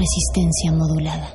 Resistencia 0.00 0.72
modulada. 0.72 1.28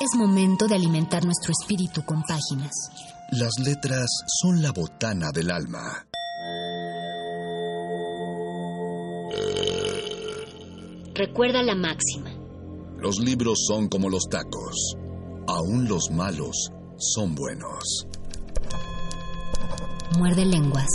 Es 0.00 0.16
momento 0.16 0.66
de 0.66 0.76
alimentar 0.76 1.26
nuestro 1.26 1.52
espíritu 1.60 2.02
con 2.06 2.22
páginas. 2.22 2.70
Las 3.32 3.50
letras 3.62 4.06
son 4.40 4.62
la 4.62 4.72
botana 4.72 5.30
del 5.30 5.50
alma. 5.50 6.06
Recuerda 11.14 11.62
la 11.62 11.74
máxima. 11.74 12.30
Los 12.96 13.18
libros 13.18 13.66
son 13.66 13.88
como 13.88 14.08
los 14.08 14.22
tacos. 14.30 14.96
Aún 15.46 15.88
los 15.88 16.10
malos 16.10 16.70
son 16.98 17.34
buenos. 17.34 18.06
Muerde 20.18 20.44
lenguas. 20.44 20.86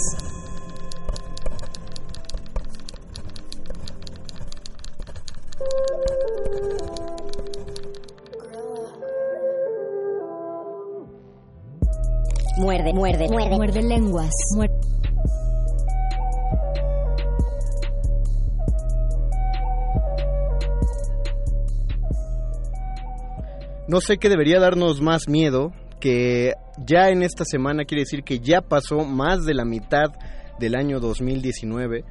Muerde, 12.59 12.93
muerde, 12.93 13.27
muerde. 13.29 13.55
Muerde 13.55 13.81
lenguas. 13.83 14.31
No 23.87 24.01
sé 24.01 24.17
qué 24.17 24.27
debería 24.27 24.59
darnos 24.59 25.01
más 25.01 25.29
miedo 25.29 25.71
que 26.01 26.53
ya 26.85 27.09
en 27.09 27.23
esta 27.23 27.45
semana 27.45 27.85
quiere 27.85 28.01
decir 28.01 28.23
que 28.23 28.39
ya 28.39 28.61
pasó 28.61 29.05
más 29.05 29.45
de 29.45 29.53
la 29.53 29.63
mitad 29.63 30.11
del 30.59 30.75
año 30.75 30.99
2019 30.99 32.03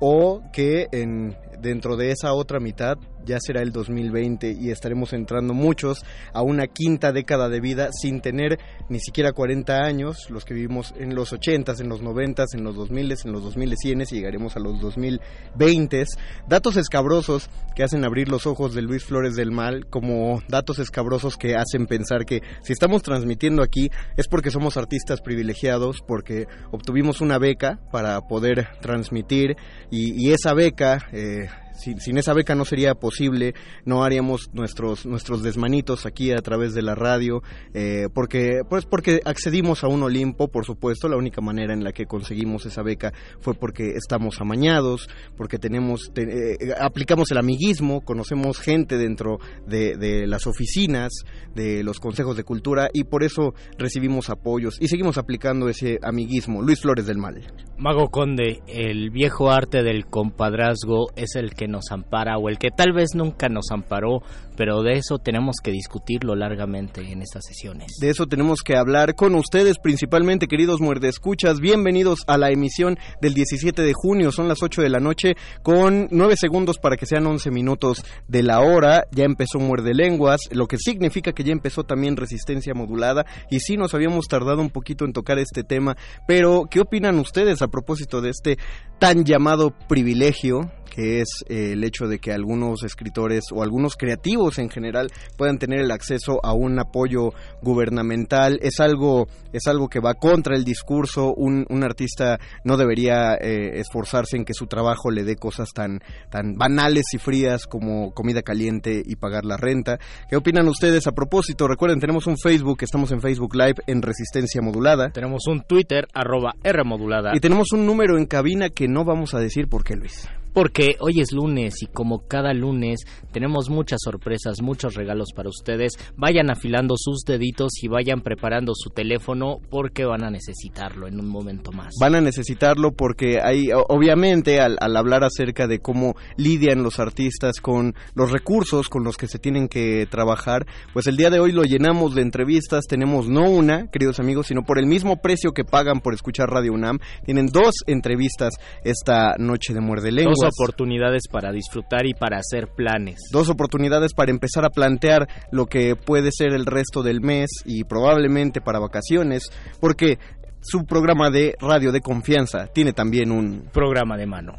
o 0.00 0.42
que 0.52 0.86
en, 0.90 1.36
dentro 1.60 1.96
de 1.96 2.12
esa 2.12 2.32
otra 2.32 2.60
mitad 2.60 2.96
ya 3.24 3.38
será 3.40 3.62
el 3.62 3.72
2020 3.72 4.52
y 4.52 4.70
estaremos 4.70 5.12
entrando 5.12 5.54
muchos 5.54 6.04
a 6.32 6.42
una 6.42 6.66
quinta 6.66 7.12
década 7.12 7.48
de 7.48 7.60
vida 7.60 7.90
sin 7.92 8.20
tener 8.20 8.58
ni 8.88 9.00
siquiera 9.00 9.32
40 9.32 9.84
años, 9.84 10.30
los 10.30 10.44
que 10.44 10.54
vivimos 10.54 10.94
en 10.98 11.14
los 11.14 11.32
80s, 11.32 11.80
en 11.80 11.88
los 11.88 12.02
90s, 12.02 12.54
en 12.54 12.64
los 12.64 12.76
2000s, 12.76 13.24
en 13.24 13.32
los 13.32 13.42
2100 13.42 14.00
y 14.00 14.04
llegaremos 14.04 14.56
a 14.56 14.60
los 14.60 14.80
2020s. 14.80 16.06
Datos 16.48 16.76
escabrosos 16.76 17.50
que 17.74 17.82
hacen 17.82 18.04
abrir 18.04 18.28
los 18.28 18.46
ojos 18.46 18.74
de 18.74 18.82
Luis 18.82 19.04
Flores 19.04 19.34
del 19.34 19.50
Mal, 19.50 19.86
como 19.86 20.42
datos 20.48 20.78
escabrosos 20.78 21.36
que 21.36 21.56
hacen 21.56 21.86
pensar 21.86 22.24
que 22.24 22.42
si 22.62 22.72
estamos 22.72 23.02
transmitiendo 23.02 23.62
aquí 23.62 23.90
es 24.16 24.28
porque 24.28 24.50
somos 24.50 24.76
artistas 24.76 25.20
privilegiados, 25.20 26.02
porque 26.06 26.46
obtuvimos 26.70 27.20
una 27.20 27.38
beca 27.38 27.78
para 27.90 28.20
poder 28.22 28.68
transmitir 28.80 29.56
y, 29.90 30.28
esa 30.32 30.52
beca... 30.54 31.08
Eh, 31.12 31.48
sin, 31.78 32.18
esa 32.18 32.34
beca 32.34 32.54
no 32.54 32.64
sería 32.64 32.94
posible, 32.94 33.54
no 33.84 34.04
haríamos 34.04 34.50
nuestros 34.52 35.06
nuestros 35.06 35.42
desmanitos 35.42 36.06
aquí 36.06 36.32
a 36.32 36.42
través 36.42 36.74
de 36.74 36.82
la 36.82 36.94
radio, 36.94 37.42
eh, 37.74 38.08
porque 38.12 38.62
pues 38.68 38.84
porque 38.84 39.20
accedimos 39.24 39.84
a 39.84 39.88
un 39.88 40.02
Olimpo, 40.02 40.48
por 40.48 40.64
supuesto, 40.64 41.08
la 41.08 41.16
única 41.16 41.40
manera 41.40 41.72
en 41.72 41.84
la 41.84 41.92
que 41.92 42.06
conseguimos 42.06 42.66
esa 42.66 42.82
beca 42.82 43.12
fue 43.40 43.54
porque 43.54 43.90
estamos 43.96 44.40
amañados, 44.40 45.08
porque 45.36 45.58
tenemos 45.58 46.10
eh, 46.16 46.56
aplicamos 46.80 47.30
el 47.30 47.38
amiguismo, 47.38 48.00
conocemos 48.02 48.58
gente 48.58 48.96
dentro 48.98 49.38
de, 49.66 49.96
de 49.96 50.26
las 50.26 50.46
oficinas, 50.46 51.12
de 51.54 51.82
los 51.82 52.00
consejos 52.00 52.36
de 52.36 52.44
cultura 52.44 52.88
y 52.92 53.04
por 53.04 53.22
eso 53.22 53.54
recibimos 53.78 54.30
apoyos 54.30 54.76
y 54.80 54.88
seguimos 54.88 55.18
aplicando 55.18 55.68
ese 55.68 55.98
amiguismo. 56.02 56.62
Luis 56.62 56.80
Flores 56.80 57.06
del 57.06 57.18
Mal. 57.18 57.28
Mago 57.76 58.08
Conde, 58.10 58.60
el 58.66 59.10
viejo 59.10 59.50
arte 59.50 59.84
del 59.84 60.06
compadrazgo 60.06 61.10
es 61.14 61.36
el 61.36 61.54
que 61.54 61.67
nos 61.68 61.92
ampara 61.92 62.38
o 62.38 62.48
el 62.48 62.58
que 62.58 62.70
tal 62.70 62.92
vez 62.92 63.14
nunca 63.14 63.48
nos 63.48 63.70
amparó, 63.70 64.22
pero 64.56 64.82
de 64.82 64.94
eso 64.94 65.18
tenemos 65.18 65.56
que 65.62 65.70
discutirlo 65.70 66.34
largamente 66.34 67.00
en 67.00 67.22
estas 67.22 67.44
sesiones. 67.46 67.92
De 68.00 68.10
eso 68.10 68.26
tenemos 68.26 68.62
que 68.62 68.76
hablar 68.76 69.14
con 69.14 69.34
ustedes 69.34 69.78
principalmente, 69.78 70.48
queridos 70.48 70.80
muerdescuchas. 70.80 71.60
Bienvenidos 71.60 72.24
a 72.26 72.38
la 72.38 72.50
emisión 72.50 72.98
del 73.20 73.34
17 73.34 73.82
de 73.82 73.92
junio, 73.94 74.32
son 74.32 74.48
las 74.48 74.62
8 74.62 74.82
de 74.82 74.90
la 74.90 74.98
noche 74.98 75.36
con 75.62 76.08
9 76.10 76.34
segundos 76.36 76.78
para 76.78 76.96
que 76.96 77.06
sean 77.06 77.26
11 77.26 77.50
minutos 77.50 78.04
de 78.26 78.42
la 78.42 78.60
hora. 78.60 79.04
Ya 79.12 79.24
empezó 79.24 79.58
Muerde 79.58 79.94
Lenguas, 79.94 80.40
lo 80.50 80.66
que 80.66 80.78
significa 80.78 81.32
que 81.32 81.44
ya 81.44 81.52
empezó 81.52 81.84
también 81.84 82.16
Resistencia 82.16 82.74
Modulada 82.74 83.26
y 83.50 83.60
sí 83.60 83.76
nos 83.76 83.94
habíamos 83.94 84.26
tardado 84.26 84.60
un 84.60 84.70
poquito 84.70 85.04
en 85.04 85.12
tocar 85.12 85.38
este 85.38 85.62
tema, 85.62 85.96
pero 86.26 86.64
¿qué 86.70 86.80
opinan 86.80 87.18
ustedes 87.18 87.62
a 87.62 87.68
propósito 87.68 88.20
de 88.20 88.30
este 88.30 88.58
tan 88.98 89.24
llamado 89.24 89.72
privilegio 89.88 90.70
que 90.88 91.20
es 91.20 91.28
eh, 91.48 91.72
el 91.72 91.84
hecho 91.84 92.06
de 92.06 92.18
que 92.18 92.32
algunos 92.32 92.82
escritores 92.82 93.44
o 93.52 93.62
algunos 93.62 93.96
creativos 93.96 94.58
en 94.58 94.70
general 94.70 95.10
puedan 95.36 95.58
tener 95.58 95.80
el 95.80 95.90
acceso 95.90 96.40
a 96.42 96.52
un 96.52 96.78
apoyo 96.78 97.32
gubernamental. 97.62 98.58
Es 98.62 98.80
algo 98.80 99.28
es 99.52 99.66
algo 99.66 99.88
que 99.88 100.00
va 100.00 100.14
contra 100.14 100.56
el 100.56 100.64
discurso. 100.64 101.32
Un, 101.34 101.66
un 101.68 101.84
artista 101.84 102.38
no 102.64 102.76
debería 102.76 103.34
eh, 103.34 103.80
esforzarse 103.80 104.36
en 104.36 104.44
que 104.44 104.54
su 104.54 104.66
trabajo 104.66 105.10
le 105.10 105.24
dé 105.24 105.36
cosas 105.36 105.70
tan 105.74 106.00
tan 106.30 106.54
banales 106.54 107.04
y 107.12 107.18
frías 107.18 107.66
como 107.66 108.12
comida 108.12 108.42
caliente 108.42 109.02
y 109.04 109.16
pagar 109.16 109.44
la 109.44 109.56
renta. 109.56 109.98
Qué 110.28 110.36
opinan 110.36 110.68
ustedes 110.68 111.06
a 111.06 111.12
propósito 111.12 111.68
recuerden 111.68 112.00
tenemos 112.00 112.26
un 112.26 112.36
Facebook 112.38 112.78
estamos 112.82 113.12
en 113.12 113.20
Facebook 113.20 113.54
Live 113.54 113.76
en 113.86 114.02
Resistencia 114.02 114.62
Modulada. 114.62 115.10
Tenemos 115.10 115.46
un 115.46 115.62
Twitter 115.62 116.06
arroba 116.14 116.54
R 116.62 116.84
modulada. 116.84 117.32
Y 117.34 117.40
tenemos 117.40 117.72
un 117.72 117.86
número 117.86 118.18
en 118.18 118.26
cabina 118.26 118.70
que 118.70 118.88
no 118.88 119.04
vamos 119.04 119.34
a 119.34 119.38
decir 119.38 119.68
por 119.68 119.84
qué 119.84 119.96
Luis 119.96 120.28
porque 120.58 120.96
hoy 120.98 121.20
es 121.20 121.30
lunes 121.30 121.84
y 121.84 121.86
como 121.86 122.26
cada 122.26 122.52
lunes 122.52 123.02
tenemos 123.30 123.70
muchas 123.70 124.00
sorpresas, 124.02 124.60
muchos 124.60 124.94
regalos 124.94 125.28
para 125.32 125.48
ustedes. 125.48 125.92
Vayan 126.16 126.50
afilando 126.50 126.96
sus 126.98 127.20
deditos 127.24 127.74
y 127.80 127.86
vayan 127.86 128.22
preparando 128.22 128.72
su 128.74 128.90
teléfono 128.90 129.58
porque 129.70 130.04
van 130.04 130.24
a 130.24 130.30
necesitarlo 130.30 131.06
en 131.06 131.20
un 131.20 131.28
momento 131.28 131.70
más. 131.70 131.94
Van 132.00 132.16
a 132.16 132.20
necesitarlo 132.20 132.90
porque 132.90 133.38
hay, 133.40 133.68
obviamente, 133.72 134.58
al, 134.58 134.78
hablar 134.80 135.22
acerca 135.22 135.68
de 135.68 135.78
cómo 135.78 136.16
lidian 136.36 136.82
los 136.82 136.98
artistas 136.98 137.60
con 137.60 137.94
los 138.16 138.32
recursos 138.32 138.88
con 138.88 139.04
los 139.04 139.16
que 139.16 139.28
se 139.28 139.38
tienen 139.38 139.68
que 139.68 140.08
trabajar, 140.10 140.66
pues 140.92 141.06
el 141.06 141.16
día 141.16 141.30
de 141.30 141.38
hoy 141.38 141.52
lo 141.52 141.62
llenamos 141.62 142.16
de 142.16 142.22
entrevistas. 142.22 142.86
Tenemos 142.88 143.28
no 143.28 143.48
una, 143.48 143.86
queridos 143.92 144.18
amigos, 144.18 144.48
sino 144.48 144.62
por 144.62 144.80
el 144.80 144.86
mismo 144.86 145.18
precio 145.22 145.52
que 145.52 145.62
pagan 145.62 146.00
por 146.00 146.14
escuchar 146.14 146.48
Radio 146.48 146.72
UNAM. 146.72 146.98
Tienen 147.24 147.46
dos 147.46 147.76
entrevistas 147.86 148.54
esta 148.82 149.36
noche 149.38 149.72
de 149.72 149.80
Muerde 149.80 150.10
Lengua 150.10 150.47
oportunidades 150.48 151.22
para 151.30 151.52
disfrutar 151.52 152.06
y 152.06 152.14
para 152.14 152.38
hacer 152.38 152.68
planes. 152.68 153.18
Dos 153.32 153.48
oportunidades 153.48 154.14
para 154.14 154.30
empezar 154.30 154.64
a 154.64 154.70
plantear 154.70 155.28
lo 155.50 155.66
que 155.66 155.96
puede 155.96 156.30
ser 156.32 156.52
el 156.52 156.66
resto 156.66 157.02
del 157.02 157.20
mes 157.20 157.50
y 157.64 157.84
probablemente 157.84 158.60
para 158.60 158.78
vacaciones, 158.78 159.50
porque 159.80 160.18
su 160.60 160.84
programa 160.84 161.30
de 161.30 161.54
radio 161.60 161.92
de 161.92 162.00
confianza 162.00 162.66
tiene 162.66 162.92
también 162.92 163.30
un 163.30 163.68
programa 163.72 164.16
de 164.16 164.26
mano. 164.26 164.52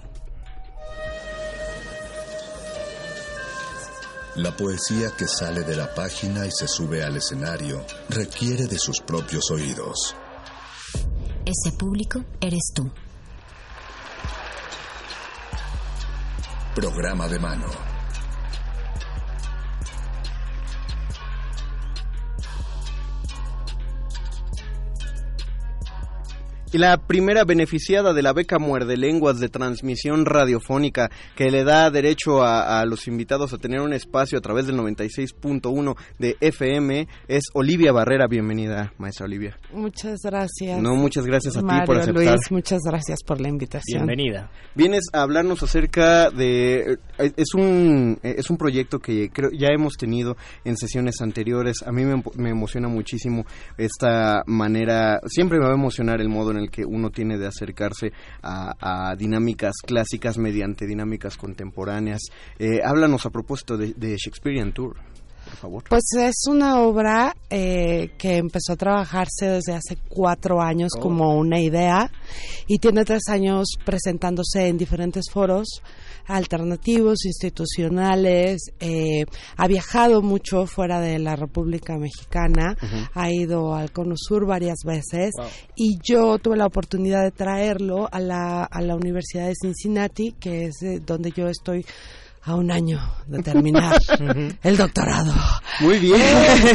La 4.36 4.56
poesía 4.56 5.12
que 5.18 5.28
sale 5.28 5.64
de 5.64 5.76
la 5.76 5.94
página 5.94 6.46
y 6.46 6.52
se 6.52 6.68
sube 6.68 7.04
al 7.04 7.18
escenario 7.18 7.84
requiere 8.10 8.68
de 8.68 8.78
sus 8.78 9.02
propios 9.02 9.52
oídos. 9.52 10.16
Ese 11.46 11.76
público 11.76 12.24
eres 12.40 12.72
tú. 12.74 12.90
Programa 16.80 17.28
de 17.28 17.38
mano. 17.40 17.99
La 26.78 26.98
primera 26.98 27.46
beneficiada 27.46 28.14
de 28.14 28.22
la 28.22 28.34
beca 28.34 28.60
Muerde 28.60 28.98
Lenguas 28.98 29.40
de 29.40 29.50
transmisión 29.50 30.26
radiofónica 30.26 31.10
que 31.36 31.50
le 31.50 31.64
da 31.64 31.90
derecho 31.90 32.44
a, 32.44 32.86
los 32.86 33.08
invitados 33.08 33.54
a 33.54 33.58
tener 33.58 33.82
un 33.82 33.94
espacio 33.94 34.38
a 34.38 34.42
través 34.42 34.68
del 34.68 34.78
96.1 34.78 35.96
de 36.20 36.38
FM 36.40 37.08
es 37.28 37.44
Olivia 37.54 37.92
Barrera. 37.92 38.28
Bienvenida, 38.28 38.94
maestra 38.98 39.26
Olivia. 39.26 39.58
Muchas 39.74 40.20
gracias. 40.24 40.82
No, 40.82 40.96
muchas 40.96 41.26
gracias 41.26 41.58
a 41.58 41.62
ti 41.62 41.76
por 41.86 41.98
aceptar. 41.98 42.24
Luis, 42.24 42.52
muchas 42.52 42.82
gracias 42.86 43.24
por 43.24 43.42
la 43.42 43.50
invitación. 43.50 44.06
Bienvenida. 44.06 44.52
Vienes 44.76 45.06
a 45.14 45.22
hablarnos 45.22 45.64
acerca 45.64 46.30
de 46.30 46.98
eh, 47.18 47.32
es 47.36 47.54
un 47.56 48.20
es 48.22 48.50
un 48.50 48.58
proyecto 48.58 49.00
que 49.00 49.30
creo 49.30 49.50
ya 49.52 49.70
hemos 49.74 49.98
tenido 49.98 50.38
en 50.66 50.78
sesiones 50.78 51.22
anteriores. 51.22 51.84
A 51.86 51.92
mí 51.92 52.04
me, 52.06 52.22
me 52.36 52.50
emociona 52.50 52.88
muchísimo 52.88 53.46
esta 53.78 54.44
manera. 54.46 55.20
Siempre 55.26 55.58
me 55.58 55.66
va 55.66 55.72
a 55.72 55.76
emocionar 55.76 56.22
el 56.22 56.30
modo 56.30 56.52
en 56.52 56.59
el 56.60 56.70
que 56.70 56.86
uno 56.86 57.10
tiene 57.10 57.38
de 57.38 57.48
acercarse 57.48 58.12
a, 58.44 59.16
dinámicas 59.18 59.76
clásicas 59.86 60.38
mediante 60.38 60.86
dinámicas 60.86 61.38
contemporáneas. 61.38 62.22
Eh, 62.58 62.82
háblanos 62.84 63.26
a 63.26 63.30
propósito 63.30 63.78
de, 63.78 64.18
Shakespearean 64.18 64.74
Tour. 64.74 64.96
por 65.46 65.56
favor. 65.56 65.84
Pues 65.90 66.04
es 66.20 66.46
una 66.48 66.82
obra 66.82 67.36
eh, 67.50 68.12
que 68.18 68.38
empezó 68.38 68.74
a 68.74 68.76
trabajarse 68.78 69.48
desde 69.48 69.74
hace 69.74 69.98
cuatro 70.08 70.62
años 70.62 70.92
Oh. 70.96 71.00
como 71.00 71.36
una 71.38 71.60
idea 71.60 72.12
y 72.68 72.78
tiene 72.78 73.06
tres 73.06 73.24
años 73.30 73.68
presentándose 73.84 74.68
en 74.68 74.78
diferentes 74.78 75.26
foros 75.32 75.82
alternativos, 76.26 77.26
institucionales, 77.26 78.72
eh, 78.80 79.26
ha 79.58 79.68
viajado 79.68 80.22
mucho 80.22 80.66
fuera 80.66 81.00
de 81.00 81.20
la 81.20 81.36
República 81.36 81.98
Mexicana, 81.98 82.76
ha 83.14 83.32
ido 83.32 83.76
al 83.76 83.92
Cono 83.92 84.16
Sur 84.16 84.46
varias 84.46 84.80
veces 84.86 85.34
y 85.76 85.98
yo 86.04 86.38
tuve 86.40 86.58
la 86.58 86.66
oportunidad 86.66 87.24
de 87.24 87.32
traerlo 87.32 88.08
a 88.12 88.20
la, 88.20 88.64
a 88.64 88.82
la 88.82 88.96
Universidad 88.96 89.48
de 89.48 89.56
Cincinnati, 89.56 90.34
que 90.40 90.66
es 90.66 90.82
eh, 90.82 91.00
donde 91.06 91.32
yo 91.32 91.48
estoy 91.48 91.86
a 92.44 92.56
un 92.56 92.72
año 92.72 93.00
de 93.28 93.44
terminar 93.44 94.00
el 94.64 94.78
doctorado. 94.78 95.34
Muy 95.82 96.00
bien. 96.00 96.20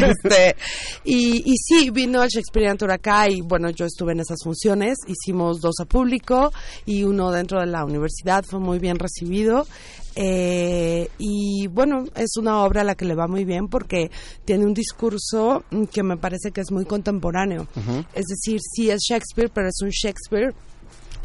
Este, 0.05 0.55
y, 1.03 1.51
y 1.51 1.55
sí, 1.57 1.89
vino 1.89 2.21
el 2.23 2.29
Shakespearean 2.29 2.77
Tour 2.77 2.91
acá 2.91 3.29
y 3.29 3.41
bueno, 3.41 3.69
yo 3.69 3.85
estuve 3.85 4.13
en 4.13 4.19
esas 4.19 4.37
funciones, 4.43 4.97
hicimos 5.07 5.61
dos 5.61 5.75
a 5.81 5.85
público 5.85 6.51
y 6.85 7.03
uno 7.03 7.31
dentro 7.31 7.59
de 7.59 7.67
la 7.67 7.85
universidad, 7.85 8.43
fue 8.43 8.59
muy 8.59 8.79
bien 8.79 8.99
recibido. 8.99 9.65
Eh, 10.15 11.09
y 11.17 11.67
bueno, 11.67 12.05
es 12.15 12.37
una 12.37 12.63
obra 12.63 12.81
a 12.81 12.83
la 12.85 12.95
que 12.95 13.05
le 13.05 13.15
va 13.15 13.27
muy 13.27 13.43
bien 13.43 13.67
porque 13.67 14.09
tiene 14.45 14.65
un 14.65 14.73
discurso 14.73 15.63
que 15.91 16.03
me 16.03 16.17
parece 16.17 16.51
que 16.51 16.61
es 16.61 16.71
muy 16.71 16.85
contemporáneo. 16.85 17.67
Es 18.13 18.25
decir, 18.25 18.59
sí 18.61 18.89
es 18.89 19.01
Shakespeare, 19.01 19.51
pero 19.53 19.67
es 19.67 19.81
un 19.81 19.89
Shakespeare 19.89 20.53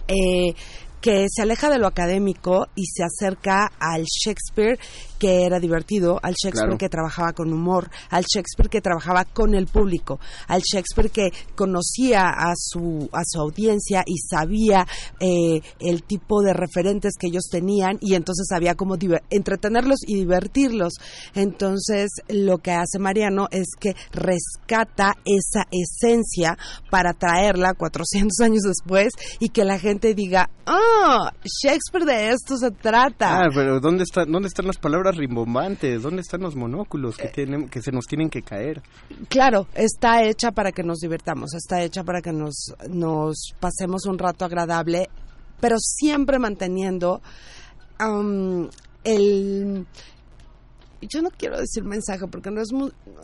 eh, 0.09 0.55
que 1.01 1.27
se 1.29 1.43
aleja 1.43 1.71
de 1.71 1.79
lo 1.79 1.87
académico 1.87 2.69
y 2.75 2.87
se 2.87 3.03
acerca 3.03 3.71
al 3.79 4.05
Shakespeare 4.05 4.79
que 5.21 5.45
era 5.45 5.61
divertido, 5.61 6.19
al 6.23 6.33
Shakespeare 6.33 6.71
Claro. 6.71 6.79
que 6.79 6.89
trabajaba 6.89 7.33
con 7.33 7.53
humor, 7.53 7.91
al 8.09 8.25
Shakespeare 8.25 8.71
que 8.71 8.81
trabajaba 8.81 9.25
con 9.27 9.55
el 9.55 9.67
público, 9.67 10.19
al 10.49 10.63
Shakespeare 10.63 11.11
que 11.11 11.31
conocía 11.55 12.31
a 12.31 12.55
su, 12.57 13.09
a 13.13 13.21
su 13.25 13.41
audiencia 13.41 14.03
y 14.07 14.17
sabía 14.19 14.87
eh, 15.21 15.61
el 15.79 16.03
tipo 16.05 16.43
de 16.43 16.55
referentes 16.55 17.15
que 17.19 17.27
ellos 17.27 17.45
tenían 17.51 17.99
y 18.01 18.15
entonces 18.15 18.47
sabía 18.49 18.75
cómo 18.75 18.97
entretenerlos 19.29 19.99
y 20.07 20.17
divertirlos. 20.17 20.95
Entonces 21.35 22.11
lo 22.29 22.59
que 22.59 22.73
hace 22.73 22.99
Mariano 22.99 23.49
es 23.51 23.69
que 23.79 23.95
rescata 24.13 25.17
esa 25.25 25.67
esencia 25.71 26.57
para 26.91 27.13
traerla 27.13 27.75
400 27.75 28.41
años 28.43 28.63
después 28.63 29.13
y 29.39 29.51
que 29.51 29.65
la 29.65 29.79
gente 29.79 30.15
diga, 30.15 30.49
ah, 30.67 31.33
Shakespeare 31.45 32.07
de 32.07 32.31
esto 32.31 32.57
se 32.57 32.71
trata. 32.71 33.45
Ah, 33.45 33.49
pero 33.55 33.81
¿dónde, 33.81 34.05
está, 34.05 34.25
¿dónde 34.25 34.49
están 34.49 34.67
las 34.67 34.79
palabras 34.79 35.10
rimbombantes? 35.17 36.03
¿Dónde 36.03 36.23
están 36.23 36.41
los 36.41 36.57
monóculos 36.57 37.19
Eh. 37.19 37.23
que, 37.23 37.29
tienen, 37.29 37.69
que 37.69 37.83
se 37.83 37.93
nos 37.93 38.07
tienen 38.07 38.31
que 38.31 38.43
caer? 38.43 38.83
Claro, 39.29 39.67
está 39.75 40.25
hecha 40.25 40.53
para 40.53 40.73
que 40.73 40.83
nos 40.83 40.99
divirtamos, 40.99 41.55
está 41.55 41.83
hecha 41.83 42.05
para 42.05 42.21
que 42.21 42.33
nos, 42.33 42.75
nos 42.89 43.55
pasemos 43.59 44.07
un 44.07 44.19
rato 44.19 44.45
agradable, 44.45 45.09
pero 45.61 45.77
siempre 45.79 46.39
manteniendo 46.39 47.21
el 49.05 49.87
yo 51.03 51.23
no 51.23 51.31
quiero 51.31 51.59
decir 51.59 51.85
mensaje 51.85 52.27
porque 52.29 52.51
no 52.51 52.61
es 52.61 52.69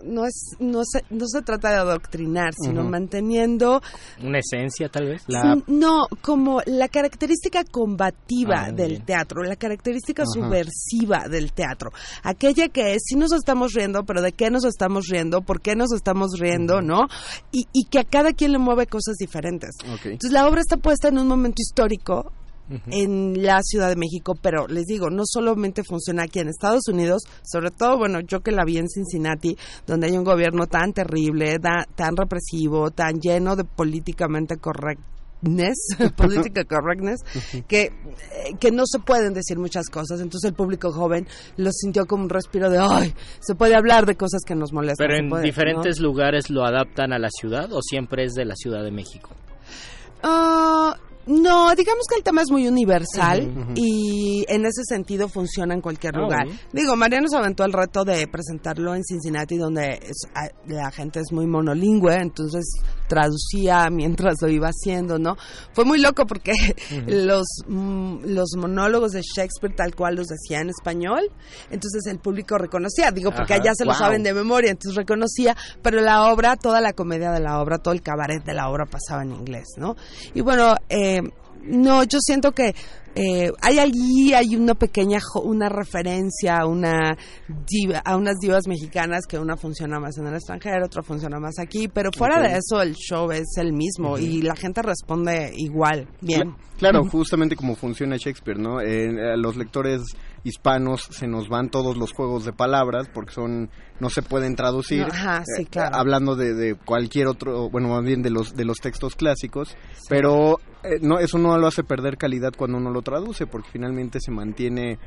no 0.04 0.24
es 0.26 0.56
no 0.58 0.82
se, 0.84 1.02
no 1.10 1.26
se 1.26 1.42
trata 1.42 1.70
de 1.70 1.76
adoctrinar, 1.76 2.52
sino 2.54 2.84
manteniendo 2.84 3.82
Una 4.22 4.38
esencia, 4.38 4.88
tal 4.88 5.06
vez. 5.06 5.22
No, 5.66 6.06
como 6.22 6.60
la 6.66 6.88
característica 6.88 7.64
combativa 7.64 8.66
Ah, 8.66 8.72
del 8.72 8.90
bien. 8.92 9.04
teatro, 9.04 9.42
la 9.42 9.56
característica 9.56 10.24
subversiva 10.26 11.28
del 11.28 11.52
teatro. 11.52 11.90
Aquella 12.22 12.68
que 12.68 12.94
es, 12.94 13.02
sí 13.06 13.16
nos 13.16 13.32
estamos 13.32 13.72
riendo, 13.72 14.04
pero 14.04 14.22
¿de 14.22 14.32
qué 14.32 14.50
nos 14.50 14.64
estamos 14.64 15.06
riendo? 15.08 15.42
¿Por 15.42 15.60
qué 15.60 15.74
nos 15.76 15.92
estamos 15.92 16.38
riendo? 16.38 16.80
¿No? 16.80 17.06
Y, 17.52 17.66
y 17.72 17.84
que 17.86 17.98
a 17.98 18.04
cada 18.04 18.32
quien 18.32 18.52
le 18.52 18.58
mueve 18.58 18.86
cosas 18.86 19.16
diferentes. 19.16 19.70
Entonces 19.84 20.32
la 20.32 20.46
obra 20.48 20.60
está 20.60 20.76
puesta 20.76 21.08
en 21.08 21.18
un 21.18 21.28
momento 21.28 21.60
histórico 21.60 22.32
en 22.90 23.42
la 23.42 23.60
Ciudad 23.62 23.88
de 23.88 23.96
México, 23.96 24.34
pero 24.40 24.66
les 24.66 24.84
digo, 24.86 25.08
no 25.10 25.22
solamente 25.24 25.82
funciona 25.84 26.24
aquí 26.24 26.40
en 26.40 26.48
Estados 26.48 26.88
Unidos, 26.88 27.22
sobre 27.44 27.70
todo, 27.70 27.96
bueno, 27.98 28.20
yo 28.20 28.40
que 28.40 28.50
la 28.50 28.64
vi 28.64 28.78
en 28.78 28.88
Cincinnati, 28.88 29.56
donde 29.86 30.08
hay 30.08 30.16
un 30.16 30.24
gobierno 30.24 30.66
tan 30.66 30.92
terrible, 30.92 31.58
da- 31.60 31.86
tan 31.94 32.16
represivo, 32.16 32.90
tan 32.90 33.20
lleno 33.20 33.54
de 33.56 33.64
políticamente 33.64 34.56
correctness, 34.56 35.76
political 36.16 36.66
correctness, 36.66 37.20
que, 37.68 37.82
eh, 37.82 37.92
que 38.58 38.70
no 38.72 38.82
se 38.86 38.98
pueden 38.98 39.32
decir 39.34 39.58
muchas 39.58 39.88
cosas. 39.88 40.20
Entonces 40.20 40.48
el 40.48 40.54
público 40.56 40.90
joven 40.92 41.26
lo 41.56 41.70
sintió 41.72 42.06
como 42.06 42.24
un 42.24 42.30
respiro 42.30 42.68
de, 42.70 42.78
ay, 42.78 43.14
se 43.40 43.54
puede 43.54 43.76
hablar 43.76 44.06
de 44.06 44.16
cosas 44.16 44.40
que 44.46 44.54
nos 44.56 44.72
molestan. 44.72 45.06
Pero 45.06 45.18
en 45.20 45.28
puede", 45.28 45.42
¿no? 45.42 45.46
diferentes 45.46 46.00
lugares 46.00 46.50
lo 46.50 46.64
adaptan 46.64 47.12
a 47.12 47.18
la 47.18 47.28
ciudad 47.30 47.72
o 47.72 47.80
siempre 47.82 48.24
es 48.24 48.32
de 48.32 48.44
la 48.44 48.56
Ciudad 48.56 48.82
de 48.82 48.90
México. 48.90 49.30
Ah, 50.22 50.96
no, 51.26 51.74
digamos 51.74 52.06
que 52.08 52.16
el 52.16 52.22
tema 52.22 52.42
es 52.42 52.50
muy 52.50 52.66
universal 52.68 53.72
y 53.74 54.44
en 54.48 54.64
ese 54.64 54.82
sentido 54.88 55.28
funciona 55.28 55.74
en 55.74 55.80
cualquier 55.80 56.14
Ah, 56.16 56.20
lugar. 56.20 56.46
Digo, 56.72 56.94
Mariano 56.96 57.26
se 57.28 57.36
aventó 57.36 57.64
el 57.64 57.72
reto 57.72 58.04
de 58.04 58.26
presentarlo 58.28 58.94
en 58.94 59.02
Cincinnati 59.04 59.56
donde 59.56 59.98
es- 60.02 60.28
la 60.66 60.90
gente 60.90 61.20
es 61.20 61.32
muy 61.32 61.46
monolingüe, 61.46 62.14
entonces 62.16 62.64
traducía 63.08 63.88
mientras 63.90 64.36
lo 64.40 64.48
iba 64.48 64.68
haciendo, 64.68 65.18
¿no? 65.18 65.36
Fue 65.72 65.84
muy 65.84 66.00
loco 66.00 66.26
porque 66.26 66.52
los, 67.06 67.46
mm, 67.66 68.18
los 68.26 68.50
monólogos 68.56 69.12
de 69.12 69.22
Shakespeare 69.22 69.74
tal 69.74 69.94
cual 69.94 70.16
los 70.16 70.26
decía 70.26 70.60
en 70.60 70.70
español, 70.70 71.30
entonces 71.70 72.06
el 72.06 72.18
público 72.18 72.58
reconocía, 72.58 73.10
digo, 73.10 73.30
porque 73.32 73.54
allá 73.54 73.72
se 73.74 73.84
lo 73.84 73.92
wow. 73.92 73.98
saben 73.98 74.22
de 74.22 74.34
memoria, 74.34 74.70
entonces 74.70 74.96
reconocía, 74.96 75.56
pero 75.82 76.00
la 76.00 76.30
obra, 76.32 76.56
toda 76.56 76.80
la 76.80 76.92
comedia 76.92 77.30
de 77.32 77.40
la 77.40 77.60
obra, 77.60 77.78
todo 77.78 77.94
el 77.94 78.02
cabaret 78.02 78.44
de 78.44 78.54
la 78.54 78.68
obra 78.68 78.84
pasaba 78.86 79.22
en 79.22 79.32
inglés, 79.32 79.66
¿no? 79.76 79.96
Y 80.34 80.40
bueno, 80.40 80.74
eh, 80.88 81.15
no, 81.62 82.04
yo 82.04 82.20
siento 82.20 82.52
que 82.52 82.74
eh, 83.16 83.50
hay 83.62 83.78
allí 83.78 84.32
hay 84.34 84.54
una 84.56 84.74
pequeña 84.74 85.18
una 85.42 85.68
referencia 85.68 86.58
a 86.58 86.66
una 86.66 87.16
diva- 87.66 88.02
a 88.04 88.16
unas 88.16 88.36
divas 88.38 88.68
mexicanas 88.68 89.22
que 89.28 89.38
una 89.38 89.56
funciona 89.56 89.98
más 89.98 90.16
en 90.18 90.26
el 90.26 90.34
extranjero, 90.34 90.86
otra 90.86 91.02
funciona 91.02 91.40
más 91.40 91.58
aquí, 91.58 91.88
pero 91.88 92.10
fuera 92.16 92.40
de 92.40 92.58
eso 92.58 92.80
el 92.82 92.94
show 92.94 93.30
es 93.32 93.56
el 93.56 93.72
mismo 93.72 94.18
y 94.18 94.42
la 94.42 94.54
gente 94.54 94.82
responde 94.82 95.52
igual, 95.56 96.08
bien. 96.20 96.50
Cla- 96.50 96.56
Claro, 96.76 97.04
justamente 97.06 97.56
como 97.56 97.74
funciona 97.74 98.18
Shakespeare, 98.18 98.58
¿no? 98.58 98.82
Eh, 98.82 99.32
a 99.32 99.36
los 99.38 99.56
lectores 99.56 100.02
hispanos 100.44 101.08
se 101.10 101.26
nos 101.26 101.48
van 101.48 101.70
todos 101.70 101.96
los 101.96 102.12
juegos 102.12 102.44
de 102.44 102.52
palabras 102.52 103.08
porque 103.12 103.32
son 103.32 103.70
no 103.98 104.10
se 104.10 104.20
pueden 104.20 104.56
traducir. 104.56 105.00
No, 105.00 105.06
ajá, 105.06 105.42
sí, 105.56 105.62
eh, 105.62 105.66
claro. 105.70 105.96
hablando 105.96 106.36
de, 106.36 106.52
de 106.52 106.74
cualquier 106.74 107.28
otro, 107.28 107.70
bueno, 107.70 107.88
más 107.88 108.04
bien 108.04 108.20
de 108.20 108.28
los 108.28 108.54
de 108.54 108.66
los 108.66 108.76
textos 108.76 109.16
clásicos, 109.16 109.74
pero 110.10 110.58
eh, 110.84 110.98
no 111.00 111.18
eso 111.18 111.38
no 111.38 111.56
lo 111.56 111.66
hace 111.66 111.82
perder 111.82 112.18
calidad 112.18 112.52
cuando 112.56 112.76
uno 112.76 112.90
lo 112.90 113.00
traduce 113.06 113.46
porque 113.46 113.70
finalmente 113.70 114.18
se 114.20 114.30
mantiene 114.32 114.98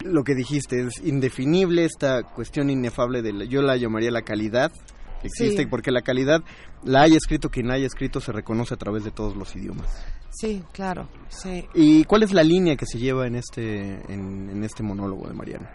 lo 0.00 0.24
que 0.24 0.34
dijiste 0.34 0.80
es 0.80 0.98
indefinible 1.04 1.84
esta 1.84 2.22
cuestión 2.24 2.68
inefable 2.70 3.22
de 3.22 3.32
la- 3.32 3.44
yo 3.44 3.62
la 3.62 3.76
llamaría 3.76 4.10
la 4.10 4.22
calidad 4.22 4.72
que 5.20 5.28
existe 5.28 5.62
Sí. 5.62 5.66
porque 5.66 5.90
la 5.92 6.02
calidad 6.02 6.42
la 6.82 7.02
haya 7.02 7.16
escrito 7.16 7.48
quien 7.50 7.68
la 7.68 7.74
haya 7.74 7.86
escrito 7.86 8.20
se 8.20 8.32
reconoce 8.32 8.74
a 8.74 8.76
través 8.76 9.04
de 9.04 9.10
todos 9.10 9.36
los 9.36 9.54
idiomas. 9.56 9.86
Sí, 10.30 10.62
claro, 10.72 11.08
sí. 11.28 11.64
¿Y 11.74 12.04
cuál 12.04 12.24
es 12.24 12.32
la 12.32 12.42
línea 12.42 12.76
que 12.76 12.86
se 12.86 12.98
lleva 12.98 13.26
en 13.26 13.36
este, 13.36 13.92
en, 14.12 14.50
en 14.50 14.64
este 14.64 14.82
monólogo 14.82 15.28
de 15.28 15.34
Mariano? 15.34 15.66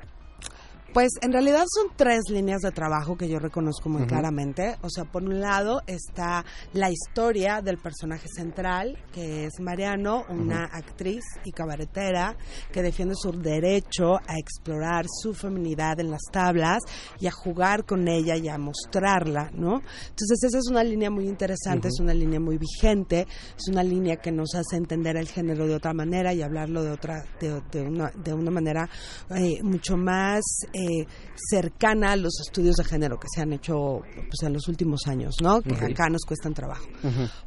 Pues 0.94 1.12
en 1.22 1.32
realidad 1.32 1.66
son 1.72 1.96
tres 1.96 2.24
líneas 2.32 2.62
de 2.62 2.72
trabajo 2.72 3.16
que 3.16 3.30
yo 3.30 3.38
reconozco 3.38 3.90
muy 3.90 4.08
claramente. 4.08 4.78
O 4.82 4.90
sea, 4.90 5.06
por 5.06 5.24
un 5.24 5.40
lado 5.40 5.84
está 5.86 6.44
la 6.74 6.90
historia 6.90 7.62
del 7.62 7.78
personaje 7.78 8.28
central, 8.28 8.98
que 9.14 9.46
es 9.46 9.60
Mariano, 9.60 10.26
una 10.30 10.66
actriz 10.66 11.24
y 11.46 11.52
cabaretera 11.52 12.36
que 12.72 12.82
defiende 12.82 13.14
su 13.16 13.32
derecho 13.32 14.16
a 14.16 14.40
explorar 14.40 15.06
su 15.08 15.36
feminidad 15.36 16.00
en 16.00 16.10
las 16.10 16.24
tablas 16.32 16.80
y 17.20 17.28
a 17.28 17.32
jugar 17.32 17.86
con 17.86 18.08
ella 18.08 18.36
y 18.36 18.48
a 18.50 18.58
mostrarla, 18.58 19.52
¿no? 19.54 19.82
Entonces 20.10 20.44
esa 20.44 20.58
es 20.58 20.68
una 20.72 20.84
línea 20.84 21.12
muy 21.12 21.28
interesante, 21.28 21.90
es 21.90 22.00
una 22.00 22.16
línea 22.16 22.40
muy 22.40 22.58
vigente, 22.58 23.28
es 23.56 23.68
una 23.68 23.84
línea 23.84 24.16
que 24.16 24.32
nos 24.32 24.56
hace 24.56 24.78
entender 24.78 25.18
el 25.18 25.28
género 25.28 25.68
de 25.68 25.76
otra 25.76 25.94
manera 25.94 26.34
y 26.34 26.42
hablarlo 26.42 26.84
de 26.84 26.90
otra, 26.90 27.24
de, 27.40 27.62
de 27.72 27.82
una, 27.82 28.12
de 28.12 28.34
una 28.34 28.50
manera 28.50 28.90
eh, 29.36 29.62
mucho 29.62 29.96
más 29.96 30.42
eh, 30.74 30.79
cercana 31.50 32.12
a 32.12 32.16
los 32.16 32.40
estudios 32.42 32.76
de 32.76 32.84
género 32.84 33.20
que 33.20 33.28
se 33.34 33.42
han 33.42 33.54
hecho 33.54 34.02
pues, 34.14 34.44
en 34.44 34.54
los 34.54 34.68
últimos 34.68 35.02
años, 35.08 35.36
¿no? 35.42 35.62
Que 35.62 35.74
acá 35.74 36.10
nos 36.10 36.24
cuestan 36.26 36.54
trabajo. 36.54 36.86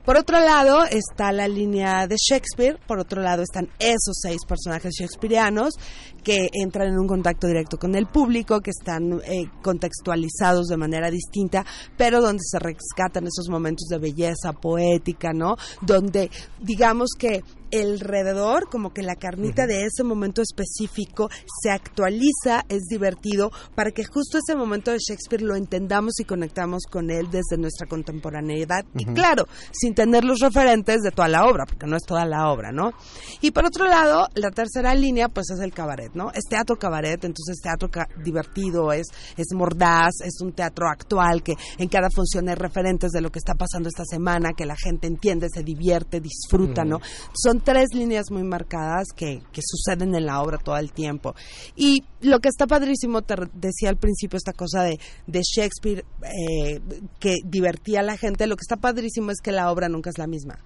Por 0.05 0.17
otro 0.17 0.41
lado 0.41 0.85
está 0.85 1.33
la 1.33 1.49
línea 1.49 2.07
de 2.07 2.17
Shakespeare, 2.17 2.79
por 2.87 2.99
otro 2.99 3.23
lado 3.23 3.43
están 3.43 3.69
esos 3.79 4.17
seis 4.21 4.41
personajes 4.47 4.95
shakespearianos 4.99 5.75
que 6.23 6.49
entran 6.53 6.89
en 6.89 6.99
un 6.99 7.07
contacto 7.07 7.47
directo 7.47 7.79
con 7.79 7.95
el 7.95 8.07
público, 8.07 8.61
que 8.61 8.71
están 8.71 9.21
eh, 9.25 9.51
contextualizados 9.63 10.67
de 10.69 10.77
manera 10.77 11.11
distinta, 11.11 11.65
pero 11.97 12.21
donde 12.21 12.43
se 12.43 12.59
rescatan 12.59 13.27
esos 13.27 13.49
momentos 13.49 13.89
de 13.89 13.99
belleza 13.99 14.53
poética, 14.53 15.33
¿no? 15.33 15.57
Donde 15.81 16.31
digamos 16.61 17.11
que 17.19 17.43
alrededor, 17.73 18.69
como 18.69 18.93
que 18.93 19.03
la 19.03 19.17
carnita 19.17 19.67
de 19.67 19.85
ese 19.85 20.05
momento 20.05 20.43
específico 20.43 21.31
se 21.63 21.71
actualiza, 21.71 22.65
es 22.69 22.83
divertido, 22.89 23.51
para 23.75 23.91
que 23.91 24.05
justo 24.05 24.39
ese 24.39 24.57
momento 24.57 24.91
de 24.91 24.99
Shakespeare 24.99 25.43
lo 25.43 25.57
entendamos 25.57 26.21
y 26.21 26.25
conectamos 26.25 26.85
con 26.91 27.11
él 27.11 27.29
desde 27.31 27.57
nuestra 27.57 27.87
contemporaneidad. 27.87 28.85
Y 28.95 29.05
claro, 29.07 29.47
sin 29.73 29.95
tener 29.95 30.25
los 30.25 30.41
referentes 30.41 31.01
de 31.03 31.11
toda 31.11 31.29
la 31.29 31.47
obra, 31.47 31.65
porque 31.67 31.87
no 31.87 31.97
es 31.97 32.03
toda 32.03 32.25
la 32.25 32.51
obra, 32.51 32.73
¿no? 32.73 32.93
Y 33.41 33.51
por 33.51 33.65
otro 33.65 33.87
lado, 33.87 34.29
la 34.35 34.51
tercera 34.51 34.95
línea, 34.95 35.29
pues 35.29 35.51
es 35.51 35.61
el 35.61 35.73
cabaret, 35.73 36.13
¿no? 36.15 36.31
Es 36.33 36.45
teatro 36.49 36.77
cabaret, 36.77 37.25
entonces 37.25 37.61
teatro 37.61 37.89
divertido, 38.23 38.93
es, 38.93 39.07
es 39.37 39.47
mordaz, 39.55 40.15
es 40.25 40.41
un 40.41 40.53
teatro 40.53 40.89
actual 40.89 41.43
que 41.43 41.57
en 41.79 41.89
cada 41.89 42.11
función 42.11 42.49
hay 42.49 42.55
referentes 42.55 43.11
de 43.13 43.21
lo 43.21 43.31
que 43.31 43.39
está 43.39 43.55
pasando 43.55 43.89
esta 43.89 44.05
semana, 44.05 44.53
que 44.57 44.67
la 44.67 44.77
gente 44.77 45.07
entiende, 45.07 45.49
se 45.53 45.63
divierte, 45.63 46.21
disfruta, 46.21 46.85
¿no? 46.85 47.01
Son 47.33 47.62
tres 47.65 47.89
líneas 47.95 48.31
muy 48.31 48.43
marcadas 48.43 49.09
que, 49.15 49.41
que 49.53 49.61
suceden 49.65 50.15
en 50.15 50.27
la 50.27 50.41
obra 50.43 50.59
todo 50.59 50.77
el 50.77 50.93
tiempo. 50.93 51.35
Y 51.77 52.05
lo 52.21 52.41
que 52.41 52.49
está 52.49 52.67
padrísimo, 52.67 53.23
te 53.23 53.35
decía 53.55 53.89
al 53.89 53.97
principio 53.97 54.37
esta 54.37 54.53
cosa 54.53 54.83
de, 54.83 54.99
de 55.27 55.41
Shakespeare 55.43 56.05
eh, 56.23 56.81
que 57.19 57.37
divertía 57.45 58.01
a 58.01 58.03
la 58.03 58.17
gente, 58.17 58.47
lo 58.47 58.57
que 58.57 58.63
está 58.63 58.77
padrísimo 58.77 59.31
es 59.31 59.41
que 59.43 59.53
la 59.53 59.71
obra 59.71 59.89
nunca 59.89 60.11
es 60.11 60.19
la 60.19 60.27
misma, 60.27 60.59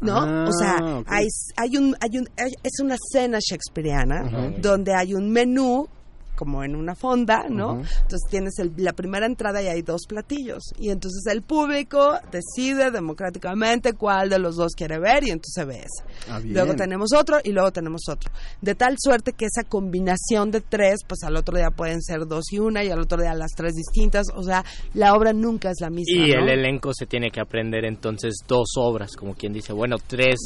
¿no? 0.00 0.18
Ah, 0.18 0.44
o 0.48 0.52
sea, 0.52 1.02
hay, 1.06 1.26
hay 1.56 1.76
un, 1.76 1.96
hay 2.00 2.18
un, 2.18 2.28
hay- 2.38 2.54
es 2.62 2.80
una 2.82 2.96
cena 3.12 3.38
shakespeariana 3.40 4.52
donde 4.60 4.94
hay 4.94 5.14
un 5.14 5.30
menú 5.30 5.88
como 6.36 6.64
en 6.64 6.74
una 6.76 6.94
fonda, 6.94 7.44
¿no? 7.48 7.74
Entonces 7.80 8.20
tienes 8.28 8.58
el- 8.58 8.72
la 8.76 8.92
primera 8.92 9.26
entrada 9.26 9.62
y 9.62 9.66
hay 9.68 9.82
dos 9.82 10.02
platillos. 10.08 10.62
Y 10.78 10.90
entonces 10.90 11.24
el 11.32 11.42
público 11.42 12.14
decide 12.32 12.90
democráticamente 12.90 13.92
cuál 13.94 14.28
de 14.30 14.38
los 14.38 14.56
dos 14.56 14.72
quiere 14.74 14.98
ver 14.98 15.24
y 15.24 15.30
entonces 15.30 15.66
ve 15.66 15.78
ese. 15.78 16.04
Ah. 16.30 16.40
Luego 16.44 16.74
tenemos 16.74 17.12
otro 17.12 17.38
y 17.42 17.52
luego 17.52 17.70
tenemos 17.72 18.02
otro. 18.08 18.30
De 18.60 18.74
tal 18.74 18.96
suerte 18.98 19.32
que 19.32 19.46
esa 19.46 19.62
combinación 19.64 20.50
de 20.50 20.60
tres, 20.60 21.00
pues 21.06 21.22
al 21.22 21.36
otro 21.36 21.56
día 21.56 21.70
pueden 21.70 22.02
ser 22.02 22.26
dos 22.26 22.44
y 22.52 22.58
una 22.58 22.82
y 22.84 22.90
al 22.90 23.00
otro 23.00 23.20
día 23.20 23.34
las 23.34 23.52
tres 23.56 23.74
distintas. 23.74 24.26
O 24.34 24.42
sea, 24.42 24.64
la 24.94 25.14
obra 25.14 25.32
nunca 25.32 25.70
es 25.70 25.76
la 25.80 25.90
misma. 25.90 26.26
Y 26.26 26.30
¿no? 26.32 26.42
el 26.42 26.48
elenco 26.48 26.92
se 26.92 27.06
tiene 27.06 27.30
que 27.30 27.40
aprender 27.40 27.84
entonces 27.84 28.34
dos 28.46 28.72
obras, 28.76 29.14
como 29.16 29.34
quien 29.34 29.52
dice, 29.52 29.72
bueno, 29.72 29.96
tres, 30.06 30.36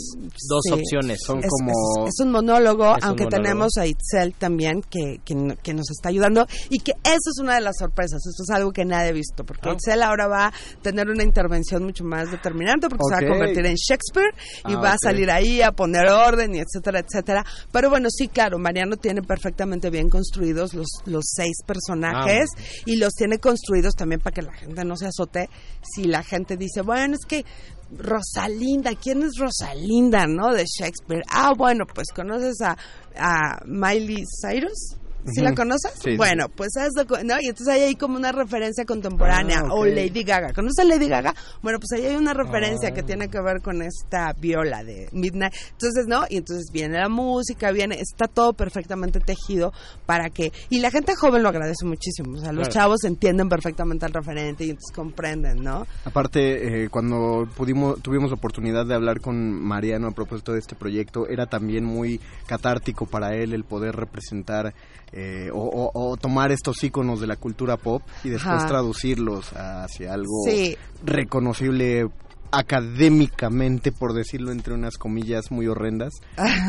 dos 0.48 0.60
Sí. 0.64 0.72
opciones. 0.72 1.18
Son 1.24 1.38
es, 1.38 1.46
como... 1.48 1.70
es- 2.06 2.14
es 2.18 2.24
un 2.24 2.32
monólogo, 2.32 2.90
Es 2.96 3.02
un 3.02 3.08
aunque 3.08 3.24
monólogo. 3.24 3.42
tenemos 3.42 3.76
a 3.78 3.86
Itzel 3.86 4.34
también 4.34 4.82
que, 4.82 5.20
que, 5.24 5.56
que 5.62 5.74
nos 5.78 5.90
está 5.90 6.10
ayudando 6.10 6.46
y 6.68 6.80
que 6.80 6.92
eso 7.02 7.30
es 7.34 7.38
una 7.40 7.54
de 7.54 7.60
las 7.62 7.76
sorpresas, 7.78 8.20
eso 8.26 8.42
es 8.42 8.50
algo 8.50 8.72
que 8.72 8.84
nadie 8.84 9.08
ha 9.08 9.12
visto, 9.12 9.44
porque 9.44 9.68
Ah. 9.68 9.72
Itzel 9.72 10.02
ahora 10.02 10.26
va 10.28 10.46
a 10.48 10.52
tener 10.82 11.08
una 11.08 11.22
intervención 11.22 11.84
mucho 11.84 12.04
más 12.04 12.30
determinante 12.30 12.88
porque 12.88 13.04
se 13.08 13.14
va 13.14 13.26
a 13.26 13.30
convertir 13.30 13.64
en 13.66 13.74
Shakespeare 13.76 14.34
y 14.68 14.74
Ah, 14.74 14.80
va 14.80 14.92
a 14.92 14.98
salir 15.02 15.30
ahí 15.30 15.62
a 15.62 15.72
poner 15.72 16.06
orden 16.08 16.54
y 16.54 16.58
etcétera, 16.58 17.00
etcétera. 17.00 17.44
Pero 17.72 17.90
bueno, 17.90 18.08
sí, 18.10 18.28
claro, 18.28 18.58
Mariano 18.58 18.96
tiene 18.96 19.22
perfectamente 19.22 19.90
bien 19.90 20.10
construidos 20.10 20.74
los, 20.74 20.88
los 21.06 21.24
seis 21.26 21.56
personajes 21.66 22.50
y 22.84 22.96
los 22.96 23.12
tiene 23.14 23.38
construidos 23.38 23.94
también 23.94 24.20
para 24.20 24.34
que 24.34 24.42
la 24.42 24.52
gente 24.52 24.84
no 24.84 24.96
se 24.96 25.06
azote 25.06 25.48
si 25.82 26.04
la 26.04 26.22
gente 26.22 26.56
dice, 26.56 26.82
bueno, 26.82 27.14
es 27.14 27.24
que 27.26 27.44
Rosalinda, 27.90 28.90
¿quién 28.94 29.22
es 29.22 29.32
Rosalinda, 29.38 30.26
no? 30.26 30.52
De 30.52 30.64
Shakespeare. 30.66 31.22
Ah, 31.30 31.52
bueno, 31.56 31.84
pues 31.92 32.08
conoces 32.14 32.60
a, 32.60 32.76
a 33.16 33.60
Miley 33.64 34.24
Cyrus. 34.42 34.96
¿Sí 35.26 35.40
la 35.42 35.54
conoces? 35.54 35.92
Sí, 35.94 36.12
sí, 36.12 36.16
bueno, 36.16 36.48
pues 36.48 36.70
eso, 36.76 37.04
¿no? 37.24 37.34
Y 37.40 37.48
entonces 37.48 37.68
ahí 37.68 37.80
hay 37.82 37.94
como 37.96 38.16
una 38.16 38.32
referencia 38.32 38.84
contemporánea. 38.84 39.60
Ah, 39.64 39.72
O. 39.74 39.84
Lady 39.84 40.22
Gaga. 40.22 40.52
¿Conoces 40.54 40.78
a 40.78 40.84
Lady 40.84 41.08
Gaga? 41.08 41.34
Bueno, 41.62 41.78
pues 41.80 41.92
ahí 41.92 42.06
hay 42.06 42.16
una 42.16 42.32
referencia 42.34 42.92
que 42.92 43.02
tiene 43.02 43.28
que 43.28 43.40
ver 43.40 43.60
con 43.60 43.82
esta 43.82 44.32
viola 44.34 44.84
de 44.84 45.08
Midnight. 45.12 45.52
Entonces, 45.72 46.06
¿no? 46.06 46.24
Y 46.30 46.36
entonces 46.38 46.70
viene 46.72 46.98
la 46.98 47.08
música, 47.08 47.70
viene, 47.72 48.00
está 48.00 48.26
todo 48.26 48.52
perfectamente 48.54 49.20
tejido 49.20 49.72
para 50.06 50.30
que... 50.30 50.52
Y 50.70 50.80
la 50.80 50.90
gente 50.90 51.14
joven 51.14 51.42
lo 51.42 51.48
agradece 51.50 51.84
muchísimo. 51.84 52.36
O 52.36 52.40
sea, 52.40 52.52
los 52.52 52.68
Claro. 52.68 52.72
chavos 52.72 53.04
entienden 53.04 53.48
perfectamente 53.48 54.06
el 54.06 54.12
referente 54.12 54.64
y 54.64 54.70
entonces 54.70 54.94
comprenden, 54.94 55.62
¿no? 55.62 55.86
Aparte, 56.04 56.84
eh, 56.84 56.88
cuando 56.88 57.46
pudimos, 57.56 58.00
tuvimos 58.02 58.30
la 58.30 58.36
oportunidad 58.36 58.86
de 58.86 58.94
hablar 58.94 59.20
con 59.20 59.50
Mariano 59.52 60.08
a 60.08 60.12
propósito 60.12 60.52
de 60.52 60.60
este 60.60 60.74
proyecto, 60.74 61.26
era 61.28 61.46
también 61.46 61.84
muy 61.84 62.20
catártico 62.46 63.06
para 63.06 63.34
él 63.34 63.52
el 63.52 63.64
poder 63.64 63.94
representar 63.96 64.74
eh, 65.12 65.17
o, 65.52 65.58
o- 65.62 65.90
o 66.10 66.16
tomar 66.16 66.52
estos 66.52 66.82
íconos 66.84 67.20
de 67.20 67.26
la 67.26 67.36
cultura 67.36 67.76
pop 67.76 68.02
y 68.24 68.28
después 68.30 68.54
Ajá. 68.56 68.66
traducirlos 68.68 69.50
hacia 69.54 70.14
algo 70.14 70.32
Sí. 70.46 70.76
reconocible 71.04 72.06
académicamente, 72.50 73.92
por 73.92 74.14
decirlo 74.14 74.52
entre 74.52 74.72
unas 74.74 74.96
comillas 74.96 75.50
muy 75.50 75.66
horrendas. 75.66 76.14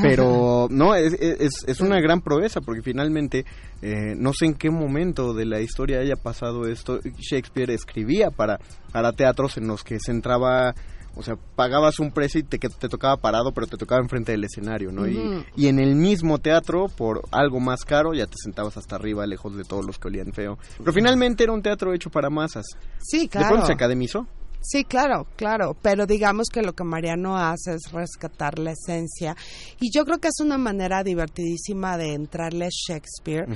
Pero 0.02 0.68
no, 0.70 0.96
es, 0.96 1.14
es, 1.14 1.52
es 1.68 1.80
una 1.80 2.00
gran 2.02 2.22
proeza 2.22 2.60
porque 2.62 2.82
finalmente 2.82 3.46
eh, 3.82 4.14
no 4.18 4.32
sé 4.34 4.46
en 4.48 4.56
qué 4.56 4.70
momento 4.70 5.34
de 5.34 5.46
la 5.46 5.62
historia 5.62 6.00
haya 6.00 6.16
pasado 6.16 6.68
esto. 6.68 7.00
Shakespeare 7.18 7.72
escribía 7.72 8.30
para, 8.32 8.60
para 8.92 9.14
teatros 9.14 9.58
en 9.58 9.68
los 9.68 9.84
que 9.84 10.00
se 10.00 10.12
entraba... 10.12 10.74
O 11.20 11.22
sea, 11.22 11.36
pagabas 11.36 12.00
un 12.00 12.12
precio 12.12 12.40
y 12.40 12.44
te, 12.44 12.60
que 12.60 12.70
te 12.70 12.88
tocaba 12.88 13.18
parado, 13.18 13.52
pero 13.52 13.68
te 13.68 13.76
tocaba 13.76 14.02
enfrente 14.02 14.32
del 14.32 14.46
escenario, 14.46 14.94
¿no? 14.94 15.06
Y, 15.06 15.46
y 15.58 15.68
en 15.68 15.78
el 15.78 15.96
mismo 15.96 16.38
teatro, 16.38 16.88
por 16.88 17.24
algo 17.32 17.60
más 17.60 17.84
caro, 17.84 18.14
ya 18.14 18.26
te 18.26 18.38
sentabas 18.42 18.78
hasta 18.78 18.96
arriba, 18.96 19.28
lejos 19.28 19.58
de 19.58 19.66
todos 19.66 19.86
los 19.86 20.00
que 20.00 20.08
olían 20.08 20.32
feo. 20.32 20.58
Pero 20.78 20.94
finalmente 20.94 21.44
era 21.44 21.52
un 21.52 21.62
teatro 21.62 21.94
hecho 21.94 22.10
para 22.10 22.30
masas. 22.30 22.66
Sí, 23.00 23.24
¿De 23.24 23.28
claro. 23.28 23.50
pronto 23.50 23.68
se 23.68 23.74
academizó? 23.74 24.26
Sí, 24.62 24.84
claro, 24.84 25.26
claro, 25.38 25.76
pero 25.82 26.06
digamos 26.06 26.48
que 26.52 26.62
lo 26.62 26.74
que 26.74 26.84
Mariano 26.84 27.38
hace 27.38 27.76
es 27.76 27.92
rescatar 27.94 28.60
la 28.60 28.72
esencia 28.72 29.36
y 29.80 29.90
yo 29.90 30.04
creo 30.04 30.18
que 30.18 30.28
es 30.28 30.42
una 30.42 30.58
manera 30.58 31.02
divertidísima 31.02 31.98
de 31.98 32.14
entrarle 32.14 32.66
a 32.66 32.70
Shakespeare, 32.70 33.48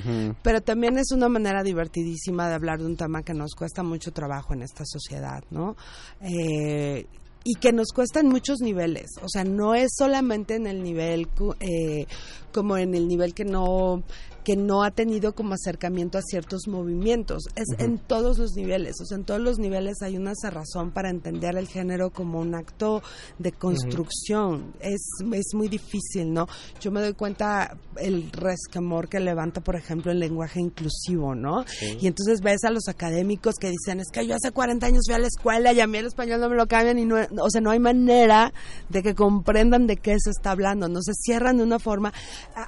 pero 0.42 0.62
también 0.62 0.98
es 0.98 1.12
una 1.12 1.28
manera 1.28 1.62
divertidísima 1.62 2.48
de 2.48 2.56
hablar 2.56 2.80
de 2.80 2.86
un 2.86 2.96
tema 2.96 3.22
que 3.22 3.34
nos 3.34 3.54
cuesta 3.54 3.84
mucho 3.84 4.12
trabajo 4.12 4.54
en 4.54 4.62
esta 4.62 4.86
sociedad, 4.86 5.44
¿no? 5.52 5.76
Eh, 6.22 7.06
y 7.44 7.56
que 7.56 7.74
nos 7.74 7.92
cuesta 7.94 8.20
en 8.20 8.30
muchos 8.30 8.62
niveles, 8.62 9.12
o 9.22 9.28
sea, 9.28 9.44
no 9.44 9.76
es 9.76 9.92
solamente 9.98 10.56
en 10.56 10.68
el 10.68 10.82
nivel 10.82 11.28
eh, 11.60 12.06
como 12.54 12.78
en 12.78 12.96
el 12.96 13.08
nivel 13.08 13.34
que 13.34 13.46
no 13.46 14.04
que 14.44 14.56
no 14.56 14.84
ha 14.84 14.92
tenido 14.92 15.34
como 15.34 15.54
acercamiento 15.54 16.18
a 16.18 16.22
ciertos 16.22 16.68
movimientos, 16.68 17.44
es 17.56 17.68
en 17.80 17.98
todos 17.98 18.38
los 18.38 18.54
niveles, 18.54 18.96
o 19.02 19.06
sea, 19.06 19.18
en 19.18 19.24
todos 19.24 19.42
los 19.42 19.60
niveles 19.60 20.02
hay 20.02 20.18
una 20.18 20.34
cerrazón 20.36 20.92
para 20.92 21.10
entender 21.10 21.58
el 21.58 21.68
género 21.68 22.12
como 22.12 22.40
un 22.40 22.56
acto 22.56 23.02
de 23.40 23.52
construcción, 23.52 24.74
es, 24.80 25.02
es 25.34 25.54
muy 25.54 25.68
difícil, 25.68 26.34
¿no? 26.34 26.48
Yo 26.80 26.92
me 26.92 27.02
doy 27.02 27.14
cuenta 27.14 27.78
el 27.98 28.32
resquemor 28.32 29.08
que 29.08 29.20
levanta, 29.20 29.62
por 29.62 29.76
ejemplo, 29.76 30.12
el 30.12 30.20
lenguaje 30.20 30.60
inclusivo, 30.60 31.36
¿no? 31.36 31.64
Y 31.82 32.08
entonces 32.08 32.42
ves 32.42 32.64
a 32.64 32.70
los 32.70 32.88
académicos 32.88 33.56
que 33.56 33.70
dicen, 33.70 34.00
es 34.00 34.08
que 34.12 34.28
yo 34.28 34.36
hace 34.36 34.52
40 34.52 34.86
años 34.86 35.04
fui 35.06 35.16
a 35.16 35.20
la 35.20 35.28
escuela 35.28 35.74
y 35.74 35.80
a 35.80 35.88
mí 35.88 35.98
el 35.98 36.08
español 36.08 36.42
no 36.42 36.50
me 36.50 36.56
lo 36.56 36.68
cambian 36.68 37.00
y 37.00 37.06
no, 37.06 37.16
o 37.16 37.50
sea, 37.50 37.62
no 37.62 37.72
hay 37.72 37.80
manera 37.80 38.54
de 38.90 39.04
que 39.04 39.16
comprendan 39.16 39.88
de 39.88 39.98
qué 39.98 40.16
se 40.20 40.32
está 40.32 40.52
hablando, 40.52 40.88
no 40.88 41.02
se 41.02 41.14
cierran 41.14 41.58
de 41.58 41.64
una 41.64 41.80
forma, 41.80 42.14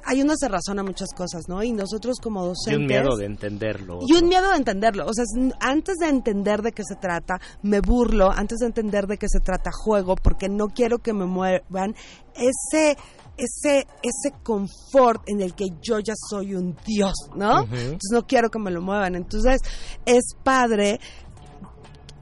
hay 0.04 0.22
una 0.22 0.34
cerrazón 0.36 0.78
a 0.78 0.82
muchas 0.82 1.08
cosas, 1.14 1.48
¿no? 1.48 1.62
Y 1.66 1.72
nosotros 1.72 2.18
como 2.22 2.44
Y 2.44 2.48
docentes... 2.48 2.80
un 2.80 2.86
miedo 2.86 3.16
de 3.16 3.26
entenderlo. 3.26 4.00
Y 4.06 4.14
un 4.14 4.28
miedo 4.28 4.50
de 4.50 4.56
entenderlo. 4.56 5.06
O 5.06 5.12
sea, 5.12 5.24
antes 5.60 5.96
de 5.98 6.08
entender 6.08 6.62
de 6.62 6.72
qué 6.72 6.82
se 6.84 6.96
trata, 6.96 7.40
me 7.62 7.80
burlo. 7.80 8.30
Antes 8.30 8.58
de 8.58 8.66
entender 8.66 9.06
de 9.06 9.18
qué 9.18 9.28
se 9.28 9.40
trata, 9.40 9.70
juego, 9.72 10.16
porque 10.16 10.48
no 10.48 10.68
quiero 10.68 10.98
que 10.98 11.12
me 11.12 11.26
muevan 11.26 11.94
ese 12.34 12.96
ese 13.38 13.86
ese 14.02 14.34
confort 14.42 15.28
en 15.28 15.42
el 15.42 15.54
que 15.54 15.66
yo 15.82 15.98
ya 15.98 16.14
soy 16.30 16.54
un 16.54 16.76
dios, 16.86 17.14
¿no? 17.34 17.64
Entonces 17.64 18.10
no 18.10 18.26
quiero 18.26 18.50
que 18.50 18.58
me 18.58 18.70
lo 18.70 18.80
muevan. 18.80 19.14
Entonces 19.14 19.60
es 20.06 20.34
padre 20.42 21.00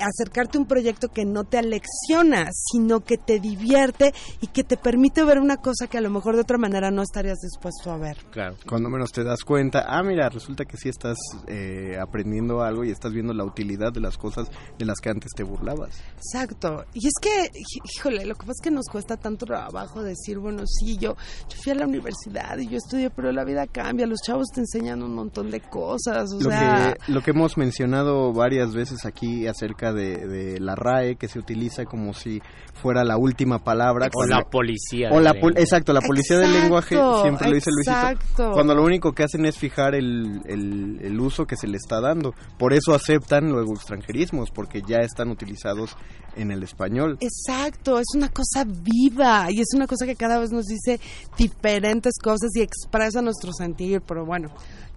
acercarte 0.06 0.58
a 0.58 0.60
un 0.60 0.66
proyecto 0.66 1.08
que 1.08 1.24
no 1.24 1.44
te 1.44 1.58
alecciona, 1.58 2.48
sino 2.52 3.00
que 3.00 3.16
te 3.16 3.40
divierte 3.40 4.12
y 4.40 4.48
que 4.48 4.64
te 4.64 4.76
permite 4.76 5.24
ver 5.24 5.38
una 5.38 5.56
cosa 5.58 5.86
que 5.86 5.98
a 5.98 6.00
lo 6.00 6.10
mejor 6.10 6.34
de 6.34 6.42
otra 6.42 6.58
manera 6.58 6.90
no 6.90 7.02
estarías 7.02 7.38
dispuesto 7.40 7.90
a 7.90 7.96
ver. 7.98 8.16
Claro. 8.30 8.56
Cuando 8.68 8.88
menos 8.90 9.10
te 9.12 9.24
das 9.24 9.42
cuenta, 9.44 9.84
ah, 9.88 10.02
mira, 10.02 10.28
resulta 10.28 10.64
que 10.64 10.76
sí 10.76 10.88
estás 10.88 11.16
eh, 11.46 11.96
aprendiendo 12.00 12.62
algo 12.62 12.84
y 12.84 12.90
estás 12.90 13.12
viendo 13.12 13.32
la 13.32 13.44
utilidad 13.44 13.92
de 13.92 14.00
las 14.00 14.16
cosas 14.18 14.48
de 14.78 14.84
las 14.84 14.98
que 15.00 15.10
antes 15.10 15.32
te 15.34 15.42
burlabas. 15.42 16.00
Exacto. 16.16 16.84
Y 16.92 17.06
es 17.06 17.14
que, 17.20 17.50
hí- 17.54 17.80
híjole, 17.96 18.24
lo 18.26 18.34
que 18.34 18.40
pasa 18.46 18.52
es 18.60 18.62
que 18.62 18.70
nos 18.70 18.86
cuesta 18.88 19.16
tanto 19.16 19.46
trabajo 19.46 20.02
decir, 20.02 20.38
bueno, 20.38 20.62
sí, 20.66 20.96
yo, 20.98 21.16
yo 21.48 21.56
fui 21.62 21.72
a 21.72 21.76
la 21.76 21.86
universidad 21.86 22.58
y 22.58 22.68
yo 22.68 22.76
estudié, 22.78 23.10
pero 23.10 23.32
la 23.32 23.44
vida 23.44 23.66
cambia, 23.66 24.06
los 24.06 24.20
chavos 24.20 24.48
te 24.54 24.60
enseñan 24.60 25.02
un 25.02 25.14
montón 25.14 25.50
de 25.50 25.60
cosas, 25.60 26.30
o 26.32 26.40
Lo 26.40 26.50
sea... 26.50 26.94
que, 27.06 27.12
lo 27.12 27.22
que 27.22 27.30
hemos 27.30 27.56
mencionado 27.56 28.32
varias 28.32 28.74
veces 28.74 29.04
aquí 29.06 29.46
acerca 29.46 29.92
de, 29.94 30.26
de 30.26 30.60
la 30.60 30.74
RAE 30.74 31.16
que 31.16 31.28
se 31.28 31.38
utiliza 31.38 31.84
como 31.84 32.12
si 32.12 32.42
fuera 32.74 33.04
la 33.04 33.16
última 33.16 33.62
palabra. 33.64 34.10
O 34.14 34.26
la 34.26 34.42
policía. 34.42 35.10
o 35.12 35.20
la 35.20 35.30
exacto, 35.56 35.92
la 35.92 36.00
policía 36.00 36.38
del 36.38 36.52
lenguaje, 36.52 36.96
siempre 37.22 37.48
lo 37.48 37.54
dice 37.54 37.70
Luisito. 37.70 37.96
exacto. 37.96 38.50
Cuando 38.52 38.74
lo 38.74 38.84
único 38.84 39.12
que 39.12 39.22
hacen 39.22 39.46
es 39.46 39.56
fijar 39.56 39.94
el, 39.94 40.42
el, 40.46 40.98
el 41.02 41.20
uso 41.20 41.46
que 41.46 41.56
se 41.56 41.66
le 41.66 41.76
está 41.76 42.00
dando. 42.00 42.34
Por 42.58 42.72
eso 42.74 42.94
aceptan 42.94 43.50
luego 43.50 43.72
extranjerismos, 43.74 44.50
porque 44.50 44.82
ya 44.86 44.98
están 44.98 45.30
utilizados 45.30 45.96
en 46.36 46.50
el 46.50 46.62
español. 46.62 47.16
Exacto, 47.20 47.98
es 47.98 48.06
una 48.14 48.28
cosa 48.28 48.64
viva 48.64 49.50
y 49.50 49.60
es 49.60 49.68
una 49.74 49.86
cosa 49.86 50.06
que 50.06 50.16
cada 50.16 50.38
vez 50.38 50.50
nos 50.50 50.66
dice 50.66 51.00
diferentes 51.38 52.14
cosas 52.22 52.50
y 52.54 52.60
expresa 52.60 53.22
nuestro 53.22 53.52
sentir, 53.52 54.02
pero 54.06 54.24
bueno. 54.26 54.50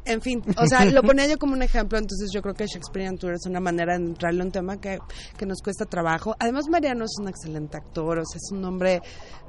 En 0.08 0.22
fin, 0.22 0.41
o 0.58 0.65
sea, 0.65 0.86
lo 0.86 1.04
ponía 1.04 1.28
yo 1.28 1.38
como 1.38 1.54
un 1.54 1.62
ejemplo, 1.62 1.98
entonces 1.98 2.30
yo 2.34 2.41
creo 2.41 2.54
que 2.54 2.65
Shakespearean 2.65 3.17
Tour 3.17 3.34
es 3.34 3.46
una 3.46 3.60
manera 3.60 3.98
de 3.98 4.06
entrarle 4.06 4.41
a 4.41 4.46
un 4.46 4.52
tema 4.52 4.80
que, 4.80 5.00
que 5.38 5.46
nos 5.46 5.62
cuesta 5.62 5.86
trabajo. 5.86 6.36
Además, 6.39 6.65
Mariano 6.70 7.06
es 7.06 7.17
un 7.20 7.28
excelente 7.28 7.78
actor, 7.78 8.20
o 8.20 8.26
sea, 8.26 8.38
es 8.38 8.52
un 8.52 8.63
hombre 8.63 9.02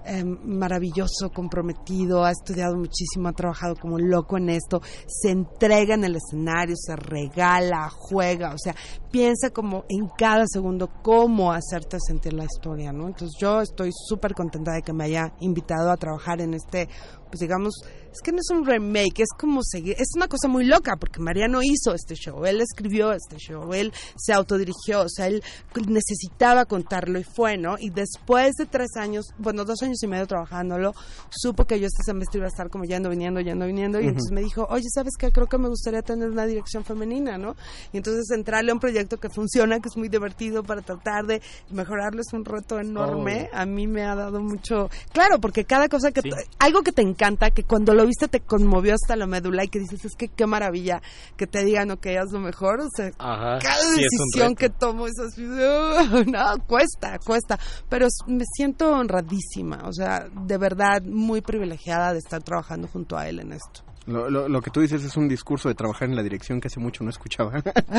eh, 0.04 0.24
maravilloso, 0.24 1.30
comprometido, 1.34 2.24
ha 2.24 2.30
estudiado 2.30 2.76
muchísimo, 2.76 3.28
ha 3.28 3.32
trabajado 3.32 3.76
como 3.76 3.98
loco 3.98 4.36
en 4.38 4.50
esto, 4.50 4.80
se 5.06 5.30
entrega 5.30 5.94
en 5.94 6.04
el 6.04 6.16
escenario, 6.16 6.74
se 6.76 6.96
regala, 6.96 7.88
juega, 7.90 8.54
o 8.54 8.58
sea, 8.58 8.74
piensa 9.10 9.50
como 9.50 9.84
en 9.88 10.08
cada 10.16 10.44
segundo 10.46 10.90
cómo 11.02 11.52
hacerte 11.52 11.98
sentir 12.00 12.32
la 12.32 12.44
historia, 12.44 12.92
¿no? 12.92 13.06
Entonces 13.06 13.36
yo 13.40 13.60
estoy 13.60 13.90
súper 13.92 14.34
contenta 14.34 14.72
de 14.72 14.82
que 14.82 14.92
me 14.92 15.04
haya 15.04 15.32
invitado 15.40 15.90
a 15.90 15.96
trabajar 15.96 16.40
en 16.40 16.54
este, 16.54 16.88
pues 17.28 17.40
digamos, 17.40 17.74
es 18.12 18.20
que 18.22 18.32
no 18.32 18.38
es 18.38 18.50
un 18.50 18.66
remake, 18.66 19.20
es 19.20 19.28
como 19.38 19.62
seguir, 19.62 19.94
es 19.98 20.08
una 20.16 20.28
cosa 20.28 20.48
muy 20.48 20.64
loca, 20.64 20.96
porque 20.96 21.20
Mariano 21.20 21.60
hizo 21.62 21.94
este 21.94 22.14
show, 22.14 22.44
él 22.44 22.60
escribió 22.60 23.12
este 23.12 23.36
show, 23.36 23.72
él 23.72 23.92
se 24.16 24.32
autodirigió, 24.32 25.02
o 25.02 25.08
sea, 25.08 25.26
él 25.26 25.42
necesitaba 25.86 26.64
contarlo 26.64 27.18
y 27.18 27.24
fue, 27.24 27.56
¿no? 27.56 27.76
Y 27.78 27.90
después 27.90 28.54
de 28.56 28.66
tres 28.66 28.96
años, 28.96 29.26
bueno, 29.38 29.64
dos 29.64 29.82
años 29.82 29.87
y 30.02 30.06
medio 30.06 30.26
trabajándolo, 30.26 30.94
supo 31.30 31.64
que 31.64 31.78
yo 31.80 31.86
este 31.86 32.02
semestre 32.04 32.38
iba 32.38 32.46
a 32.46 32.50
estar 32.50 32.70
como 32.70 32.84
yendo, 32.84 33.10
viniendo, 33.10 33.40
yendo, 33.40 33.66
viniendo, 33.66 34.00
y 34.00 34.08
entonces 34.08 34.32
me 34.32 34.40
dijo, 34.42 34.66
oye, 34.70 34.86
¿sabes 34.92 35.14
qué? 35.18 35.30
Creo 35.32 35.46
que 35.46 35.58
me 35.58 35.68
gustaría 35.68 36.02
tener 36.02 36.30
una 36.30 36.46
dirección 36.46 36.84
femenina, 36.84 37.38
¿no? 37.38 37.56
Y 37.92 37.98
entonces 37.98 38.30
entrarle 38.30 38.70
a 38.70 38.74
un 38.74 38.80
proyecto 38.80 39.18
que 39.18 39.28
funciona, 39.30 39.80
que 39.80 39.88
es 39.88 39.96
muy 39.96 40.08
divertido 40.08 40.62
para 40.62 40.82
tratar 40.82 41.26
de 41.26 41.40
mejorarlo 41.70 42.20
es 42.20 42.32
un 42.32 42.44
reto 42.44 42.78
enorme. 42.78 43.48
A 43.52 43.66
mí 43.66 43.86
me 43.86 44.02
ha 44.04 44.14
dado 44.14 44.40
mucho... 44.40 44.90
Claro, 45.12 45.40
porque 45.40 45.64
cada 45.64 45.88
cosa 45.88 46.12
que... 46.12 46.22
Sí. 46.22 46.30
Algo 46.58 46.82
que 46.82 46.92
te 46.92 47.02
encanta, 47.02 47.50
que 47.50 47.62
cuando 47.64 47.94
lo 47.94 48.06
viste 48.06 48.28
te 48.28 48.40
conmovió 48.40 48.94
hasta 48.94 49.16
la 49.16 49.26
médula 49.26 49.64
y 49.64 49.68
que 49.68 49.78
dices, 49.78 50.04
es 50.04 50.14
que 50.16 50.28
qué 50.28 50.46
maravilla 50.46 51.00
que 51.36 51.46
te 51.46 51.64
digan, 51.64 51.90
ok, 51.90 52.06
haz 52.20 52.32
lo 52.32 52.40
mejor. 52.40 52.80
O 52.80 52.88
sea, 52.94 53.10
Ajá. 53.18 53.58
cada 53.60 53.82
sí, 53.82 54.02
decisión 54.02 54.54
que 54.54 54.68
tomo 54.68 55.06
es 55.06 55.18
así, 55.18 55.44
"Ugh", 55.44 56.26
no, 56.26 56.64
cuesta, 56.66 57.18
cuesta, 57.18 57.58
pero 57.88 58.06
me 58.26 58.44
siento 58.54 58.90
honradísima, 58.90 59.77
o 59.84 59.92
sea, 59.92 60.28
de 60.28 60.58
verdad 60.58 61.02
muy 61.02 61.40
privilegiada 61.40 62.12
de 62.12 62.18
estar 62.18 62.42
trabajando 62.42 62.88
junto 62.88 63.16
a 63.16 63.28
él 63.28 63.40
en 63.40 63.52
esto. 63.52 63.82
Lo, 64.08 64.28
lo- 64.30 64.48
lo 64.48 64.60
que 64.62 64.70
tú 64.70 64.80
dices 64.80 65.04
es 65.04 65.16
un 65.16 65.28
discurso 65.28 65.68
de 65.68 65.74
trabajar 65.74 66.08
en 66.08 66.16
la 66.16 66.22
dirección 66.22 66.60
que 66.60 66.68
hace 66.68 66.80
mucho 66.80 67.04
no 67.04 67.10
escuchaba. 67.10 67.62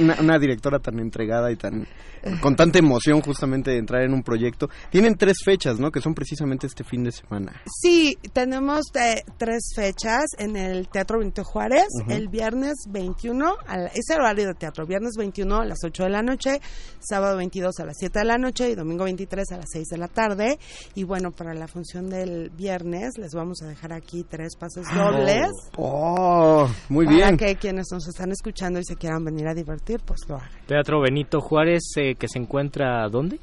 una, 0.00 0.16
una 0.20 0.38
directora 0.38 0.78
tan 0.78 0.98
entregada 0.98 1.50
y 1.52 1.56
tan 1.56 1.86
con 2.40 2.56
tanta 2.56 2.78
emoción 2.78 3.20
justamente 3.22 3.70
de 3.70 3.78
entrar 3.78 4.02
en 4.02 4.12
un 4.12 4.22
proyecto. 4.22 4.68
Tienen 4.90 5.16
tres 5.16 5.38
fechas, 5.44 5.78
¿no? 5.78 5.90
Que 5.90 6.00
son 6.00 6.14
precisamente 6.14 6.66
este 6.66 6.84
fin 6.84 7.04
de 7.04 7.12
semana. 7.12 7.60
Sí, 7.80 8.18
tenemos 8.32 8.82
eh, 8.94 9.22
tres 9.38 9.72
fechas 9.74 10.24
en 10.38 10.56
el 10.56 10.88
Teatro 10.88 11.18
Benito 11.20 11.44
Juárez, 11.44 11.86
el 12.08 12.28
viernes 12.28 12.74
21, 12.88 13.56
al, 13.66 13.86
es 13.94 14.10
el 14.10 14.20
horario 14.20 14.46
de 14.48 14.54
teatro, 14.54 14.84
viernes 14.86 15.12
21 15.16 15.56
a 15.60 15.64
las 15.64 15.78
8 15.84 16.04
de 16.04 16.10
la 16.10 16.22
noche, 16.22 16.60
sábado 17.00 17.36
22 17.36 17.78
a 17.80 17.84
las 17.86 17.96
7 17.98 18.18
de 18.18 18.24
la 18.24 18.36
noche 18.36 18.68
y 18.70 18.74
domingo 18.74 19.04
23 19.04 19.52
a 19.52 19.56
las 19.58 19.66
6 19.72 19.88
de 19.88 19.98
la 19.98 20.08
tarde. 20.08 20.58
Y 20.94 21.04
bueno, 21.04 21.30
para 21.30 21.54
la 21.54 21.68
función 21.68 22.10
del 22.10 22.50
viernes 22.50 23.12
les 23.16 23.32
vamos 23.32 23.62
a 23.62 23.66
dejar 23.68 23.92
aquí 23.92 24.24
tres 24.28 24.56
pases 24.56 24.86
dobles. 24.92 25.07
Oh, 25.76 26.68
muy 26.88 27.06
para 27.06 27.16
bien. 27.16 27.36
que 27.36 27.56
quienes 27.56 27.86
nos 27.92 28.06
están 28.08 28.30
escuchando 28.30 28.78
y 28.80 28.84
se 28.84 28.96
quieran 28.96 29.24
venir 29.24 29.46
a 29.46 29.54
divertir, 29.54 30.00
pues 30.04 30.20
lo 30.28 30.36
hagan. 30.36 30.48
Teatro 30.66 31.00
Benito 31.00 31.40
Juárez, 31.40 31.82
eh, 31.96 32.14
que 32.14 32.28
se 32.28 32.38
encuentra 32.38 33.08
¿dónde? 33.08 33.38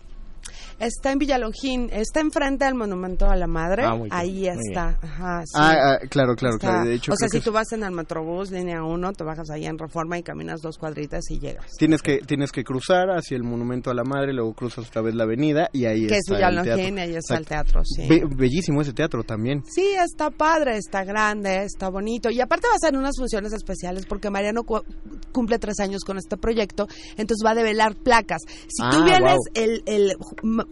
Está 0.80 1.12
en 1.14 1.20
Villalongín, 1.20 1.90
está 1.94 2.20
enfrente 2.20 2.66
del 2.66 2.76
Monumento 2.76 3.28
a 3.30 3.36
la 3.36 3.48
Madre. 3.48 3.84
Ah, 3.86 3.96
muy 3.96 4.10
bien, 4.10 4.14
Ahí 4.14 4.42
muy 4.56 4.68
está. 4.70 5.00
Ajá, 5.02 5.42
sí. 5.46 5.54
Ah, 5.56 5.74
ah, 5.94 5.98
claro, 6.10 6.36
claro, 6.36 6.56
Está- 6.56 6.68
claro. 6.68 6.90
De 6.90 6.96
hecho, 6.96 7.14
o 7.14 7.16
sea, 7.16 7.30
que 7.30 7.38
si 7.40 7.44
tú 7.44 7.52
vas 7.54 7.72
en 7.72 7.84
el 7.84 7.92
Metrobús, 7.92 8.52
línea 8.52 8.84
1, 8.84 9.14
te 9.14 9.24
bajas 9.24 9.50
ahí 9.52 9.66
en 9.66 9.78
Reforma 9.78 10.18
y 10.18 10.24
caminas 10.24 10.60
dos 10.62 10.78
cuadritas 10.78 11.24
y 11.32 11.40
llegas. 11.40 11.66
tienes 11.78 12.02
que 12.02 12.18
tienes 12.20 12.52
que 12.52 12.64
cruzar 12.64 13.10
hacia 13.10 13.38
el 13.38 13.44
Monumento 13.44 13.90
a 13.90 13.94
la 13.94 14.04
Madre, 14.04 14.34
luego 14.34 14.54
cruzas 14.54 14.88
otra 14.88 15.02
vez 15.02 15.16
la 15.16 15.24
avenida 15.24 15.70
y 15.72 15.86
ahí 15.86 16.08
Que 16.08 16.16
es 16.16 16.20
está 16.20 16.34
el 16.34 16.38
Villalongín 16.56 16.76
teatro. 16.76 16.96
y 16.98 17.00
ahí 17.00 17.16
está 17.16 17.38
el 17.38 17.46
teatro, 17.46 17.82
sí. 17.86 18.08
Be- 18.10 18.24
bellísimo 18.36 18.82
ese 18.82 18.94
teatro 18.94 19.24
también. 19.24 19.64
Sí, 19.66 19.86
está 19.98 20.30
padre, 20.30 20.78
está 20.78 21.04
grande, 21.06 21.64
está 21.64 21.90
bonito. 21.90 22.30
Y 22.30 22.42
aparte 22.42 22.68
va 22.68 22.76
a 22.76 22.80
ser 22.80 22.98
unas 22.98 23.16
funciones 23.18 23.54
especiales 23.54 24.06
porque 24.06 24.30
Mariano 24.30 24.64
cu- 24.64 24.84
cumple 25.32 25.58
tres 25.60 25.80
años 25.80 26.04
con 26.04 26.18
este 26.18 26.36
proyecto, 26.38 26.88
entonces 27.18 27.46
va 27.46 27.52
a 27.52 27.56
develar 27.56 27.96
placas. 27.96 28.42
Si 28.46 28.82
tú 28.90 28.98
Ah, 29.02 29.06
vienes 29.06 29.22
guau. 29.22 29.38
el, 29.54 29.84
el, 29.86 30.14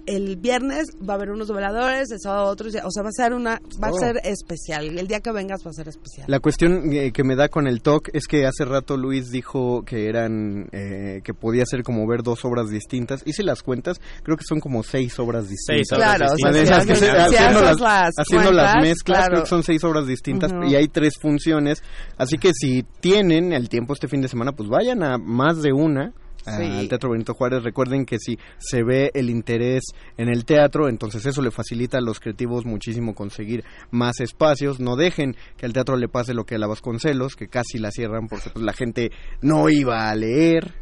el 0.06 0.38
viernes, 0.38 0.88
va 1.08 1.14
a 1.14 1.18
haber 1.18 1.32
unos 1.32 1.48
develadores, 1.48 2.12
el 2.12 2.20
sábado 2.20 2.46
otros, 2.46 2.74
o 2.76 2.92
sea, 2.92 3.04
va 3.04 3.10
a 3.10 3.12
ser 3.12 3.34
una, 3.34 3.60
va 3.84 3.90
Oh. 3.92 3.96
a 3.96 4.00
ser 4.00 4.20
especial. 4.24 4.98
El 4.98 5.08
día 5.08 5.20
que 5.20 5.32
vengas 5.32 5.62
va 5.66 5.72
a 5.72 5.74
ser 5.74 5.88
especial. 5.88 6.26
La 6.30 6.40
cuestión 6.40 6.92
eh, 6.94 7.12
que 7.12 7.24
me 7.24 7.36
da 7.36 7.50
con 7.50 7.68
el 7.68 7.82
talk 7.82 8.10
es 8.14 8.28
que 8.28 8.46
hace 8.46 8.66
rato 8.66 8.98
Luis 8.98 9.32
dijo 9.32 9.84
que 9.84 10.08
eran 10.10 10.68
eh, 10.72 11.22
que 11.24 11.34
podía 11.34 11.64
ser 11.66 11.84
como 11.84 12.08
ver 12.08 12.24
dos 12.24 12.44
obras 12.46 12.70
distintas. 12.70 13.22
Hice 13.26 13.44
las 13.44 13.64
cuentas, 13.64 14.00
creo 14.24 14.38
que 14.38 14.44
son 14.44 14.60
como 14.60 14.84
seis 14.84 15.18
obras 15.20 15.48
distintas. 15.50 15.88
Seis 15.90 15.92
obras 15.94 16.16
Claro, 16.18 16.34
o 16.34 16.38
sea, 16.38 16.82
si 16.82 16.96
si 16.96 17.06
haciendo 17.06 17.62
las, 17.62 17.80
las 17.80 18.12
haciendo 18.18 18.52
las 18.52 18.76
mezclas, 18.82 19.18
claro. 19.20 19.32
creo 19.32 19.44
que 19.44 19.50
son 19.50 19.64
seis 19.64 19.84
obras 19.84 20.08
distintas 20.08 20.52
y 20.70 20.76
hay 20.76 20.88
tres 20.88 21.14
funciones. 21.22 21.82
Así 22.18 22.38
que 22.38 22.52
si 22.54 22.84
tienen 23.00 23.54
el 23.54 23.70
tiempo 23.70 23.94
este 23.94 24.08
fin 24.08 24.22
de 24.22 24.28
semana, 24.28 24.52
pues 24.54 24.70
vayan 24.70 25.04
a 25.04 25.18
más 25.18 25.62
de 25.62 25.72
una. 25.74 26.14
Sí. 26.46 26.52
al 26.52 26.88
Teatro 26.90 27.12
Benito 27.12 27.34
Juárez. 27.34 27.64
Recuerden 27.64 28.06
que 28.06 28.18
si 28.20 28.38
se 28.58 28.84
ve 28.84 29.12
el 29.14 29.30
interés 29.30 29.84
en 30.18 30.30
el 30.30 30.46
teatro, 30.46 30.90
entonces 30.90 31.26
eso 31.26 31.42
le 31.42 31.52
facilita 31.52 31.98
a 31.98 32.02
los 32.02 32.20
creativos 32.20 32.66
muchísimo 32.66 33.16
conseguir 33.16 33.64
más 33.92 34.20
espacios. 34.20 34.80
No 34.80 34.96
dejen 34.96 35.36
que 35.58 35.66
al 35.66 35.74
teatro 35.74 35.96
le 35.98 36.08
pase 36.10 36.34
lo 36.34 36.46
que 36.46 36.56
a 36.56 36.58
la 36.58 36.68
Vasconcelos, 36.68 37.36
que 37.36 37.48
casi 37.48 37.78
la 37.78 37.92
cierran 37.92 38.28
porque 38.28 38.50
pues, 38.50 38.64
la 38.64 38.74
gente 38.74 39.12
no 39.42 39.70
iba 39.70 40.10
a 40.10 40.16
leer. 40.16 40.74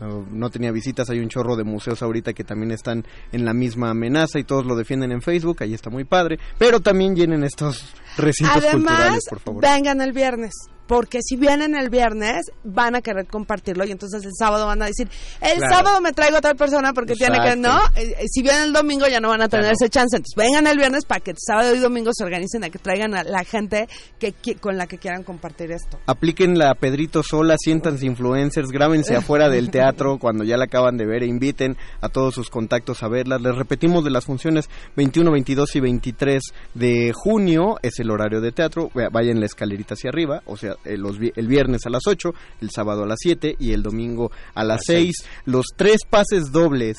No, 0.00 0.24
no 0.30 0.48
tenía 0.48 0.70
visitas, 0.70 1.10
hay 1.10 1.18
un 1.18 1.28
chorro 1.28 1.56
de 1.56 1.64
museos 1.64 2.02
ahorita 2.02 2.32
que 2.32 2.44
también 2.44 2.70
están 2.70 3.04
en 3.32 3.44
la 3.44 3.52
misma 3.52 3.90
amenaza 3.90 4.38
y 4.38 4.44
todos 4.44 4.64
lo 4.64 4.76
defienden 4.76 5.10
en 5.10 5.22
Facebook, 5.22 5.56
ahí 5.60 5.74
está 5.74 5.90
muy 5.90 6.04
padre, 6.04 6.38
pero 6.56 6.78
también 6.78 7.16
llenen 7.16 7.42
estos 7.42 7.94
recintos 8.16 8.58
Además, 8.58 8.94
culturales, 8.94 9.24
por 9.28 9.40
favor. 9.40 9.62
vengan 9.62 10.00
el 10.00 10.12
viernes. 10.12 10.52
Porque 10.88 11.20
si 11.22 11.36
vienen 11.36 11.76
el 11.76 11.90
viernes, 11.90 12.46
van 12.64 12.96
a 12.96 13.02
querer 13.02 13.26
compartirlo 13.26 13.84
y 13.84 13.92
entonces 13.92 14.24
el 14.24 14.32
sábado 14.36 14.66
van 14.66 14.82
a 14.82 14.86
decir, 14.86 15.08
el 15.40 15.58
Claro. 15.58 15.74
sábado 15.74 16.00
me 16.00 16.12
traigo 16.12 16.38
a 16.38 16.40
tal 16.40 16.56
persona 16.56 16.92
porque 16.92 17.14
tiene 17.14 17.38
que. 17.40 17.54
¿no? 17.56 17.78
Eh, 17.94 18.14
eh, 18.18 18.24
si 18.28 18.42
vienen 18.42 18.62
el 18.62 18.72
domingo 18.72 19.06
ya 19.06 19.20
no 19.20 19.28
van 19.28 19.42
a 19.42 19.48
tener 19.48 19.66
no. 19.66 19.72
ese 19.72 19.88
chance. 19.88 20.16
Entonces 20.16 20.34
vengan 20.36 20.66
el 20.66 20.76
viernes 20.78 21.04
para 21.04 21.20
que 21.20 21.30
el 21.32 21.36
sábado 21.38 21.74
y 21.74 21.78
domingo 21.78 22.10
se 22.14 22.24
organicen 22.24 22.64
a 22.64 22.70
que 22.70 22.78
traigan 22.78 23.14
a 23.14 23.22
la 23.22 23.44
gente 23.44 23.86
que, 24.18 24.34
qui- 24.34 24.58
con 24.58 24.76
la 24.78 24.86
que 24.86 24.98
quieran 24.98 25.22
compartir 25.22 25.70
esto. 25.70 25.98
Apliquen 26.06 26.58
la 26.58 26.74
Pedrito 26.74 27.22
sola, 27.22 27.56
siéntanse 27.58 28.06
influencers, 28.06 28.70
grábense 28.70 29.14
afuera 29.16 29.48
del 29.50 29.70
teatro 29.70 30.18
cuando 30.18 30.42
ya 30.44 30.56
la 30.56 30.64
acaban 30.64 30.96
de 30.96 31.04
ver 31.06 31.22
e 31.22 31.26
inviten 31.26 31.76
a 32.00 32.08
todos 32.08 32.34
sus 32.34 32.48
contactos 32.48 33.02
a 33.02 33.08
verlas. 33.08 33.42
Les 33.42 33.54
repetimos 33.54 34.04
de 34.04 34.10
las 34.10 34.24
funciones 34.24 34.70
21, 34.96 35.30
22 35.32 35.76
y 35.76 35.80
23 35.80 36.42
de 36.74 37.12
junio, 37.14 37.76
es 37.82 37.98
el 37.98 38.10
horario 38.10 38.40
de 38.40 38.52
teatro. 38.52 38.90
Vaya- 38.94 39.08
Vayan 39.10 39.40
la 39.40 39.46
escalerita 39.46 39.94
hacia 39.94 40.10
arriba, 40.10 40.42
o 40.46 40.56
sea, 40.56 40.74
eh, 40.84 40.96
los 40.96 41.16
el 41.18 41.46
viernes 41.48 41.86
a 41.86 41.90
las 41.90 42.02
8, 42.06 42.32
el 42.60 42.70
sábado 42.70 43.04
a 43.04 43.06
las 43.06 43.18
7 43.20 43.56
y 43.58 43.72
el 43.72 43.82
domingo 43.82 44.30
a 44.54 44.64
las 44.64 44.80
6. 44.86 45.14
Los 45.44 45.66
tres 45.76 46.00
pases 46.08 46.52
dobles 46.52 46.96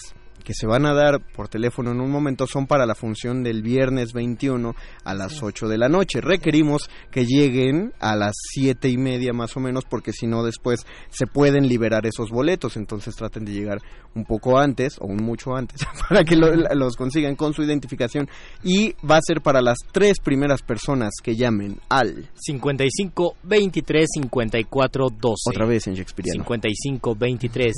que 0.49 0.55
se 0.55 0.65
van 0.65 0.87
a 0.87 0.95
dar 0.95 1.19
por 1.35 1.47
teléfono 1.47 1.91
en 1.91 2.01
un 2.01 2.09
momento 2.09 2.47
son 2.47 2.65
para 2.65 2.87
la 2.87 2.95
función 2.95 3.43
del 3.43 3.61
viernes 3.61 4.13
21 4.13 4.73
a 5.03 5.13
las 5.13 5.43
8 5.43 5.67
de 5.67 5.77
la 5.77 5.89
noche. 5.89 6.21
Requerimos 6.21 6.89
que 7.11 7.27
lleguen 7.27 7.93
a 7.99 8.15
las 8.15 8.33
siete 8.51 8.89
y 8.89 8.97
media 8.97 9.31
más 9.31 9.55
o 9.57 9.59
menos 9.59 9.85
porque 9.85 10.11
si 10.11 10.25
no 10.25 10.41
después 10.43 10.87
se 11.11 11.27
pueden 11.27 11.67
liberar 11.67 12.07
esos 12.07 12.31
boletos. 12.31 12.77
Entonces 12.77 13.15
traten 13.15 13.45
de 13.45 13.51
llegar 13.51 13.77
un 14.15 14.25
poco 14.25 14.57
antes 14.57 14.97
o 14.99 15.05
un 15.05 15.17
mucho 15.17 15.55
antes 15.55 15.81
para 16.09 16.23
que 16.23 16.35
lo- 16.35 16.51
los 16.73 16.95
consigan 16.95 17.35
con 17.35 17.53
su 17.53 17.61
identificación. 17.61 18.27
Y 18.63 18.95
va 19.07 19.17
a 19.17 19.21
ser 19.21 19.41
para 19.41 19.61
las 19.61 19.77
tres 19.91 20.17
primeras 20.19 20.63
personas 20.63 21.11
que 21.21 21.35
llamen 21.35 21.77
al... 21.89 22.27
55 22.33 23.35
23 23.43 24.07
54 24.15 25.09
12. 25.11 25.35
Otra 25.51 25.67
vez 25.67 25.85
en 25.85 25.93
Shakespeareano. 25.93 26.39
55 26.41 27.13
23 27.13 27.73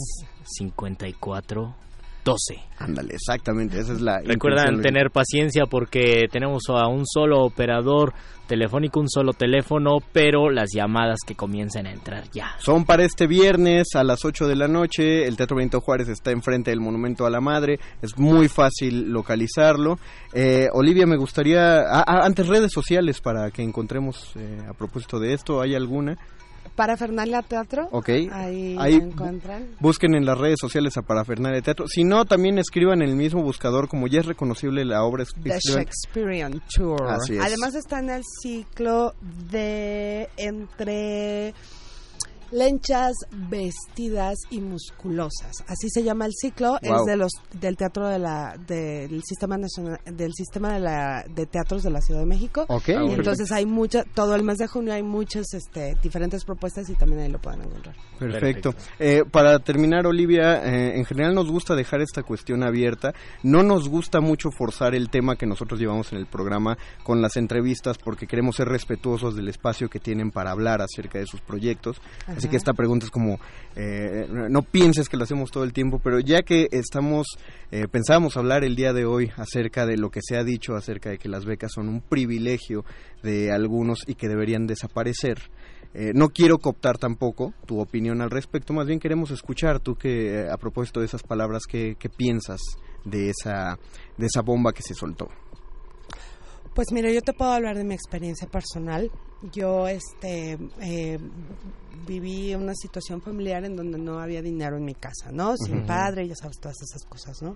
54 0.45 1.61
12. 1.63 1.75
Ándale, 2.77 3.13
exactamente, 3.13 3.79
esa 3.79 3.93
es 3.93 4.01
la... 4.01 4.19
Recuerdan 4.21 4.81
tener 4.81 5.11
paciencia 5.11 5.65
porque 5.65 6.27
tenemos 6.31 6.63
a 6.69 6.87
un 6.87 7.05
solo 7.05 7.41
operador 7.43 8.13
telefónico, 8.47 8.99
un 8.99 9.09
solo 9.09 9.31
teléfono, 9.31 9.99
pero 10.11 10.49
las 10.49 10.71
llamadas 10.75 11.19
que 11.25 11.35
comiencen 11.35 11.87
a 11.87 11.91
entrar 11.93 12.29
ya. 12.31 12.55
Son 12.59 12.85
para 12.85 13.05
este 13.05 13.25
viernes 13.25 13.95
a 13.95 14.03
las 14.03 14.25
8 14.25 14.45
de 14.45 14.55
la 14.57 14.67
noche. 14.67 15.25
El 15.25 15.37
Teatro 15.37 15.55
Benito 15.55 15.79
Juárez 15.79 16.09
está 16.09 16.31
enfrente 16.31 16.69
del 16.69 16.81
Monumento 16.81 17.25
a 17.25 17.29
la 17.29 17.39
Madre. 17.39 17.79
Es 18.01 18.17
muy 18.17 18.49
fácil 18.49 19.09
localizarlo. 19.09 19.99
Eh, 20.33 20.67
Olivia, 20.73 21.05
me 21.05 21.15
gustaría... 21.15 21.79
ah, 21.79 22.03
ah, 22.05 22.25
antes 22.25 22.47
redes 22.47 22.73
sociales 22.73 23.21
para 23.21 23.51
que 23.51 23.63
encontremos 23.63 24.33
eh, 24.35 24.59
a 24.69 24.73
propósito 24.73 25.17
de 25.17 25.33
esto. 25.33 25.61
¿Hay 25.61 25.73
alguna? 25.73 26.17
Para 26.75 26.97
Fernalia 26.97 27.41
Teatro. 27.41 27.89
Ok. 27.91 28.09
Ahí, 28.31 28.75
Ahí 28.79 28.95
encuentran. 28.95 29.75
Busquen 29.79 30.15
en 30.15 30.25
las 30.25 30.37
redes 30.37 30.57
sociales 30.59 30.97
a 30.97 31.01
Parafernalia 31.01 31.61
Teatro. 31.61 31.87
Si 31.87 32.03
no, 32.03 32.25
también 32.25 32.57
escriban 32.57 33.01
en 33.01 33.09
el 33.09 33.15
mismo 33.15 33.43
buscador, 33.43 33.87
como 33.87 34.07
ya 34.07 34.21
es 34.21 34.25
reconocible 34.25 34.85
la 34.85 35.03
obra. 35.03 35.25
The 35.43 35.59
Shakespearean 35.59 36.61
Tour. 36.73 37.07
Así 37.09 37.35
es. 37.35 37.41
Además 37.41 37.75
está 37.75 37.99
en 37.99 38.09
el 38.09 38.23
ciclo 38.41 39.13
de 39.51 40.29
entre 40.37 41.53
lenchas 42.51 43.13
vestidas 43.49 44.37
y 44.49 44.59
musculosas. 44.61 45.63
Así 45.67 45.89
se 45.89 46.03
llama 46.03 46.25
el 46.25 46.33
ciclo. 46.33 46.77
Wow. 46.83 46.95
Es 47.01 47.05
de 47.05 47.15
los 47.15 47.31
del 47.59 47.77
teatro 47.77 48.07
de 48.07 48.19
la 48.19 48.55
del 48.67 49.21
sistema 49.23 49.57
nacional 49.57 49.99
del 50.05 50.33
sistema 50.33 50.73
de 50.73 50.79
la 50.79 51.25
de 51.27 51.45
teatros 51.45 51.83
de 51.83 51.89
la 51.89 52.01
Ciudad 52.01 52.21
de 52.21 52.25
México. 52.25 52.65
Ok. 52.67 52.89
Ah, 52.89 52.91
Y 52.91 52.93
bueno. 52.95 53.13
entonces 53.15 53.51
hay 53.51 53.65
mucha 53.65 54.03
todo 54.03 54.35
el 54.35 54.43
mes 54.43 54.57
de 54.57 54.67
junio 54.67 54.93
hay 54.93 55.03
muchas 55.03 55.53
este 55.53 55.95
diferentes 56.01 56.43
propuestas 56.45 56.89
y 56.89 56.95
también 56.95 57.21
ahí 57.21 57.31
lo 57.31 57.39
pueden 57.39 57.61
encontrar. 57.61 57.95
Perfecto. 58.19 58.75
Eh, 58.99 59.23
para 59.29 59.59
terminar, 59.59 60.05
Olivia, 60.05 60.63
eh, 60.63 60.97
en 60.97 61.05
general 61.05 61.33
nos 61.33 61.49
gusta 61.49 61.75
dejar 61.75 62.01
esta 62.01 62.23
cuestión 62.23 62.63
abierta. 62.63 63.13
No 63.43 63.63
nos 63.63 63.89
gusta 63.89 64.19
mucho 64.19 64.49
forzar 64.51 64.93
el 64.95 65.09
tema 65.09 65.35
que 65.35 65.45
nosotros 65.45 65.79
llevamos 65.79 66.11
en 66.11 66.19
el 66.19 66.27
programa 66.27 66.77
con 67.03 67.21
las 67.21 67.37
entrevistas 67.37 67.97
porque 67.97 68.27
queremos 68.27 68.55
ser 68.57 68.67
respetuosos 68.67 69.35
del 69.35 69.47
espacio 69.47 69.89
que 69.89 69.99
tienen 69.99 70.31
para 70.31 70.51
hablar 70.51 70.81
acerca 70.81 71.19
de 71.19 71.25
sus 71.25 71.41
proyectos. 71.41 72.01
Así 72.27 72.40
que 72.47 72.57
esta 72.57 72.73
pregunta 72.73 73.05
es 73.05 73.11
como, 73.11 73.39
eh, 73.75 74.27
no 74.49 74.61
pienses 74.61 75.09
que 75.09 75.17
lo 75.17 75.23
hacemos 75.23 75.51
todo 75.51 75.63
el 75.63 75.73
tiempo, 75.73 75.99
pero 76.03 76.19
ya 76.19 76.41
que 76.41 76.67
estamos, 76.71 77.27
eh, 77.71 77.87
pensábamos 77.89 78.37
hablar 78.37 78.63
el 78.63 78.75
día 78.75 78.93
de 78.93 79.05
hoy 79.05 79.31
acerca 79.37 79.85
de 79.85 79.97
lo 79.97 80.09
que 80.09 80.19
se 80.21 80.37
ha 80.37 80.43
dicho 80.43 80.75
acerca 80.75 81.09
de 81.09 81.17
que 81.17 81.29
las 81.29 81.45
becas 81.45 81.71
son 81.73 81.89
un 81.89 82.01
privilegio 82.01 82.85
de 83.23 83.51
algunos 83.51 83.99
y 84.07 84.15
que 84.15 84.27
deberían 84.27 84.67
desaparecer. 84.67 85.39
Eh, 85.93 86.11
no 86.13 86.29
quiero 86.29 86.57
cooptar 86.57 86.97
tampoco 86.97 87.53
tu 87.65 87.81
opinión 87.81 88.21
al 88.21 88.31
respecto, 88.31 88.71
más 88.71 88.87
bien 88.87 88.99
queremos 88.99 89.29
escuchar 89.31 89.81
tú 89.81 89.95
que 89.95 90.35
eh, 90.35 90.49
a 90.49 90.55
propósito 90.55 91.01
de 91.01 91.05
esas 91.05 91.21
palabras, 91.21 91.63
¿qué, 91.67 91.97
qué 91.99 92.07
piensas 92.07 92.61
de 93.03 93.29
esa, 93.29 93.77
de 94.17 94.25
esa 94.25 94.41
bomba 94.41 94.71
que 94.71 94.83
se 94.83 94.93
soltó? 94.93 95.27
Pues 96.73 96.93
mira, 96.93 97.11
yo 97.11 97.21
te 97.21 97.33
puedo 97.33 97.51
hablar 97.51 97.75
de 97.75 97.83
mi 97.83 97.93
experiencia 97.93 98.47
personal. 98.47 99.11
Yo 99.51 99.87
este 99.87 100.57
eh, 100.79 101.17
viví 102.07 102.53
una 102.55 102.73
situación 102.75 103.21
familiar 103.21 103.63
en 103.63 103.75
donde 103.75 103.97
no 103.97 104.19
había 104.19 104.41
dinero 104.41 104.75
en 104.77 104.83
mi 104.85 104.95
casa, 104.95 105.31
¿no? 105.31 105.55
Sin 105.57 105.79
Ujú. 105.79 105.87
padre, 105.87 106.27
ya 106.27 106.35
sabes, 106.35 106.57
todas 106.59 106.77
esas 106.81 107.03
cosas, 107.05 107.41
¿no? 107.41 107.55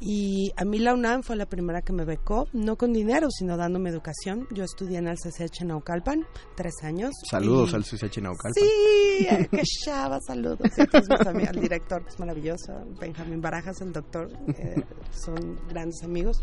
Y 0.00 0.52
a 0.56 0.64
mí 0.64 0.78
la 0.80 0.92
UNAM 0.94 1.22
fue 1.22 1.36
la 1.36 1.46
primera 1.46 1.82
que 1.82 1.92
me 1.92 2.04
becó, 2.04 2.46
no 2.52 2.76
con 2.76 2.92
dinero, 2.92 3.28
sino 3.30 3.56
dándome 3.56 3.90
educación. 3.90 4.46
Yo 4.52 4.64
estudié 4.64 4.98
en 4.98 5.06
el 5.08 5.16
CCH 5.16 5.64
Naucalpan, 5.64 6.26
tres 6.56 6.74
años. 6.82 7.12
Saludos 7.30 7.70
y- 7.72 7.76
al 7.76 7.84
CCH 7.84 8.18
Naucalpan. 8.22 8.52
Sí, 8.54 9.26
eh, 9.30 9.48
qué 9.50 9.62
chava, 9.84 10.18
saludos. 10.26 10.58
Mis 10.60 11.26
amigos, 11.26 11.48
al 11.48 11.60
director, 11.60 12.02
que 12.02 12.08
es 12.10 12.18
maravilloso, 12.18 12.72
Benjamín 13.00 13.40
Barajas, 13.40 13.80
el 13.82 13.92
doctor, 13.92 14.28
eh, 14.48 14.82
son 15.12 15.58
grandes 15.68 16.02
amigos, 16.02 16.42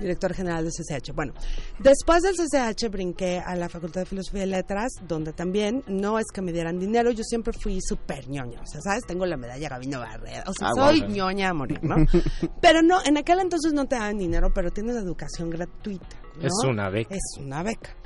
director 0.00 0.34
general 0.34 0.64
del 0.64 0.72
CCH. 0.72 1.12
Bueno, 1.14 1.32
después 1.78 2.22
del 2.22 2.34
CCH 2.34 2.88
brinqué 2.90 3.38
a 3.38 3.54
la 3.54 3.68
Facultad 3.68 4.00
de 4.00 4.06
Filosofía 4.12 4.44
y 4.44 4.46
Letras, 4.46 4.92
donde 5.08 5.32
también 5.32 5.82
no 5.86 6.18
es 6.18 6.26
que 6.34 6.42
me 6.42 6.52
dieran 6.52 6.78
dinero, 6.78 7.10
yo 7.12 7.24
siempre 7.24 7.52
fui 7.54 7.78
súper 7.80 8.28
ñoña, 8.28 8.60
o 8.60 8.66
sea, 8.66 8.80
¿sabes? 8.82 9.04
Tengo 9.06 9.24
la 9.24 9.36
medalla 9.38 9.70
Gabino 9.70 10.00
Barrera, 10.00 10.44
o 10.46 10.52
sea, 10.52 10.68
Ah, 10.68 10.72
soy 10.74 11.00
guau. 11.00 11.10
ñoña 11.10 11.48
a 11.48 11.54
morir, 11.54 11.80
¿no? 11.82 11.96
Pero 12.60 12.82
no, 12.82 12.98
en 13.04 13.16
aquel 13.16 13.40
entonces 13.40 13.72
no 13.72 13.86
te 13.86 13.96
daban 13.96 14.18
dinero, 14.18 14.52
pero 14.54 14.70
tienes 14.70 14.96
educación 14.96 15.48
gratuita. 15.50 16.16
¿no? 16.36 16.46
Es 16.46 16.52
una 16.64 16.90
beca. 16.90 17.14
Es 17.14 17.38
una 17.40 17.62
beca. 17.62 17.96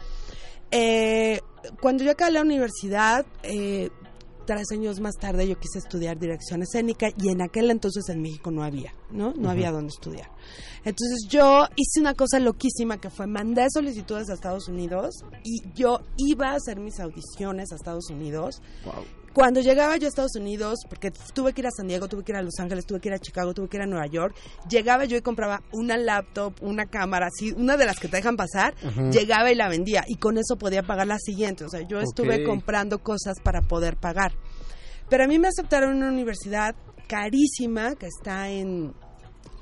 Eh, 0.70 1.40
cuando 1.80 2.04
yo 2.04 2.12
acabé 2.12 2.32
la 2.32 2.42
universidad, 2.42 3.26
eh, 3.42 3.90
tres 4.46 4.70
años 4.72 5.00
más 5.00 5.16
tarde 5.16 5.46
yo 5.46 5.58
quise 5.58 5.78
estudiar 5.78 6.18
dirección 6.18 6.62
escénica 6.62 7.08
y 7.20 7.28
en 7.30 7.42
aquel 7.42 7.70
entonces 7.70 8.08
en 8.08 8.22
México 8.22 8.50
no 8.50 8.62
había, 8.62 8.94
¿no? 9.10 9.34
No 9.34 9.50
había 9.50 9.70
donde 9.70 9.88
estudiar. 9.88 10.30
Entonces 10.84 11.26
yo 11.28 11.66
hice 11.76 12.00
una 12.00 12.14
cosa 12.14 12.38
loquísima 12.38 12.98
que 12.98 13.10
fue 13.10 13.26
mandé 13.26 13.66
solicitudes 13.70 14.30
a 14.30 14.34
Estados 14.34 14.68
Unidos 14.68 15.24
y 15.42 15.62
yo 15.74 16.00
iba 16.16 16.50
a 16.50 16.54
hacer 16.54 16.78
mis 16.78 17.00
audiciones 17.00 17.72
a 17.72 17.76
Estados 17.76 18.08
Unidos. 18.08 18.62
Cuando 19.36 19.60
llegaba 19.60 19.98
yo 19.98 20.06
a 20.06 20.08
Estados 20.08 20.34
Unidos, 20.34 20.78
porque 20.88 21.10
tuve 21.34 21.52
que 21.52 21.60
ir 21.60 21.66
a 21.66 21.70
San 21.70 21.86
Diego, 21.86 22.08
tuve 22.08 22.24
que 22.24 22.32
ir 22.32 22.36
a 22.38 22.42
Los 22.42 22.58
Ángeles, 22.58 22.86
tuve 22.86 23.00
que 23.00 23.10
ir 23.10 23.14
a 23.14 23.18
Chicago, 23.18 23.52
tuve 23.52 23.68
que 23.68 23.76
ir 23.76 23.82
a 23.82 23.86
Nueva 23.86 24.06
York, 24.06 24.34
llegaba 24.66 25.04
yo 25.04 25.18
y 25.18 25.20
compraba 25.20 25.62
una 25.74 25.98
laptop, 25.98 26.54
una 26.62 26.86
cámara, 26.86 27.26
así, 27.26 27.52
una 27.52 27.76
de 27.76 27.84
las 27.84 28.00
que 28.00 28.08
te 28.08 28.16
dejan 28.16 28.36
pasar, 28.38 28.74
llegaba 29.12 29.52
y 29.52 29.54
la 29.54 29.68
vendía 29.68 30.04
y 30.08 30.16
con 30.16 30.38
eso 30.38 30.56
podía 30.56 30.84
pagar 30.84 31.06
la 31.06 31.18
siguiente. 31.18 31.64
O 31.66 31.68
sea, 31.68 31.82
yo 31.82 32.00
estuve 32.00 32.44
comprando 32.44 33.00
cosas 33.02 33.34
para 33.44 33.60
poder 33.60 33.98
pagar. 33.98 34.32
Pero 35.10 35.24
a 35.24 35.26
mí 35.26 35.38
me 35.38 35.48
aceptaron 35.48 35.90
en 35.90 35.96
una 35.98 36.08
universidad 36.08 36.74
carísima 37.06 37.94
que 37.94 38.06
está 38.06 38.48
en, 38.48 38.94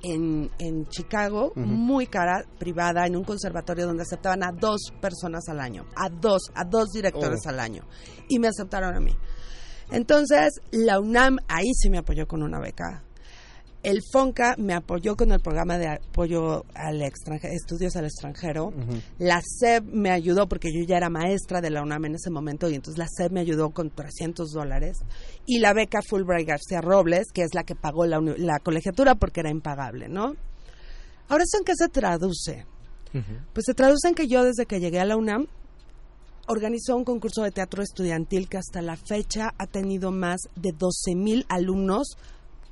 en, 0.05 0.53
en 0.61 0.87
Chicago, 0.87 1.53
muy 1.57 2.07
cara, 2.07 2.45
privada, 2.61 3.09
en 3.09 3.17
un 3.17 3.25
conservatorio 3.25 3.87
donde 3.87 4.05
aceptaban 4.05 4.45
a 4.45 4.53
dos 4.53 4.93
personas 5.01 5.49
al 5.49 5.59
año, 5.59 5.85
a 5.97 6.09
dos, 6.09 6.43
a 6.55 6.63
dos 6.65 6.91
directores 6.93 7.41
Oh. 7.45 7.49
al 7.49 7.59
año. 7.59 7.83
Y 8.29 8.39
me 8.39 8.47
aceptaron 8.47 8.95
a 8.95 9.01
mí. 9.01 9.11
Entonces, 9.95 10.61
la 10.73 10.99
UNAM 10.99 11.39
ahí 11.47 11.73
sí 11.73 11.89
me 11.89 11.99
apoyó 11.99 12.27
con 12.27 12.43
una 12.43 12.59
beca. 12.59 13.05
El 13.85 14.01
FONCA 14.13 14.57
me 14.59 14.75
apoyó 14.75 15.15
con 15.15 15.31
el 15.31 15.41
programa 15.41 15.79
de 15.79 15.87
apoyo 15.87 16.65
al 16.75 17.03
extranjero, 17.03 17.53
estudios 17.55 17.95
al 17.95 18.07
extranjero. 18.07 18.73
La 19.19 19.41
SEB 19.41 19.85
me 19.85 20.11
ayudó 20.11 20.49
porque 20.49 20.73
yo 20.73 20.85
ya 20.85 20.97
era 20.97 21.11
maestra 21.11 21.61
de 21.61 21.71
la 21.71 21.83
UNAM 21.83 22.07
en 22.07 22.15
ese 22.15 22.31
momento 22.31 22.69
y 22.69 22.75
entonces 22.75 22.99
la 22.99 23.07
SEB 23.07 23.31
me 23.31 23.41
ayudó 23.41 23.71
con 23.71 23.91
300 23.91 24.51
dólares. 24.51 24.97
Y 25.47 25.61
la 25.61 25.75
beca 25.75 26.01
Fulbright 26.03 26.49
García 26.49 26.81
Robles, 26.81 27.27
que 27.33 27.43
es 27.43 27.55
la 27.55 27.63
que 27.63 27.77
pagó 27.77 28.07
la, 28.07 28.21
la 28.21 28.59
colegiatura 28.59 29.15
porque 29.15 29.41
era 29.41 29.51
impagable, 29.51 30.09
¿no? 30.09 30.35
Ahora, 31.29 31.45
¿eso 31.45 31.59
en 31.59 31.65
qué 31.65 31.75
se 31.77 31.89
traduce? 31.89 32.67
Pues 33.53 33.65
se 33.65 33.75
traduce 33.75 34.09
en 34.09 34.15
que 34.15 34.27
yo 34.27 34.43
desde 34.43 34.67
que 34.67 34.81
llegué 34.81 34.99
a 34.99 35.05
la 35.05 35.17
UNAM 35.17 35.47
organizó 36.47 36.97
un 36.97 37.05
concurso 37.05 37.43
de 37.43 37.51
teatro 37.51 37.83
estudiantil 37.83 38.49
que 38.49 38.59
hasta 38.59 38.83
la 38.83 38.97
fecha 38.97 39.55
ha 39.59 39.67
tenido 39.67 40.11
más 40.11 40.41
de 40.57 40.73
12 40.73 41.15
mil 41.15 41.47
alumnos 41.49 42.17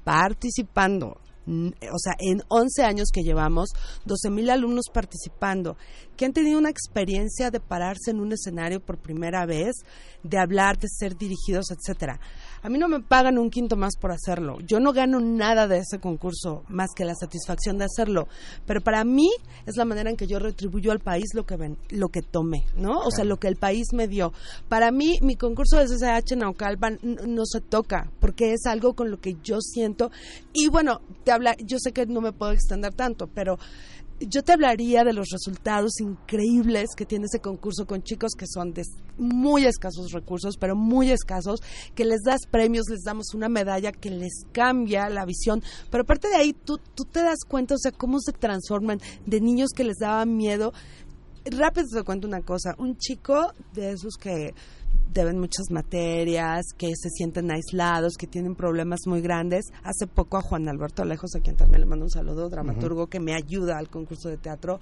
participando. 0.05 1.19
O 1.45 1.99
sea, 1.99 2.15
en 2.21 2.43
11 2.49 2.85
años 2.85 3.09
que 3.13 3.23
llevamos, 3.23 3.71
12 4.05 4.31
mil 4.31 4.49
alumnos 4.51 4.85
participando, 4.93 5.77
que 6.17 6.25
han 6.25 6.33
tenido 6.33 6.59
una 6.59 6.71
experiencia 6.71 7.51
de 7.51 7.59
pararse 7.59 8.13
en 8.13 8.21
un 8.21 8.33
escenario 8.33 8.79
por 8.79 8.99
primera 8.99 9.45
vez, 9.45 9.75
de 10.23 10.39
hablar, 10.39 10.79
de 10.79 10.89
ser 10.89 11.17
dirigidos, 11.17 11.67
etcétera. 11.73 12.21
A 12.63 12.69
mí 12.69 12.79
no 12.79 12.87
me 12.87 13.01
pagan 13.01 13.39
un 13.39 13.51
quinto 13.51 13.77
más 13.77 13.97
por 13.97 14.13
hacerlo. 14.13 14.59
Yo 14.61 14.79
no 14.79 14.93
gano 14.93 15.19
nada 15.19 15.67
de 15.67 15.79
ese 15.79 15.99
concurso 15.99 16.63
más 16.69 16.91
que 16.95 17.05
la 17.05 17.17
satisfacción 17.17 17.77
de 17.77 17.87
hacerlo. 17.87 18.29
Pero 18.67 18.81
para 18.81 19.03
mí 19.05 19.31
es 19.67 19.77
la 19.77 19.85
manera 19.85 20.11
en 20.11 20.17
que 20.17 20.29
yo 20.29 20.39
retribuyo 20.39 20.93
al 20.93 21.01
país 21.01 21.35
lo 21.35 21.45
que 21.45 21.57
ven, 21.57 21.77
lo 21.91 22.11
que 22.11 22.23
tomé, 22.23 22.65
¿no? 22.77 23.01
O 23.01 23.11
sea, 23.11 23.25
lo 23.25 23.39
que 23.39 23.49
el 23.49 23.57
país 23.57 23.89
me 23.93 24.07
dio. 24.07 24.33
Para 24.69 24.93
mí, 24.93 25.19
mi 25.23 25.35
concurso 25.35 25.77
de 25.77 25.89
SSH 25.89 26.37
Naucalpan 26.37 27.01
no 27.03 27.45
se 27.47 27.61
toca, 27.61 28.13
porque 28.21 28.53
es 28.53 28.65
algo 28.67 28.95
con 28.95 29.11
lo 29.11 29.21
que 29.21 29.37
yo 29.43 29.61
siento. 29.61 30.13
Y 30.53 30.69
bueno, 30.69 31.01
te 31.25 31.33
habla, 31.33 31.57
yo 31.59 31.79
sé 31.81 31.91
que 31.91 32.07
no 32.07 32.21
me 32.21 32.33
puedo 32.33 32.53
extender 32.53 32.95
tanto, 32.95 33.27
pero 33.27 33.59
yo 34.29 34.43
te 34.43 34.53
hablaría 34.53 35.05
de 35.05 35.13
los 35.13 35.29
resultados 35.31 36.01
increíbles 36.01 36.91
que 36.97 37.07
tiene 37.07 37.27
ese 37.27 37.41
concurso 37.41 37.87
con 37.87 38.03
chicos 38.03 38.33
que 38.37 38.47
son 38.47 38.73
de 38.73 38.83
muy 39.19 39.67
escasos 39.67 40.13
recursos, 40.13 40.57
pero 40.59 40.75
muy 40.75 41.11
escasos, 41.11 41.61
que 41.95 42.05
les 42.05 42.23
das 42.23 42.47
premios, 42.51 42.87
les 42.89 43.03
damos 43.03 43.35
una 43.35 43.49
medalla 43.49 43.93
que 43.93 44.11
les 44.11 44.45
cambia 44.53 45.09
la 45.09 45.25
visión. 45.25 45.63
Pero 45.91 46.03
aparte 46.03 46.29
de 46.29 46.37
ahí, 46.37 46.53
tú, 46.53 46.79
tú 46.95 47.05
te 47.05 47.23
das 47.23 47.41
cuenta, 47.47 47.75
o 47.75 47.79
sea, 47.79 47.93
cómo 47.93 48.21
se 48.21 48.33
transforman 48.33 49.01
de 49.27 49.41
niños 49.41 49.71
que 49.75 49.85
les 49.85 49.97
daban 49.99 50.37
miedo. 50.37 50.73
Rápido 51.45 51.89
te 51.93 52.03
cuento 52.05 52.29
una 52.29 52.43
cosa, 52.43 52.75
un 52.79 52.97
chico 52.97 53.53
de 53.75 53.93
esos 53.93 54.15
que 54.17 54.55
deben 55.13 55.39
muchas 55.39 55.71
materias, 55.71 56.65
que 56.77 56.89
se 56.97 57.09
sienten 57.11 57.51
aislados, 57.53 58.15
que 58.19 58.27
tienen 58.27 58.55
problemas 58.55 59.01
muy 59.07 59.21
grandes. 59.21 59.67
Hace 59.85 60.07
poco 60.07 60.37
a 60.39 60.43
Juan 60.43 60.69
Alberto 60.69 61.03
Alejos, 61.03 61.35
a 61.37 61.41
quien 61.41 61.57
también 61.57 61.81
le 61.81 61.87
mando 61.87 62.05
un 62.07 62.11
saludo, 62.11 62.49
dramaturgo 62.49 63.07
que 63.09 63.21
me 63.21 63.35
ayuda 63.35 63.79
al 63.79 63.89
concurso 63.91 64.29
de 64.29 64.37
teatro, 64.39 64.81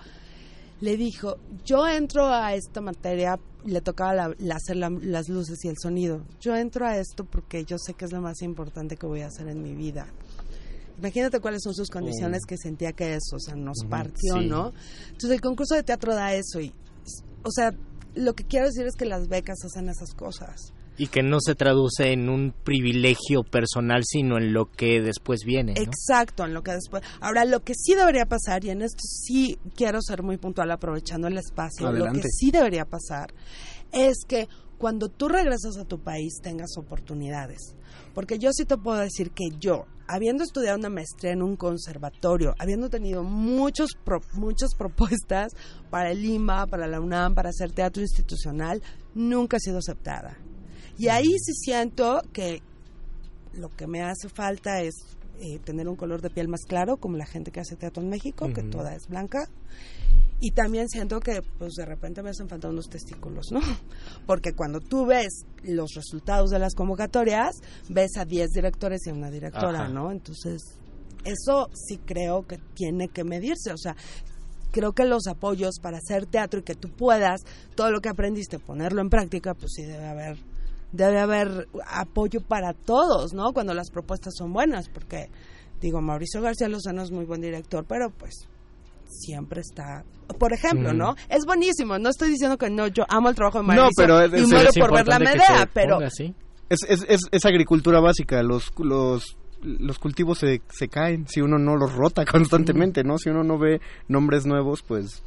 le 0.81 0.97
dijo, 0.97 1.37
yo 1.65 1.87
entro 1.87 2.27
a 2.29 2.55
esta 2.55 2.81
materia, 2.81 3.39
le 3.67 3.81
tocaba 3.83 4.15
la- 4.15 4.35
la- 4.39 4.55
hacer 4.57 4.77
la- 4.77 4.89
las 4.89 5.29
luces 5.29 5.63
y 5.65 5.69
el 5.69 5.77
sonido, 5.79 6.23
yo 6.41 6.57
entro 6.57 6.87
a 6.87 6.97
esto 6.97 7.25
porque 7.25 7.65
yo 7.65 7.77
sé 7.79 7.93
que 7.93 8.07
es 8.07 8.13
lo 8.13 8.23
más 8.23 8.41
importante 8.41 8.97
que 8.97 9.07
voy 9.07 9.21
a 9.21 9.27
hacer 9.27 9.49
en 9.49 9.63
mi 9.63 9.75
vida. 9.75 10.07
Imagínate 10.99 11.41
cuáles 11.41 11.63
son 11.63 11.75
sus 11.75 11.89
condiciones 11.91 12.43
que 12.47 12.57
sentía 12.57 12.93
que 12.93 13.15
eso, 13.15 13.37
o 13.37 13.41
sea, 13.41 13.55
nos 13.57 13.85
partió, 13.89 14.35
sí. 14.41 14.47
¿no? 14.47 14.73
Entonces 15.07 15.31
el 15.33 15.41
concurso 15.41 15.75
de 15.75 15.83
teatro 15.83 16.15
da 16.15 16.35
eso 16.35 16.61
y, 16.61 16.73
o 17.43 17.51
sea, 17.51 17.73
lo 18.15 18.35
que 18.35 18.45
quiero 18.45 18.67
decir 18.67 18.87
es 18.87 18.97
que 18.97 19.05
las 19.05 19.29
becas 19.29 19.59
hacen 19.65 19.89
esas 19.89 20.15
cosas. 20.15 20.73
Y 20.99 21.07
que 21.07 21.23
no 21.23 21.39
se 21.41 21.55
traduce 21.55 22.13
en 22.13 22.29
un 22.29 22.53
privilegio 22.53 23.43
personal, 23.43 24.03
sino 24.05 24.37
en 24.37 24.53
lo 24.53 24.71
que 24.71 25.01
después 25.01 25.45
viene. 25.45 25.75
¿no? 25.75 25.81
Exacto, 25.81 26.45
en 26.45 26.53
lo 26.53 26.63
que 26.63 26.73
después. 26.73 27.03
Ahora, 27.21 27.45
lo 27.45 27.61
que 27.61 27.75
sí 27.75 27.95
debería 27.95 28.27
pasar, 28.27 28.65
y 28.65 28.71
en 28.71 28.83
esto 28.83 29.01
sí 29.03 29.59
quiero 29.75 30.01
ser 30.03 30.23
muy 30.23 30.37
puntual 30.37 30.71
aprovechando 30.71 31.29
el 31.29 31.39
espacio, 31.39 31.91
lo 31.91 32.13
que 32.13 32.29
sí 32.29 32.51
debería 32.51 32.85
pasar 32.85 33.33
es 33.93 34.25
que 34.27 34.49
cuando 34.79 35.09
tú 35.09 35.29
regresas 35.29 35.77
a 35.79 35.85
tu 35.85 36.01
país 36.01 36.41
tengas 36.43 36.77
oportunidades. 36.77 37.77
Porque 38.15 38.39
yo 38.39 38.51
sí 38.53 38.65
te 38.65 38.77
puedo 38.77 38.99
decir 38.99 39.31
que 39.31 39.51
yo, 39.59 39.87
habiendo 40.09 40.43
estudiado 40.43 40.79
una 40.79 40.89
maestría 40.89 41.33
en 41.33 41.43
un 41.43 41.57
conservatorio, 41.57 42.55
habiendo 42.59 42.91
tenido 42.91 43.23
muchos 43.23 43.91
pro- 44.05 44.21
muchas 44.35 44.75
propuestas 44.79 45.53
para 45.91 46.11
el 46.11 46.25
IMA, 46.25 46.67
para 46.67 46.87
la 46.87 47.01
UNAM, 47.01 47.35
para 47.35 47.51
hacer 47.51 47.73
teatro 47.73 48.03
institucional, 48.03 48.83
nunca 49.15 49.57
he 49.57 49.61
sido 49.61 49.79
aceptada. 49.79 50.37
Y 50.99 51.09
ahí 51.09 51.31
sí 51.39 51.53
siento 51.55 52.21
que 52.33 52.63
lo 53.55 53.69
que 53.71 53.87
me 53.87 54.03
hace 54.03 54.29
falta 54.29 54.81
es 54.83 54.95
eh, 55.41 55.59
tener 55.65 55.89
un 55.89 55.97
color 55.97 56.21
de 56.21 56.31
piel 56.31 56.49
más 56.49 56.61
claro, 56.67 56.99
como 56.99 57.17
la 57.17 57.27
gente 57.27 57.51
que 57.51 57.61
hace 57.61 57.77
teatro 57.77 58.03
en 58.03 58.11
México, 58.11 58.53
que 58.53 58.63
toda 58.63 58.95
es 58.95 59.09
blanca. 59.09 59.49
Y 60.43 60.53
también 60.53 60.89
siento 60.89 61.21
que, 61.21 61.43
pues, 61.59 61.75
de 61.75 61.85
repente 61.85 62.23
me 62.23 62.31
hacen 62.31 62.49
falta 62.49 62.69
unos 62.69 62.89
testículos, 62.89 63.53
¿no? 63.53 63.61
Porque 64.27 64.53
cuando 64.53 64.81
tú 64.81 65.07
ves 65.07 65.45
los 65.63 65.93
resultados 65.95 66.51
de 66.51 66.59
las 66.59 66.75
convocatorias, 66.75 67.57
ves 67.89 68.17
a 68.17 68.25
10 68.25 68.51
directores 68.51 69.07
y 69.07 69.11
a 69.11 69.15
una 69.15 69.31
directora, 69.31 69.85
Ajá. 69.85 69.89
¿no? 69.89 70.11
Entonces, 70.11 70.79
eso 71.25 71.69
sí 71.75 71.99
creo 71.99 72.47
que 72.47 72.59
tiene 72.75 73.09
que 73.09 73.25
medirse. 73.25 73.73
O 73.73 73.79
sea, 73.79 73.97
creo 74.71 74.93
que 74.93 75.05
los 75.05 75.27
apoyos 75.27 75.79
para 75.81 75.99
hacer 75.99 76.27
teatro 76.27 76.61
y 76.61 76.63
que 76.63 76.75
tú 76.75 76.89
puedas 76.91 77.43
todo 77.75 77.91
lo 77.91 78.01
que 78.01 78.09
aprendiste 78.09 78.59
ponerlo 78.59 79.01
en 79.03 79.11
práctica, 79.11 79.55
pues 79.55 79.73
sí 79.75 79.83
debe 79.83 80.07
haber 80.07 80.39
debe 80.93 81.19
haber 81.21 81.69
apoyo 81.87 82.41
para 82.41 82.73
todos, 82.73 83.33
¿no? 83.33 83.53
Cuando 83.53 83.75
las 83.75 83.91
propuestas 83.91 84.35
son 84.37 84.53
buenas, 84.53 84.89
porque 84.89 85.29
digo 85.81 86.01
Mauricio 86.01 86.43
García 86.43 86.69
Lozano 86.69 87.03
es 87.03 87.11
muy 87.11 87.25
buen 87.25 87.41
director, 87.41 87.85
pero 87.89 88.11
pues 88.11 88.49
siempre 89.09 89.61
está, 89.61 90.05
por 90.39 90.53
ejemplo. 90.53 90.93
¿no? 90.93 91.15
Es 91.29 91.45
buenísimo, 91.45 91.99
no 91.99 92.11
estoy 92.11 92.31
diciendo 92.31 92.57
que 92.59 92.71
no, 92.71 92.87
yo 92.89 93.05
amo 93.09 93.29
el 93.29 93.35
trabajo 93.35 93.59
de 93.59 93.65
Mauricio 93.65 93.87
No, 93.87 93.91
pero 93.97 94.21
es- 94.21 94.43
y 94.43 94.47
muero 94.53 94.69
Es 94.71 94.79
por 94.79 94.93
ver 94.93 95.07
la 95.09 95.19
Medea, 95.19 95.69
pero 95.73 95.97
así. 95.99 96.35
Es, 96.69 96.79
es, 96.89 97.05
es, 97.09 97.21
es 97.33 97.45
agricultura 97.45 97.99
básica, 98.01 98.43
los, 98.45 98.73
los, 98.79 99.37
los 99.63 99.99
cultivos 99.99 100.39
se, 100.39 100.63
se 100.71 100.89
caen 100.89 101.27
si 101.29 101.41
uno 101.41 101.59
no 101.59 101.77
los 101.77 101.93
rota 101.93 102.25
constantemente, 102.31 103.03
¿no? 103.03 103.19
Si 103.19 103.29
uno 103.31 103.43
no 103.43 103.59
ve 103.59 103.81
nombres 104.09 104.47
nuevos, 104.47 104.83
pues, 104.83 105.23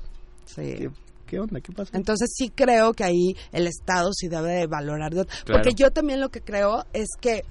sí. 0.46 0.88
¿Qué, 1.34 1.40
onda? 1.40 1.62
¿Qué 1.62 1.72
pasa? 1.72 1.92
Entonces 1.98 2.32
sí 2.36 2.50
creo 2.50 2.94
que 2.94 3.04
ahí 3.04 3.36
el 3.52 3.66
Estado 3.68 4.12
sí 4.14 4.28
debe 4.28 4.52
de 4.52 4.68
valorar. 4.68 5.14
de- 5.14 5.26
Claro. 5.26 5.62
Porque 5.64 5.74
yo 5.74 5.90
también 5.92 6.20
lo 6.22 6.30
que 6.30 6.42
creo 6.42 6.86
es 6.94 7.08
que 7.20 7.44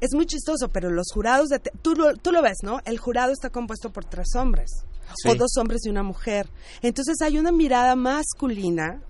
es 0.00 0.10
muy 0.14 0.26
chistoso, 0.26 0.68
pero 0.68 0.90
los 0.90 1.06
jurados 1.14 1.48
de... 1.48 1.58
te- 1.60 1.70
Tú 1.80 1.94
lo, 1.94 2.14
tú 2.16 2.30
lo 2.32 2.42
ves, 2.42 2.58
¿no? 2.62 2.80
El 2.84 2.98
jurado 2.98 3.32
está 3.32 3.48
compuesto 3.50 3.90
por 3.90 4.04
tres 4.04 4.34
hombres. 4.36 4.70
Sí. 5.16 5.28
O 5.30 5.34
dos 5.34 5.56
hombres 5.58 5.80
y 5.86 5.90
una 5.90 6.02
mujer. 6.02 6.48
Entonces 6.82 7.16
hay 7.22 7.38
una 7.38 7.52
mirada 7.52 7.96
masculina 7.96 9.00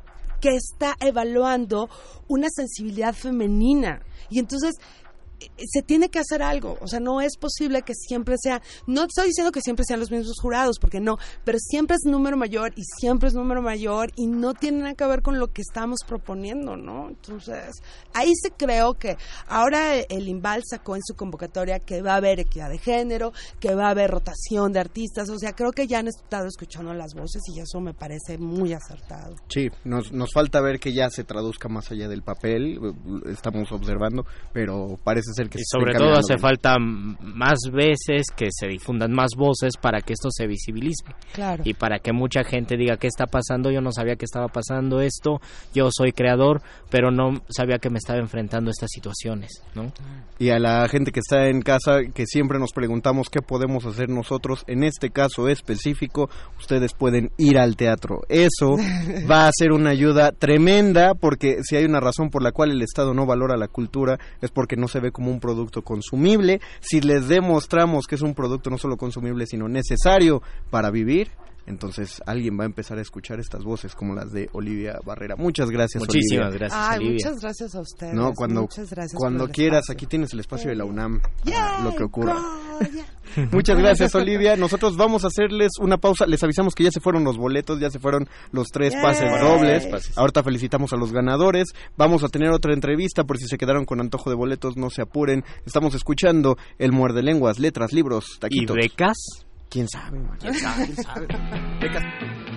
que 0.41 0.51
está 0.57 0.95
evaluando 1.01 1.89
una 2.29 2.49
sensibilidad 2.55 3.15
femenina. 3.15 4.03
Y 4.31 4.39
entonces 4.39 4.75
se 5.57 5.83
tiene 5.83 6.09
que 6.09 6.19
hacer 6.19 6.43
algo, 6.43 6.79
o 6.81 6.89
sea, 6.89 7.01
no 7.01 7.21
es 7.21 7.37
posible 7.37 7.83
que 7.83 7.95
siempre 7.95 8.37
sea, 8.39 8.63
no 8.87 9.05
estoy 9.05 9.29
diciendo 9.29 9.53
que 9.53 9.61
siempre 9.61 9.85
sean 9.87 10.01
los 10.01 10.11
mismos 10.11 10.37
jurados, 10.41 10.79
porque 10.81 11.01
no, 11.01 11.19
pero 11.45 11.59
siempre 11.59 11.97
es 11.97 12.11
número 12.11 12.37
mayor 12.37 12.73
y 12.77 12.83
siempre 12.99 13.29
es 13.29 13.35
número 13.35 13.63
mayor 13.63 14.11
y 14.17 14.27
no 14.27 14.55
tiene 14.55 14.79
nada 14.79 14.95
que 14.95 15.07
ver 15.07 15.23
con 15.23 15.39
lo 15.39 15.53
que 15.53 15.63
estamos 15.63 16.01
proponiendo, 16.07 16.77
¿no? 16.77 17.09
Entonces, 17.09 17.83
ahí 18.15 18.33
sí 18.35 18.51
creo 18.57 18.95
que 18.95 19.17
ahora 19.47 19.97
el 19.97 20.29
Imbal 20.29 20.63
sacó 20.69 20.97
en 20.97 21.03
su 21.05 21.15
convocatoria 21.15 21.81
que 21.81 22.03
va 22.03 22.15
a 22.15 22.17
haber 22.17 22.41
equidad 22.41 22.71
de 22.71 22.79
género, 22.79 23.33
que 23.61 23.75
va 23.75 23.87
a 23.87 23.91
haber 23.91 24.11
rotación 24.11 24.73
de 24.73 24.81
artistas, 24.81 25.29
o 25.29 25.39
sea, 25.39 25.53
creo 25.53 25.73
que 25.73 25.87
ya 25.87 25.99
han 25.99 26.09
estado 26.09 26.47
escuchando 26.47 26.93
las 26.95 27.15
voces 27.15 27.43
y 27.55 27.61
eso 27.61 27.81
me 27.81 27.95
parece 27.95 28.39
muy 28.39 28.73
acertado. 28.73 29.37
Sí, 29.49 29.69
nos, 29.85 30.13
nos 30.13 30.33
falta 30.33 30.61
ver 30.61 30.79
que 30.79 30.93
ya 30.93 31.11
se 31.11 31.25
traduzca 31.25 31.69
más 31.69 31.91
allá 31.91 32.09
del 32.09 32.23
papel, 32.23 32.79
eh, 32.83 33.31
estamos 33.31 33.71
observando, 33.73 34.25
pero 34.53 34.99
parece 35.03 35.32
ser 35.33 35.49
que 35.49 35.59
Y 35.59 35.65
se 35.65 35.79
sobre 35.79 35.95
todo 35.95 36.13
hace 36.13 36.39
falta 36.39 36.77
más 36.79 37.59
veces 37.73 38.27
que 38.35 38.49
se 38.51 38.67
difundan 38.69 39.13
más 39.13 39.31
voces 39.37 39.77
para 39.81 40.01
que 40.01 40.13
esto 40.13 40.29
se 40.31 40.47
visibilice 40.47 41.05
Claro. 41.33 41.63
y 41.67 41.75
para 41.75 41.99
que 41.99 42.13
mucha 42.13 42.45
gente 42.45 42.77
diga 42.77 42.97
qué 42.97 43.07
está 43.07 43.27
pasando, 43.27 43.71
yo 43.71 43.81
no 43.81 43.93
sabía 43.93 44.17
que 44.17 44.25
estaba 44.25 44.49
pasando 44.49 45.01
esto, 45.01 45.41
yo 45.75 45.89
soy 45.91 46.13
creador, 46.13 46.63
pero 46.91 47.11
no 47.11 47.43
sabía 47.49 47.79
que 47.79 47.91
me 47.91 47.99
estaba 47.99 48.19
enfrentando 48.19 48.71
a 48.71 48.73
estas 48.73 48.91
situaciones, 48.91 49.63
¿no? 49.75 49.93
Y 50.39 50.51
a 50.51 50.59
la 50.59 50.87
gente 50.89 51.13
que 51.13 51.21
está 51.21 51.49
en 51.49 51.63
casa, 51.63 52.01
que 52.15 52.27
siempre 52.27 52.59
nos 52.59 52.73
preguntamos 52.73 53.29
qué 53.31 53.41
podemos 53.43 53.87
hacer 53.87 54.09
nosotros, 54.09 54.65
en 54.67 54.83
este 54.83 55.11
caso 55.11 55.49
específico, 55.49 56.29
ustedes 56.59 56.93
pueden 56.95 57.31
ir 57.39 57.59
al 57.59 57.77
teatro. 57.77 58.21
Eso 58.29 58.77
va 59.31 59.47
a 59.47 59.51
ser 59.53 59.73
una 59.73 59.91
ayuda 59.91 60.33
tremenda, 60.33 61.15
porque 61.15 61.59
si 61.63 61.77
hay 61.77 61.85
una 61.85 62.01
razón 62.01 62.31
por 62.31 62.43
la 62.43 62.53
cual 62.53 62.71
el 62.73 62.83
Estado 62.83 63.15
no 63.15 63.27
valora 63.27 63.57
la 63.57 63.69
cultura, 63.69 64.19
es 64.41 64.51
porque 64.51 64.77
no 64.77 64.89
se 64.89 65.01
ve 65.01 65.13
como 65.13 65.22
un 65.31 65.41
producto 65.41 65.83
consumible. 65.83 66.61
Si 66.81 67.01
les 67.01 67.29
demostramos 67.29 68.07
que 68.07 68.15
es 68.15 68.23
un 68.23 68.35
producto 68.35 68.71
no 68.71 68.79
solo 68.79 68.97
consumible, 68.97 69.47
sino 69.47 69.69
necesario 69.69 70.43
para 70.71 70.91
vivir, 70.91 71.31
entonces 71.67 72.23
alguien 72.27 72.59
va 72.59 72.65
a 72.65 72.67
empezar 72.67 72.99
a 72.99 73.03
escuchar 73.03 73.41
estas 73.41 73.63
voces 73.65 73.95
como 73.95 74.15
las 74.15 74.33
de 74.33 74.49
Olivia 74.53 74.99
Barrera. 75.05 75.37
Muchas 75.37 75.71
gracias, 75.71 76.03
Muchísimas 76.03 76.49
Olivia. 76.49 76.59
gracias, 76.69 76.81
Ay, 76.91 76.99
Olivia. 76.99 77.13
muchas 77.15 77.41
gracias 77.43 77.75
a 77.75 77.81
ustedes. 77.81 78.15
No, 78.15 78.33
cuando, 78.35 78.63
Muchas 78.63 78.91
gracias 78.91 79.15
cuando 79.19 79.49
quieras, 79.49 79.79
espacio. 79.85 79.93
aquí 79.95 80.07
tienes 80.07 80.33
el 80.33 80.41
espacio 80.41 80.71
de 80.71 80.77
la 80.77 80.85
UNAM, 80.85 81.21
Yay, 81.45 81.85
lo 81.85 81.95
que 81.95 82.05
ocurra. 82.05 82.37
Muchas 83.51 83.79
gracias, 83.79 84.15
Olivia. 84.15 84.57
Nosotros 84.57 84.97
vamos 84.97 85.25
a 85.25 85.29
hacerles 85.29 85.71
una 85.81 85.97
pausa. 85.97 86.27
Les 86.27 86.43
avisamos 86.43 86.75
que 86.75 86.85
ya 86.85 86.91
se 86.91 87.01
fueron 87.01 87.25
los 87.25 87.39
boletos, 87.39 87.81
ya 87.81 87.89
se 87.91 87.99
fueron 87.99 88.29
los 88.51 88.69
tres 88.69 88.95
pases 89.01 89.31
dobles. 89.41 89.89
Ahorita 90.17 90.43
felicitamos 90.43 90.93
a 90.93 90.97
los 90.97 91.13
ganadores. 91.13 91.69
Vamos 91.97 92.25
a 92.25 92.29
tener 92.29 92.51
otra 92.51 92.75
entrevista 92.75 93.25
por 93.25 93.39
si 93.39 93.47
se 93.47 93.57
quedaron 93.57 93.85
con 93.87 94.01
antojo 94.01 94.29
de 94.29 94.37
boletos, 94.37 94.77
no 94.77 94.91
se 94.91 95.03
apuren. 95.03 95.45
Estamos 95.65 95.95
escuchando 95.95 96.57
el 96.79 96.93
muerde 96.93 97.23
lenguas, 97.23 97.59
letras, 97.59 97.93
libros, 97.93 98.27
¿Y 98.37 98.41
taquitos. 98.41 98.77
becas? 98.77 99.17
¿Quién 99.73 99.89
sabe? 99.89 100.19
man? 100.19 100.37
¿Quién 100.39 100.55
sabe? 100.55 100.85
¿Quién 100.85 100.97
sabe? 101.03 101.27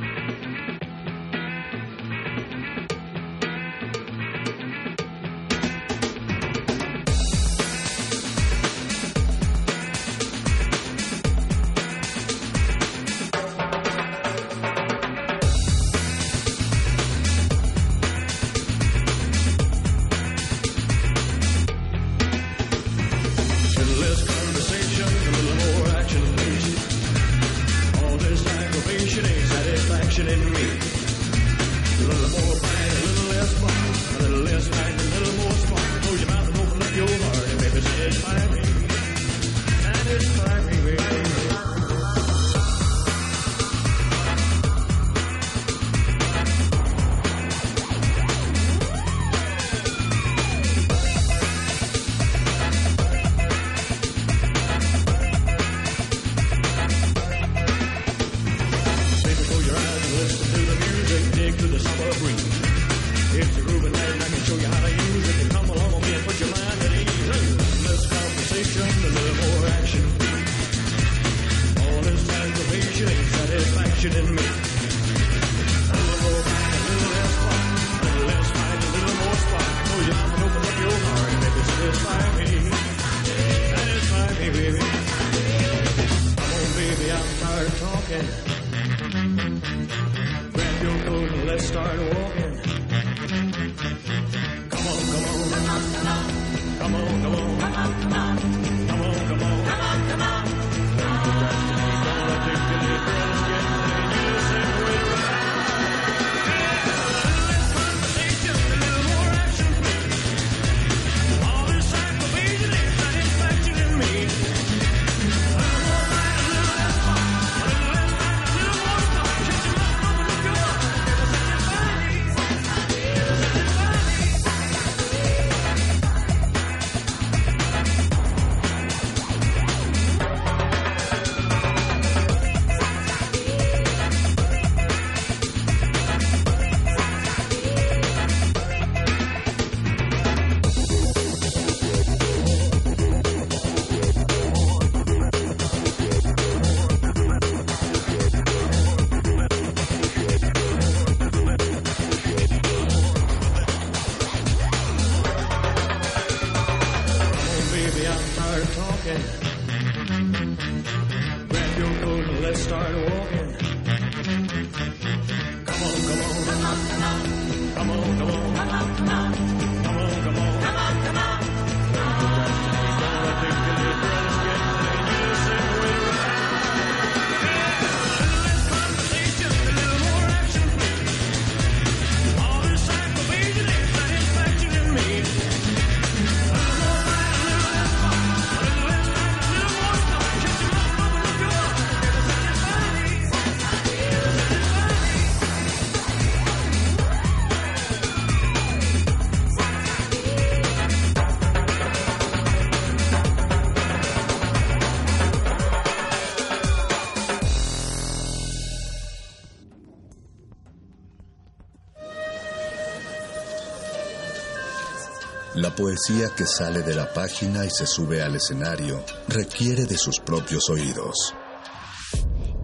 poesía 215.95 216.27
que 216.35 216.45
sale 216.45 216.81
de 216.81 216.93
la 216.93 217.13
página 217.13 217.63
y 217.65 217.69
se 217.69 217.87
sube 217.87 218.21
al 218.21 218.35
escenario 218.35 219.01
requiere 219.29 219.85
de 219.85 219.97
sus 219.97 220.19
propios 220.19 220.69
oídos. 220.69 221.33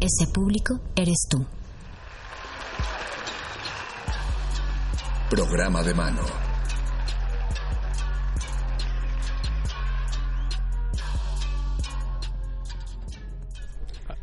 Ese 0.01 0.29
público 0.33 0.81
eres 0.97 1.27
tú. 1.29 1.45
Programa 5.29 5.81
de 5.81 5.93
mano. 5.93 6.21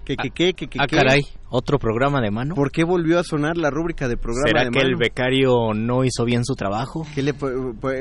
¿Qué, 0.04 0.16
qué, 0.16 0.30
qué, 0.30 0.54
qué, 0.54 0.68
qué, 0.68 0.78
Ah, 0.80 0.86
caray, 0.86 1.22
otro 1.50 1.78
programa 1.78 2.20
de 2.20 2.30
mano. 2.30 2.54
¿Por 2.54 2.70
qué 2.70 2.84
volvió 2.84 3.18
a 3.18 3.24
sonar 3.24 3.56
la 3.56 3.70
rúbrica 3.70 4.08
de 4.08 4.16
programa 4.16 4.48
¿Será 4.48 4.64
de 4.64 4.70
que 4.70 4.78
el 4.80 4.92
mano? 4.92 4.98
becario 4.98 5.74
no 5.74 6.04
hizo 6.04 6.24
bien 6.24 6.44
su 6.44 6.54
trabajo? 6.54 7.06
¿Qué 7.14 7.22
le 7.22 7.34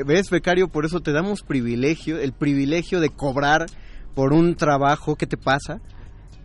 ¿Ves, 0.04 0.30
becario? 0.30 0.68
Por 0.68 0.84
eso 0.84 1.00
te 1.00 1.12
damos 1.12 1.42
privilegio, 1.42 2.18
el 2.18 2.32
privilegio 2.32 3.00
de 3.00 3.10
cobrar 3.10 3.66
por 4.14 4.32
un 4.32 4.54
trabajo. 4.54 5.16
¿Qué 5.16 5.26
te 5.26 5.36
pasa? 5.36 5.80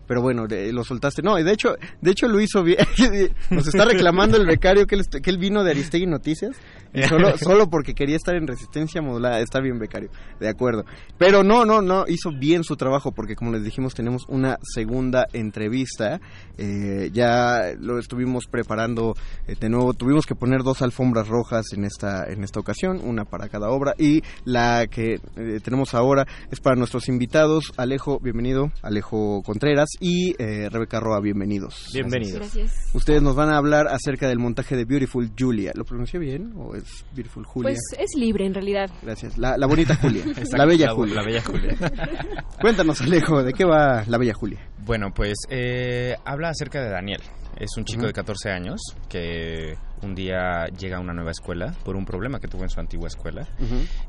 Pero 0.08 0.22
bueno, 0.22 0.46
lo 0.50 0.84
soltaste. 0.84 1.22
No, 1.22 1.40
y 1.40 1.44
de 1.44 1.54
hecho, 1.54 1.76
de 2.02 2.12
hecho 2.12 2.28
lo 2.28 2.40
hizo 2.42 2.64
bien. 2.64 2.80
Nos 3.50 3.68
está 3.68 3.86
reclamando 3.86 4.38
el 4.38 4.46
becario 4.46 4.86
que 4.86 4.96
él, 4.96 5.04
que 5.22 5.30
él 5.30 5.38
vino 5.38 5.64
de 5.64 5.72
Aristegui 5.72 6.06
Noticias. 6.06 6.56
solo, 7.10 7.38
solo 7.38 7.70
porque 7.70 7.94
quería 7.94 8.16
estar 8.16 8.36
en 8.36 8.48
resistencia 8.48 9.02
modulada. 9.02 9.40
Está 9.40 9.60
bien, 9.60 9.80
becario. 9.80 10.10
De 10.40 10.48
acuerdo. 10.48 10.86
Pero 11.18 11.44
no, 11.44 11.66
no, 11.66 11.82
no. 11.82 12.06
Hizo 12.08 12.32
bien 12.32 12.64
su 12.64 12.76
trabajo 12.76 13.12
porque, 13.12 13.36
como 13.36 13.52
les 13.52 13.64
dijimos, 13.64 13.94
tenemos 13.94 14.26
una 14.28 14.58
segunda 14.62 15.28
entrevista. 15.34 16.20
Eh, 16.58 17.10
ya 17.12 17.74
lo 17.80 17.98
estuvimos 17.98 18.46
preparando 18.46 19.16
eh, 19.48 19.56
de 19.60 19.70
nuevo. 19.70 19.94
Tuvimos 19.94 20.26
que 20.26 20.36
poner 20.36 20.62
dos 20.62 20.82
alfombras 20.82 21.28
rojas 21.28 21.66
en 21.74 21.86
esta, 21.86 22.26
en 22.26 22.44
esta 22.44 22.60
ocasión, 22.60 23.02
una 23.04 23.26
para 23.26 23.50
cada 23.50 23.70
obra. 23.70 23.96
Y 23.98 24.22
la 24.46 24.88
que 24.88 25.16
eh, 25.36 25.60
tenemos 25.64 25.94
ahora 25.94 26.28
es 26.52 26.60
para 26.60 26.76
nuestros 26.76 27.10
invitados. 27.10 27.72
Alejo, 27.78 28.20
bienvenido. 28.20 28.72
Alejo 28.82 29.42
Contreras 29.44 29.90
y 30.00 30.36
eh, 30.38 30.70
Rebeca 30.70 31.00
Roa, 31.00 31.20
bienvenidos. 31.20 31.90
Bienvenidos. 31.94 32.40
Gracias. 32.40 32.92
Ustedes 32.94 33.22
nos 33.22 33.36
van 33.36 33.50
a 33.50 33.58
hablar 33.58 33.88
acerca 33.88 34.28
del 34.28 34.40
montaje 34.40 34.76
de 34.76 34.86
Beautiful 34.86 35.32
Julia. 35.38 35.72
¿Lo 35.76 35.86
pronuncié 35.86 36.20
bien 36.20 36.54
o 36.56 36.76
es 36.76 36.83
Beautiful 37.14 37.46
Julia? 37.46 37.70
Pues 37.72 37.80
es 38.00 38.16
libre 38.20 38.46
en 38.46 38.54
realidad. 38.54 38.90
Gracias. 39.02 39.38
La, 39.38 39.58
la 39.58 39.68
bonita 39.68 39.96
Julia. 39.96 40.24
Exacto, 40.28 40.58
la 40.58 40.66
bella 40.66 40.86
la- 40.88 40.94
Julia. 40.94 41.16
la 41.16 41.24
bella 41.24 41.42
Julia. 41.42 41.76
Cuéntanos, 42.62 43.02
Alejo, 43.02 43.44
¿de 43.44 43.54
qué 43.54 43.66
va 43.66 44.04
la 44.08 44.18
bella 44.18 44.34
Julia? 44.34 44.60
Bueno, 44.86 45.12
pues 45.14 45.38
eh, 45.50 46.16
habla 46.26 46.50
acerca 46.50 46.82
de 46.82 46.90
Daniel. 46.90 47.22
Es 47.58 47.78
un 47.78 47.86
chico 47.86 48.08
de 48.08 48.14
14 48.14 48.50
años 48.50 48.82
que 49.08 49.76
un 50.02 50.16
día 50.16 50.66
llega 50.78 50.98
a 50.98 51.00
una 51.00 51.14
nueva 51.14 51.30
escuela 51.32 51.72
por 51.86 51.96
un 51.96 52.04
problema 52.04 52.40
que 52.40 52.48
tuvo 52.48 52.64
en 52.64 52.70
su 52.70 52.80
antigua 52.80 53.08
escuela. 53.08 53.48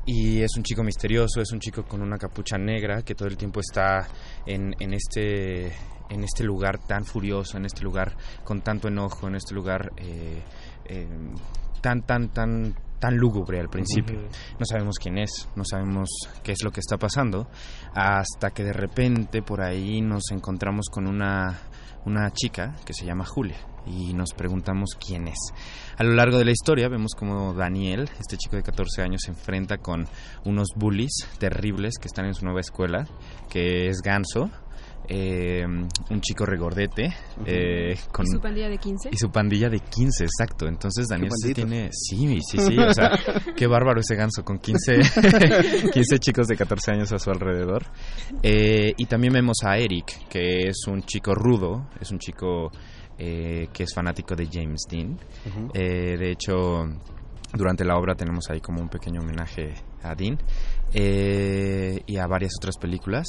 Y 0.05 0.41
es 0.41 0.57
un 0.57 0.63
chico 0.63 0.83
misterioso, 0.83 1.41
es 1.41 1.51
un 1.51 1.59
chico 1.59 1.83
con 1.83 2.01
una 2.01 2.17
capucha 2.17 2.57
negra 2.57 3.03
que 3.03 3.13
todo 3.13 3.27
el 3.27 3.37
tiempo 3.37 3.59
está 3.59 4.07
en, 4.47 4.73
en 4.79 4.93
este 4.93 5.67
en 6.09 6.23
este 6.23 6.43
lugar 6.43 6.79
tan 6.85 7.03
furioso, 7.05 7.57
en 7.57 7.65
este 7.65 7.81
lugar 7.83 8.15
con 8.43 8.61
tanto 8.61 8.87
enojo, 8.87 9.27
en 9.27 9.35
este 9.35 9.53
lugar 9.55 9.91
eh, 9.97 10.41
eh, 10.85 11.07
tan 11.85 12.01
tan 12.01 12.29
tan 12.29 12.73
tan 12.99 13.15
lúgubre 13.15 13.59
al 13.59 13.69
principio. 13.69 14.19
No 14.57 14.65
sabemos 14.65 14.97
quién 14.97 15.19
es, 15.19 15.47
no 15.55 15.63
sabemos 15.63 16.09
qué 16.41 16.53
es 16.53 16.63
lo 16.63 16.71
que 16.71 16.79
está 16.79 16.97
pasando, 16.97 17.47
hasta 17.93 18.49
que 18.49 18.63
de 18.63 18.73
repente 18.73 19.43
por 19.43 19.61
ahí 19.61 20.01
nos 20.01 20.31
encontramos 20.31 20.87
con 20.91 21.05
una, 21.05 21.59
una 22.05 22.31
chica 22.31 22.75
que 22.83 22.93
se 22.93 23.05
llama 23.05 23.23
Julia 23.23 23.57
y 23.85 24.15
nos 24.15 24.33
preguntamos 24.33 24.97
quién 24.99 25.27
es. 25.27 25.37
A 25.95 26.03
lo 26.03 26.13
largo 26.13 26.39
de 26.39 26.45
la 26.45 26.51
historia 26.51 26.89
vemos 26.89 27.11
como 27.15 27.53
Daniel, 27.53 28.09
este 28.19 28.37
chico 28.37 28.55
de 28.55 28.63
14 28.63 29.03
años, 29.03 29.21
se 29.23 29.29
enfrenta 29.29 29.77
con 29.77 30.07
unos 30.43 30.69
bullies 30.75 31.27
terribles 31.37 31.99
que 32.01 32.07
están 32.07 32.25
en 32.25 32.33
su 32.33 32.45
nueva 32.45 32.61
escuela, 32.61 33.07
que 33.47 33.89
es 33.89 34.01
Ganso, 34.01 34.49
eh, 35.07 35.65
un 35.65 36.21
chico 36.21 36.45
regordete, 36.45 37.13
eh, 37.45 37.97
con 38.11 38.25
¿Y 38.25 38.29
su 38.29 38.39
pandilla 38.39 38.69
de 38.69 38.77
15? 38.77 39.09
y 39.11 39.17
su 39.17 39.29
pandilla 39.29 39.69
de 39.69 39.79
15, 39.79 40.23
exacto. 40.23 40.67
Entonces 40.67 41.07
Daniel 41.07 41.31
se 41.35 41.47
bandidos. 41.49 41.69
tiene... 41.69 41.89
Sí, 41.91 42.39
sí, 42.41 42.57
sí. 42.59 42.77
O 42.77 42.93
sea, 42.93 43.11
qué 43.55 43.67
bárbaro 43.67 43.99
ese 43.99 44.15
ganso 44.15 44.43
con 44.43 44.59
15, 44.59 44.99
15 45.91 46.19
chicos 46.19 46.47
de 46.47 46.55
14 46.55 46.91
años 46.91 47.11
a 47.13 47.19
su 47.19 47.29
alrededor. 47.29 47.83
Eh, 48.43 48.93
y 48.97 49.05
también 49.05 49.33
vemos 49.33 49.57
a 49.63 49.77
Eric, 49.77 50.27
que 50.27 50.67
es 50.67 50.87
un 50.87 51.03
chico 51.03 51.35
rudo, 51.35 51.89
es 51.99 52.11
un 52.11 52.19
chico 52.19 52.71
eh, 53.17 53.69
que 53.71 53.83
es 53.83 53.93
fanático 53.93 54.35
de 54.35 54.47
James 54.51 54.81
Dean. 54.89 55.17
Eh, 55.73 56.17
de 56.17 56.31
hecho, 56.31 56.85
durante 57.53 57.85
la 57.85 57.97
obra 57.97 58.15
tenemos 58.15 58.49
ahí 58.49 58.59
como 58.59 58.81
un 58.81 58.89
pequeño 58.89 59.21
homenaje 59.21 59.73
a 60.03 60.13
Dean 60.15 60.37
eh, 60.93 62.01
y 62.05 62.17
a 62.17 62.27
varias 62.27 62.51
otras 62.59 62.77
películas. 62.77 63.25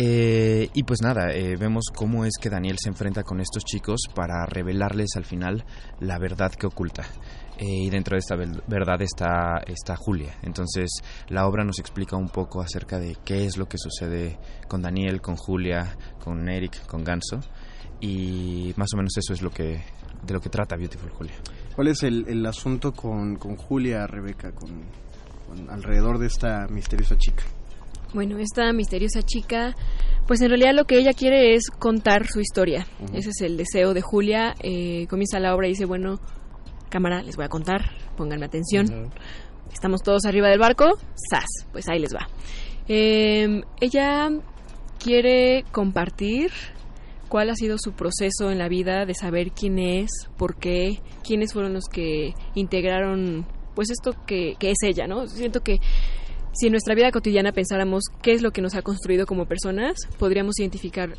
Eh, 0.00 0.70
y 0.74 0.84
pues 0.84 1.02
nada, 1.02 1.32
eh, 1.32 1.56
vemos 1.56 1.86
cómo 1.92 2.24
es 2.24 2.34
que 2.40 2.48
Daniel 2.48 2.76
se 2.80 2.88
enfrenta 2.88 3.24
con 3.24 3.40
estos 3.40 3.64
chicos 3.64 4.02
para 4.14 4.46
revelarles 4.46 5.16
al 5.16 5.24
final 5.24 5.64
la 5.98 6.20
verdad 6.20 6.52
que 6.52 6.68
oculta. 6.68 7.04
Eh, 7.58 7.86
y 7.86 7.90
dentro 7.90 8.14
de 8.14 8.20
esta 8.20 8.36
verdad 8.36 9.02
está, 9.02 9.58
está 9.66 9.96
Julia. 9.96 10.38
Entonces 10.42 11.02
la 11.28 11.48
obra 11.48 11.64
nos 11.64 11.80
explica 11.80 12.16
un 12.16 12.28
poco 12.28 12.60
acerca 12.60 13.00
de 13.00 13.16
qué 13.24 13.44
es 13.44 13.56
lo 13.56 13.66
que 13.66 13.76
sucede 13.76 14.38
con 14.68 14.82
Daniel, 14.82 15.20
con 15.20 15.34
Julia, 15.34 15.96
con 16.22 16.48
Eric, 16.48 16.86
con 16.86 17.02
Ganso. 17.02 17.40
y 18.00 18.72
más 18.76 18.90
o 18.94 18.98
menos 18.98 19.16
eso 19.16 19.32
es 19.32 19.42
lo 19.42 19.50
que 19.50 19.82
de 20.22 20.34
lo 20.34 20.40
que 20.40 20.48
trata 20.48 20.76
Beautiful 20.76 21.10
Julia. 21.10 21.34
¿Cuál 21.74 21.88
es 21.88 22.04
el, 22.04 22.24
el 22.28 22.46
asunto 22.46 22.92
con, 22.92 23.34
con 23.34 23.56
Julia, 23.56 24.06
Rebeca, 24.06 24.52
con 24.52 24.84
alrededor 25.68 26.18
de 26.18 26.26
esta 26.26 26.68
misteriosa 26.68 27.16
chica? 27.18 27.42
Bueno, 28.14 28.38
esta 28.38 28.72
misteriosa 28.72 29.22
chica, 29.22 29.74
pues 30.26 30.40
en 30.40 30.48
realidad 30.48 30.72
lo 30.74 30.84
que 30.84 30.98
ella 30.98 31.12
quiere 31.12 31.54
es 31.54 31.68
contar 31.70 32.26
su 32.26 32.40
historia. 32.40 32.86
Ese 33.12 33.30
es 33.30 33.40
el 33.42 33.56
deseo 33.56 33.92
de 33.92 34.00
Julia. 34.00 34.54
Eh, 34.60 35.06
comienza 35.08 35.38
la 35.38 35.54
obra 35.54 35.66
y 35.66 35.70
dice, 35.70 35.84
bueno, 35.84 36.18
cámara, 36.88 37.22
les 37.22 37.36
voy 37.36 37.44
a 37.44 37.48
contar, 37.48 37.90
pónganme 38.16 38.46
atención. 38.46 39.10
Estamos 39.72 40.02
todos 40.02 40.24
arriba 40.24 40.48
del 40.48 40.58
barco, 40.58 40.98
¡zas! 41.30 41.66
Pues 41.72 41.88
ahí 41.88 41.98
les 41.98 42.14
va. 42.14 42.28
Eh, 42.88 43.60
ella 43.80 44.30
quiere 44.98 45.64
compartir 45.70 46.50
cuál 47.28 47.50
ha 47.50 47.54
sido 47.54 47.76
su 47.78 47.92
proceso 47.92 48.50
en 48.50 48.58
la 48.58 48.68
vida 48.68 49.04
de 49.04 49.12
saber 49.12 49.52
quién 49.52 49.78
es, 49.78 50.10
por 50.38 50.56
qué, 50.56 51.00
quiénes 51.22 51.52
fueron 51.52 51.74
los 51.74 51.84
que 51.92 52.32
integraron 52.54 53.46
pues 53.74 53.90
esto 53.90 54.12
que, 54.26 54.56
que 54.58 54.70
es 54.70 54.78
ella, 54.82 55.06
¿no? 55.06 55.28
Siento 55.28 55.60
que 55.60 55.78
si 56.58 56.66
en 56.66 56.72
nuestra 56.72 56.96
vida 56.96 57.12
cotidiana 57.12 57.52
pensáramos 57.52 58.02
qué 58.20 58.32
es 58.32 58.42
lo 58.42 58.50
que 58.50 58.62
nos 58.62 58.74
ha 58.74 58.82
construido 58.82 59.26
como 59.26 59.46
personas, 59.46 59.96
podríamos 60.18 60.58
identificar 60.58 61.16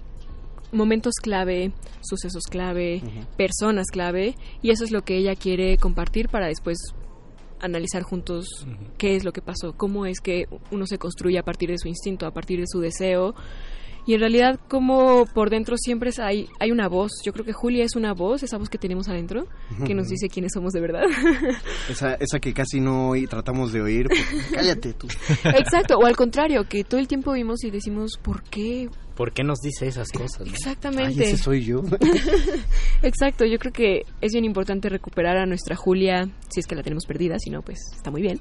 momentos 0.74 1.14
clave, 1.22 1.72
sucesos 2.02 2.44
clave, 2.44 3.02
personas 3.38 3.88
clave, 3.90 4.36
y 4.62 4.72
eso 4.72 4.84
es 4.84 4.92
lo 4.92 5.04
que 5.04 5.16
ella 5.16 5.36
quiere 5.36 5.78
compartir 5.78 6.28
para 6.28 6.48
después 6.48 6.78
analizar 7.62 8.04
juntos 8.04 8.68
qué 8.98 9.16
es 9.16 9.24
lo 9.24 9.32
que 9.32 9.42
pasó, 9.42 9.72
cómo 9.78 10.06
es 10.06 10.20
que 10.20 10.48
uno 10.72 10.86
se 10.86 10.98
construye 10.98 11.40
a 11.40 11.44
partir 11.44 11.70
de 11.70 11.78
su 11.78 11.88
instinto, 11.88 12.28
a 12.28 12.32
partir 12.32 12.60
de 12.60 12.68
su 12.68 12.82
deseo. 12.82 13.34
Y 14.10 14.16
en 14.16 14.22
realidad, 14.22 14.60
como 14.68 15.28
por 15.36 15.52
dentro 15.52 15.76
siempre 15.78 16.10
es- 16.10 16.18
hay, 16.18 16.48
hay 16.60 16.72
una 16.72 16.88
voz. 16.88 17.12
Yo 17.24 17.32
creo 17.32 17.46
que 17.46 17.54
Julia 17.54 17.84
es 17.84 17.96
una 17.96 18.12
voz, 18.16 18.42
esa 18.42 18.58
voz 18.58 18.68
que 18.68 18.80
tenemos 18.80 19.08
adentro, 19.08 19.46
que 19.86 19.94
nos 19.94 20.08
dice 20.08 20.30
quiénes 20.30 20.52
somos 20.52 20.74
de 20.74 20.82
verdad. 20.82 21.04
Esa, 21.90 22.16
esa 22.16 22.40
que 22.40 22.52
casi 22.52 22.80
no 22.82 23.12
tratamos 23.30 23.72
de 23.72 23.82
oír. 23.84 24.08
porque- 24.10 24.24
cállate 24.56 24.94
tú. 24.94 25.08
Exacto, 25.44 25.96
o 26.00 26.08
al 26.08 26.16
contrario, 26.16 26.64
que 26.68 26.84
todo 26.84 27.00
el 27.00 27.08
tiempo 27.08 27.30
oímos 27.30 27.64
y 27.64 27.70
decimos, 27.70 28.18
¿por 28.20 28.42
qué? 28.42 28.90
¿Por 29.20 29.34
qué 29.34 29.44
nos 29.44 29.60
dice 29.60 29.86
esas 29.86 30.14
cosas? 30.14 30.48
no? 30.48 30.54
Exactamente. 30.54 31.22
Ay, 31.26 31.32
ese 31.34 31.36
soy 31.36 31.66
yo. 31.66 31.82
Exacto, 33.04 33.44
yo 33.44 33.58
creo 33.60 33.74
que 33.74 34.04
es 34.22 34.32
bien 34.32 34.46
importante 34.46 34.88
recuperar 34.88 35.36
a 35.36 35.46
nuestra 35.46 35.76
Julia, 35.76 36.30
si 36.48 36.62
es 36.62 36.66
que 36.66 36.74
la 36.74 36.84
tenemos 36.84 37.06
perdida, 37.06 37.38
si 37.38 37.50
no, 37.50 37.62
pues 37.62 37.80
está 37.94 38.12
muy 38.12 38.22
bien. 38.22 38.40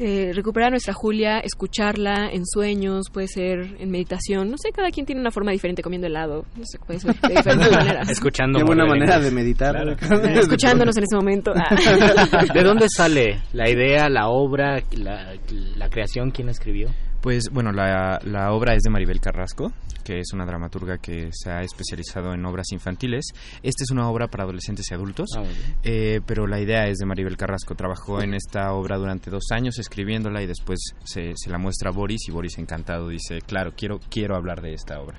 Eh, 0.00 0.32
recuperar 0.34 0.66
a 0.66 0.70
nuestra 0.70 0.92
Julia, 0.92 1.38
escucharla 1.38 2.30
en 2.32 2.44
sueños, 2.46 3.10
puede 3.12 3.28
ser 3.28 3.76
en 3.78 3.92
meditación, 3.92 4.50
no 4.50 4.56
sé, 4.58 4.72
cada 4.72 4.90
quien 4.90 5.06
tiene 5.06 5.20
una 5.20 5.30
forma 5.30 5.52
diferente 5.52 5.82
comiendo 5.82 6.08
helado, 6.08 6.44
no 6.56 6.64
sé, 6.64 6.80
puede 6.84 6.98
ser 6.98 7.14
de 7.14 7.36
diferentes 7.36 7.70
maneras. 7.76 8.10
Escuchando 8.10 8.58
Qué 8.58 8.64
buena 8.64 8.86
muerde 8.86 9.06
manera 9.06 9.20
de 9.20 9.30
meditar. 9.30 9.72
Claro. 9.72 9.96
Escuchándonos 10.40 10.96
en 10.96 11.04
ese 11.04 11.14
momento. 11.14 11.52
Ah. 11.54 12.44
¿De 12.52 12.62
dónde 12.64 12.88
sale 12.88 13.40
la 13.52 13.70
idea, 13.70 14.08
la 14.08 14.30
obra, 14.30 14.82
la, 14.96 15.36
la 15.76 15.88
creación? 15.88 16.32
¿Quién 16.32 16.48
escribió? 16.48 16.88
Pues 17.20 17.44
bueno, 17.50 17.72
la, 17.72 18.20
la 18.24 18.52
obra 18.52 18.74
es 18.74 18.82
de 18.82 18.90
Maribel 18.90 19.20
Carrasco, 19.20 19.72
que 20.04 20.20
es 20.20 20.32
una 20.32 20.46
dramaturga 20.46 20.98
que 20.98 21.30
se 21.32 21.50
ha 21.50 21.62
especializado 21.62 22.32
en 22.32 22.44
obras 22.46 22.70
infantiles. 22.72 23.26
Esta 23.62 23.82
es 23.82 23.90
una 23.90 24.08
obra 24.08 24.28
para 24.28 24.44
adolescentes 24.44 24.86
y 24.90 24.94
adultos, 24.94 25.28
Ah, 25.36 25.42
eh, 25.82 26.20
pero 26.24 26.46
la 26.46 26.60
idea 26.60 26.86
es 26.86 26.98
de 26.98 27.06
Maribel 27.06 27.36
Carrasco. 27.36 27.74
Trabajó 27.74 28.22
en 28.22 28.34
esta 28.34 28.72
obra 28.72 28.96
durante 28.96 29.30
dos 29.30 29.50
años 29.50 29.78
escribiéndola 29.78 30.42
y 30.42 30.46
después 30.46 30.78
se, 31.04 31.32
se 31.36 31.50
la 31.50 31.58
muestra 31.58 31.90
a 31.90 31.92
Boris 31.92 32.28
y 32.28 32.30
Boris 32.30 32.56
encantado 32.58 33.08
dice, 33.08 33.40
claro, 33.40 33.72
quiero, 33.76 33.98
quiero 34.08 34.36
hablar 34.36 34.62
de 34.62 34.74
esta 34.74 35.00
obra. 35.00 35.18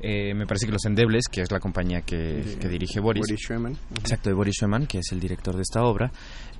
Eh, 0.00 0.32
me 0.32 0.46
parece 0.46 0.64
que 0.66 0.72
Los 0.72 0.84
Endebles, 0.86 1.26
que 1.30 1.42
es 1.42 1.50
la 1.50 1.60
compañía 1.60 2.02
que, 2.02 2.56
que 2.60 2.68
dirige 2.68 3.00
Boris, 3.00 3.26
Boris 3.28 3.40
Sherman. 3.40 3.76
Exacto, 3.98 4.30
de 4.30 4.34
Boris 4.34 4.54
Schumann, 4.54 4.86
que 4.86 4.98
es 5.00 5.12
el 5.12 5.20
director 5.20 5.56
de 5.56 5.62
esta 5.62 5.82
obra, 5.82 6.10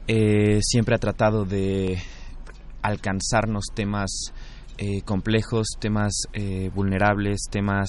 eh, 0.07 0.59
siempre 0.61 0.95
ha 0.95 0.99
tratado 0.99 1.45
de 1.45 1.99
alcanzarnos 2.83 3.67
temas 3.75 4.33
eh, 4.79 5.03
complejos, 5.03 5.67
temas 5.79 6.13
eh, 6.33 6.71
vulnerables, 6.75 7.43
temas 7.51 7.89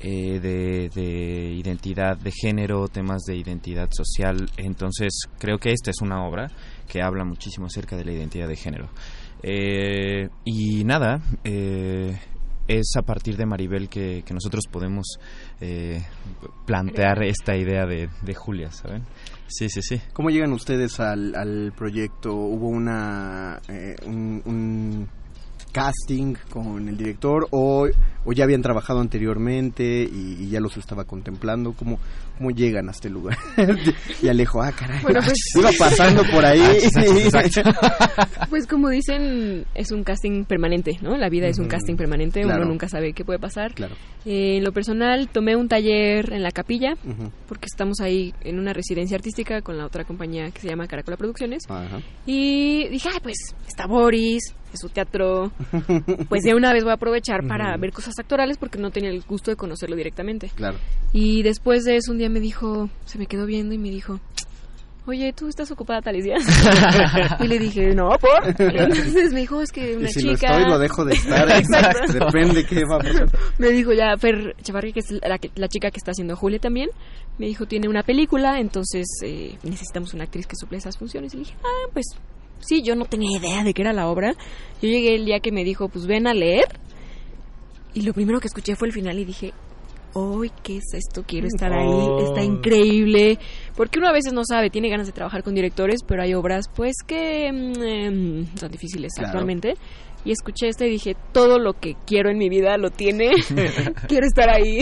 eh, 0.00 0.40
de, 0.40 0.88
de 0.94 1.52
identidad 1.52 2.16
de 2.16 2.30
género, 2.30 2.88
temas 2.88 3.22
de 3.24 3.36
identidad 3.36 3.88
social. 3.90 4.48
Entonces, 4.56 5.24
creo 5.38 5.58
que 5.58 5.72
esta 5.72 5.90
es 5.90 6.00
una 6.00 6.24
obra 6.26 6.50
que 6.88 7.02
habla 7.02 7.24
muchísimo 7.24 7.66
acerca 7.66 7.96
de 7.96 8.04
la 8.04 8.12
identidad 8.12 8.48
de 8.48 8.56
género. 8.56 8.88
Eh, 9.42 10.28
y 10.44 10.84
nada, 10.84 11.20
eh, 11.44 12.18
es 12.68 12.92
a 12.96 13.02
partir 13.02 13.36
de 13.36 13.46
Maribel 13.46 13.88
que, 13.88 14.22
que 14.24 14.32
nosotros 14.32 14.64
podemos 14.70 15.18
eh, 15.60 16.02
plantear 16.66 17.22
esta 17.24 17.56
idea 17.56 17.84
de, 17.84 18.08
de 18.22 18.34
Julia, 18.34 18.70
¿saben? 18.70 19.02
Sí, 19.48 19.68
sí, 19.68 19.82
sí. 19.82 20.00
¿Cómo 20.12 20.30
llegan 20.30 20.52
ustedes 20.52 21.00
al, 21.00 21.34
al 21.34 21.72
proyecto? 21.76 22.32
¿Hubo 22.32 22.68
una 22.68 23.60
eh, 23.68 23.96
un, 24.06 24.40
un 24.44 25.08
casting 25.72 26.36
con 26.50 26.88
el 26.88 26.96
director 26.96 27.48
o, 27.50 27.88
o 28.24 28.32
ya 28.32 28.44
habían 28.44 28.62
trabajado 28.62 29.00
anteriormente 29.00 30.02
y, 30.02 30.36
y 30.40 30.48
ya 30.50 30.60
los 30.60 30.76
estaba 30.76 31.04
contemplando? 31.04 31.72
¿Cómo, 31.72 31.98
cómo 32.38 32.50
llegan 32.50 32.88
a 32.88 32.92
este 32.92 33.08
lugar? 33.10 33.36
y 34.22 34.28
Alejo, 34.28 34.62
ah, 34.62 34.72
caray, 34.72 35.00
Bueno, 35.02 35.20
pues- 35.24 35.38
iba 35.56 35.70
pasando 35.78 36.22
por 36.32 36.44
ahí. 36.44 36.60
Pues 38.50 38.66
como 38.66 38.88
dicen, 38.88 39.64
es 39.74 39.92
un 39.92 40.02
casting 40.02 40.44
permanente, 40.44 40.98
¿no? 41.02 41.16
La 41.16 41.28
vida 41.28 41.46
es 41.46 41.58
un 41.58 41.68
casting 41.68 41.96
permanente, 41.96 42.42
Claro. 42.42 42.62
uno 42.62 42.70
nunca 42.70 42.88
sabe 42.88 43.12
qué 43.12 43.24
puede 43.24 43.38
pasar. 43.38 43.74
Claro. 43.74 43.94
Eh, 44.24 44.56
en 44.58 44.64
lo 44.64 44.72
personal, 44.72 45.28
tomé 45.28 45.56
un 45.56 45.68
taller 45.68 46.32
en 46.32 46.42
la 46.42 46.50
capilla, 46.50 46.94
porque 47.48 47.66
estamos 47.70 48.00
ahí 48.00 48.34
en 48.42 48.58
una 48.58 48.72
residencia 48.72 49.16
artística 49.16 49.62
con 49.62 49.78
la 49.78 49.86
otra 49.86 50.04
compañía 50.04 50.50
que 50.50 50.60
se 50.60 50.68
llama 50.68 50.86
Caracola 50.88 51.16
Producciones. 51.16 51.62
Ajá. 51.68 52.00
Y 52.26 52.88
dije, 52.88 53.08
ay, 53.12 53.20
pues 53.22 53.36
está 53.68 53.86
Boris, 53.86 54.42
es 54.72 54.80
su 54.80 54.88
teatro. 54.88 55.52
Pues 56.28 56.42
de 56.42 56.54
una 56.54 56.72
vez 56.72 56.82
voy 56.82 56.90
a 56.92 56.94
aprovechar 56.94 57.46
para 57.46 57.76
ver 57.76 57.92
cosas 57.92 58.09
actorales 58.18 58.58
porque 58.58 58.78
no 58.78 58.90
tenía 58.90 59.10
el 59.10 59.22
gusto 59.22 59.50
de 59.50 59.56
conocerlo 59.56 59.96
directamente. 59.96 60.50
Claro. 60.54 60.78
Y 61.12 61.42
después 61.42 61.84
de 61.84 61.96
eso, 61.96 62.12
un 62.12 62.18
día 62.18 62.28
me 62.28 62.40
dijo, 62.40 62.88
se 63.04 63.18
me 63.18 63.26
quedó 63.26 63.46
viendo 63.46 63.74
y 63.74 63.78
me 63.78 63.90
dijo, 63.90 64.20
oye, 65.06 65.32
¿tú 65.32 65.48
estás 65.48 65.70
ocupada 65.70 66.02
tales 66.02 66.24
días? 66.24 66.42
y 67.40 67.46
le 67.48 67.58
dije, 67.58 67.94
no, 67.94 68.10
¿por? 68.18 68.46
Entonces 68.46 69.32
me 69.32 69.40
dijo, 69.40 69.60
es 69.60 69.72
que 69.72 69.96
una 69.96 70.08
y 70.08 70.12
si 70.12 70.20
chica... 70.20 70.50
lo 70.50 70.56
estoy, 70.58 70.70
lo 70.70 70.78
dejo 70.78 71.04
de 71.04 71.14
estar. 71.14 71.50
Exacto. 71.58 72.12
Depende 72.12 72.64
qué 72.64 72.84
va 72.84 72.96
a 72.96 72.98
pasar. 73.00 73.28
Me 73.58 73.68
dijo 73.70 73.92
ya 73.92 74.16
Fer 74.16 74.56
Chavarri, 74.62 74.92
que 74.92 75.00
es 75.00 75.10
la, 75.10 75.38
la 75.54 75.68
chica 75.68 75.90
que 75.90 75.98
está 75.98 76.12
haciendo 76.12 76.36
Julia 76.36 76.58
también, 76.58 76.90
me 77.38 77.46
dijo, 77.46 77.66
tiene 77.66 77.88
una 77.88 78.02
película, 78.02 78.60
entonces 78.60 79.06
eh, 79.22 79.56
necesitamos 79.62 80.14
una 80.14 80.24
actriz 80.24 80.46
que 80.46 80.56
suple 80.56 80.78
esas 80.78 80.98
funciones. 80.98 81.32
Y 81.34 81.38
le 81.38 81.44
dije, 81.44 81.56
ah, 81.64 81.90
pues 81.92 82.06
sí, 82.60 82.82
yo 82.82 82.94
no 82.94 83.06
tenía 83.06 83.38
idea 83.38 83.64
de 83.64 83.74
qué 83.74 83.82
era 83.82 83.92
la 83.92 84.08
obra. 84.08 84.34
Yo 84.82 84.88
llegué 84.88 85.14
el 85.14 85.24
día 85.24 85.40
que 85.40 85.52
me 85.52 85.64
dijo, 85.64 85.88
pues 85.88 86.06
ven 86.06 86.26
a 86.26 86.34
leer. 86.34 86.66
Y 87.94 88.02
lo 88.02 88.12
primero 88.12 88.40
que 88.40 88.46
escuché 88.48 88.76
fue 88.76 88.88
el 88.88 88.94
final 88.94 89.18
y 89.18 89.24
dije, 89.24 89.52
¡Uy, 90.12 90.50
qué 90.64 90.78
es 90.78 90.92
esto! 90.92 91.22
Quiero 91.24 91.46
estar 91.46 91.72
ahí, 91.72 91.86
Oh. 91.88 92.18
está 92.20 92.42
increíble. 92.42 93.38
Porque 93.76 94.00
uno 94.00 94.08
a 94.08 94.12
veces 94.12 94.32
no 94.32 94.42
sabe, 94.44 94.68
tiene 94.68 94.88
ganas 94.88 95.06
de 95.06 95.12
trabajar 95.12 95.44
con 95.44 95.54
directores, 95.54 96.00
pero 96.04 96.22
hay 96.22 96.34
obras 96.34 96.66
pues 96.74 96.96
que 97.06 97.50
mm, 97.52 97.82
em, 97.82 98.46
son 98.56 98.70
difíciles 98.72 99.12
Claro. 99.14 99.28
actualmente. 99.28 99.74
Y 100.24 100.32
escuché 100.32 100.68
esto 100.68 100.84
y 100.84 100.90
dije, 100.90 101.16
todo 101.32 101.58
lo 101.58 101.72
que 101.74 101.96
quiero 102.06 102.30
en 102.30 102.38
mi 102.38 102.48
vida 102.48 102.76
lo 102.76 102.90
tiene. 102.90 103.30
quiero 104.08 104.26
estar 104.26 104.50
ahí. 104.50 104.80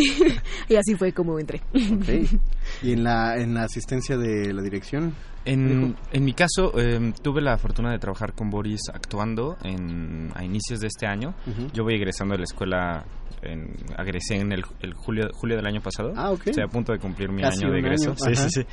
y 0.69 0.75
así 0.77 0.95
fue 0.97 1.13
como 1.13 1.39
entré. 1.39 1.61
Ok. 1.75 2.31
¿Y 2.83 2.93
en 2.93 3.05
la, 3.05 3.37
en 3.37 3.55
la 3.55 3.63
asistencia 3.65 4.17
de 4.17 4.53
la 4.53 4.63
dirección? 4.63 5.15
En, 5.45 5.97
en 6.13 6.25
mi 6.25 6.35
caso, 6.35 6.73
eh, 6.79 7.13
tuve 7.23 7.41
la 7.41 7.57
fortuna 7.57 7.91
de 7.91 7.99
trabajar 7.99 8.35
con 8.35 8.51
Boris 8.51 8.81
actuando 8.93 9.57
en, 9.65 10.31
a 10.35 10.45
inicios 10.45 10.81
de 10.81 10.89
este 10.89 11.07
año. 11.07 11.35
Ujú. 11.47 11.69
Yo 11.73 11.85
voy 11.85 11.95
egresando 11.95 12.33
de 12.35 12.39
la 12.39 12.45
escuela, 12.45 13.07
en, 13.41 13.75
egresé 13.99 14.35
en 14.37 14.53
el, 14.53 14.63
el 14.83 14.93
julio, 14.93 15.31
julio 15.33 15.57
del 15.57 15.65
año 15.67 15.81
pasado. 15.81 16.13
Ah, 16.17 16.33
ok. 16.33 16.49
Estoy 16.49 16.65
a 16.65 16.69
punto 16.69 16.93
de 16.93 16.99
cumplir 16.99 17.31
mi 17.31 17.41
Casi 17.41 17.65
año 17.65 17.73
de 17.73 17.79
egreso. 17.79 18.11
año, 18.11 18.35
Sí, 18.35 18.35
sí, 18.35 18.49
sí. 18.51 18.67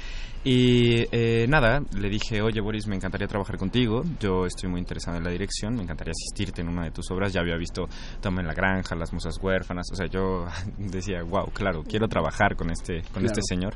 Y 0.44 1.06
eh, 1.12 1.46
nada, 1.48 1.82
le 1.98 2.10
dije, 2.10 2.42
oye 2.42 2.60
Boris, 2.60 2.88
me 2.88 2.96
encantaría 2.96 3.28
trabajar 3.28 3.58
contigo. 3.58 4.04
Yo 4.20 4.46
estoy 4.46 4.70
muy 4.70 4.82
interesado 4.82 5.16
en 5.18 5.24
la 5.24 5.30
dirección, 5.32 5.76
me 5.76 5.84
encantaría 5.84 6.14
en 6.62 6.70
una 6.70 6.84
de 6.84 6.92
tus 6.92 7.10
obras. 7.12 7.34
Ya 7.34 7.42
había 7.42 7.58
visto 7.58 7.88
Toma 8.22 8.42
en 8.42 8.48
la 8.48 8.54
Granja, 8.54 8.96
Las 8.96 9.12
Musas 9.14 9.38
Huérfanas. 9.42 9.88
O 9.92 9.96
sea, 9.96 10.08
yo 10.08 10.46
decía, 10.78 11.24
wow, 11.24 11.52
claro, 11.54 11.84
quiero 11.84 12.08
trabajar 12.08 12.56
con 12.56 12.70
este, 12.72 13.02
con 13.04 13.22
Claro. 13.24 13.28
este 13.28 13.42
señor. 13.48 13.76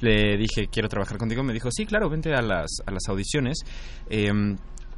Le 0.00 0.36
dije, 0.36 0.68
quiero 0.72 0.88
trabajar 0.88 1.18
contigo. 1.18 1.42
Me 1.42 1.52
dijo, 1.52 1.68
sí, 1.70 1.84
claro, 1.86 2.08
vente 2.08 2.34
a 2.34 2.40
las, 2.42 2.70
a 2.86 2.90
las 2.90 3.02
audiciones. 3.08 3.58
Em, 4.08 4.56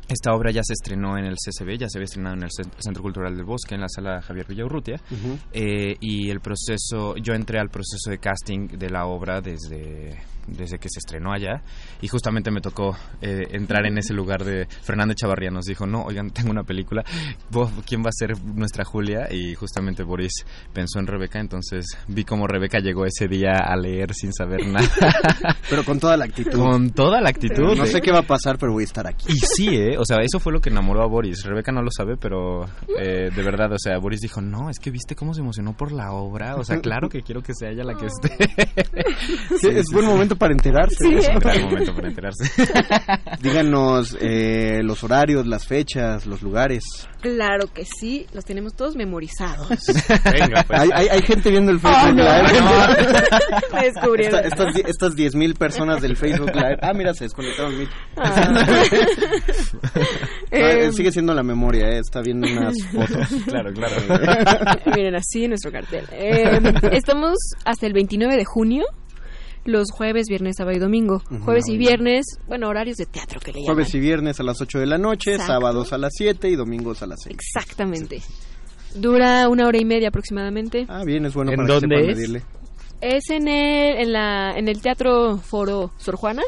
esta 0.09 0.33
obra 0.35 0.51
ya 0.51 0.62
se 0.64 0.74
estrenó 0.74 1.16
en 1.16 1.24
el 1.24 1.37
CCB, 1.37 1.78
ya 1.78 1.89
se 1.89 1.97
había 1.99 2.05
estrenado 2.05 2.35
en 2.37 2.43
el 2.43 2.51
Cent- 2.51 2.72
Centro 2.78 3.03
Cultural 3.03 3.35
del 3.35 3.45
Bosque, 3.45 3.74
en 3.76 3.80
la 3.80 3.89
sala 3.89 4.20
Javier 4.20 4.47
Villaurrutia. 4.47 5.01
Eh, 5.53 5.97
y 6.01 6.28
el 6.28 6.41
proceso, 6.41 7.16
yo 7.16 7.33
entré 7.35 7.59
al 7.59 7.70
proceso 7.70 8.11
de 8.11 8.18
casting 8.18 8.66
de 8.68 8.91
la 8.91 9.07
obra 9.07 9.41
desde, 9.41 10.18
desde 10.47 10.78
que 10.78 10.88
se 10.90 10.99
estrenó 10.99 11.32
allá 11.32 11.62
y 12.01 12.09
justamente 12.09 12.51
me 12.51 12.61
tocó 12.61 12.97
eh, 13.20 13.47
entrar 13.53 13.86
en 13.86 13.99
ese 13.99 14.12
lugar 14.14 14.45
de 14.45 14.66
Fernando 14.82 15.14
Chavarría 15.14 15.51
nos 15.51 15.64
dijo, 15.66 15.86
no, 15.86 16.03
oigan, 16.05 16.30
tengo 16.30 16.51
una 16.51 16.64
película, 16.64 17.05
¿vos- 17.51 17.70
¿quién 17.86 18.03
va 18.05 18.09
a 18.09 18.12
ser 18.12 18.38
nuestra 18.45 18.84
Julia? 18.84 19.28
Y 19.32 19.55
justamente 19.55 20.03
Boris 20.03 20.32
pensó 20.72 20.99
en 20.99 21.07
Rebeca, 21.07 21.38
entonces 21.40 21.86
vi 22.09 22.24
cómo 22.24 22.47
Rebeca 22.47 22.78
llegó 22.80 23.05
ese 23.07 23.28
día 23.28 23.53
a 23.64 23.76
leer 23.76 24.14
sin 24.14 24.32
saber 24.32 24.66
nada. 24.66 24.88
Pero 25.70 25.84
con 25.84 25.99
toda 26.01 26.16
la 26.16 26.24
actitud. 26.24 26.53
Con 26.59 26.90
toda 26.90 27.20
la 27.20 27.30
actitud. 27.30 27.76
No 27.76 27.86
sé 27.86 28.01
qué 28.01 28.11
va 28.12 28.20
a 28.20 28.26
pasar, 28.26 28.59
pero 28.59 28.72
voy 28.72 28.82
a 28.82 28.86
estar 28.86 29.07
aquí. 29.07 29.26
Y 29.32 29.36
sí, 29.38 29.68
¿eh? 29.68 29.97
O 29.99 30.05
sea, 30.05 30.18
eso 30.22 30.38
fue 30.40 30.53
lo 30.53 30.61
que 30.61 30.70
enamoró 30.70 31.03
a 31.03 31.07
Boris. 31.07 31.45
Rebeca 31.45 31.72
no 31.72 31.82
lo 31.82 31.90
sabe, 31.90 32.16
pero 32.16 32.64
eh, 32.99 33.30
de 33.34 33.43
verdad, 33.43 33.72
o 33.72 33.78
sea, 33.78 33.99
Boris 33.99 34.20
dijo, 34.20 34.40
no, 34.40 34.68
es 34.70 34.78
que 34.78 34.90
viste 34.90 35.14
cómo 35.14 35.32
se 35.34 35.40
emocionó 35.40 35.76
por 35.76 35.93
la 35.93 36.12
obra. 36.12 36.57
O 36.57 36.64
sea, 36.64 36.80
claro 36.80 37.09
que 37.09 37.22
quiero 37.22 37.43
que 37.43 37.55
sea 37.55 37.70
ella 37.70 37.84
la 37.84 37.95
que 37.95 38.07
esté. 38.07 38.36
Sí, 39.61 39.68
es 39.68 39.86
buen 39.93 40.07
momento 40.07 40.32
para 40.37 40.53
enterarse. 40.53 40.97
Sí, 40.99 41.14
es 41.14 41.28
un 41.28 41.39
gran 41.39 41.62
momento 41.62 41.95
para 41.95 42.09
enterarse. 42.09 42.45
Díganos 43.41 44.16
eh, 44.20 44.80
los 44.83 45.03
horarios, 45.05 45.47
las 45.47 45.66
fechas, 45.66 46.26
los 46.26 46.43
lugares. 46.43 46.85
Claro 47.20 47.66
que 47.72 47.85
sí, 47.85 48.26
los 48.33 48.45
tenemos 48.45 48.74
todos 48.74 48.97
memorizados. 48.97 49.68
Venga, 50.24 50.64
hay, 50.70 50.91
hay, 50.95 51.09
hay 51.09 51.22
gente 51.22 51.51
viendo 51.51 51.70
el 51.72 51.78
Facebook 51.78 51.93
Oh, 52.03 52.12
no. 52.12 52.22
Live. 52.22 53.22
Me 53.72 53.83
descubrieron. 53.85 54.45
Esta- 54.45 54.68
estas, 54.68 54.76
estas 54.89 55.14
10.000 55.16 55.57
personas 55.57 56.01
del 56.03 56.16
Facebook 56.16 56.55
Live. 56.55 56.78
Ah, 56.83 56.93
mira, 56.95 57.14
se 57.14 57.24
desconectaron. 57.24 57.74
Ah. 58.16 58.64
Ah, 58.64 58.83
Eh, 60.51 60.93
sigue 60.93 61.11
siendo 61.12 61.33
la 61.35 61.43
memoria, 61.43 61.89
eh, 61.89 61.99
está 62.01 62.20
viendo 62.20 62.47
unas 62.47 62.74
fotos. 62.93 63.26
Claro, 63.47 63.72
claro. 63.72 63.95
Miren 64.95 65.14
así 65.14 65.49
nuestro 65.49 65.72
cartel. 65.72 66.05
Eh, 66.12 66.61
estamos 66.93 67.39
hasta 67.64 67.87
el 67.87 67.93
29 67.95 68.37
de 68.37 68.45
junio, 68.45 68.85
los 69.64 69.90
jueves, 69.90 70.26
viernes, 70.28 70.56
sábado 70.56 70.76
y 70.76 70.80
domingo. 70.80 71.22
Jueves 71.44 71.68
y 71.68 71.76
viernes, 71.76 72.26
bueno, 72.48 72.68
horarios 72.68 72.96
de 72.96 73.06
teatro 73.06 73.40
que 73.40 73.52
le 73.52 73.60
llaman. 73.60 73.74
Jueves 73.74 73.94
y 73.94 74.00
viernes 74.00 74.40
a 74.40 74.42
las 74.42 74.60
8 74.60 74.78
de 74.78 74.86
la 74.86 74.98
noche, 74.98 75.32
Exacto. 75.32 75.52
sábados 75.52 75.92
a 75.92 75.98
las 75.98 76.12
7 76.16 76.48
y 76.48 76.56
domingos 76.56 77.02
a 77.02 77.06
las 77.06 77.20
6. 77.22 77.34
Exactamente. 77.36 78.22
Dura 78.94 79.48
una 79.48 79.66
hora 79.66 79.78
y 79.80 79.84
media 79.84 80.08
aproximadamente. 80.08 80.86
Ah, 80.88 81.02
bien, 81.04 81.24
es 81.24 81.34
bueno 81.34 81.50
¿En 81.52 81.56
para 81.56 81.66
que 81.66 81.72
dónde 81.72 81.96
sepan 81.96 82.10
es? 82.10 82.16
medirle. 82.16 82.42
Es 83.00 83.30
en 83.30 83.48
el, 83.48 83.96
en 83.98 84.12
la, 84.12 84.52
en 84.56 84.68
el 84.68 84.80
Teatro 84.80 85.38
Foro 85.38 85.90
Sor 85.96 86.16
Juana, 86.16 86.42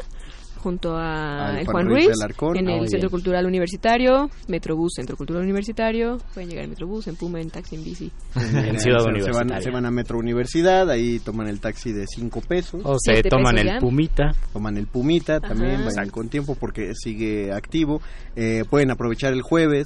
junto 0.65 0.97
a 0.97 1.59
el 1.59 1.65
Juan 1.67 1.73
Juan 1.73 1.85
Ruiz 1.85 2.05
Ruiz, 2.05 2.17
de 2.17 2.23
Alarcón. 2.23 2.57
en 2.57 2.69
el 2.69 2.89
Centro. 2.89 3.09
Cultural 3.11 3.45
Universitario, 3.45 4.31
Metrobús, 4.47 4.93
Centro 4.95 5.15
Cultural 5.15 5.43
Universitario. 5.43 6.17
Pueden 6.33 6.49
llegar 6.49 6.63
en 6.63 6.71
Metrobús, 6.71 7.05
en 7.07 7.15
Puma, 7.15 7.39
en 7.39 7.51
taxi, 7.51 7.75
en 7.75 7.83
bici. 7.83 8.11
En 8.35 8.79
Ciudad 8.79 8.97
se, 8.99 9.03
se 9.03 9.03
van, 9.03 9.09
Universitaria. 9.09 9.61
se 9.61 9.69
van 9.69 9.85
a 9.85 9.91
Metro 9.91 10.17
Universidad, 10.17 10.89
ahí 10.89 11.19
toman 11.19 11.47
el 11.47 11.59
taxi 11.59 11.91
de 11.93 12.07
5 12.07 12.41
pesos. 12.41 12.81
O 12.83 12.95
se 12.99 13.21
toman 13.23 13.53
pesos 13.55 13.67
el 13.67 13.73
ya. 13.75 13.79
Pumita. 13.79 14.31
Toman 14.53 14.77
el 14.77 14.87
Pumita 14.87 15.39
también, 15.39 15.85
vayan 15.85 16.09
con 16.09 16.29
tiempo 16.29 16.55
porque 16.55 16.93
sigue 16.95 17.53
activo. 17.53 18.01
Eh, 18.35 18.63
pueden 18.67 18.89
aprovechar 18.89 19.33
el 19.33 19.43
jueves, 19.43 19.85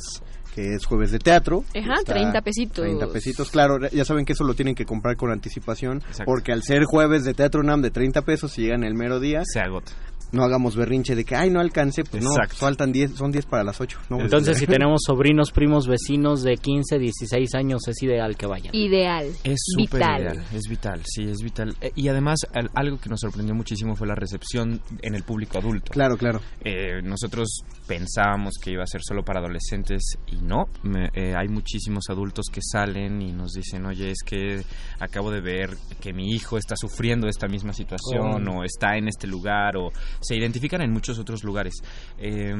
que 0.55 0.75
es 0.75 0.85
jueves 0.85 1.11
de 1.11 1.19
teatro. 1.19 1.63
Ajá, 1.75 1.95
30 2.05 2.41
pesitos. 2.41 2.85
30 2.85 3.07
pesitos, 3.11 3.51
claro, 3.51 3.77
ya 3.89 4.05
saben 4.05 4.23
que 4.25 4.33
eso 4.33 4.43
lo 4.45 4.53
tienen 4.53 4.75
que 4.75 4.85
comprar 4.85 5.15
con 5.17 5.29
anticipación, 5.31 5.97
Exacto. 5.97 6.23
porque 6.25 6.51
al 6.53 6.63
ser 6.63 6.85
jueves 6.85 7.23
de 7.25 7.33
Teatro 7.33 7.61
UNAM 7.61 7.81
de 7.81 7.91
30 7.91 8.21
pesos, 8.23 8.51
si 8.53 8.61
llegan 8.63 8.83
el 8.83 8.93
mero 8.95 9.19
día, 9.19 9.43
Se 9.45 9.59
agota. 9.59 9.91
No 10.31 10.43
hagamos 10.43 10.75
berrinche 10.75 11.15
de 11.15 11.25
que, 11.25 11.35
ay, 11.35 11.49
no 11.49 11.59
alcancé, 11.59 12.03
pues 12.03 12.23
no, 12.23 12.31
Exacto. 12.31 12.55
faltan 12.57 12.91
10, 12.91 13.15
son 13.15 13.31
10 13.31 13.45
para 13.45 13.63
las 13.63 13.79
8. 13.81 13.99
¿no? 14.09 14.19
Entonces, 14.21 14.57
si 14.57 14.67
tenemos 14.67 15.01
sobrinos, 15.05 15.51
primos, 15.51 15.87
vecinos 15.87 16.43
de 16.43 16.55
15, 16.57 16.99
16 16.99 17.55
años, 17.55 17.87
es 17.87 18.01
ideal 18.03 18.35
que 18.37 18.45
vayan. 18.45 18.73
Ideal. 18.75 19.27
Es 19.43 19.59
súper 19.75 20.01
ideal, 20.01 20.43
es 20.53 20.63
vital, 20.69 21.01
sí, 21.05 21.23
es 21.23 21.41
vital. 21.41 21.75
Eh, 21.81 21.91
Y 21.95 22.07
además, 22.07 22.39
al- 22.53 22.69
algo 22.75 22.99
que 22.99 23.09
nos 23.09 23.19
sorprendió 23.19 23.53
muchísimo 23.55 23.95
fue 23.95 24.07
la 24.07 24.15
recepción 24.15 24.81
en 25.01 25.15
el 25.15 25.23
público 25.23 25.57
adulto. 25.57 25.91
Claro, 25.91 26.17
claro. 26.17 26.41
Eh, 26.63 27.01
nosotros 27.03 27.63
pensábamos 27.89 28.53
que 28.61 28.71
iba 28.71 28.83
a 28.83 28.87
ser 28.87 29.01
solo 29.03 29.23
para 29.25 29.39
adolescentes 29.39 30.01
y 30.27 30.35
no. 30.37 30.65
Me- 30.83 31.09
eh, 31.15 31.33
hay 31.35 31.47
muchísimos 31.47 32.05
adultos 32.09 32.45
que 32.53 32.61
salen 32.61 33.19
y 33.21 33.33
nos 33.33 33.53
dicen, 33.53 33.85
oye, 33.87 34.11
es 34.11 34.21
que 34.23 34.61
acabo 34.99 35.31
de 35.31 35.41
ver 35.41 35.71
que 35.99 36.13
mi 36.13 36.29
hijo 36.31 36.57
está 36.59 36.75
sufriendo 36.77 37.27
esta 37.27 37.47
misma 37.47 37.73
situación 37.73 38.47
Oh. 38.47 38.59
o 38.59 38.63
está 38.63 38.95
en 38.95 39.07
este 39.07 39.25
lugar 39.25 39.75
o 39.75 39.91
se 40.21 40.35
identifican 40.37 40.81
en 40.81 40.91
muchos 40.91 41.17
otros 41.17 41.43
lugares. 41.43 41.73
Eh, 42.19 42.53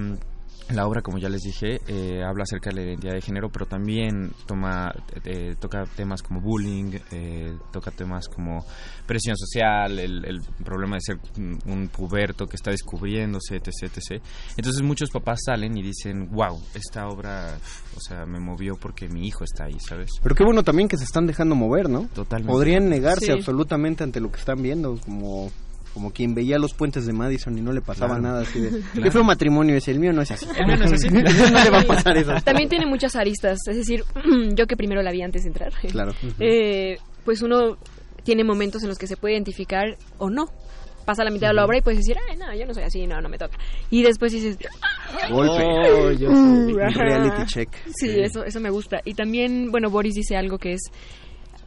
la 0.73 0.85
obra, 0.87 1.01
como 1.01 1.17
ya 1.17 1.29
les 1.29 1.41
dije, 1.41 1.81
eh, 1.87 2.21
habla 2.23 2.43
acerca 2.43 2.69
de 2.69 2.75
la 2.75 2.81
identidad 2.83 3.13
de 3.13 3.21
género, 3.21 3.49
pero 3.49 3.65
también 3.65 4.31
toma, 4.45 4.93
eh, 5.25 5.55
toca 5.59 5.83
temas 5.95 6.21
como 6.21 6.41
bullying, 6.41 6.91
eh, 7.11 7.55
toca 7.71 7.91
temas 7.91 8.27
como 8.27 8.63
presión 9.07 9.35
social, 9.35 9.97
el, 9.99 10.23
el 10.25 10.41
problema 10.63 10.95
de 10.97 11.01
ser 11.01 11.17
un 11.65 11.87
puberto 11.89 12.45
que 12.45 12.55
está 12.55 12.71
descubriéndose, 12.71 13.55
etc, 13.55 13.83
etc. 13.95 14.21
Entonces 14.57 14.81
muchos 14.81 15.09
papás 15.09 15.39
salen 15.45 15.77
y 15.77 15.81
dicen, 15.81 16.29
wow, 16.31 16.61
esta 16.73 17.07
obra, 17.07 17.57
o 17.95 17.99
sea, 17.99 18.25
me 18.25 18.39
movió 18.39 18.75
porque 18.75 19.07
mi 19.09 19.27
hijo 19.27 19.43
está 19.43 19.65
ahí, 19.65 19.79
¿sabes? 19.79 20.11
Pero 20.21 20.35
qué 20.35 20.43
bueno 20.43 20.63
también 20.63 20.87
que 20.87 20.97
se 20.97 21.03
están 21.03 21.25
dejando 21.25 21.55
mover, 21.55 21.89
¿no? 21.89 22.07
Totalmente. 22.13 22.51
Podrían 22.53 22.89
negarse 22.89 23.25
Sí. 23.25 23.31
absolutamente 23.31 24.03
ante 24.03 24.19
lo 24.19 24.31
que 24.31 24.39
están 24.39 24.61
viendo, 24.61 24.97
como 25.03 25.51
como 25.99 26.11
quien 26.13 26.33
veía 26.33 26.57
los 26.57 26.73
puentes 26.73 27.05
de 27.05 27.11
Madison 27.11 27.57
y 27.57 27.61
no 27.61 27.73
le 27.73 27.81
pasaba 27.81 28.15
Claro. 28.17 28.21
nada 28.21 28.41
así 28.43 28.57
de 28.61 28.81
qué 29.03 29.11
fue 29.11 29.21
matrimonio 29.21 29.75
ese 29.75 29.91
el 29.91 29.99
mío 29.99 30.13
no 30.13 30.21
es 30.21 30.31
así 30.31 30.45
El 30.57 30.65
mío 30.65 30.77
no 30.77 30.85
es 30.85 30.93
así. 30.93 31.09
no 31.11 31.19
le 31.21 31.69
va 31.69 31.79
a 31.81 31.83
pasar 31.83 32.15
eso 32.17 32.31
También 32.45 32.69
tiene 32.69 32.85
muchas 32.85 33.17
aristas, 33.17 33.59
es 33.67 33.75
decir, 33.75 34.05
yo 34.55 34.65
que 34.65 34.77
primero 34.77 35.01
la 35.01 35.11
vi 35.11 35.21
antes 35.21 35.41
de 35.43 35.49
entrar. 35.49 35.73
claro 35.91 36.13
eh, 36.39 36.97
pues 37.25 37.41
uno 37.41 37.77
tiene 38.23 38.45
momentos 38.45 38.81
en 38.83 38.87
los 38.89 38.97
que 38.97 39.07
se 39.07 39.17
puede 39.17 39.33
identificar 39.33 39.97
o 40.19 40.29
no. 40.29 40.45
Pasa 41.05 41.23
la 41.23 41.31
mitad 41.31 41.47
de 41.47 41.55
la 41.55 41.65
obra 41.65 41.77
y 41.77 41.81
puedes 41.81 41.97
decir, 41.99 42.15
ay, 42.29 42.37
no, 42.37 42.53
yo 42.55 42.65
no 42.67 42.73
soy 42.73 42.83
así, 42.83 43.07
no, 43.07 43.19
no 43.19 43.29
me 43.29 43.37
toca. 43.39 43.57
Y 43.89 44.03
después 44.03 44.31
dices, 44.31 44.57
golpe 45.31 45.63
Oh, 45.63 46.11
yo 46.11 46.29
reality 46.77 47.45
check 47.47 47.69
Sí, 47.95 48.11
eso, 48.19 48.43
eso 48.45 48.59
me 48.59 48.69
gusta. 48.69 49.01
Y 49.05 49.15
también, 49.15 49.71
bueno, 49.71 49.89
Boris 49.89 50.13
dice 50.13 50.37
algo 50.37 50.59
que 50.59 50.73
es 50.73 50.81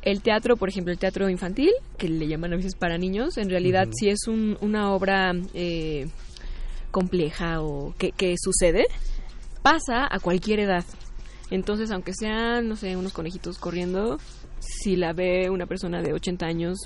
el 0.02 0.20
teatro, 0.22 0.56
por 0.56 0.68
ejemplo, 0.68 0.92
el 0.92 0.98
teatro 0.98 1.28
infantil, 1.30 1.70
que 1.98 2.08
le 2.08 2.26
llaman 2.26 2.52
a 2.52 2.56
veces 2.56 2.74
para 2.74 2.98
niños, 2.98 3.38
en 3.38 3.48
realidad 3.50 3.88
si 3.92 4.08
es 4.08 4.26
un- 4.26 4.58
una 4.60 4.92
obra 4.92 5.32
eh, 5.54 6.08
compleja 6.90 7.62
o 7.62 7.94
que, 7.98 8.12
que 8.12 8.34
sucede, 8.38 8.86
pasa 9.62 10.06
a 10.10 10.18
cualquier 10.18 10.60
edad. 10.60 10.84
Entonces, 11.50 11.90
aunque 11.90 12.12
sean, 12.14 12.68
no 12.68 12.76
sé, 12.76 12.96
unos 12.96 13.12
conejitos 13.12 13.58
corriendo, 13.58 14.18
si 14.58 14.96
la 14.96 15.12
ve 15.12 15.50
una 15.50 15.66
persona 15.66 16.02
de 16.02 16.12
80 16.12 16.46
años, 16.46 16.78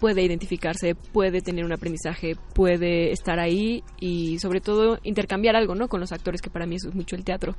puede 0.00 0.22
identificarse, 0.22 0.94
puede 0.94 1.40
tener 1.40 1.64
un 1.64 1.72
aprendizaje, 1.72 2.34
puede 2.54 3.12
estar 3.12 3.38
ahí 3.40 3.82
y 3.98 4.38
sobre 4.38 4.60
todo 4.60 4.98
intercambiar 5.02 5.56
algo, 5.56 5.74
¿no? 5.74 5.88
Con 5.88 6.00
los 6.00 6.12
actores, 6.12 6.42
que 6.42 6.50
para 6.50 6.66
mí 6.66 6.76
eso 6.76 6.88
es 6.90 6.94
mucho 6.94 7.16
el 7.16 7.24
teatro 7.24 7.56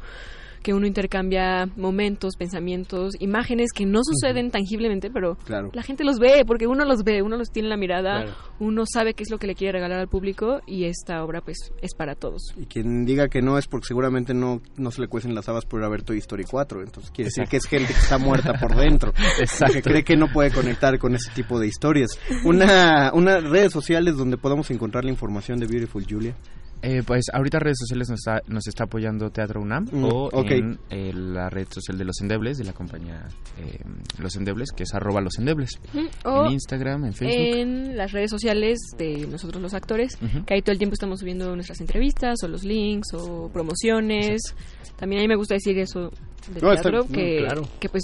que 0.64 0.74
uno 0.74 0.86
intercambia 0.88 1.68
momentos, 1.76 2.36
pensamientos, 2.38 3.14
imágenes 3.20 3.72
que 3.74 3.86
no 3.86 4.01
suceden 4.03 4.51
tangiblemente, 4.51 5.10
pero 5.10 5.36
Claro. 5.45 5.70
la 5.74 5.84
gente 5.84 6.03
los 6.03 6.20
ve, 6.20 6.43
porque 6.45 6.68
uno 6.68 6.86
los 6.86 7.03
ve, 7.03 7.22
uno 7.22 7.38
los 7.38 7.49
tiene 7.51 7.68
en 7.68 7.70
la 7.72 7.78
mirada, 7.78 8.24
Claro. 8.24 8.38
uno 8.60 8.84
sabe 8.86 9.14
qué 9.14 9.24
es 9.24 9.32
lo 9.32 9.38
que 9.38 9.47
le 9.47 9.55
quiere 9.55 9.74
regalar 9.74 9.99
al 9.99 10.08
público 10.08 10.62
y 10.66 10.86
esta 10.86 11.24
obra 11.24 11.41
pues 11.41 11.58
es 11.82 11.93
para 11.95 12.16
todos. 12.16 12.41
y 12.58 12.66
quien 12.66 13.05
diga 13.05 13.28
que 13.28 13.41
no 13.41 13.58
es 13.58 13.68
porque 13.68 13.88
seguramente 13.88 14.34
no 14.34 14.62
no 14.78 14.91
se 14.91 15.01
le 15.01 15.08
cuecen 15.08 15.36
las 15.36 15.47
habas 15.49 15.66
por 15.66 15.84
haber 15.84 16.03
Toy 16.03 16.18
Story 16.20 16.43
4 16.43 16.82
entonces 16.84 17.12
quiere 17.12 17.28
decir 17.30 17.45
que 17.49 17.58
es 17.58 17.66
gente 17.66 17.93
que 17.93 17.99
está 17.99 18.18
muerta 18.18 18.53
por 18.60 18.76
dentro 18.76 19.14
Exacto. 19.39 19.74
que 19.74 19.82
cree 19.82 20.03
que 20.03 20.16
no 20.18 20.28
puede 20.32 20.51
conectar 20.51 20.97
con 20.99 21.16
ese 21.16 21.32
tipo 21.32 21.60
de 21.60 21.68
historias 21.68 22.10
una 22.45 23.12
unas 23.14 23.43
redes 23.43 23.72
sociales 23.72 24.16
donde 24.18 24.38
podamos 24.38 24.70
encontrar 24.72 25.03
la 25.05 25.12
información 25.12 25.60
de 25.60 25.68
Beautiful 25.68 26.05
Julia 26.10 26.36
Eh, 26.89 27.03
pues 27.05 27.25
ahorita 27.33 27.59
redes 27.59 27.77
sociales 27.79 28.09
nos 28.09 28.19
está, 28.19 28.41
nos 28.47 28.65
está 28.65 28.85
apoyando 28.85 29.29
Teatro 29.29 29.61
UNAM 29.61 29.88
Mm, 29.91 30.03
o 30.05 30.29
en 30.49 30.79
eh, 30.89 31.11
la 31.13 31.49
red 31.49 31.67
social 31.69 31.97
de 31.97 32.05
Los 32.05 32.21
Endebles, 32.21 32.57
de 32.57 32.63
la 32.63 32.71
compañía 32.71 33.27
eh, 33.59 33.79
Los 34.19 34.35
Endebles, 34.38 34.69
que 34.71 34.83
es 34.83 34.93
arroba 34.93 35.19
Los 35.19 35.38
Endebles. 35.38 35.71
O 36.23 36.45
En 36.45 36.53
Instagram, 36.53 37.03
en 37.05 37.13
Facebook. 37.13 37.57
en 37.57 37.97
las 37.97 38.13
redes 38.13 38.29
sociales 38.31 38.79
de 38.97 39.27
nosotros 39.27 39.61
los 39.61 39.73
actores, 39.73 40.17
que 40.45 40.53
ahí 40.53 40.61
todo 40.61 40.71
el 40.71 40.77
tiempo 40.77 40.93
estamos 40.93 41.19
subiendo 41.19 41.53
nuestras 41.55 41.81
entrevistas 41.81 42.38
o 42.43 42.47
los 42.47 42.63
links 42.63 43.13
o 43.13 43.49
promociones. 43.51 44.41
También 44.95 45.19
a 45.19 45.23
mí 45.23 45.27
me 45.27 45.35
gusta 45.35 45.55
decir 45.55 45.77
eso 45.79 46.09
del 46.53 46.63
No, 46.63 46.71
está- 46.71 46.83
teatro, 46.89 47.03
no, 47.03 47.07
que, 47.13 47.39
claro. 47.39 47.67
que 47.81 47.89
pues 47.89 48.03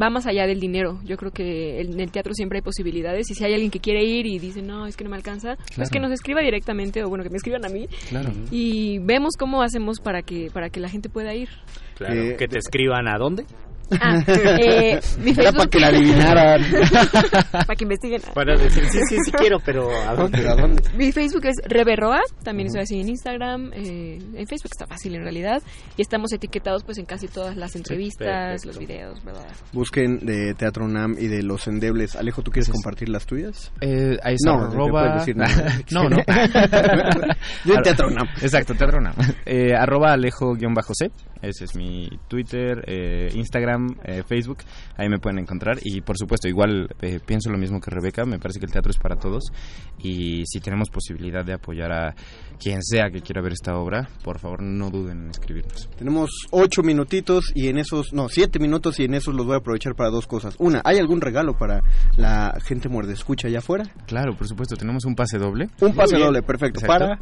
va 0.00 0.10
más 0.10 0.26
allá 0.26 0.46
del 0.46 0.60
dinero. 0.60 1.00
Yo 1.04 1.16
creo 1.16 1.30
que 1.30 1.80
en 1.80 1.98
el 2.00 2.10
teatro 2.10 2.34
siempre 2.34 2.58
hay 2.58 2.62
posibilidades 2.62 3.30
y 3.30 3.34
si 3.34 3.44
hay 3.44 3.52
alguien 3.54 3.70
que 3.70 3.80
quiere 3.80 4.04
ir 4.04 4.26
y 4.26 4.38
dice, 4.38 4.60
no, 4.62 4.86
es 4.86 4.96
que 4.96 5.04
no 5.04 5.10
me 5.10 5.16
alcanza, 5.16 5.56
pues 5.56 5.70
Claro. 5.74 5.90
que 5.92 6.00
nos 6.00 6.12
escriba 6.12 6.40
directamente 6.40 7.02
o 7.04 7.08
bueno, 7.08 7.22
que 7.24 7.30
me 7.30 7.36
escriban 7.36 7.64
a 7.64 7.68
mí 7.68 7.86
Claro. 8.08 8.32
y 8.50 8.98
vemos 9.00 9.34
cómo 9.38 9.62
hacemos 9.62 10.00
para 10.00 10.22
que 10.22 10.50
para 10.52 10.70
que 10.70 10.80
la 10.80 10.88
gente 10.88 11.08
pueda 11.08 11.34
ir. 11.34 11.48
Claro. 11.96 12.14
Eh, 12.14 12.36
que 12.36 12.48
te 12.48 12.58
escriban 12.58 13.06
a 13.08 13.18
dónde. 13.18 13.44
Ah, 14.00 14.18
eh, 14.26 15.00
mi 15.18 15.30
Era 15.30 15.42
Facebook- 15.52 15.56
para 15.56 15.70
que 15.70 15.80
la 15.80 15.86
adivinaran. 15.88 16.62
para 17.52 17.76
que 17.76 17.84
investiguen. 17.84 18.22
Para 18.34 18.56
decir, 18.58 18.84
sí, 18.86 18.98
sí, 19.08 19.16
sí 19.24 19.32
quiero, 19.32 19.58
pero 19.64 19.88
¿a 19.90 20.14
dónde? 20.14 20.48
¿A 20.48 20.54
dónde? 20.54 20.82
Mi 20.96 21.12
Facebook 21.12 21.44
es 21.46 21.56
Reberroa, 21.66 22.20
también 22.42 22.66
estoy 22.68 22.82
así 22.82 23.00
en 23.00 23.08
Instagram, 23.08 23.72
eh, 23.74 24.18
en 24.34 24.46
Facebook 24.46 24.70
está 24.72 24.86
fácil 24.86 25.14
en 25.14 25.22
realidad, 25.22 25.62
y 25.96 26.02
estamos 26.02 26.32
etiquetados 26.32 26.84
pues 26.84 26.98
en 26.98 27.04
casi 27.04 27.28
todas 27.28 27.56
las 27.56 27.76
entrevistas, 27.76 28.62
perfecto. 28.62 28.66
los 28.68 28.78
videos, 28.78 29.24
¿verdad? 29.24 29.46
Busquen 29.72 30.18
de 30.24 30.54
Teatro 30.54 30.84
UNAM 30.84 31.16
y 31.18 31.26
de 31.28 31.42
Los 31.42 31.66
Endebles. 31.68 32.16
Alejo, 32.16 32.42
¿tú 32.42 32.50
quieres 32.50 32.68
compartir 32.70 33.08
las 33.08 33.26
tuyas? 33.26 33.72
Eh, 33.80 34.16
ahí 34.22 34.34
es 34.34 34.40
No, 34.44 34.54
arroba... 34.64 35.16
decir 35.18 35.36
no, 35.36 36.08
no. 36.08 36.16
Yo 37.64 37.74
en 37.74 37.82
Teatro 37.82 38.08
UNAM. 38.08 38.28
Exacto, 38.40 38.74
Teatro 38.74 38.98
UNAM. 38.98 39.14
Eh, 39.46 39.74
arroba 39.74 40.12
Alejo-C. 40.12 41.10
Ese 41.42 41.64
es 41.64 41.76
mi 41.76 42.08
Twitter, 42.28 42.82
eh, 42.86 43.28
Instagram, 43.74 43.96
eh, 44.04 44.22
Facebook. 44.26 44.58
Ahí 44.96 45.08
me 45.08 45.18
pueden 45.18 45.38
encontrar. 45.38 45.78
Y 45.82 46.00
por 46.00 46.16
supuesto, 46.16 46.48
igual 46.48 46.88
eh, 47.00 47.20
pienso 47.24 47.50
lo 47.50 47.58
mismo 47.58 47.80
que 47.80 47.90
Rebeca. 47.90 48.24
Me 48.24 48.38
parece 48.38 48.60
que 48.60 48.66
el 48.66 48.72
teatro 48.72 48.90
es 48.90 48.98
para 48.98 49.16
todos. 49.16 49.44
Y 49.98 50.44
si 50.46 50.60
tenemos 50.60 50.90
posibilidad 50.90 51.44
de 51.44 51.54
apoyar 51.54 51.92
a 51.92 52.14
quien 52.58 52.82
sea 52.82 53.10
que 53.10 53.20
quiera 53.20 53.42
ver 53.42 53.52
esta 53.52 53.76
obra, 53.76 54.08
por 54.22 54.38
favor 54.38 54.62
no 54.62 54.90
duden 54.90 55.24
en 55.24 55.30
escribirnos. 55.30 55.88
Tenemos 55.96 56.30
ocho 56.50 56.82
minutitos 56.82 57.52
y 57.54 57.68
en 57.68 57.78
esos, 57.78 58.12
no, 58.12 58.28
siete 58.28 58.58
minutos 58.58 58.98
y 59.00 59.04
en 59.04 59.14
esos 59.14 59.34
los 59.34 59.46
voy 59.46 59.54
a 59.54 59.58
aprovechar 59.58 59.94
para 59.94 60.10
dos 60.10 60.26
cosas. 60.26 60.54
Una, 60.58 60.80
¿hay 60.84 60.98
algún 60.98 61.20
regalo 61.20 61.56
para 61.56 61.82
la 62.16 62.58
gente 62.64 62.88
muerde 62.88 63.12
escucha 63.12 63.48
allá 63.48 63.58
afuera? 63.58 63.84
Claro, 64.06 64.36
por 64.36 64.46
supuesto, 64.46 64.76
tenemos 64.76 65.04
un 65.04 65.14
pase 65.14 65.38
doble. 65.38 65.68
Un 65.80 65.94
pase 65.94 66.16
doble, 66.16 66.42
perfecto. 66.42 66.80
Exacto. 66.80 67.06
Para 67.06 67.18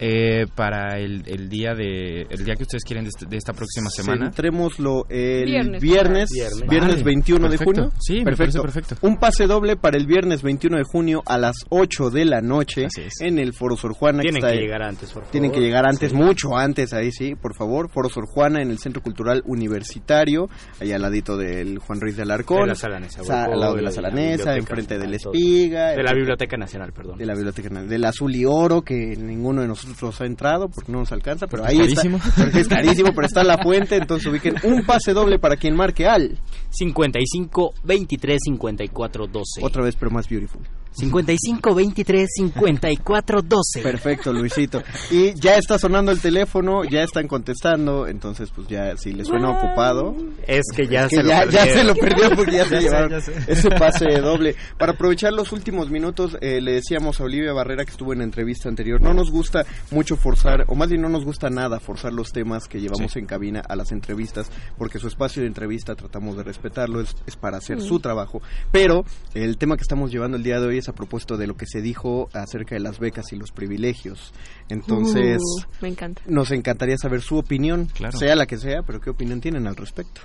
Eh, 0.00 0.46
para 0.54 0.98
el, 0.98 1.22
el 1.26 1.48
día 1.48 1.74
de 1.74 2.22
el 2.28 2.44
día 2.44 2.54
que 2.56 2.64
ustedes 2.64 2.82
quieren 2.84 3.04
de, 3.04 3.10
este- 3.10 3.26
de 3.26 3.36
esta 3.36 3.52
próxima 3.52 3.88
semana. 3.90 4.26
Centrémoslo 4.26 5.06
el 5.08 5.44
Viernes. 5.44 5.80
viernes, 5.82 6.28
Viernes. 6.32 6.68
viernes, 6.68 6.90
Vale, 6.96 7.02
21 7.04 7.48
de 7.48 7.58
perfecto. 7.58 7.82
junio. 7.82 7.92
Sí, 8.00 8.24
me 8.24 8.36
parece 8.36 8.60
perfecto. 8.60 8.96
Un 9.02 9.16
pase 9.18 9.46
doble 9.46 9.76
para 9.76 9.96
el 9.96 10.06
viernes 10.06 10.42
21 10.42 10.78
de 10.78 10.84
junio 10.84 11.22
a 11.26 11.38
las 11.38 11.56
8 11.68 12.10
de 12.10 12.24
la 12.24 12.40
noche 12.40 12.88
en 13.20 13.38
el 13.38 13.52
Foro 13.52 13.76
Sor 13.76 13.92
Juana. 13.94 14.20
Tienen 14.22 14.38
está 14.38 14.48
que 14.48 14.54
ahí. 14.58 14.60
llegar 14.64 14.82
antes, 14.82 15.10
por 15.12 15.22
favor. 15.22 15.30
Tienen 15.32 15.52
que 15.52 15.60
llegar 15.60 15.86
antes, 15.86 16.10
Sí. 16.10 16.16
mucho 16.16 16.56
antes, 16.56 16.92
ahí 16.92 17.12
sí, 17.12 17.34
por 17.34 17.54
favor. 17.54 17.88
Foro 17.90 18.08
Sor 18.08 18.24
Juana 18.26 18.62
en 18.62 18.70
el 18.70 18.78
Centro 18.78 19.02
Cultural 19.02 19.42
Universitario, 19.46 20.48
allá 20.80 20.96
al 20.96 21.02
ladito 21.02 21.36
del 21.36 21.78
Juan 21.78 22.00
Ruiz 22.00 22.16
de 22.16 22.22
Alarcón. 22.22 22.62
De 22.62 22.66
la 22.68 22.74
Salanesa, 22.74 23.22
Sa- 23.24 23.44
al 23.44 23.60
lado 23.60 23.74
de 23.74 23.82
la 23.82 23.90
Salanesa, 23.90 24.54
Biblioteca 24.54 24.56
enfrente 24.56 24.98
del 24.98 25.14
Espiga. 25.14 25.90
De 25.90 26.02
la. 26.02 26.14
Biblioteca 26.14 26.56
Nacional, 26.56 26.92
perdón. 26.92 27.18
de 27.18 27.26
la 27.26 27.34
biblioteca 27.34 27.68
Nacional, 27.68 27.88
del 27.90 28.04
azul 28.04 28.34
y 28.34 28.44
oro 28.44 28.82
que 28.82 29.14
ninguno 29.16 29.60
de 29.62 29.68
nosotros 29.68 29.83
ha 30.20 30.24
entrado 30.26 30.68
porque 30.68 30.92
no 30.92 30.98
nos 31.00 31.12
alcanza 31.12 31.46
pero 31.46 31.62
Porque 31.62 31.74
ahí 31.76 31.80
es 31.82 31.88
está 31.92 32.02
carísimo. 32.02 32.20
porque 32.36 32.60
es 32.60 32.68
carísimo 32.68 33.08
pero 33.14 33.26
está 33.26 33.44
la 33.44 33.58
fuente 33.62 33.96
entonces 33.96 34.26
ubiquen 34.30 34.54
un 34.64 34.84
pase 34.84 35.12
doble 35.12 35.38
para 35.38 35.56
quien 35.56 35.74
marque 35.76 36.06
al 36.06 36.38
55 36.70 37.74
23 37.84 38.40
54 38.44 39.26
12. 39.26 39.42
otra 39.62 39.82
vez 39.82 39.96
pero 39.96 40.10
más 40.10 40.28
beautiful 40.28 40.62
55 40.94 41.74
23 41.74 42.28
54 42.34 43.42
12. 43.42 43.82
perfecto 43.82 44.32
Luisito 44.32 44.82
y 45.10 45.34
ya 45.34 45.56
está 45.56 45.78
sonando 45.78 46.12
el 46.12 46.20
teléfono 46.20 46.84
ya 46.84 47.02
están 47.02 47.26
contestando 47.28 48.06
entonces 48.06 48.50
pues 48.54 48.68
ya 48.68 48.96
si 48.96 49.12
les 49.12 49.26
suena 49.26 49.50
ocupado 49.50 50.14
Es 50.46 50.62
que 50.74 50.86
ya 50.86 51.04
es 51.04 51.10
que 51.10 51.16
se 51.16 51.22
lo 51.22 51.28
ya, 51.28 51.44
ya 51.44 51.50
perdieron. 51.64 51.74
se 51.78 51.84
lo 51.84 51.94
perdió 51.94 52.30
porque 52.36 52.52
ya 52.52 52.64
se 52.68 52.74
Ya 52.74 52.80
sé, 52.80 52.82
llevaron 52.82 53.10
ya 53.10 53.20
sé. 53.20 53.32
ese 53.48 53.70
pase 53.70 54.04
doble. 54.20 54.54
Para 54.78 54.92
aprovechar 54.92 55.32
los 55.32 55.52
últimos 55.52 55.90
minutos, 55.90 56.36
eh, 56.40 56.60
le 56.60 56.72
decíamos 56.72 57.20
a 57.20 57.24
Olivia 57.24 57.52
Barrera 57.52 57.84
que 57.84 57.90
estuvo 57.92 58.12
en 58.12 58.18
la 58.18 58.24
entrevista 58.24 58.68
anterior, 58.68 59.00
no 59.00 59.14
nos 59.14 59.30
gusta 59.30 59.64
mucho 59.90 60.16
forzar, 60.16 60.64
o 60.68 60.74
más 60.74 60.88
bien 60.88 61.00
no 61.02 61.08
nos 61.08 61.24
gusta 61.24 61.50
nada 61.50 61.80
forzar 61.80 62.12
los 62.12 62.30
temas 62.32 62.68
que 62.68 62.80
llevamos 62.80 63.12
Sí. 63.12 63.18
en 63.18 63.26
cabina 63.26 63.60
a 63.68 63.76
las 63.76 63.92
entrevistas, 63.92 64.50
porque 64.78 64.98
su 64.98 65.08
espacio 65.08 65.42
de 65.42 65.48
entrevista 65.48 65.94
tratamos 65.94 66.36
de 66.36 66.42
respetarlo, 66.42 67.00
es, 67.00 67.14
es 67.26 67.36
para 67.36 67.58
hacer 67.58 67.80
su 67.80 68.00
trabajo. 68.00 68.40
Pero 68.72 69.04
el 69.34 69.56
tema 69.56 69.76
que 69.76 69.82
estamos 69.82 70.10
llevando 70.10 70.36
el 70.36 70.42
día 70.42 70.60
de 70.60 70.66
hoy 70.66 70.78
es 70.78 70.83
a 70.88 70.92
propósito 70.94 71.36
de 71.36 71.46
lo 71.46 71.56
que 71.56 71.66
se 71.66 71.80
dijo 71.82 72.28
acerca 72.32 72.74
de 72.74 72.80
las 72.80 72.98
becas 72.98 73.32
y 73.32 73.36
los 73.36 73.50
privilegios. 73.52 74.32
Entonces... 74.68 75.38
Uh, 75.40 75.62
me 75.82 75.88
encanta. 75.88 76.22
Nos 76.26 76.50
encantaría 76.50 76.96
saber 76.96 77.20
su 77.20 77.36
opinión, 77.36 77.86
Claro. 77.86 78.16
sea 78.18 78.34
la 78.36 78.46
que 78.46 78.58
sea, 78.58 78.82
pero 78.82 79.00
qué 79.00 79.10
opinión 79.10 79.40
tienen 79.40 79.66
al 79.66 79.76
respecto. 79.76 80.20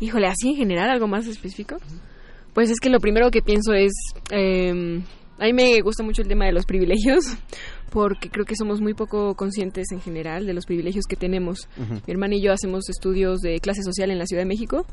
Híjole, 0.00 0.26
así 0.28 0.48
en 0.50 0.56
general, 0.56 0.90
algo 0.90 1.06
más 1.06 1.26
específico. 1.26 1.76
Pues 2.54 2.70
es 2.70 2.80
que 2.80 2.88
lo 2.90 2.98
primero 3.00 3.30
que 3.30 3.42
pienso 3.42 3.74
es, 3.74 3.92
eh, 4.30 5.02
a 5.38 5.44
mí 5.44 5.52
me 5.52 5.80
gusta 5.82 6.02
mucho 6.02 6.22
el 6.22 6.28
tema 6.28 6.46
de 6.46 6.52
los 6.52 6.64
privilegios, 6.64 7.24
porque 7.90 8.30
creo 8.30 8.44
que 8.46 8.56
somos 8.56 8.80
muy 8.80 8.94
poco 8.94 9.34
conscientes 9.34 9.86
en 9.92 10.00
general 10.00 10.46
de 10.46 10.54
los 10.54 10.64
privilegios 10.66 11.04
que 11.08 11.16
tenemos. 11.16 11.68
Mi 11.78 12.12
hermana 12.12 12.36
y 12.36 12.42
yo 12.42 12.52
hacemos 12.52 12.88
estudios 12.88 13.40
de 13.40 13.60
clase 13.60 13.82
social 13.82 14.10
en 14.10 14.18
la 14.18 14.26
Ciudad 14.26 14.42
de 14.42 14.48
México 14.48 14.86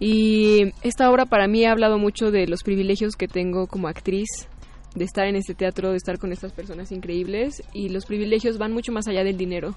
y 0.00 0.72
esta 0.82 1.10
obra 1.10 1.26
para 1.26 1.48
mí 1.48 1.64
ha 1.64 1.72
hablado 1.72 1.98
mucho 1.98 2.30
de 2.30 2.46
los 2.46 2.62
privilegios 2.62 3.14
que 3.16 3.28
tengo 3.28 3.66
como 3.66 3.88
actriz, 3.88 4.28
de 4.94 5.04
estar 5.04 5.26
en 5.26 5.36
este 5.36 5.54
teatro, 5.54 5.90
de 5.90 5.96
estar 5.96 6.18
con 6.18 6.32
estas 6.32 6.52
personas 6.52 6.90
increíbles 6.92 7.62
y 7.74 7.88
los 7.90 8.06
privilegios 8.06 8.58
van 8.58 8.72
mucho 8.72 8.90
más 8.90 9.06
allá 9.06 9.22
del 9.22 9.36
dinero. 9.36 9.74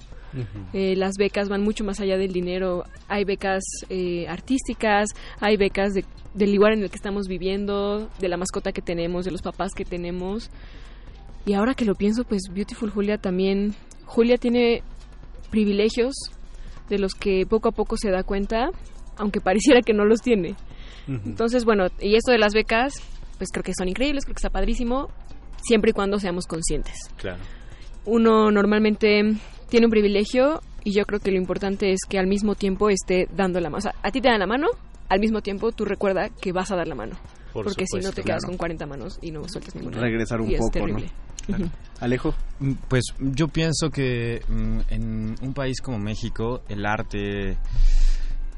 Eh, 0.72 0.96
las 0.96 1.14
becas 1.18 1.48
van 1.48 1.62
mucho 1.62 1.84
más 1.84 2.00
allá 2.00 2.16
del 2.16 2.32
dinero. 2.32 2.84
Hay 3.08 3.24
becas 3.24 3.62
eh, 3.90 4.26
artísticas, 4.28 5.10
hay 5.38 5.56
becas 5.58 5.92
de- 5.92 6.04
del 6.34 6.54
lugar 6.54 6.72
en 6.72 6.82
el 6.82 6.88
que 6.90 6.96
estamos 6.96 7.28
viviendo, 7.28 8.08
de 8.20 8.28
la 8.28 8.36
mascota 8.38 8.72
que 8.72 8.80
tenemos, 8.80 9.24
de 9.26 9.30
los 9.32 9.42
papás 9.42 9.72
que 9.76 9.84
tenemos. 9.84 10.50
Y 11.44 11.52
ahora 11.52 11.74
que 11.74 11.84
lo 11.84 11.94
pienso, 11.94 12.24
pues 12.24 12.42
Beautiful 12.52 12.90
Julia 12.90 13.18
también. 13.18 13.74
Julia 14.06 14.38
tiene 14.38 14.82
privilegios 15.50 16.14
de 16.88 16.98
los 16.98 17.12
que 17.14 17.44
poco 17.46 17.68
a 17.68 17.72
poco 17.72 17.96
se 17.98 18.10
da 18.10 18.22
cuenta, 18.22 18.70
aunque 19.16 19.40
pareciera 19.40 19.80
que 19.82 19.92
no 19.92 20.04
los 20.04 20.20
tiene. 20.20 20.54
Entonces, 21.08 21.64
bueno, 21.64 21.86
y 22.00 22.14
esto 22.14 22.30
de 22.30 22.38
las 22.38 22.54
becas, 22.54 22.94
pues 23.38 23.50
creo 23.52 23.64
que 23.64 23.72
son 23.76 23.88
increíbles, 23.88 24.24
creo 24.24 24.34
que 24.34 24.38
está 24.38 24.50
padrísimo, 24.50 25.08
siempre 25.62 25.90
y 25.90 25.92
cuando 25.92 26.18
seamos 26.18 26.46
conscientes 26.46 26.96
Claro. 27.16 27.38
uno 28.04 28.50
normalmente 28.50 29.22
tiene 29.68 29.86
un 29.86 29.90
privilegio 29.90 30.60
y 30.84 30.92
yo 30.92 31.04
creo 31.04 31.20
que 31.20 31.30
lo 31.30 31.36
importante 31.38 31.92
es 31.92 32.00
que 32.08 32.18
al 32.18 32.26
mismo 32.26 32.54
tiempo 32.56 32.88
esté 32.90 33.28
dando 33.34 33.60
la 33.60 33.68
mano. 33.70 33.78
O 33.78 33.80
sea, 33.80 33.94
a 34.02 34.10
ti 34.10 34.20
te 34.20 34.28
dan 34.28 34.40
la 34.40 34.46
mano, 34.46 34.66
al 35.08 35.20
mismo 35.20 35.40
tiempo 35.40 35.70
tú 35.72 35.84
recuerda 35.84 36.28
que 36.28 36.52
vas 36.52 36.70
a 36.72 36.76
dar 36.76 36.88
la 36.88 36.94
mano. 36.94 37.16
Por 37.52 37.64
porque 37.66 37.84
si 37.86 37.98
no 37.98 38.12
te 38.12 38.22
quedas 38.22 38.40
claro. 38.40 38.48
con 38.52 38.56
40 38.56 38.86
manos 38.86 39.18
y 39.22 39.30
no 39.30 39.46
sueltas 39.48 39.74
ninguna. 39.74 40.00
Regresar 40.00 40.40
un 40.40 40.50
Y 40.50 40.54
es 40.54 40.60
poco, 40.60 40.86
¿no? 40.88 40.96
Alejo. 42.00 42.34
Mm, 42.60 42.72
Pues 42.88 43.04
yo 43.20 43.48
pienso 43.48 43.90
que 43.90 44.40
mm, 44.48 44.78
en 44.88 45.34
un 45.42 45.52
país 45.54 45.80
como 45.80 45.98
México 45.98 46.62
el 46.68 46.84
arte 46.86 47.56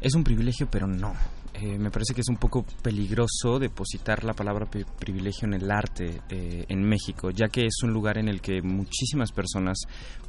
es 0.04 0.14
un 0.14 0.22
privilegio, 0.22 0.68
pero 0.70 0.86
no. 0.86 1.14
Eh, 1.54 1.78
me 1.78 1.90
parece 1.90 2.14
que 2.14 2.20
es 2.20 2.28
un 2.28 2.36
poco 2.36 2.64
peligroso 2.82 3.58
depositar 3.60 4.24
la 4.24 4.32
palabra 4.32 4.66
pri- 4.66 4.84
privilegio 4.98 5.46
en 5.46 5.54
el 5.54 5.70
arte 5.70 6.20
eh, 6.28 6.64
en 6.68 6.82
México, 6.82 7.30
ya 7.30 7.46
que 7.48 7.66
es 7.66 7.76
un 7.84 7.92
lugar 7.92 8.18
en 8.18 8.28
el 8.28 8.40
que 8.40 8.60
muchísimas 8.60 9.30
personas 9.30 9.78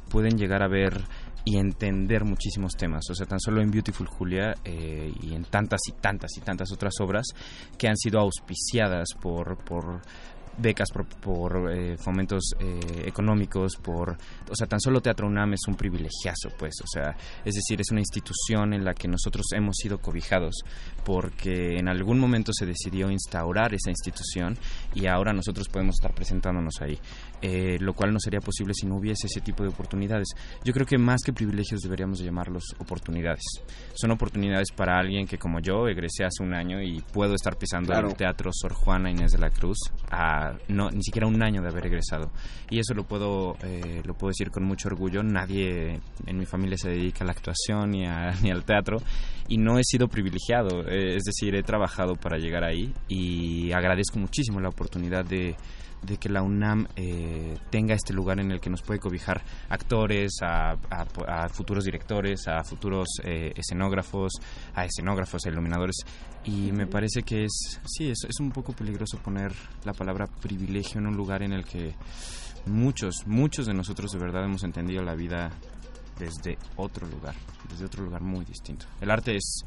pueden 0.08 0.38
llegar 0.38 0.62
a 0.62 0.68
ver 0.68 1.02
y 1.44 1.56
entender 1.58 2.24
muchísimos 2.24 2.74
temas. 2.76 3.02
O 3.10 3.14
sea, 3.14 3.26
tan 3.26 3.40
solo 3.40 3.60
en 3.60 3.70
Beautiful 3.72 4.06
Julia 4.06 4.54
eh, 4.64 5.12
y 5.20 5.34
en 5.34 5.44
tantas 5.44 5.80
y 5.88 5.92
tantas 6.00 6.30
y 6.36 6.40
tantas 6.42 6.70
otras 6.72 6.94
obras 7.00 7.26
que 7.76 7.88
han 7.88 7.96
sido 7.96 8.20
auspiciadas 8.20 9.08
por, 9.20 9.58
por 9.64 10.02
becas 10.58 10.90
por, 10.90 11.06
por, 11.06 11.70
eh, 11.72 11.96
fomentos 11.98 12.54
eh, 12.58 13.04
económicos, 13.06 13.76
por, 13.76 14.16
o 14.50 14.54
sea, 14.54 14.66
tan 14.66 14.80
solo 14.80 15.00
Teatro 15.00 15.26
UNAM 15.26 15.54
es 15.54 15.60
un 15.68 15.74
privilegiazo, 15.74 16.50
pues, 16.58 16.74
o 16.82 16.86
sea, 16.86 17.16
es 17.44 17.54
decir, 17.54 17.80
es 17.80 17.90
una 17.90 18.00
institución 18.00 18.72
en 18.72 18.84
la 18.84 18.94
que 18.94 19.08
nosotros 19.08 19.46
hemos 19.52 19.76
sido 19.76 19.98
cobijados 19.98 20.64
porque 21.04 21.78
en 21.78 21.88
algún 21.88 22.18
momento 22.18 22.52
se 22.52 22.66
decidió 22.66 23.10
instaurar 23.10 23.74
esa 23.74 23.90
institución 23.90 24.56
y 24.94 25.06
ahora 25.06 25.32
nosotros 25.32 25.68
podemos 25.68 25.96
estar 25.96 26.14
presentándonos 26.14 26.80
ahí, 26.80 26.98
eh, 27.42 27.76
lo 27.80 27.92
cual 27.94 28.12
no 28.12 28.18
sería 28.20 28.40
posible 28.40 28.72
si 28.74 28.86
no 28.86 28.96
hubiese 28.96 29.26
ese 29.26 29.40
tipo 29.40 29.62
de 29.62 29.68
oportunidades. 29.68 30.28
Yo 30.64 30.72
creo 30.72 30.86
que 30.86 30.98
más 30.98 31.22
que 31.24 31.32
privilegios 31.32 31.80
deberíamos 31.80 32.18
de 32.18 32.24
llamarlos 32.24 32.64
oportunidades. 32.78 33.42
Son 33.94 34.10
oportunidades 34.10 34.68
para 34.74 34.98
alguien 34.98 35.26
que 35.26 35.38
como 35.38 35.60
yo 35.60 35.86
egresé 35.88 36.24
hace 36.24 36.42
un 36.42 36.54
año 36.54 36.80
y 36.82 37.00
puedo 37.12 37.34
estar 37.34 37.56
pisando 37.56 37.92
Claro. 37.92 38.08
el 38.08 38.14
Teatro 38.16 38.50
Sor 38.52 38.72
Juana 38.72 39.10
Inés 39.10 39.32
de 39.32 39.38
la 39.38 39.50
Cruz 39.50 39.78
a 40.10 40.54
no 40.68 40.90
ni 40.90 41.02
siquiera 41.02 41.26
un 41.26 41.42
año 41.42 41.60
de 41.62 41.68
haber 41.68 41.86
egresado 41.86 42.30
y 42.70 42.78
eso 42.78 42.94
lo 42.94 43.04
puedo 43.04 43.56
eh, 43.62 44.02
lo 44.04 44.14
puedo 44.14 44.30
decir 44.30 44.50
con 44.50 44.64
mucho 44.64 44.88
orgullo 44.88 45.22
nadie 45.22 46.00
en 46.26 46.38
mi 46.38 46.46
familia 46.46 46.76
se 46.78 46.90
dedica 46.90 47.22
a 47.24 47.26
la 47.26 47.32
actuación 47.32 47.90
ni, 47.90 48.06
a- 48.06 48.32
ni 48.42 48.50
al 48.50 48.64
teatro 48.64 48.98
y 49.48 49.58
no 49.58 49.78
he 49.78 49.84
sido 49.84 50.08
privilegiado 50.08 50.82
eh, 50.88 51.16
es 51.16 51.24
decir 51.24 51.54
he 51.54 51.62
trabajado 51.62 52.14
para 52.16 52.38
llegar 52.38 52.64
ahí 52.64 52.92
y 53.08 53.72
agradezco 53.72 54.18
muchísimo 54.18 54.60
la 54.60 54.68
oportunidad 54.68 55.24
de 55.24 55.54
de 56.02 56.18
que 56.18 56.28
la 56.28 56.42
UNAM 56.42 56.86
eh, 56.96 57.58
tenga 57.70 57.94
este 57.94 58.12
lugar 58.12 58.38
en 58.38 58.52
el 58.52 58.60
que 58.60 58.70
nos 58.70 58.82
puede 58.82 59.00
cobijar 59.00 59.42
actores, 59.68 60.34
a, 60.42 60.72
a- 60.72 61.06
a 61.26 61.48
futuros 61.48 61.84
directores, 61.84 62.46
a 62.48 62.62
futuros 62.64 63.08
eh, 63.24 63.52
escenógrafos, 63.56 64.32
a 64.74 64.84
escenógrafos, 64.84 65.44
a 65.46 65.48
iluminadores. 65.48 65.96
Y 66.44 66.70
me 66.72 66.86
parece 66.86 67.22
que 67.22 67.44
es, 67.44 67.80
sí, 67.86 68.08
es, 68.10 68.24
es 68.28 68.38
un 68.40 68.52
poco 68.52 68.72
peligroso 68.72 69.18
poner 69.18 69.52
la 69.84 69.92
palabra 69.92 70.26
privilegio 70.26 71.00
en 71.00 71.08
un 71.08 71.16
lugar 71.16 71.42
en 71.42 71.52
el 71.52 71.64
que 71.64 71.94
muchos, 72.66 73.26
muchos 73.26 73.66
de 73.66 73.74
nosotros 73.74 74.12
de 74.12 74.18
verdad 74.18 74.44
hemos 74.44 74.62
entendido 74.62 75.02
la 75.02 75.14
vida 75.16 75.50
desde 76.18 76.56
otro 76.76 77.06
lugar, 77.08 77.34
desde 77.68 77.84
otro 77.84 78.04
lugar 78.04 78.22
muy 78.22 78.44
distinto. 78.44 78.86
El 79.00 79.10
arte 79.10 79.36
es 79.36 79.64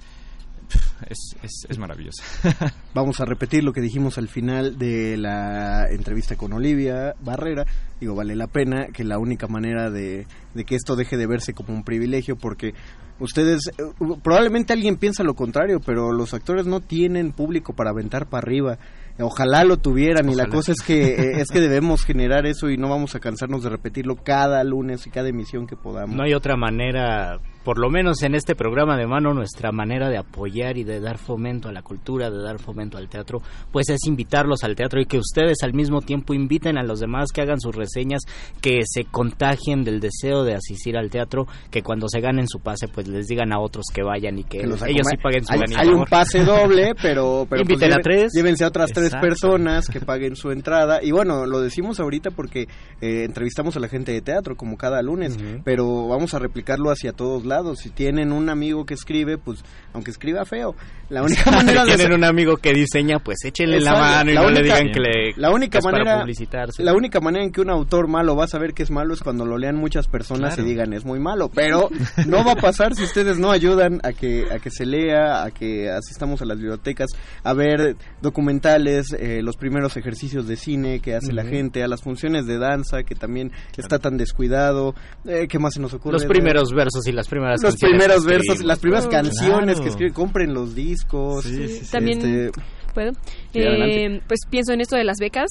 es, 1.10 1.36
es, 1.44 1.66
es 1.70 1.78
maravillosa. 1.78 2.24
Vamos 2.94 3.20
a 3.20 3.26
repetir 3.26 3.64
lo 3.64 3.74
que 3.74 3.82
dijimos 3.82 4.18
al 4.18 4.28
final 4.28 4.78
de 4.78 5.18
la 5.18 5.90
entrevista 5.90 6.36
con 6.36 6.54
Olivia 6.54 7.16
Barrera. 7.22 7.66
Digo, 8.00 8.16
vale 8.16 8.36
la 8.36 8.48
pena 8.48 8.88
que 8.94 9.04
la 9.04 9.20
única 9.20 9.48
manera 9.48 9.90
de, 9.90 10.26
de 10.54 10.64
que 10.64 10.76
esto 10.76 10.96
deje 10.96 11.18
de 11.18 11.28
verse 11.28 11.54
como 11.54 11.74
un 11.74 11.84
privilegio, 11.84 12.38
porque 12.38 12.74
ustedes, 13.20 13.68
eh, 13.78 13.84
probablemente 14.24 14.74
alguien 14.74 14.98
piensa 14.98 15.24
lo 15.24 15.36
contrario, 15.36 15.80
pero 15.86 16.12
los 16.12 16.34
actores 16.34 16.66
no 16.66 16.82
tienen 16.82 17.32
público 17.32 17.74
para 17.74 17.92
aventar 17.92 18.28
para 18.28 18.46
arriba. 18.46 18.78
Ojalá 19.22 19.66
lo 19.66 19.78
tuvieran 19.78 20.30
y 20.30 20.36
la 20.36 20.48
cosa 20.48 20.72
es 20.72 20.82
que 20.82 21.16
eh, 21.16 21.32
es 21.42 21.50
que 21.50 21.60
debemos 21.60 22.06
generar 22.06 22.46
eso 22.46 22.70
y 22.70 22.78
no 22.78 22.88
vamos 22.88 23.16
a 23.16 23.20
cansarnos 23.20 23.64
de 23.64 23.70
repetirlo 23.70 24.16
cada 24.16 24.64
lunes 24.64 25.06
y 25.08 25.10
cada 25.10 25.28
emisión 25.28 25.68
que 25.68 25.76
podamos. 25.76 26.16
No 26.16 26.24
hay 26.24 26.34
otra 26.34 26.56
manera, 26.56 27.38
por 27.64 27.78
lo 27.78 27.90
menos 27.90 28.24
en 28.24 28.36
este 28.36 28.56
programa 28.56 28.98
de 28.98 29.06
mano, 29.06 29.34
nuestra 29.34 29.72
manera 29.72 30.10
de 30.10 30.18
apoyar 30.18 30.78
y 30.78 30.84
de 30.84 31.00
dar 31.00 31.18
fomento 31.18 31.70
a 31.70 31.72
la 31.72 31.82
cultura, 31.82 32.30
de 32.30 32.42
dar 32.42 32.60
fomento 32.60 32.98
al 32.98 33.10
teatro, 33.10 33.42
pues 33.72 33.90
es 33.90 34.00
invitarlos 34.08 34.64
al 34.64 34.76
teatro 34.76 35.02
y 35.02 35.06
que 35.06 35.18
ustedes 35.18 35.58
al 35.64 35.74
mismo 35.74 36.02
tiempo 36.02 36.34
inviten 36.34 36.78
a 36.78 36.84
los 36.84 37.00
demás 37.00 37.32
que 37.34 37.42
hagan 37.42 37.60
sus 37.60 37.76
reseñas, 37.76 38.22
que 38.62 38.82
se 38.86 39.06
contagien 39.06 39.84
del 39.84 40.00
deseo 40.00 40.44
de 40.44 40.56
asistir 40.56 40.98
al 40.98 41.10
teatro, 41.10 41.48
que 41.70 41.84
cuando 41.84 42.08
se 42.08 42.22
ganen 42.22 42.48
su 42.48 42.60
pase, 42.60 42.88
pues 42.88 43.08
les 43.08 43.28
digan 43.28 43.52
a 43.52 43.60
otros 43.60 43.86
que 43.94 44.04
vayan 44.04 44.40
y 44.40 44.44
que, 44.44 44.60
que 44.60 44.68
los 44.68 44.82
ellos 44.84 45.08
sí 45.10 45.18
paguen 45.18 45.44
su 45.46 45.54
hay, 45.54 45.60
ganito. 45.60 45.80
hay 45.80 45.90
un 45.90 46.06
pase 46.06 46.44
doble, 46.44 46.94
pero, 47.02 47.46
pero 47.50 47.64
pues 47.64 47.70
Inviten 47.80 47.94
a 47.94 48.02
tres. 48.02 48.32
llévense 48.34 48.64
a 48.64 48.68
otras 48.68 48.92
tres 48.92 49.14
personas 49.16 49.88
que 49.88 50.00
paguen 50.00 50.36
su 50.36 50.52
entrada. 50.52 51.00
Y 51.04 51.12
bueno, 51.12 51.46
lo 51.46 51.62
decimos 51.62 52.00
ahorita 52.00 52.32
porque 52.32 52.68
eh, 53.02 53.24
entrevistamos 53.26 53.76
a 53.76 53.80
la 53.80 53.88
gente 53.88 54.12
de 54.12 54.22
teatro 54.22 54.56
como 54.56 54.78
cada 54.78 55.02
lunes, 55.02 55.38
pero 55.64 56.08
vamos 56.08 56.34
a 56.34 56.40
replicarlo 56.40 56.90
hacia 56.90 57.14
todos 57.14 57.46
lados. 57.50 57.80
Si 57.80 57.90
tienen 57.90 58.32
un 58.32 58.50
amigo 58.50 58.86
que 58.86 58.94
escribe, 58.94 59.38
pues 59.38 59.64
aunque 59.94 60.12
escriba 60.12 60.46
feo, 60.46 60.76
la 61.10 61.24
única 61.24 61.50
manera 61.52 61.84
de 61.84 61.96
tienen 61.96 62.14
un 62.14 62.24
amigo 62.24 62.56
que 62.58 62.72
diseña, 62.72 63.20
pues 63.20 63.40
échenle 63.44 63.82
la 63.82 63.94
mano 63.94 64.32
y 64.32 64.36
La 64.36 64.44
no 64.44 64.50
le 64.52 64.62
digan 64.62 64.92
que 64.92 65.00
le 65.00 65.34
la 65.36 65.52
única 65.52 65.72
que 65.74 65.78
es 65.80 65.84
para 65.84 65.98
manera 65.98 66.20
publicitarse. 66.22 66.84
la 66.84 66.94
única 66.94 67.20
manera 67.20 67.44
en 67.44 67.52
que 67.52 67.60
un 67.62 67.70
autor 67.70 68.08
malo 68.08 68.36
va 68.36 68.46
a 68.46 68.48
saber 68.48 68.74
que 68.74 68.84
es 68.84 68.92
malo 68.92 69.14
es 69.14 69.20
cuando 69.22 69.46
lo 69.46 69.58
lean 69.58 69.76
muchas 69.76 70.08
personas 70.08 70.54
Claro. 70.56 70.62
y 70.70 70.72
digan 70.72 70.94
es 70.94 71.04
muy 71.06 71.20
malo 71.20 71.50
pero 71.50 71.90
no 72.28 72.46
va 72.46 72.52
a 72.54 72.56
pasar 72.56 72.94
si 72.96 73.04
ustedes 73.04 73.40
no 73.40 73.52
ayudan 73.52 74.00
a 74.04 74.14
que 74.14 74.46
a 74.52 74.60
que 74.60 74.70
se 74.70 74.86
lea 74.86 75.44
a 75.44 75.52
que 75.52 75.90
asistamos 75.90 76.42
a 76.44 76.46
las 76.46 76.58
bibliotecas 76.60 77.10
a 77.44 77.54
ver 77.54 77.96
documentales 78.22 79.08
eh, 79.18 79.42
los 79.44 79.58
primeros 79.58 79.98
ejercicios 79.98 80.48
de 80.48 80.56
cine 80.56 81.00
que 81.00 81.16
hace 81.16 81.34
la 81.34 81.44
gente 81.44 81.84
a 81.84 81.88
las 81.88 82.02
funciones 82.04 82.46
de 82.46 82.58
danza 82.60 83.04
que 83.04 83.16
también 83.16 83.52
está 83.76 83.98
tan 84.00 84.18
descuidado 84.18 84.94
eh, 85.26 85.48
qué 85.50 85.58
más 85.60 85.74
se 85.74 85.82
nos 85.82 85.94
ocurre 85.94 86.14
Los 86.14 86.26
primeros 86.26 86.72
versos 86.74 87.08
y 87.08 87.12
las 87.12 87.28
primeras 87.28 87.39
los 87.40 87.62
canciones 87.62 87.98
primeros 87.98 88.26
versos 88.26 88.64
las 88.64 88.80
primeras 88.80 89.06
Oh, 89.06 89.10
canciones 89.10 89.66
claro. 89.76 89.84
que 89.84 89.90
escriben 89.90 90.14
compren 90.14 90.54
los 90.54 90.76
discos 90.76 91.46
También 91.92 92.18
este, 92.20 92.52
puedo. 92.94 93.12
Eh, 93.54 94.22
pues 94.28 94.40
pienso 94.50 94.74
en 94.74 94.82
esto 94.82 94.96
de 94.96 95.04
las 95.04 95.18
becas. 95.20 95.50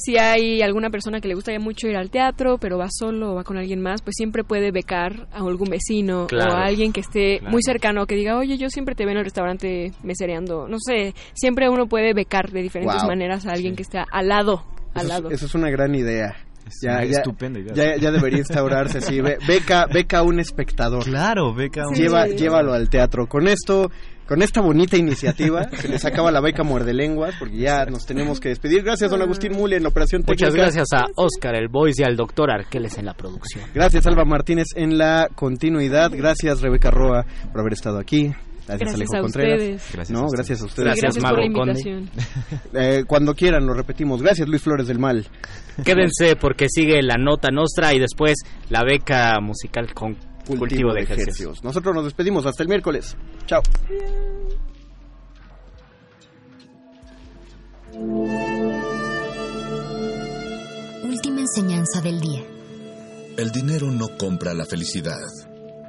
Si 0.00 0.16
hay 0.16 0.62
alguna 0.62 0.90
persona 0.90 1.20
que 1.20 1.26
le 1.26 1.34
gustaría 1.34 1.58
mucho 1.58 1.88
ir 1.88 1.96
al 1.96 2.08
teatro, 2.08 2.58
pero 2.58 2.78
va 2.78 2.86
solo 2.88 3.32
o 3.32 3.34
va 3.34 3.42
con 3.42 3.58
alguien 3.58 3.80
más, 3.82 4.00
pues 4.00 4.14
siempre 4.16 4.44
puede 4.44 4.70
becar 4.70 5.26
a 5.32 5.38
algún 5.38 5.68
vecino 5.70 6.28
Claro. 6.28 6.52
o 6.52 6.56
a 6.56 6.66
alguien 6.66 6.92
que 6.92 7.00
esté 7.00 7.38
Claro. 7.40 7.50
muy 7.50 7.62
cercano, 7.64 8.06
que 8.06 8.14
diga, 8.14 8.38
oye, 8.38 8.56
yo 8.58 8.68
siempre 8.70 8.94
te 8.94 9.04
veo 9.04 9.10
en 9.12 9.18
el 9.18 9.24
restaurante 9.24 9.90
mesereando. 10.04 10.68
No 10.68 10.76
sé, 10.78 11.14
siempre 11.34 11.68
uno 11.68 11.86
puede 11.88 12.14
becar 12.14 12.52
de 12.52 12.62
diferentes 12.62 13.00
Wow. 13.02 13.08
maneras 13.08 13.44
a 13.46 13.50
alguien 13.50 13.74
que 13.74 13.82
está 13.82 14.04
al 14.12 14.28
lado. 14.28 14.62
Al 14.94 15.00
Eso 15.00 15.02
es- 15.02 15.08
lado. 15.08 15.30
Eso 15.32 15.46
es 15.46 15.54
una 15.56 15.68
gran 15.70 15.92
idea. 15.96 16.36
Ya, 16.82 17.04
ya, 17.04 17.18
estupenda 17.18 17.60
idea. 17.60 17.72
ya, 17.74 17.96
ya 17.96 18.10
debería 18.10 18.38
instaurarse 18.40 18.98
así. 18.98 19.20
Be- 19.20 19.38
beca, 19.46 19.86
beca 19.86 20.18
a 20.18 20.22
un 20.22 20.40
espectador. 20.40 21.04
Claro, 21.04 21.54
beca 21.54 21.82
a 21.84 21.88
un 21.88 21.94
Lleva, 21.94 22.20
espectador. 22.24 22.40
Llévalo 22.40 22.72
al 22.74 22.88
teatro. 22.90 23.26
Con 23.26 23.48
esto, 23.48 23.90
con 24.26 24.42
esta 24.42 24.60
bonita 24.60 24.96
iniciativa, 24.96 25.68
se 25.72 25.88
les 25.88 26.04
acaba 26.04 26.30
la 26.30 26.40
beca 26.40 26.62
muerde 26.62 26.92
lenguas 26.92 27.34
porque 27.38 27.56
ya 27.56 27.84
nos 27.86 28.04
tenemos 28.06 28.40
que 28.40 28.50
despedir. 28.50 28.82
Gracias, 28.82 29.10
don 29.10 29.22
Agustín 29.22 29.52
Muli, 29.52 29.76
en 29.76 29.82
la 29.82 29.88
operación 29.88 30.22
Muchas 30.26 30.36
técnica. 30.50 30.62
gracias 30.64 30.86
a 30.92 31.06
Oscar 31.16 31.54
el 31.54 31.68
Voice 31.68 32.02
y 32.02 32.04
al 32.04 32.16
doctor 32.16 32.50
Arqueles 32.50 32.98
en 32.98 33.06
la 33.06 33.14
producción. 33.14 33.64
Gracias, 33.74 34.06
Alba 34.06 34.24
Martínez, 34.24 34.66
en 34.76 34.98
la 34.98 35.28
continuidad. 35.34 36.10
Gracias, 36.14 36.60
Rebeca 36.60 36.90
Roa, 36.90 37.24
por 37.52 37.60
haber 37.60 37.72
estado 37.72 37.98
aquí. 37.98 38.32
Gracias, 38.68 38.78
Gracias 38.80 38.94
Alejo 38.94 39.16
a 39.16 39.20
Contreras. 39.22 39.58
ustedes. 39.60 39.92
Gracias 39.92 40.10
no, 40.10 40.18
a 40.18 40.26
ustedes. 40.26 40.36
gracias 40.38 40.60
a 40.60 40.64
ustedes. 40.66 40.84
Gracias, 41.00 41.14
por 41.24 41.32
la 41.32 41.52
Conde. 41.52 41.80
invitación. 41.80 42.10
Eh, 42.74 43.04
cuando 43.06 43.34
quieran, 43.34 43.66
lo 43.66 43.74
repetimos. 43.74 44.22
Gracias, 44.22 44.48
Luis 44.48 44.62
Flores 44.62 44.86
del 44.86 44.98
Mal. 44.98 45.26
Quédense 45.84 46.36
porque 46.36 46.66
sigue 46.68 47.02
la 47.02 47.16
nota 47.16 47.48
nostra 47.50 47.94
y 47.94 47.98
después 47.98 48.34
la 48.68 48.84
beca 48.84 49.40
musical 49.40 49.92
con 49.94 50.16
cultivo, 50.46 50.92
de 50.92 51.02
ejercicios. 51.02 51.62
Nosotros 51.64 51.94
nos 51.94 52.04
despedimos. 52.04 52.46
Hasta 52.46 52.62
el 52.62 52.68
miércoles. 52.68 53.16
Chao. 53.46 53.62
Última 61.04 61.40
enseñanza 61.40 62.00
del 62.00 62.20
día. 62.20 62.42
El 63.36 63.50
dinero 63.50 63.90
no 63.90 64.16
compra 64.16 64.54
la 64.54 64.64
felicidad. 64.64 65.18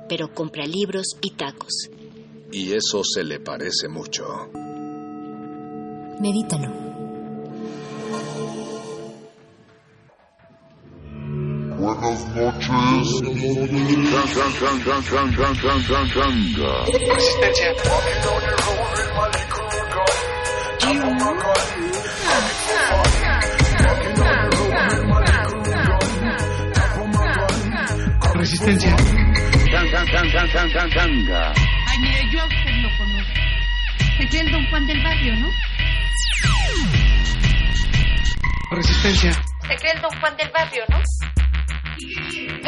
Pero 0.08 0.34
compra 0.34 0.66
libros 0.66 1.08
y 1.22 1.32
tacos. 1.32 1.90
Y 2.52 2.74
eso 2.74 3.04
se 3.04 3.24
le 3.24 3.39
parece 3.39 3.88
mucho. 3.88 4.26
Medítalo. 6.20 6.68
Buenas 11.78 12.36
noches. 12.36 13.22
Resistencia. 28.34 28.34
Resistencia. 28.34 28.95
Ay, 29.78 29.89
mire, 32.00 32.30
yo 32.32 32.41
a 32.41 32.45
usted 32.45 32.76
lo 32.82 32.97
conozco. 32.97 33.34
Es 34.20 34.34
el 34.34 34.52
don 34.52 34.70
Juan 34.70 34.88
del 34.88 35.04
barrio, 35.04 35.36
¿no? 35.36 35.50
Resistencia. 38.72 39.34
Se 39.34 39.76
cree 39.76 39.93
el 39.93 40.02
don 40.02 40.20
Juan 40.20 40.38
del 40.38 40.50
barrio, 40.52 40.84
¿no? 40.89 40.97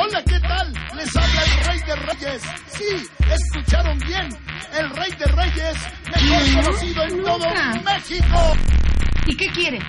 Hola, 0.01 0.23
¿qué 0.25 0.39
tal? 0.39 0.73
Les 0.95 1.15
habla 1.15 1.43
el 1.43 1.65
Rey 1.65 1.79
de 1.79 1.95
Reyes. 1.95 2.41
Sí, 2.67 3.07
escucharon 3.29 3.99
bien. 3.99 4.29
El 4.77 4.89
Rey 4.91 5.11
de 5.11 5.25
Reyes, 5.25 5.77
mejor 6.09 6.63
conocido 6.63 7.03
en 7.03 7.23
todo. 7.23 7.53
México. 7.84 8.53
¿Y 9.27 9.38
qué 9.38 9.47
quiere? 9.47 9.79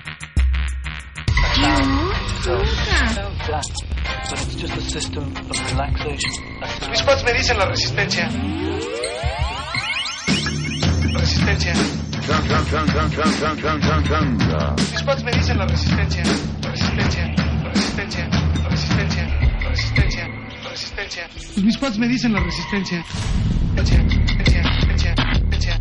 Mis 6.90 6.98
spots 7.00 7.24
me 7.24 7.32
dicen 7.32 7.58
la 7.58 7.66
resistencia. 7.66 8.28
Resistencia. 11.14 11.72
Mis 14.90 15.00
spots 15.00 15.24
me 15.24 15.32
dicen 15.32 15.58
la 15.58 15.66
resistencia. 15.66 16.22
Resistencia. 16.62 17.26
Resistencia. 17.64 18.28
Resistencia. 18.70 19.24
Resistencia. 19.68 20.28
Resistencia. 20.64 21.28
Pues 21.32 21.64
mis 21.64 21.74
spots 21.74 21.98
me 21.98 22.08
dicen 22.08 22.32
la 22.32 22.40
resistencia. 22.40 23.04
Resistencia. 23.76 24.62
Resistencia. 24.62 25.14
Resistencia. 25.28 25.80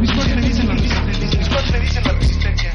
Mis 0.00 0.10
spots 0.10 0.28
me 0.28 0.42
dicen 0.42 0.68
la 0.68 0.74
resistencia. 0.74 1.38
Mis 1.38 1.46
spots 1.46 1.70
me 1.72 1.80
dicen 1.80 2.04
la 2.04 2.12
resistencia. 2.12 2.71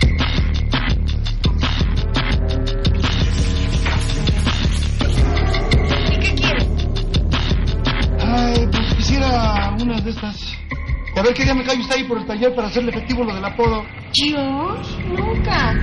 Ay, 8.30 8.67
pues 8.71 8.93
quisiera 8.95 9.75
una 9.80 10.01
de 10.01 10.09
estas. 10.09 10.36
Y 11.15 11.19
a 11.19 11.23
ver 11.23 11.34
qué 11.34 11.43
día 11.45 11.53
me 11.53 11.63
cae 11.63 11.80
usted 11.80 11.95
ahí 11.95 12.03
por 12.03 12.17
el 12.17 12.28
taller 12.28 12.53
para 12.53 12.67
hacerle 12.67 12.91
efectivo 12.91 13.23
lo 13.23 13.34
del 13.34 13.45
apodo. 13.45 13.84
Yo 14.13 14.75
nunca. 15.07 15.73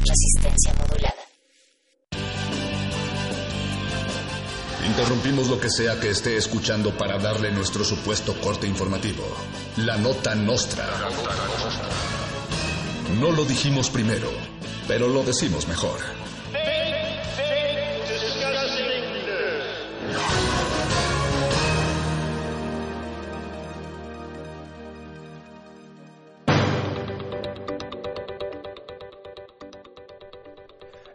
Resistencia 0.00 0.74
modulada. 0.78 1.14
Interrumpimos 4.86 5.48
lo 5.48 5.60
que 5.60 5.70
sea 5.70 6.00
que 6.00 6.10
esté 6.10 6.36
escuchando 6.36 6.96
para 6.96 7.18
darle 7.18 7.52
nuestro 7.52 7.84
supuesto 7.84 8.34
corte 8.40 8.66
informativo. 8.66 9.24
La 9.76 9.96
nota 9.96 10.34
nostra. 10.34 10.86
No 13.20 13.30
lo 13.30 13.44
dijimos 13.44 13.90
primero, 13.90 14.30
pero 14.88 15.08
lo 15.08 15.22
decimos 15.22 15.68
mejor. 15.68 16.21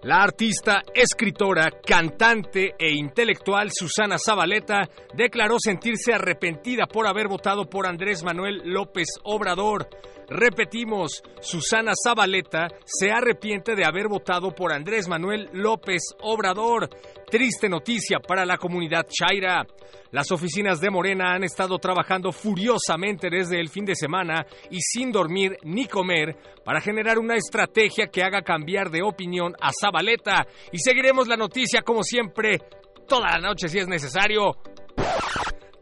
La 0.07 0.23
artista, 0.23 0.83
escritora, 0.95 1.69
cantante 1.85 2.75
e 2.79 2.93
intelectual 2.95 3.71
Susana 3.73 4.15
Zabaleta 4.17 4.87
declaró 5.13 5.57
sentirse 5.59 6.13
arrepentida 6.13 6.85
por 6.87 7.07
haber 7.07 7.27
votado 7.27 7.65
por 7.65 7.85
Andrés 7.85 8.23
Manuel 8.23 8.61
López 8.63 9.07
Obrador. 9.25 9.89
Repetimos, 10.29 11.23
Susana 11.39 11.93
Zabaleta 12.03 12.67
se 12.83 13.11
arrepiente 13.11 13.75
de 13.75 13.85
haber 13.85 14.09
votado 14.09 14.51
por 14.51 14.73
Andrés 14.73 15.07
Manuel 15.07 15.49
López 15.53 16.01
Obrador. 16.21 16.89
Triste 17.31 17.69
noticia 17.69 18.19
para 18.19 18.45
la 18.45 18.57
comunidad 18.57 19.07
Chaira. 19.07 19.65
Las 20.11 20.31
oficinas 20.31 20.81
de 20.81 20.89
Morena 20.89 21.33
han 21.33 21.45
estado 21.45 21.77
trabajando 21.77 22.33
furiosamente 22.33 23.29
desde 23.29 23.59
el 23.59 23.69
fin 23.69 23.85
de 23.85 23.95
semana 23.95 24.45
y 24.69 24.81
sin 24.81 25.13
dormir 25.13 25.57
ni 25.63 25.87
comer 25.87 26.35
para 26.65 26.81
generar 26.81 27.19
una 27.19 27.35
estrategia 27.35 28.07
que 28.07 28.23
haga 28.23 28.41
cambiar 28.41 28.89
de 28.89 29.03
opinión 29.03 29.53
a 29.61 29.71
Zabaleta. 29.71 30.45
Y 30.73 30.79
seguiremos 30.79 31.29
la 31.29 31.37
noticia 31.37 31.83
como 31.83 32.03
siempre 32.03 32.59
toda 33.07 33.31
la 33.31 33.39
noche 33.39 33.69
si 33.69 33.79
es 33.79 33.87
necesario. 33.87 34.57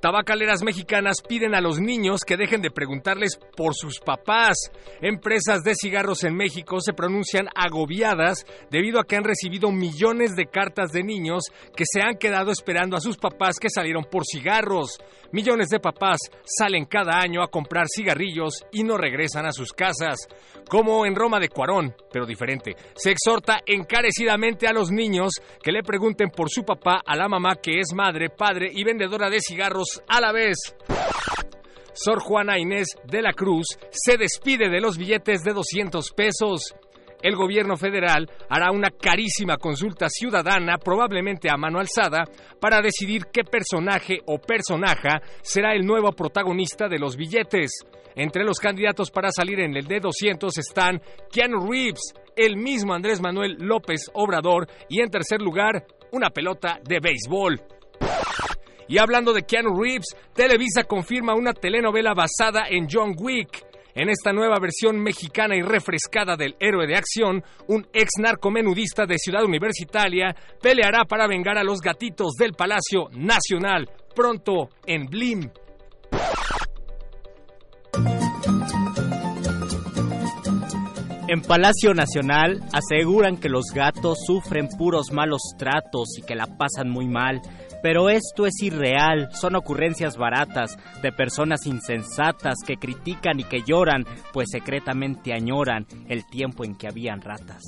Tabacaleras 0.06 0.62
mexicanas 0.62 1.24
piden 1.28 1.56
a 1.56 1.62
los 1.62 1.80
niños 1.80 2.20
que 2.28 2.38
dejen 2.38 2.62
de 2.62 2.70
preguntarles 2.70 3.40
por 3.58 3.74
sus 3.74 4.00
papás. 4.00 4.56
Empresas 5.02 5.64
de 5.64 5.74
cigarros 5.74 6.24
en 6.24 6.36
México 6.36 6.80
se 6.80 6.94
pronuncian 6.94 7.48
agobiadas 7.56 8.46
debido 8.70 9.00
a 9.00 9.06
que 9.06 9.16
han 9.16 9.24
recibido 9.24 9.72
millones 9.72 10.36
de 10.36 10.46
cartas 10.46 10.92
de 10.92 11.04
niños 11.04 11.46
que 11.76 11.86
se 11.92 12.02
han 12.04 12.18
quedado 12.20 12.52
esperando 12.52 12.96
a 12.96 13.02
sus 13.02 13.18
papás 13.18 13.58
que 13.60 13.72
salieron 13.72 14.04
por 14.04 14.26
cigarros. 14.32 15.00
Millones 15.32 15.70
de 15.70 15.80
papás 15.80 16.20
salen 16.46 16.86
cada 16.86 17.20
año 17.20 17.42
a 17.42 17.50
comprar 17.50 17.88
cigarrillos 17.88 18.64
y 18.72 18.84
no 18.84 18.98
regresan 18.98 19.48
a 19.48 19.52
sus 19.52 19.74
casas. 19.74 20.20
Como 20.70 21.06
en 21.08 21.16
Roma 21.16 21.40
de 21.40 21.50
Cuarón, 21.50 21.96
pero 22.12 22.28
diferente, 22.28 22.76
se 22.96 23.10
exhorta 23.10 23.60
encarecidamente 23.66 24.68
a 24.68 24.74
los 24.74 24.92
niños 24.92 25.34
que 25.64 25.72
le 25.72 25.82
pregunten 25.82 26.30
por 26.30 26.52
su 26.52 26.64
papá 26.64 27.02
a 27.04 27.16
la 27.16 27.28
mamá 27.28 27.56
que 27.56 27.80
es 27.80 27.94
madre, 27.96 28.30
padre 28.30 28.70
y 28.72 28.84
vendedora 28.84 29.32
de 29.32 29.42
cigarros 29.42 29.95
a 30.08 30.22
la 30.22 30.32
vez. 30.32 30.76
Sor 31.94 32.20
Juana 32.20 32.60
Inés 32.60 32.88
de 33.06 33.22
la 33.22 33.32
Cruz 33.34 33.68
se 33.90 34.18
despide 34.18 34.70
de 34.70 34.82
los 34.82 34.98
billetes 34.98 35.44
de 35.44 35.54
200 35.54 36.12
pesos. 36.12 36.76
El 37.22 37.36
gobierno 37.36 37.78
federal 37.78 38.30
hará 38.50 38.72
una 38.72 38.92
carísima 38.92 39.58
consulta 39.58 40.10
ciudadana, 40.10 40.78
probablemente 40.78 41.50
a 41.50 41.58
mano 41.58 41.80
alzada, 41.80 42.26
para 42.60 42.82
decidir 42.82 43.28
qué 43.32 43.44
personaje 43.44 44.20
o 44.28 44.38
personaja 44.38 45.22
será 45.42 45.74
el 45.74 45.86
nuevo 45.86 46.12
protagonista 46.12 46.88
de 46.88 47.00
los 47.00 47.16
billetes. 47.16 47.72
Entre 48.16 48.44
los 48.44 48.60
candidatos 48.60 49.10
para 49.10 49.32
salir 49.32 49.60
en 49.60 49.76
el 49.76 49.88
D200 49.88 50.58
están 50.58 51.02
Keanu 51.32 51.70
Reeves, 51.70 52.14
el 52.36 52.58
mismo 52.58 52.94
Andrés 52.94 53.22
Manuel 53.22 53.58
López 53.60 54.10
Obrador 54.14 54.68
y 54.90 55.02
en 55.02 55.10
tercer 55.10 55.42
lugar, 55.42 55.86
una 56.12 56.30
pelota 56.30 56.80
de 56.84 57.00
béisbol. 57.00 57.62
Y 58.88 58.98
hablando 58.98 59.34
de 59.34 59.44
Keanu 59.44 59.82
Reeves, 59.82 60.16
Televisa 60.34 60.84
confirma 60.84 61.36
una 61.36 61.54
telenovela 61.54 62.14
basada 62.14 62.68
en 62.70 62.88
John 62.92 63.16
Wick. 63.18 63.66
En 63.96 64.10
esta 64.10 64.34
nueva 64.34 64.60
versión 64.60 65.02
mexicana 65.02 65.56
y 65.56 65.62
refrescada 65.62 66.36
del 66.36 66.56
héroe 66.60 66.86
de 66.86 66.98
acción, 66.98 67.44
un 67.70 67.88
ex 67.94 68.10
narcomenudista 68.20 69.06
de 69.06 69.18
Ciudad 69.18 69.46
Universitaria 69.46 70.36
peleará 70.62 71.06
para 71.06 71.28
vengar 71.28 71.58
a 71.58 71.64
los 71.64 71.80
gatitos 71.80 72.34
del 72.38 72.52
Palacio 72.54 73.08
Nacional, 73.14 73.90
pronto 74.14 74.70
en 74.86 75.06
Blim. 75.06 75.50
En 81.28 81.42
Palacio 81.42 81.94
Nacional 81.96 82.62
aseguran 82.72 83.38
que 83.38 83.50
los 83.50 83.66
gatos 83.74 84.20
sufren 84.28 84.68
puros 84.78 85.12
malos 85.12 85.42
tratos 85.58 86.20
y 86.20 86.22
que 86.22 86.36
la 86.36 86.46
pasan 86.46 86.92
muy 86.92 87.08
mal. 87.08 87.42
Pero 87.86 88.10
esto 88.10 88.48
es 88.48 88.64
irreal, 88.64 89.30
son 89.32 89.56
ocurrencias 89.56 90.18
baratas 90.18 90.76
de 91.04 91.12
personas 91.12 91.68
insensatas 91.68 92.56
que 92.66 92.78
critican 92.78 93.40
y 93.40 93.44
que 93.44 93.62
lloran, 93.62 94.08
pues 94.34 94.48
secretamente 94.52 95.34
añoran 95.34 95.86
el 96.08 96.26
tiempo 96.26 96.64
en 96.64 96.76
que 96.76 96.88
habían 96.88 97.22
ratas. 97.22 97.62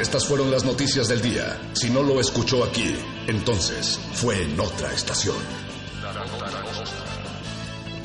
Estas 0.00 0.26
fueron 0.26 0.50
las 0.50 0.64
noticias 0.64 1.08
del 1.08 1.20
día. 1.20 1.60
Si 1.74 1.90
no 1.90 2.02
lo 2.02 2.18
escuchó 2.18 2.64
aquí, 2.64 2.96
entonces 3.26 4.00
fue 4.14 4.42
en 4.42 4.58
otra 4.58 4.90
estación. 4.94 5.67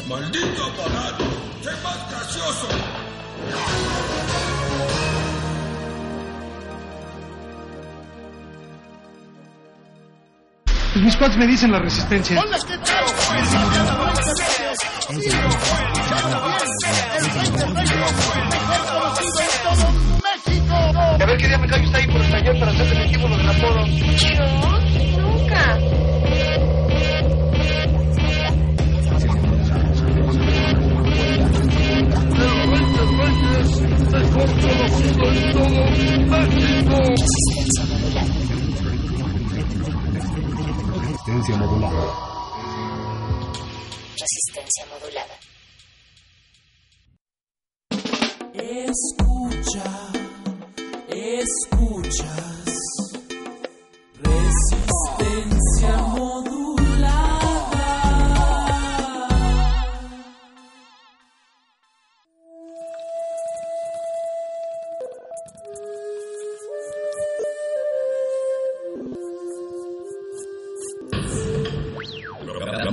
¡Maldito 0.07 0.63
aparato! 0.65 1.23
¡Sé 1.61 1.71
más 1.81 2.11
gracioso! 2.11 2.67
Pues 10.93 11.05
mis 11.05 11.15
cuates 11.15 11.37
me 11.37 11.47
dicen 11.47 11.71
la 11.71 11.79
resistencia. 11.79 12.41
Hola, 12.41 12.57
¿qué 12.67 12.77
tal? 12.77 13.05
A 21.21 21.25
ver 21.25 21.37
qué 21.37 21.47
día 21.47 21.57
me 21.57 21.67
cae 21.67 21.85
usted 21.85 21.95
ahí 21.97 22.07
por 22.07 22.21
el 22.21 22.29
taller 22.29 22.59
para 22.59 22.71
hacer 22.71 22.87
definitivo 22.89 23.27
los 23.29 23.39
apodos. 23.39 23.89
Yo 23.89 25.21
nunca. 25.21 25.79
Resistencia 41.23 41.57
modulada. 41.57 42.03
Resistencia 44.19 44.85
modulada. 44.89 45.35
Escucha, 48.53 49.85
escuchas. 51.09 52.62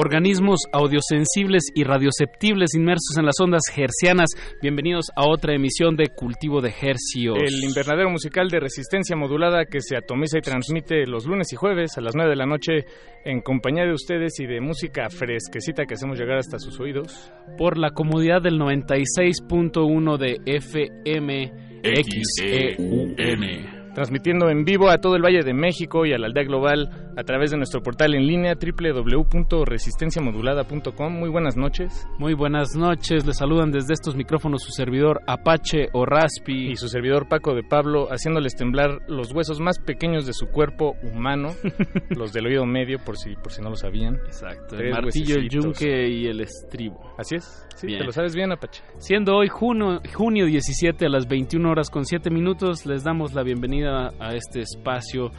Organismos 0.00 0.60
audiosensibles 0.72 1.64
y 1.74 1.84
radioceptibles 1.84 2.74
inmersos 2.74 3.18
en 3.18 3.26
las 3.26 3.38
ondas 3.38 3.60
hercianas. 3.76 4.30
Bienvenidos 4.62 5.10
a 5.14 5.28
otra 5.28 5.54
emisión 5.54 5.94
de 5.94 6.08
Cultivo 6.08 6.62
de 6.62 6.70
Hercios. 6.70 7.36
El 7.38 7.62
invernadero 7.62 8.08
musical 8.08 8.48
de 8.48 8.60
resistencia 8.60 9.14
modulada 9.14 9.66
que 9.66 9.80
se 9.80 9.96
atomiza 9.96 10.38
y 10.38 10.42
transmite 10.42 11.06
los 11.06 11.26
lunes 11.26 11.52
y 11.52 11.56
jueves 11.56 11.98
a 11.98 12.00
las 12.00 12.14
9 12.14 12.30
de 12.30 12.36
la 12.36 12.46
noche 12.46 12.86
en 13.24 13.42
compañía 13.42 13.84
de 13.84 13.92
ustedes 13.92 14.40
y 14.40 14.46
de 14.46 14.62
música 14.62 15.10
fresquecita 15.10 15.84
que 15.84 15.94
hacemos 15.94 16.18
llegar 16.18 16.38
hasta 16.38 16.58
sus 16.58 16.80
oídos. 16.80 17.30
Por 17.58 17.76
la 17.76 17.90
comodidad 17.90 18.40
del 18.40 18.58
96.1 18.58 20.16
de 20.16 20.40
FM 20.46 21.52
XEUN. 21.82 23.79
Transmitiendo 23.94 24.50
en 24.50 24.64
vivo 24.64 24.90
a 24.90 24.98
todo 24.98 25.14
el 25.16 25.22
Valle 25.22 25.42
de 25.42 25.54
México 25.54 26.04
y 26.06 26.12
a 26.12 26.18
la 26.18 26.26
aldea 26.26 26.44
global 26.44 27.12
a 27.16 27.24
través 27.24 27.50
de 27.50 27.56
nuestro 27.56 27.82
portal 27.82 28.14
en 28.14 28.24
línea 28.26 28.54
www.resistenciamodulada.com. 28.54 31.12
Muy 31.12 31.28
buenas 31.28 31.56
noches. 31.56 32.06
Muy 32.18 32.34
buenas 32.34 32.76
noches, 32.76 33.26
les 33.26 33.38
saludan 33.38 33.72
desde 33.72 33.94
estos 33.94 34.14
micrófonos 34.16 34.62
su 34.62 34.72
servidor 34.72 35.20
Apache 35.26 35.88
o 35.92 36.06
Raspi 36.06 36.70
y 36.70 36.76
su 36.76 36.88
servidor 36.88 37.28
Paco 37.28 37.54
de 37.54 37.62
Pablo, 37.62 38.08
haciéndoles 38.10 38.54
temblar 38.54 39.00
los 39.08 39.32
huesos 39.32 39.60
más 39.60 39.78
pequeños 39.78 40.26
de 40.26 40.32
su 40.32 40.46
cuerpo 40.46 40.96
humano, 41.02 41.50
los 42.10 42.32
del 42.32 42.46
oído 42.46 42.66
medio, 42.66 42.98
por 43.04 43.16
si, 43.16 43.36
por 43.36 43.52
si 43.52 43.62
no 43.62 43.70
lo 43.70 43.76
sabían. 43.76 44.16
Exacto, 44.26 44.76
el 44.76 44.90
martillo, 44.90 45.36
el 45.36 45.48
yunque 45.48 46.08
y 46.08 46.26
el 46.26 46.40
estribo. 46.40 47.14
Así 47.18 47.36
es, 47.36 47.66
sí, 47.74 47.86
te 47.86 48.04
lo 48.04 48.12
sabes 48.12 48.34
bien, 48.34 48.52
Apache. 48.52 48.82
Siendo 48.98 49.36
hoy 49.36 49.48
junio, 49.48 50.00
junio 50.14 50.44
17 50.46 51.06
a 51.06 51.08
las 51.08 51.28
21 51.28 51.70
horas 51.70 51.90
con 51.90 52.04
7 52.04 52.30
minutos, 52.30 52.86
les 52.86 53.04
damos 53.04 53.34
la 53.34 53.42
bienvenida 53.42 53.79
a 53.86 54.34
este 54.34 54.60
espacio 54.60 55.30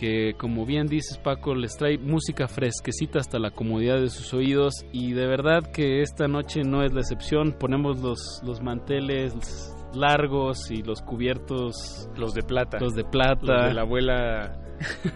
que 0.00 0.32
como 0.38 0.64
bien 0.64 0.86
dices 0.86 1.18
Paco 1.18 1.54
les 1.54 1.76
trae 1.76 1.98
música 1.98 2.48
fresquecita 2.48 3.18
hasta 3.18 3.38
la 3.38 3.50
comodidad 3.50 4.00
de 4.00 4.08
sus 4.08 4.32
oídos. 4.32 4.72
Y 4.92 5.12
de 5.12 5.26
verdad 5.26 5.70
que 5.70 6.00
esta 6.00 6.26
noche 6.26 6.62
no 6.64 6.82
es 6.82 6.94
la 6.94 7.00
excepción, 7.00 7.52
ponemos 7.52 8.00
los, 8.00 8.40
los 8.42 8.62
manteles 8.62 9.76
largos 9.92 10.70
y 10.70 10.82
los 10.82 11.02
cubiertos 11.02 12.08
los 12.16 12.32
de 12.32 12.42
plata. 12.42 12.78
los 12.80 12.94
de 12.94 13.04
plata. 13.04 13.40
Los 13.42 13.66
de 13.66 13.74
la 13.74 13.82
abuela 13.82 14.58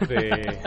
de, 0.09 0.59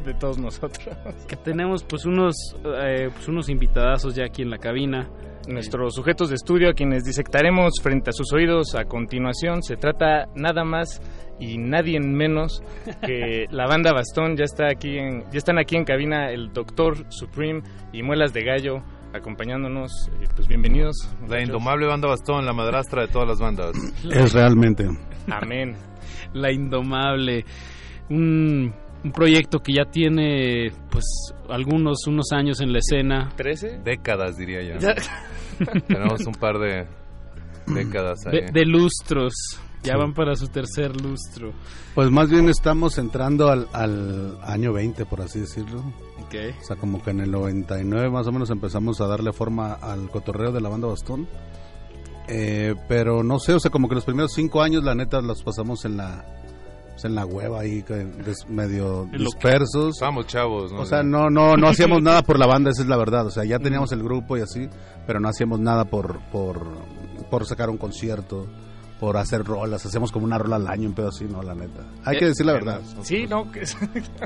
de 0.04 0.14
todos 0.14 0.38
nosotros. 0.38 0.88
Que 1.26 1.36
tenemos 1.36 1.84
pues 1.84 2.04
unos 2.04 2.34
eh, 2.64 3.10
pues 3.12 3.28
unos 3.28 3.48
invitadazos 3.48 4.14
ya 4.14 4.24
aquí 4.24 4.42
en 4.42 4.50
la 4.50 4.58
cabina. 4.58 5.08
Nuestros 5.48 5.94
sujetos 5.94 6.28
de 6.30 6.34
estudio 6.34 6.70
a 6.70 6.72
quienes 6.72 7.04
disectaremos 7.04 7.74
frente 7.80 8.10
a 8.10 8.12
sus 8.12 8.32
oídos 8.32 8.74
a 8.74 8.84
continuación. 8.84 9.62
Se 9.62 9.76
trata 9.76 10.26
nada 10.34 10.64
más 10.64 11.00
y 11.38 11.56
nadie 11.58 12.00
menos 12.00 12.62
que 13.04 13.46
la 13.50 13.66
banda 13.66 13.92
Bastón. 13.92 14.36
Ya 14.36 14.44
está 14.44 14.66
aquí 14.68 14.98
en, 14.98 15.22
ya 15.30 15.38
están 15.38 15.58
aquí 15.58 15.76
en 15.76 15.84
cabina 15.84 16.30
el 16.30 16.52
Doctor 16.52 16.96
Supreme 17.10 17.62
y 17.92 18.02
Muelas 18.02 18.32
de 18.32 18.42
Gallo 18.42 18.82
acompañándonos 19.14 20.10
eh, 20.20 20.26
pues 20.34 20.48
bienvenidos. 20.48 20.96
Muchachos. 21.20 21.30
la 21.30 21.42
indomable 21.42 21.86
banda 21.86 22.08
Bastón 22.08 22.44
la 22.44 22.52
madrastra 22.52 23.02
de 23.02 23.08
todas 23.08 23.28
las 23.28 23.38
bandas. 23.38 23.76
Es 24.10 24.32
realmente. 24.32 24.86
Amén. 25.30 25.76
La 26.32 26.52
indomable 26.52 27.44
un, 28.10 28.72
un 29.04 29.12
proyecto 29.12 29.60
que 29.60 29.72
ya 29.72 29.84
tiene 29.84 30.72
pues 30.90 31.04
algunos 31.48 32.06
unos 32.06 32.32
años 32.32 32.60
en 32.60 32.72
la 32.72 32.78
escena. 32.78 33.30
¿13? 33.36 33.82
Décadas 33.82 34.36
diría 34.36 34.62
yo. 34.62 34.78
Tenemos 35.86 36.26
un 36.26 36.34
par 36.34 36.58
de 36.58 36.86
décadas 37.66 38.26
ahí. 38.26 38.40
De, 38.40 38.52
de 38.52 38.66
lustros. 38.66 39.34
Ya 39.82 39.92
sí. 39.92 39.98
van 39.98 40.14
para 40.14 40.34
su 40.34 40.48
tercer 40.48 41.00
lustro. 41.00 41.52
Pues 41.94 42.10
más 42.10 42.28
bien 42.28 42.48
estamos 42.48 42.98
entrando 42.98 43.50
al, 43.50 43.68
al 43.72 44.38
año 44.42 44.72
20, 44.72 45.06
por 45.06 45.20
así 45.20 45.40
decirlo. 45.40 45.84
Okay. 46.26 46.50
O 46.50 46.64
sea, 46.64 46.76
como 46.76 47.00
que 47.02 47.10
en 47.10 47.20
el 47.20 47.30
99 47.30 48.10
más 48.10 48.26
o 48.26 48.32
menos 48.32 48.50
empezamos 48.50 49.00
a 49.00 49.06
darle 49.06 49.32
forma 49.32 49.74
al 49.74 50.10
cotorreo 50.10 50.50
de 50.50 50.60
la 50.60 50.68
banda 50.68 50.88
Bastón. 50.88 51.28
Eh, 52.28 52.74
pero 52.88 53.22
no 53.22 53.38
sé, 53.38 53.54
o 53.54 53.60
sea, 53.60 53.70
como 53.70 53.88
que 53.88 53.94
los 53.94 54.04
primeros 54.04 54.32
cinco 54.32 54.60
años, 54.60 54.82
la 54.82 54.96
neta, 54.96 55.20
los 55.20 55.44
pasamos 55.44 55.84
en 55.84 55.96
la 55.96 56.24
pues, 56.96 57.04
en 57.04 57.14
la 57.14 57.26
hueva 57.26 57.60
ahí 57.60 57.84
medio 58.48 59.06
dispersos. 59.12 59.96
Estábamos 59.96 60.26
chavos, 60.28 60.72
¿no? 60.72 60.80
O 60.80 60.86
sea, 60.86 61.02
no 61.02 61.28
no 61.28 61.54
no 61.54 61.68
hacíamos 61.68 62.02
nada 62.02 62.22
por 62.22 62.38
la 62.38 62.46
banda, 62.46 62.70
esa 62.70 62.80
es 62.80 62.88
la 62.88 62.96
verdad, 62.96 63.26
o 63.26 63.30
sea, 63.30 63.44
ya 63.44 63.58
teníamos 63.58 63.92
el 63.92 64.02
grupo 64.02 64.38
y 64.38 64.40
así, 64.40 64.66
pero 65.06 65.20
no 65.20 65.28
hacíamos 65.28 65.60
nada 65.60 65.84
por 65.84 66.20
por 66.32 66.66
por 67.30 67.44
sacar 67.44 67.68
un 67.68 67.76
concierto, 67.76 68.46
por 68.98 69.18
hacer 69.18 69.44
rolas, 69.44 69.84
hacemos 69.84 70.10
como 70.10 70.24
una 70.24 70.38
rola 70.38 70.56
al 70.56 70.68
año, 70.68 70.88
un 70.88 70.94
pedo 70.94 71.08
así, 71.08 71.26
no, 71.26 71.42
la 71.42 71.54
neta. 71.54 71.86
Hay 72.02 72.18
que 72.18 72.26
decir 72.26 72.46
la 72.46 72.54
verdad. 72.54 72.80
Sí, 73.02 73.26
no, 73.26 73.50
que... 73.52 73.64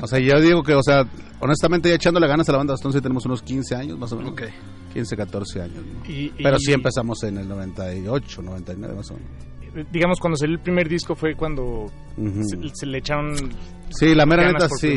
O 0.01 0.07
sea, 0.07 0.19
yo 0.19 0.39
digo 0.39 0.63
que, 0.63 0.75
o 0.75 0.83
sea, 0.83 1.03
honestamente 1.41 1.89
ya 1.89 1.95
echándole 1.95 2.27
ganas 2.27 2.47
a 2.47 2.53
la 2.53 2.59
banda 2.59 2.73
Bastón 2.73 2.93
sí 2.93 3.01
tenemos 3.01 3.25
unos 3.25 3.41
15 3.41 3.75
años 3.75 3.97
más 3.97 4.13
o 4.13 4.17
menos. 4.17 4.31
Okay. 4.31 4.49
15, 4.93 5.17
14 5.17 5.61
años. 5.61 5.83
¿no? 5.83 6.05
Y, 6.09 6.25
y... 6.37 6.43
Pero 6.43 6.57
sí 6.57 6.71
empezamos 6.71 7.21
en 7.23 7.39
el 7.39 7.49
98, 7.49 8.41
99 8.43 8.95
más 8.95 9.11
o 9.11 9.15
menos 9.15 9.50
digamos 9.91 10.19
cuando 10.19 10.37
salió 10.37 10.55
el 10.55 10.61
primer 10.61 10.89
disco 10.89 11.15
fue 11.15 11.35
cuando 11.35 11.63
uh 11.63 11.89
-huh. 12.17 12.43
se, 12.43 12.75
se, 12.75 12.85
le 12.85 12.97
echaron 12.97 13.35
sí 13.89 14.13
la 14.13 14.25
mera 14.25 14.51
neta 14.51 14.67
sí. 14.69 14.95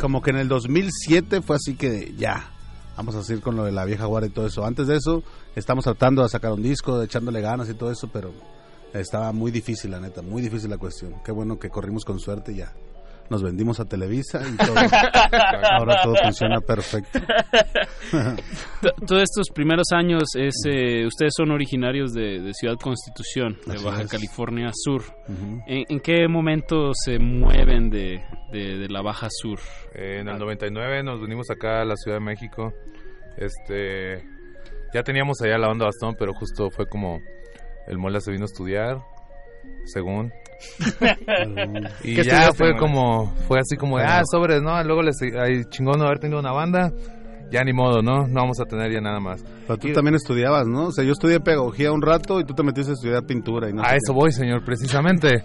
como 0.00 0.20
que 0.20 0.30
en 0.30 0.38
el 0.38 0.48
2007 0.48 1.42
fue 1.42 1.56
así 1.56 1.76
que 1.76 2.12
ya 2.16 2.50
vamos 2.96 3.14
a 3.14 3.22
seguir 3.22 3.42
con 3.42 3.56
lo 3.56 3.64
de 3.64 3.72
la 3.72 3.84
vieja 3.84 4.06
guardia 4.06 4.28
y 4.28 4.32
todo 4.32 4.46
eso. 4.46 4.64
Antes 4.64 4.86
de 4.86 4.96
eso 4.96 5.22
estamos 5.54 5.84
tratando 5.84 6.22
de 6.22 6.28
sacar 6.28 6.52
un 6.52 6.62
disco 6.62 7.02
echándole 7.02 7.40
ganas 7.40 7.68
y 7.68 7.74
todo 7.74 7.90
eso 7.90 8.08
pero 8.12 8.32
estaba 8.92 9.32
muy 9.32 9.50
difícil 9.50 9.90
la 9.90 10.00
neta 10.00 10.22
muy 10.22 10.42
difícil 10.42 10.70
la 10.70 10.78
cuestión. 10.78 11.14
Qué 11.24 11.32
bueno 11.32 11.58
que 11.58 11.68
corrimos 11.68 12.04
con 12.04 12.18
suerte 12.18 12.52
y 12.52 12.56
ya 12.56 12.72
nos 13.30 13.42
vendimos 13.42 13.80
a 13.80 13.84
Televisa 13.84 14.40
y 14.46 14.56
todo. 14.56 14.74
ahora 15.78 16.00
todo 16.02 16.14
funciona 16.16 16.60
perfecto. 16.60 17.18
Todos 19.06 19.22
estos 19.22 19.48
primeros 19.54 19.86
años, 19.92 20.22
es, 20.36 20.54
eh, 20.66 21.06
ustedes 21.06 21.32
son 21.36 21.50
originarios 21.50 22.12
de, 22.12 22.40
de 22.40 22.52
Ciudad 22.54 22.76
Constitución, 22.80 23.58
de 23.66 23.74
Así 23.74 23.84
Baja 23.84 24.02
es. 24.02 24.10
California 24.10 24.70
Sur. 24.72 25.02
Uh 25.28 25.32
-huh. 25.32 25.62
¿En, 25.66 25.84
¿En, 25.88 26.00
qué 26.00 26.28
momento 26.28 26.92
se 26.94 27.18
mueven 27.18 27.90
de, 27.90 28.22
de, 28.52 28.78
de 28.78 28.88
la 28.88 29.02
Baja 29.02 29.28
Sur? 29.30 29.58
Eh, 29.94 30.18
en 30.20 30.28
el 30.28 30.38
99 30.38 31.02
nos 31.02 31.20
venimos 31.20 31.50
acá 31.50 31.82
a 31.82 31.84
la 31.84 31.96
Ciudad 31.96 32.18
de 32.18 32.24
México. 32.24 32.72
Este, 33.36 34.24
ya 34.94 35.02
teníamos 35.02 35.40
allá 35.42 35.58
la 35.58 35.68
banda 35.68 35.86
Bastón, 35.86 36.14
pero 36.18 36.32
justo 36.34 36.70
fue 36.70 36.86
como 36.86 37.20
el 37.86 37.98
Mola 37.98 38.20
se 38.20 38.30
vino 38.32 38.44
a 38.44 38.46
estudiar, 38.46 38.98
según 39.86 40.32
y 42.04 42.22
ya 42.22 42.52
fue 42.52 42.76
como 42.76 43.34
fue 43.46 43.58
así 43.60 43.76
como 43.76 43.98
de, 43.98 44.04
ah 44.04 44.22
sobres 44.30 44.62
no 44.62 44.82
luego 44.84 45.02
les 45.02 45.16
ay, 45.22 45.64
chingón 45.68 46.02
haber 46.02 46.18
tenido 46.18 46.40
una 46.40 46.52
banda. 46.52 46.92
Ya 47.48 47.62
ni 47.62 47.72
modo 47.72 48.02
no 48.02 48.26
no 48.26 48.40
vamos 48.40 48.58
a 48.60 48.64
tener 48.64 48.92
ya 48.92 49.00
nada 49.00 49.20
más. 49.20 49.44
Pero 49.68 49.78
tú 49.78 49.88
y, 49.88 49.92
también 49.92 50.16
estudiabas 50.16 50.66
no 50.66 50.86
o 50.86 50.92
sea 50.92 51.04
yo 51.04 51.12
estudié 51.12 51.38
pedagogía 51.38 51.92
un 51.92 52.02
rato 52.02 52.40
y 52.40 52.44
tú 52.44 52.54
te 52.54 52.64
metiste 52.64 52.90
a 52.90 52.94
estudiar 52.94 53.24
pintura 53.24 53.70
y 53.70 53.72
no 53.72 53.84
a 53.84 53.94
eso 53.94 54.12
voy 54.12 54.32
señor 54.32 54.64
precisamente 54.64 55.44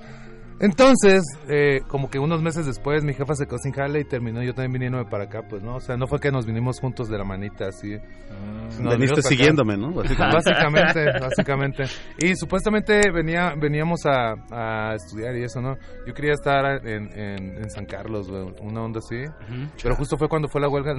entonces, 0.62 1.24
eh, 1.50 1.82
como 1.88 2.10
que 2.10 2.20
unos 2.20 2.44
meses 2.44 2.68
después, 2.68 3.04
mi 3.04 3.16
jefa 3.16 3.34
se 3.34 3.48
quedó 3.48 3.58
sin 3.58 3.74
jale 3.74 4.02
y 4.02 4.04
terminó 4.04 4.44
yo 4.44 4.54
también 4.54 4.74
viniéndome 4.74 5.06
para 5.10 5.24
acá, 5.24 5.42
pues, 5.50 5.64
¿no? 5.64 5.78
O 5.78 5.80
sea, 5.80 5.98
no 5.98 6.06
fue 6.06 6.20
que 6.20 6.32
nos 6.32 6.46
vinimos 6.46 6.80
juntos 6.80 7.10
de 7.10 7.18
la 7.18 7.24
manita, 7.24 7.70
así. 7.70 7.96
Mm, 7.96 8.88
veniste 8.88 9.24
siguiéndome, 9.24 9.76
¿no? 9.76 9.92
Básicamente. 9.92 10.36
básicamente, 10.36 11.06
básicamente. 11.20 11.84
Y 12.20 12.36
supuestamente 12.36 13.02
venía, 13.12 13.56
veníamos 13.60 14.02
a, 14.06 14.36
a, 14.52 14.94
estudiar 14.94 15.36
y 15.36 15.44
eso, 15.44 15.62
¿no? 15.62 15.76
Yo 16.06 16.14
quería 16.14 16.34
estar 16.34 16.88
en, 16.88 17.12
en, 17.18 17.58
en 17.58 17.70
San 17.72 17.86
Carlos, 17.88 18.30
güey, 18.30 18.54
una 18.62 18.84
onda 18.84 19.00
así. 19.00 19.16
Uh 19.16 19.54
-huh. 19.54 19.70
Pero 19.82 19.96
justo 19.96 20.16
fue 20.16 20.30
cuando 20.30 20.48
fue 20.48 20.62
la 20.62 20.70
huelga 20.70 20.92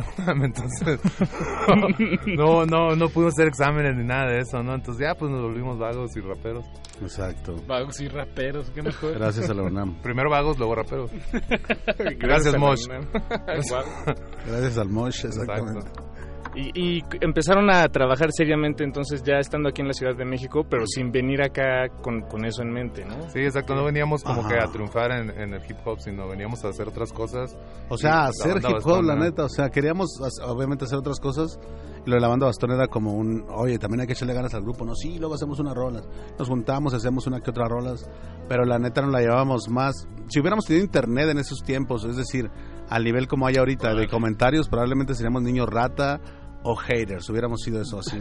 entonces 0.42 1.00
no, 2.36 2.66
no, 2.66 2.96
no 2.96 3.08
pudimos 3.08 3.34
hacer 3.34 3.46
exámenes 3.46 3.96
ni 3.96 4.04
nada 4.04 4.26
de 4.26 4.40
eso, 4.40 4.60
¿no? 4.62 4.74
Entonces 4.74 5.06
ya, 5.06 5.14
pues 5.14 5.30
nos 5.30 5.42
volvimos 5.42 5.78
vagos 5.78 6.16
y 6.16 6.20
raperos. 6.20 6.64
Exacto. 7.00 7.56
Vagos 7.66 8.00
y 8.00 8.08
raperos, 8.08 8.70
qué 8.70 8.82
mejor. 8.82 9.14
Gracias 9.14 9.51
a 9.52 9.54
la 9.54 9.62
UNAM. 9.62 10.02
Primero 10.02 10.30
vagos, 10.30 10.58
luego 10.58 10.74
raperos. 10.74 11.10
Gracias, 12.18 12.58
Mosh. 12.58 12.86
Gracias 14.46 14.78
al 14.78 14.88
Mosh, 14.88 15.24
exactamente. 15.24 15.80
Exacto. 15.80 16.11
Y, 16.54 16.98
y, 16.98 17.02
empezaron 17.20 17.70
a 17.70 17.88
trabajar 17.88 18.28
seriamente 18.30 18.84
entonces 18.84 19.22
ya 19.22 19.38
estando 19.38 19.70
aquí 19.70 19.80
en 19.80 19.88
la 19.88 19.94
Ciudad 19.94 20.14
de 20.14 20.24
México, 20.24 20.66
pero 20.68 20.86
sin 20.86 21.10
venir 21.10 21.42
acá 21.42 21.88
con, 22.02 22.22
con 22.22 22.44
eso 22.44 22.62
en 22.62 22.70
mente, 22.70 23.04
¿no? 23.04 23.30
Sí, 23.30 23.40
exacto, 23.40 23.74
no 23.74 23.84
veníamos 23.84 24.22
como 24.22 24.40
Ajá. 24.40 24.48
que 24.48 24.58
a 24.58 24.66
triunfar 24.66 25.12
en, 25.12 25.30
en, 25.30 25.54
el 25.54 25.62
hip 25.68 25.78
hop, 25.84 26.00
sino 26.00 26.28
veníamos 26.28 26.62
a 26.64 26.68
hacer 26.68 26.88
otras 26.88 27.12
cosas. 27.12 27.56
O 27.88 27.96
sea, 27.96 28.26
hacer 28.26 28.58
hip 28.58 28.84
hop, 28.86 29.02
la 29.02 29.16
neta, 29.16 29.44
o 29.44 29.48
sea, 29.48 29.70
queríamos 29.70 30.10
obviamente 30.44 30.84
hacer 30.84 30.98
otras 30.98 31.20
cosas. 31.20 31.58
Y 32.04 32.10
lo 32.10 32.16
de 32.16 32.20
la 32.20 32.28
banda 32.28 32.46
Bastón 32.46 32.72
era 32.72 32.88
como 32.88 33.12
un, 33.14 33.46
oye, 33.48 33.78
también 33.78 34.00
hay 34.00 34.06
que 34.06 34.12
echarle 34.14 34.34
ganas 34.34 34.52
al 34.54 34.62
grupo, 34.62 34.84
¿no? 34.84 34.94
Sí, 34.94 35.18
luego 35.18 35.34
hacemos 35.34 35.60
unas 35.60 35.74
rolas. 35.74 36.06
Nos 36.38 36.48
juntamos, 36.48 36.92
hacemos 36.94 37.26
una 37.28 37.40
que 37.40 37.50
otra 37.50 37.68
rolas, 37.68 38.10
pero 38.48 38.64
la 38.64 38.78
neta 38.78 39.02
no 39.02 39.10
la 39.10 39.20
llevábamos 39.20 39.68
más. 39.68 40.08
Si 40.28 40.40
hubiéramos 40.40 40.64
tenido 40.64 40.84
internet 40.84 41.28
en 41.30 41.38
esos 41.38 41.62
tiempos, 41.62 42.04
es 42.04 42.16
decir, 42.16 42.50
al 42.88 43.04
nivel 43.04 43.28
como 43.28 43.46
hay 43.46 43.56
ahorita 43.56 43.94
de 43.94 44.08
comentarios, 44.08 44.68
probablemente 44.68 45.14
seríamos 45.14 45.42
niños 45.42 45.68
rata 45.68 46.20
o 46.64 46.76
haters, 46.76 47.28
hubiéramos 47.30 47.60
sido 47.62 47.80
eso 47.80 47.98
así. 47.98 48.18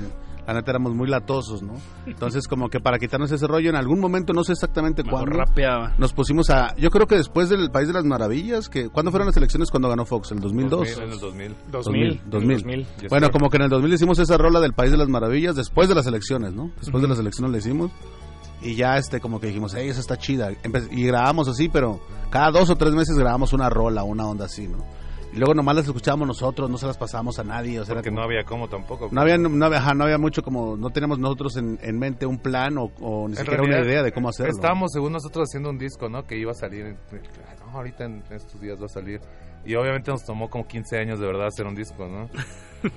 La 0.47 0.55
neta 0.55 0.72
éramos 0.72 0.95
muy 0.95 1.07
latosos, 1.07 1.61
¿no? 1.61 1.73
Entonces 2.07 2.47
como 2.47 2.68
que 2.69 2.80
para 2.80 2.97
quitarnos 2.97 3.31
ese 3.31 3.45
rollo, 3.45 3.69
en 3.69 3.76
algún 3.76 3.99
momento, 3.99 4.34
no 4.34 4.43
sé 4.43 4.53
exactamente 4.53 5.03
cuándo, 5.03 5.31
rapeaba. 5.31 5.93
nos 5.99 6.13
pusimos 6.13 6.49
a... 6.49 6.76
Yo 6.77 6.89
creo 6.89 7.05
que 7.05 7.15
después 7.15 7.49
del 7.49 7.69
País 7.69 7.88
de 7.88 7.93
las 7.93 8.05
Maravillas, 8.05 8.68
que 8.68 8.89
¿cuándo 8.89 9.11
fueron 9.11 9.27
las 9.27 9.38
elecciones 9.38 9.69
cuando 9.69 9.88
ganó 9.88 10.03
Fox? 10.05 10.31
¿El 10.31 10.39
2002? 10.39 10.80
2000, 10.80 11.03
en 11.03 11.11
el 11.11 11.19
2000. 11.19 11.55
2000. 11.72 12.22
2000. 12.26 12.57
2000. 12.57 12.88
Bueno, 13.09 13.30
como 13.30 13.49
que 13.49 13.57
en 13.57 13.63
el 13.63 13.69
2000 13.69 13.93
hicimos 13.93 14.19
esa 14.19 14.38
rola 14.38 14.59
del 14.59 14.73
País 14.73 14.91
de 14.91 14.97
las 14.97 15.07
Maravillas 15.09 15.55
después 15.55 15.88
de 15.88 15.95
las 15.95 16.07
elecciones, 16.07 16.53
¿no? 16.53 16.72
Después 16.80 16.95
uh 16.95 16.97
-huh. 16.97 17.01
de 17.01 17.07
las 17.07 17.19
elecciones 17.19 17.51
la 17.51 17.57
hicimos. 17.59 17.91
Y 18.63 18.76
ya 18.76 18.97
este 18.97 19.19
como 19.19 19.39
que 19.39 19.47
dijimos, 19.47 19.73
hey, 19.76 19.89
esa 19.89 19.99
está 19.99 20.18
chida. 20.18 20.51
Y 20.91 21.03
grabamos 21.03 21.47
así, 21.47 21.69
pero 21.69 21.99
cada 22.30 22.51
dos 22.51 22.69
o 22.69 22.76
tres 22.76 22.93
meses 22.93 23.18
grabamos 23.18 23.53
una 23.53 23.69
rola, 23.69 24.03
una 24.03 24.27
onda 24.27 24.45
así, 24.45 24.68
¿no? 24.68 24.77
Y 25.33 25.37
luego 25.37 25.53
nomás 25.53 25.75
las 25.77 25.85
escuchábamos 25.85 26.27
nosotros, 26.27 26.69
no 26.69 26.77
se 26.77 26.87
las 26.87 26.97
pasábamos 26.97 27.39
a 27.39 27.43
nadie. 27.43 27.79
O 27.79 27.85
sea, 27.85 27.95
Porque 27.95 28.09
como- 28.09 28.19
no 28.21 28.25
había 28.25 28.43
cómo 28.43 28.67
tampoco. 28.67 29.09
no 29.11 29.21
había, 29.21 29.37
no, 29.37 29.65
había, 29.65 29.77
ajá, 29.79 29.93
no 29.93 30.03
había 30.03 30.17
mucho 30.17 30.41
como, 30.43 30.75
no 30.75 30.89
teníamos 30.89 31.19
nosotros 31.19 31.55
en, 31.57 31.79
en 31.81 31.97
mente 31.99 32.25
un 32.25 32.37
plan 32.39 32.77
o, 32.77 32.91
o 32.99 33.27
ni 33.27 33.33
En 33.33 33.37
siquiera 33.39 33.63
una 33.63 33.79
idea 33.79 34.03
de 34.03 34.11
cómo 34.11 34.29
hacerlo. 34.29 34.51
Estábamos 34.51 34.91
según 34.91 35.13
nosotros 35.13 35.47
haciendo 35.49 35.69
un 35.69 35.77
disco, 35.77 36.09
¿no? 36.09 36.23
Que 36.23 36.37
iba 36.37 36.51
a 36.51 36.55
salir. 36.55 36.97
No, 37.65 37.77
ahorita 37.77 38.03
en 38.05 38.23
estos 38.31 38.59
días 38.59 38.79
va 38.81 38.85
a 38.85 38.89
salir. 38.89 39.21
Y 39.63 39.75
obviamente 39.75 40.09
nos 40.11 40.23
tomó 40.25 40.49
como 40.49 40.65
15 40.67 40.97
años 40.97 41.19
de 41.19 41.27
verdad 41.27 41.45
hacer 41.47 41.65
un 41.67 41.75
disco, 41.75 42.07
¿no? 42.07 42.23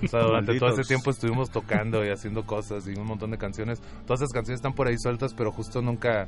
O 0.03 0.09
sea, 0.09 0.23
durante 0.23 0.55
todo 0.59 0.71
ese 0.71 0.83
tiempo 0.83 1.11
estuvimos 1.11 1.51
tocando 1.51 2.05
y 2.05 2.09
haciendo 2.09 2.45
cosas 2.47 2.89
y 2.89 2.99
un 2.99 3.07
montón 3.07 3.31
de 3.31 3.39
canciones. 3.39 3.81
Todas 4.07 4.23
esas 4.23 4.33
canciones 4.33 4.59
están 4.59 4.73
por 4.73 4.89
ahí 4.89 4.97
sueltas, 4.99 5.35
pero 5.35 5.53
justo 5.53 5.83
nunca, 5.83 6.27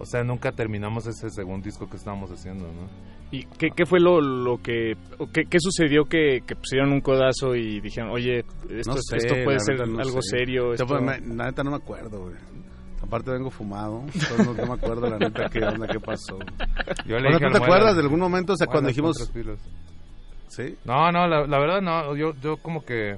o 0.00 0.04
sea, 0.04 0.24
nunca 0.24 0.50
terminamos 0.50 1.06
ese 1.06 1.30
segundo 1.30 1.64
disco 1.64 1.88
que 1.88 1.96
estábamos 1.96 2.30
haciendo, 2.32 2.64
¿no? 2.66 2.88
¿Y 3.30 3.44
qué, 3.44 3.68
qué 3.76 3.86
fue 3.86 4.00
lo, 4.00 4.20
lo 4.20 4.58
que... 4.60 4.94
qué, 5.32 5.44
qué 5.44 5.58
sucedió 5.60 6.04
que, 6.06 6.40
que 6.44 6.56
pusieron 6.56 6.90
un 6.92 7.00
codazo 7.00 7.54
y 7.54 7.80
dijeron, 7.80 8.10
oye, 8.10 8.38
esto, 8.70 8.92
No 8.92 8.96
es- 8.96 9.04
sé, 9.08 9.16
esto 9.18 9.34
puede 9.44 9.60
ser 9.60 9.86
no 9.86 10.00
algo 10.00 10.20
sé. 10.20 10.38
serio? 10.38 10.72
Esto- 10.72 10.86
pues, 10.86 11.00
me- 11.00 11.20
la 11.36 11.44
neta 11.46 11.62
no 11.62 11.70
me 11.70 11.76
acuerdo, 11.76 12.22
güey. 12.22 12.34
Aparte 13.02 13.30
vengo 13.30 13.50
fumado, 13.50 14.00
entonces 14.06 14.46
no, 14.46 14.52
no 14.54 14.66
me 14.66 14.72
acuerdo 14.74 15.08
la 15.08 15.18
neta 15.18 15.48
qué 15.48 15.60
onda, 15.64 15.86
qué 15.86 16.00
pasó. 16.00 16.38
Yo 17.06 17.16
le 17.18 17.22
sea, 17.22 17.30
dije 17.30 17.38
¿tú 17.40 17.46
al 17.46 17.52
te 17.52 17.58
acuerdas 17.64 17.94
de 17.96 18.02
algún 18.02 18.20
momento? 18.20 18.52
O 18.54 18.56
sea, 18.56 18.66
cuando 18.66 18.88
dijimos... 18.88 19.16
¿Sí? 20.48 20.74
No, 20.84 21.10
no, 21.12 21.28
la, 21.28 21.46
la 21.46 21.58
verdad 21.60 21.80
no, 21.80 22.16
yo, 22.16 22.32
yo 22.42 22.56
como 22.56 22.84
que 22.84 23.14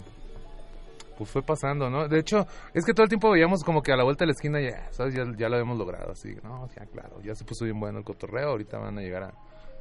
pues 1.17 1.31
fue 1.31 1.43
pasando, 1.43 1.91
¿no? 1.91 2.09
De 2.09 2.19
hecho, 2.19 2.47
es 2.75 2.85
que 2.85 2.93
todo 2.93 3.05
el 3.05 3.09
tiempo 3.09 3.31
veíamos 3.31 3.63
como 3.65 3.83
que 3.83 3.93
a 3.93 3.97
la 3.97 4.05
vuelta 4.05 4.25
de 4.25 4.27
la 4.27 4.33
esquina 4.33 4.61
ya, 4.61 4.93
¿sabes? 4.93 5.15
Ya, 5.15 5.25
ya 5.37 5.49
lo 5.49 5.57
habíamos 5.57 5.79
logrado, 5.79 6.13
así, 6.13 6.35
no, 6.43 6.69
ya 6.77 6.87
claro, 6.87 7.21
ya 7.23 7.35
se 7.35 7.45
puso 7.45 7.65
bien 7.65 7.79
bueno 7.79 7.99
el 7.99 8.05
cotorreo, 8.05 8.51
ahorita 8.51 8.79
van 8.79 8.99
a 8.99 9.01
llegar 9.03 9.25
a, 9.25 9.35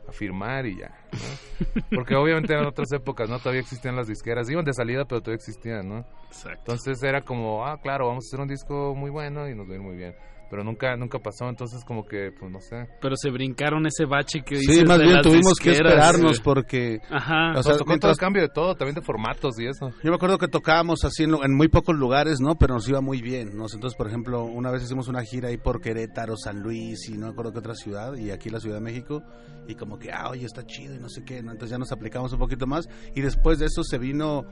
a 0.08 0.12
firmar 0.12 0.66
y 0.66 0.78
ya, 0.80 0.92
¿no? 1.12 1.82
Porque 1.96 2.16
obviamente 2.16 2.54
eran 2.54 2.66
otras 2.66 2.92
épocas, 2.92 3.30
¿no? 3.30 3.40
Todavía 3.40 3.62
existían 3.62 3.96
las 3.96 4.08
disqueras, 4.08 4.50
iban 4.50 4.66
de 4.66 4.74
salida, 4.74 5.06
pero 5.06 5.22
todavía 5.22 5.38
existían, 5.38 5.88
¿no? 5.88 6.06
Exacto. 6.28 6.60
Entonces 6.60 7.02
era 7.04 7.22
como, 7.22 7.66
ah, 7.66 7.78
claro, 7.82 8.08
vamos 8.08 8.26
a 8.26 8.28
hacer 8.28 8.40
un 8.40 8.48
disco 8.48 8.96
muy 8.96 9.10
bueno 9.10 9.48
y 9.50 9.56
nos 9.56 9.68
va 9.68 9.74
a 9.74 9.76
ir 9.76 9.82
muy 9.82 9.96
bien. 9.96 10.16
Pero 10.52 10.64
nunca, 10.66 10.96
nunca 10.98 11.18
pasó, 11.18 11.48
entonces 11.50 11.84
como 11.86 12.06
que, 12.06 12.32
pues 12.38 12.52
no 12.52 12.60
sé. 12.60 12.88
Pero 13.02 13.16
se 13.16 13.32
brincaron 13.32 13.86
ese 13.88 14.06
bache 14.06 14.42
que 14.46 14.58
Sí, 14.58 14.68
dices 14.68 14.88
más 14.88 14.98
de 15.00 15.06
bien 15.06 15.16
las 15.16 15.24
tuvimos 15.26 15.54
que 15.58 15.72
esperarnos 15.72 16.40
porque... 16.42 17.00
Ajá. 17.10 17.52
O 17.58 17.64
sea, 17.64 17.72
Nos 17.72 17.78
tocó 17.78 17.78
todo 17.78 17.86
mientras- 17.88 18.12
el 18.14 18.20
cambio 18.20 18.42
de 18.44 18.50
todo, 18.50 18.76
también 18.76 18.96
de 18.96 19.02
formatos 19.02 19.58
y 19.60 19.66
eso. 19.68 19.90
Yo 20.04 20.10
me 20.12 20.16
acuerdo 20.16 20.38
que 20.38 20.50
tocábamos 20.50 21.06
así 21.06 21.24
en, 21.24 21.32
lo- 21.32 21.46
en 21.46 21.56
muy 21.56 21.70
pocos 21.70 21.96
lugares, 21.96 22.42
¿no? 22.42 22.56
Pero 22.58 22.74
nos 22.76 22.88
iba 22.90 23.00
muy 23.02 23.22
bien, 23.22 23.56
¿no? 23.56 23.66
Entonces, 23.74 23.96
por 23.98 24.08
ejemplo, 24.08 24.44
una 24.44 24.70
vez 24.72 24.84
hicimos 24.84 25.08
una 25.08 25.24
gira 25.24 25.48
ahí 25.48 25.58
por 25.58 25.80
Querétaro, 25.82 26.36
San 26.36 26.60
Luis 26.62 27.08
y 27.10 27.14
no 27.18 27.28
me 27.28 27.32
acuerdo 27.32 27.54
qué 27.54 27.60
otra 27.60 27.74
ciudad, 27.76 28.14
y 28.18 28.32
aquí 28.32 28.50
la 28.50 28.60
Ciudad 28.60 28.76
de 28.76 28.82
México, 28.82 29.24
y 29.70 29.76
como 29.76 29.98
que, 29.98 30.12
ah, 30.12 30.30
oye, 30.30 30.46
está 30.46 30.66
chido 30.66 30.94
y 30.96 31.00
no 31.00 31.08
sé 31.08 31.24
qué, 31.24 31.42
¿no? 31.42 31.52
Entonces 31.54 31.72
ya 31.72 31.78
nos 31.78 31.94
aplicamos 31.94 32.34
un 32.34 32.40
poquito 32.40 32.68
más, 32.68 32.90
y 33.16 33.22
después 33.22 33.58
de 33.60 33.68
eso 33.68 33.84
se 33.86 33.98
vino, 33.98 34.44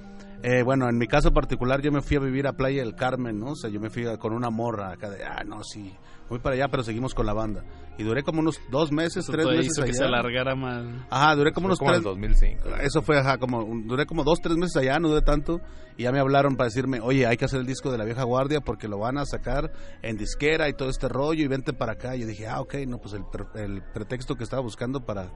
eh, 0.43 0.63
bueno, 0.63 0.87
en 0.89 0.97
mi 0.97 1.07
caso 1.07 1.31
particular 1.31 1.81
yo 1.81 1.91
me 1.91 2.01
fui 2.01 2.17
a 2.17 2.19
vivir 2.21 2.47
a 2.47 2.53
Playa 2.53 2.81
del 2.83 2.95
Carmen, 2.95 3.39
¿no? 3.39 3.51
O 3.51 3.55
sea, 3.55 3.69
yo 3.69 3.79
me 3.79 3.89
fui 3.89 4.05
a- 4.07 4.17
con 4.17 4.33
una 4.33 4.49
morra 4.49 4.91
acá 4.93 5.09
de, 5.09 5.23
ah, 5.23 5.43
no, 5.45 5.63
sí, 5.63 5.93
voy 6.29 6.39
para 6.39 6.55
allá, 6.55 6.67
pero 6.69 6.83
seguimos 6.83 7.13
con 7.13 7.25
la 7.25 7.33
banda. 7.33 7.63
Y 7.97 8.03
duré 8.03 8.23
como 8.23 8.39
unos 8.39 8.61
dos 8.71 8.93
meses, 8.93 9.17
Eso 9.25 9.31
tres 9.33 9.45
meses 9.45 9.65
hizo 9.73 9.81
que 9.83 9.89
allá. 9.89 9.97
se 9.97 10.03
alargara 10.05 10.55
más. 10.55 10.85
Ajá, 11.09 11.35
duré 11.35 11.51
como 11.51 11.65
Fue 11.65 11.69
unos 11.71 11.79
como 11.79 11.91
tres... 11.91 11.97
el 11.99 12.03
2005. 12.05 12.69
Eso 12.81 13.01
fue, 13.01 13.19
ajá, 13.19 13.37
como, 13.39 13.65
duré 13.85 14.05
como 14.05 14.23
dos, 14.23 14.39
tres 14.41 14.55
meses 14.55 14.77
allá, 14.77 14.99
no 14.99 15.09
duré 15.09 15.21
tanto, 15.21 15.59
y 15.97 16.03
ya 16.03 16.11
me 16.13 16.19
hablaron 16.21 16.55
para 16.55 16.67
decirme, 16.69 17.01
oye, 17.01 17.27
hay 17.27 17.35
que 17.35 17.43
hacer 17.43 17.59
el 17.59 17.65
disco 17.65 17.91
de 17.91 17.97
la 17.97 18.05
vieja 18.05 18.23
guardia 18.23 18.61
porque 18.61 18.87
lo 18.87 18.99
van 18.99 19.17
a 19.17 19.25
sacar 19.25 19.71
en 20.01 20.15
disquera 20.15 20.69
y 20.69 20.73
todo 20.73 20.89
este 20.89 21.09
rollo, 21.09 21.43
y 21.43 21.47
vente 21.49 21.73
para 21.73 21.93
acá. 21.93 22.15
Y 22.15 22.21
yo 22.21 22.27
dije, 22.27 22.47
ah, 22.47 22.61
ok, 22.61 22.75
no, 22.87 22.99
pues 22.99 23.13
el, 23.15 23.25
pre- 23.29 23.61
el 23.65 23.81
pretexto 23.93 24.35
que 24.35 24.43
estaba 24.45 24.61
buscando 24.61 25.01
para 25.05 25.29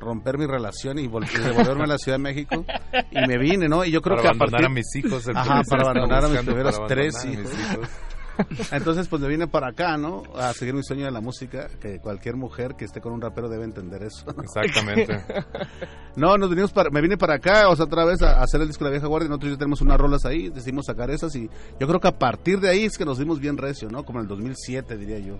romper 0.00 0.38
mi 0.38 0.46
relación 0.46 0.98
y, 0.98 1.06
vol- 1.06 1.28
y 1.32 1.38
devolverme 1.42 1.84
a 1.84 1.88
la 1.88 1.98
Ciudad 1.98 2.18
de 2.18 2.22
México, 2.22 2.64
y 3.10 3.26
me 3.26 3.38
vine, 3.38 3.68
¿no? 3.68 3.84
Y 3.84 3.90
yo 3.90 4.00
creo 4.00 4.16
Para 4.16 4.22
que 4.22 4.28
a 4.28 4.30
abandonar 4.32 4.50
partir... 4.62 4.66
a 4.66 4.70
mis 4.70 4.96
hijos, 4.96 5.26
el 5.28 5.36
Ajá, 5.36 5.62
para 5.68 5.82
abandonar 5.82 6.24
a 6.24 6.28
mis 6.28 6.40
primeros 6.40 6.80
tres 6.88 7.24
hijos. 7.24 7.50
Entonces, 8.72 9.06
pues 9.08 9.20
me 9.20 9.28
vine 9.28 9.48
para 9.48 9.68
acá, 9.68 9.98
¿no? 9.98 10.22
A 10.34 10.54
seguir 10.54 10.72
mi 10.72 10.82
sueño 10.82 11.04
de 11.04 11.10
la 11.10 11.20
música, 11.20 11.68
que 11.78 11.98
cualquier 11.98 12.36
mujer 12.36 12.74
que 12.74 12.86
esté 12.86 13.02
con 13.02 13.12
un 13.12 13.20
rapero 13.20 13.50
debe 13.50 13.64
entender 13.64 14.02
eso. 14.02 14.24
Exactamente. 14.42 15.22
no, 16.16 16.38
nos 16.38 16.48
vinimos 16.48 16.72
para, 16.72 16.88
me 16.88 17.02
vine 17.02 17.18
para 17.18 17.34
acá, 17.34 17.68
o 17.68 17.76
sea, 17.76 17.84
otra 17.84 18.06
vez 18.06 18.22
a, 18.22 18.40
a 18.40 18.42
hacer 18.44 18.62
el 18.62 18.68
disco 18.68 18.84
de 18.84 18.90
la 18.90 18.94
vieja 18.94 19.08
guardia. 19.08 19.28
Nosotros 19.28 19.52
ya 19.52 19.58
tenemos 19.58 19.82
unas 19.82 19.98
rolas 19.98 20.24
ahí, 20.24 20.48
decidimos 20.48 20.86
sacar 20.86 21.10
esas 21.10 21.34
y 21.36 21.50
yo 21.78 21.86
creo 21.86 22.00
que 22.00 22.08
a 22.08 22.18
partir 22.18 22.60
de 22.60 22.70
ahí 22.70 22.84
es 22.84 22.96
que 22.96 23.04
nos 23.04 23.18
dimos 23.18 23.40
bien 23.40 23.58
recio, 23.58 23.90
¿no? 23.90 24.04
Como 24.04 24.20
en 24.20 24.22
el 24.22 24.28
2007, 24.28 24.96
diría 24.96 25.18
yo. 25.18 25.38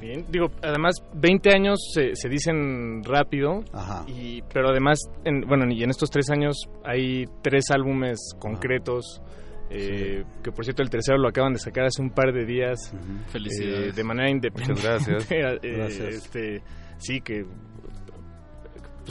Bien, 0.00 0.24
digo, 0.30 0.46
además 0.62 0.94
20 1.14 1.54
años 1.54 1.78
se, 1.94 2.14
se 2.16 2.28
dicen 2.28 3.04
rápido, 3.04 3.62
Ajá. 3.72 4.04
y, 4.08 4.42
pero 4.52 4.70
además, 4.70 4.98
en, 5.24 5.42
bueno, 5.42 5.70
y 5.70 5.82
en 5.82 5.90
estos 5.90 6.10
tres 6.10 6.30
años 6.30 6.56
hay 6.84 7.26
tres 7.42 7.64
álbumes 7.70 8.18
concretos, 8.38 9.20
eh, 9.68 10.24
que 10.42 10.50
por 10.52 10.64
cierto 10.64 10.82
el 10.82 10.90
tercero 10.90 11.18
lo 11.18 11.28
acaban 11.28 11.52
de 11.52 11.58
sacar 11.58 11.84
hace 11.84 12.00
un 12.02 12.10
par 12.10 12.32
de 12.32 12.44
días, 12.46 12.92
Felicidades. 13.28 13.88
eh, 13.88 13.92
de 13.94 14.04
manera 14.04 14.30
independiente. 14.30 14.82
Muchas 14.82 15.06
gracias. 15.06 15.30
Eh, 15.62 15.76
Gracias. 15.76 16.14
este, 16.14 16.62
sí, 16.98 17.20
que 17.20 17.44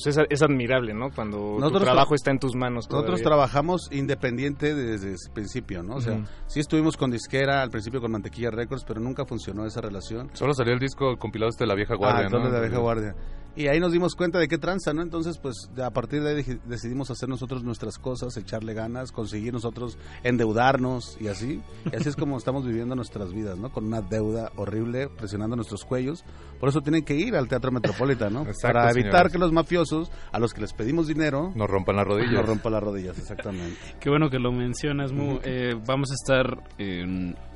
pues 0.03 0.17
es, 0.17 0.25
es 0.29 0.41
admirable, 0.41 0.93
¿no? 0.93 1.09
Cuando 1.11 1.37
tu 1.37 1.59
Nosotros 1.59 1.83
trabajo 1.83 2.11
tra- 2.13 2.15
está 2.15 2.31
en 2.31 2.39
tus 2.39 2.55
manos. 2.55 2.89
Nosotros 2.89 3.21
trabajamos 3.21 3.89
independiente 3.91 4.73
desde 4.73 5.11
el 5.11 5.17
principio, 5.33 5.83
¿no? 5.83 5.95
O 5.95 6.01
sea, 6.01 6.13
Ujú. 6.13 6.23
sí 6.47 6.59
estuvimos 6.59 6.97
con 6.97 7.11
disquera 7.11 7.61
al 7.61 7.69
principio 7.69 8.01
con 8.01 8.11
Mantequilla 8.11 8.51
Records, 8.51 8.83
pero 8.87 8.99
nunca 8.99 9.25
funcionó 9.25 9.65
esa 9.65 9.81
relación. 9.81 10.29
Solo 10.33 10.53
salió 10.53 10.73
el 10.73 10.79
disco 10.79 11.17
compilado 11.17 11.49
este 11.49 11.63
de 11.63 11.67
la 11.67 11.75
vieja 11.75 11.95
guardia, 11.95 12.25
ah, 12.25 12.29
¿no? 12.29 12.37
entonces 12.37 12.53
la 12.53 12.61
vieja 12.61 12.77
guardia. 12.79 13.15
Y 13.59 13.67
ahí 13.67 13.79
nos 13.81 13.91
dimos 13.91 14.15
cuenta 14.15 14.39
de 14.39 14.47
qué 14.47 14.57
tranza, 14.57 14.93
¿no? 14.93 15.01
Entonces, 15.01 15.37
pues 15.37 15.69
a 15.83 15.91
partir 15.91 16.23
de 16.23 16.29
ahí 16.37 16.59
decidimos 16.65 17.11
hacer 17.11 17.27
nosotros 17.27 17.61
nuestras 17.63 17.97
cosas, 17.97 18.37
echarle 18.37 18.73
ganas, 18.73 19.11
conseguir 19.11 19.51
nosotros 19.51 19.97
endeudarnos 20.23 21.17
y 21.19 21.27
así. 21.27 21.61
Y 21.91 21.95
así 21.95 22.07
es 22.07 22.15
como 22.15 22.37
estamos 22.37 22.65
viviendo 22.65 22.95
nuestras 22.95 23.33
vidas, 23.33 23.57
¿no? 23.59 23.71
Con 23.71 23.85
una 23.85 24.01
deuda 24.01 24.51
horrible 24.55 25.09
presionando 25.09 25.57
nuestros 25.57 25.83
cuellos. 25.83 26.23
Por 26.59 26.69
eso 26.69 26.79
tienen 26.81 27.03
que 27.03 27.15
ir 27.15 27.35
al 27.35 27.47
Teatro 27.49 27.71
Metropolitan, 27.71 28.31
¿no? 28.33 28.41
Exacto, 28.43 28.67
Para 28.79 28.91
evitar 28.91 29.11
señores. 29.11 29.31
que 29.33 29.37
los 29.39 29.51
mafiosos, 29.51 30.11
a 30.31 30.39
los 30.39 30.53
que 30.53 30.61
les 30.61 30.71
pedimos 30.73 31.07
dinero, 31.07 31.51
Nos 31.55 31.69
rompan 31.69 31.97
las 31.97 32.05
rodillas. 32.07 32.31
nos 32.33 32.45
rompan 32.45 32.71
las 32.73 32.83
rodillas, 32.83 33.17
exactamente. 33.19 33.77
Qué 33.99 34.09
bueno 34.09 34.29
que 34.29 34.39
lo 34.39 34.51
mencionas, 34.53 35.11
Mu. 35.11 35.39
Eh, 35.43 35.75
vamos 35.85 36.11
a 36.11 36.13
estar 36.13 36.63
eh, 36.77 37.05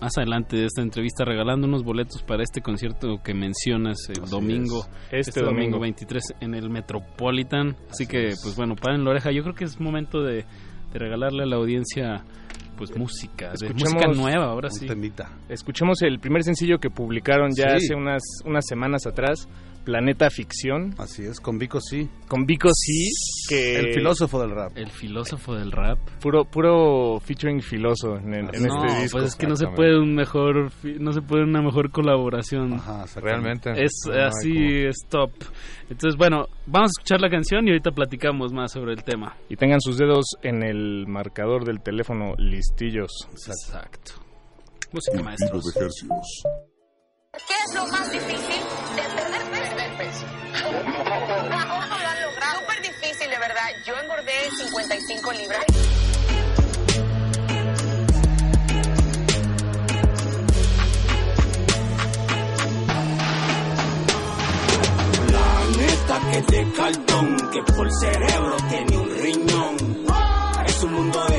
más 0.02 0.18
adelante 0.18 0.58
de 0.58 0.66
esta 0.66 0.82
entrevista 0.82 1.24
regalando 1.24 1.66
unos 1.68 1.84
boletos 1.84 2.24
para 2.24 2.44
este 2.44 2.62
concierto 2.62 3.22
que 3.24 3.34
mencionas 3.34 3.98
el 4.10 4.24
Así 4.24 4.32
domingo, 4.32 4.80
es. 4.82 4.88
este, 5.12 5.20
Este 5.20 5.40
domingo 5.42 5.54
domingo. 5.78 5.80
23 5.94 6.24
en 6.42 6.56
el 6.56 6.70
Metropolitan. 6.70 7.76
Así, 7.90 8.08
que, 8.08 8.34
pues 8.42 8.56
bueno, 8.56 8.76
paren 8.76 9.04
la 9.04 9.12
oreja. 9.12 9.32
Yo 9.32 9.44
creo 9.44 9.54
que 9.56 9.66
es 9.66 9.80
momento 9.80 10.22
de, 10.24 10.46
de 10.92 11.00
regalarle 11.00 11.44
a 11.44 11.46
la 11.46 11.56
audiencia 11.58 12.24
pues 12.78 12.98
música, 12.98 13.52
de 13.60 13.70
música 13.72 14.08
nueva, 14.08 14.46
ahora 14.46 14.70
sí. 14.72 14.88
temita. 14.88 15.30
Escuchemos 15.48 16.02
el 16.02 16.20
primer 16.20 16.44
sencillo 16.44 16.80
que 16.80 16.90
publicaron 16.90 17.52
ya 17.56 17.70
Sí. 17.70 17.76
hace 17.86 17.96
unas, 17.96 18.24
unas 18.46 18.66
semanas 18.68 19.06
atrás, 19.06 19.48
Planeta 19.84 20.30
Ficción, 20.30 20.94
Así 20.98 21.24
es, 21.24 21.40
con 21.40 21.58
Vico 21.58 21.80
sí. 21.82 22.10
con 22.28 22.46
Vico 22.46 22.70
Sí, 22.74 23.10
que... 23.50 23.76
El 23.80 23.94
filósofo 23.94 24.40
del 24.42 24.52
rap. 24.52 24.72
El 24.78 24.90
filósofo 24.90 25.56
del 25.56 25.72
rap. 25.72 25.98
Puro, 26.22 26.46
puro 26.46 27.20
featuring 27.20 27.62
filoso 27.62 28.16
en, 28.18 28.34
en- 28.34 28.56
en 28.56 28.64
no, 28.64 28.86
este 28.86 29.02
disco. 29.02 29.18
pues 29.18 29.32
es 29.32 29.36
que 29.36 29.46
no 29.48 29.56
se 29.56 29.68
puede 29.68 30.00
un 30.00 30.16
mejor, 30.16 30.72
fi- 30.72 30.96
no 31.00 31.12
se 31.12 31.22
puede 31.22 31.44
una 31.44 31.62
mejor 31.62 31.92
colaboración. 31.92 32.74
Ajá. 32.74 33.06
Realmente. 33.20 33.72
Es 33.72 33.92
No 34.08 34.14
así, 34.26 34.54
como- 34.54 34.90
es 34.90 34.96
top. 35.10 35.32
Entonces, 35.90 36.18
bueno, 36.18 36.48
vamos 36.66 36.90
a 36.90 36.94
escuchar 37.00 37.20
la 37.22 37.30
canción 37.30 37.68
y 37.68 37.72
ahorita 37.72 37.92
platicamos 37.92 38.54
más 38.54 38.72
sobre 38.72 38.94
el 38.94 39.04
tema. 39.04 39.36
Y 39.50 39.58
tengan 39.58 39.82
sus 39.82 39.98
dedos 39.98 40.26
en 40.42 40.64
el 40.64 41.06
marcador 41.08 41.66
del 41.66 41.82
teléfono 41.82 42.36
listillos. 42.38 43.12
Exacto. 43.32 44.14
Música 44.94 45.22
maestros. 45.24 45.74
¿Qué 47.36 47.56
es 47.68 47.74
lo 47.74 47.88
más 47.88 48.12
difícil 48.12 48.62
de 48.96 49.02
perder 49.16 49.42
peso? 49.50 49.76
Perder 49.76 49.98
peso. 49.98 50.26
¿Cómo 50.62 51.98
lo 51.98 52.08
han 52.08 52.22
logrado? 52.22 52.60
Súper 52.60 52.82
difícil, 52.84 53.28
de 53.28 53.40
verdad. 53.40 53.70
Yo 53.84 53.98
engordé 53.98 54.52
55 54.56 55.34
libras. 55.34 55.66
La 65.32 65.66
neta 65.76 66.20
que 66.30 66.42
de 66.56 66.72
cartón, 66.74 67.50
que 67.52 67.64
por 67.74 67.92
cerebro 68.00 68.58
tiene 68.70 68.96
un 68.96 69.10
riñón. 69.10 69.76
Es 70.68 70.84
un 70.84 70.94
mundo 70.94 71.26
de 71.30 71.33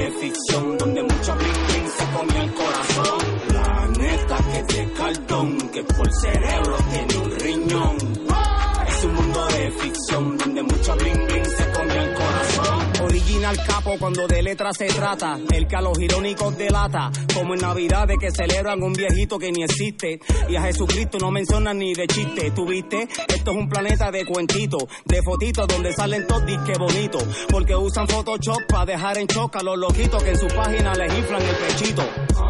Original 13.45 13.67
capo 13.67 13.97
cuando 13.99 14.27
de 14.27 14.43
letras 14.43 14.75
se 14.79 14.87
trata. 14.87 15.39
El 15.53 15.69
que 15.69 15.77
a 15.77 15.83
los 15.83 15.99
irónicos 15.99 16.57
delata. 16.57 17.11
Como 17.35 17.53
en 17.53 17.61
Navidad 17.61 18.09
de 18.09 18.17
que 18.17 18.31
celebran 18.31 18.83
un 18.83 18.95
viejito 18.95 19.39
que 19.39 19.53
ni 19.53 19.63
existe. 19.63 20.19
Y 20.49 20.57
a 20.57 20.63
Jesucristo 20.63 21.19
no 21.19 21.31
mencionan 21.31 21.79
ni 21.79 21.93
de 21.93 22.07
chiste. 22.07 22.53
¿Tuviste? 22.53 23.03
Esto 23.03 23.51
es 23.51 23.57
un 23.57 23.69
planeta 23.69 24.11
de 24.11 24.25
cuentitos, 24.25 24.85
de 25.05 25.21
fotitos 25.23 25.69
donde 25.69 25.93
salen 25.93 26.27
todos 26.27 26.47
disque 26.47 26.73
bonitos. 26.79 27.23
Porque 27.51 27.77
usan 27.77 28.09
Photoshop 28.09 28.67
para 28.67 28.87
dejar 28.87 29.19
en 29.19 29.27
choca 29.27 29.59
a 29.59 29.63
los 29.63 29.77
loquitos 29.77 30.23
que 30.23 30.31
en 30.31 30.39
su 30.39 30.47
página 30.47 30.95
les 30.95 31.15
inflan 31.15 31.43
el 31.43 31.57
pechito. 31.57 32.03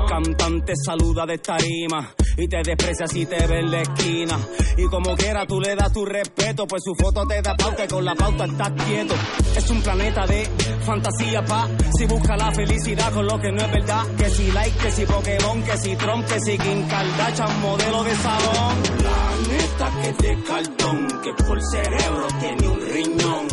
Cantante 0.08 0.74
saluda 0.76 1.26
de 1.26 1.38
tarima 1.38 2.14
y 2.36 2.48
te 2.48 2.62
desprecia 2.62 3.06
si 3.06 3.26
te 3.26 3.46
ve 3.46 3.60
en 3.60 3.70
la 3.70 3.82
esquina. 3.82 4.38
Y 4.76 4.86
como 4.86 5.16
quiera 5.16 5.46
tú 5.46 5.60
le 5.60 5.74
das 5.74 5.92
tu 5.92 6.04
respeto, 6.04 6.66
pues 6.66 6.82
su 6.84 6.94
foto 6.94 7.26
te 7.26 7.40
da 7.42 7.56
pauta 7.56 7.84
y 7.84 7.88
con 7.88 8.04
la 8.04 8.14
pauta 8.14 8.44
estás 8.44 8.72
quieto. 8.84 9.14
Es 9.56 9.70
un 9.70 9.80
planeta 9.82 10.26
de 10.26 10.48
fantasía, 10.94 11.44
pa. 11.44 11.68
Si 11.98 12.06
busca 12.06 12.36
la 12.36 12.52
felicidad 12.52 13.12
con 13.12 13.26
lo 13.26 13.40
que 13.40 13.50
no 13.50 13.60
es 13.62 13.72
verdad. 13.72 14.04
Que 14.16 14.30
si 14.30 14.52
like, 14.52 14.78
que 14.78 14.90
si 14.90 15.04
Pokémon, 15.06 15.62
que 15.62 15.76
si 15.78 15.96
Trump, 15.96 16.26
que 16.26 16.40
si 16.40 16.58
Kim 16.58 16.86
Kardashian, 16.86 17.60
modelo 17.60 18.04
de 18.04 18.14
salón. 18.16 18.74
Planeta 18.98 19.86
que 20.00 20.08
es 20.10 20.18
de 20.18 20.42
cartón, 20.44 21.08
que 21.22 21.32
por 21.44 21.58
cerebro 21.62 22.26
tiene 22.40 22.68
un 22.68 22.80
riñón. 22.80 23.46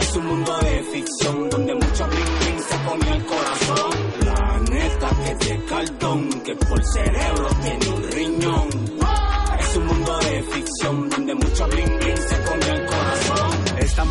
Es 0.00 0.16
un 0.16 0.26
mundo 0.26 0.56
de 0.62 0.82
ficción 0.92 1.50
donde 1.50 1.74
mucho 1.74 2.06
bling 2.06 2.38
bling 2.40 2.60
se 2.68 3.14
el 3.14 3.24
corazón. 3.26 3.90
Planeta 4.20 5.08
que 5.22 5.30
es 5.32 5.38
de 5.48 5.64
cartón, 5.66 6.28
que 6.44 6.56
por 6.56 6.84
cerebro 6.84 7.48
tiene 7.62 7.88
un 7.96 8.12
riñón. 8.12 8.75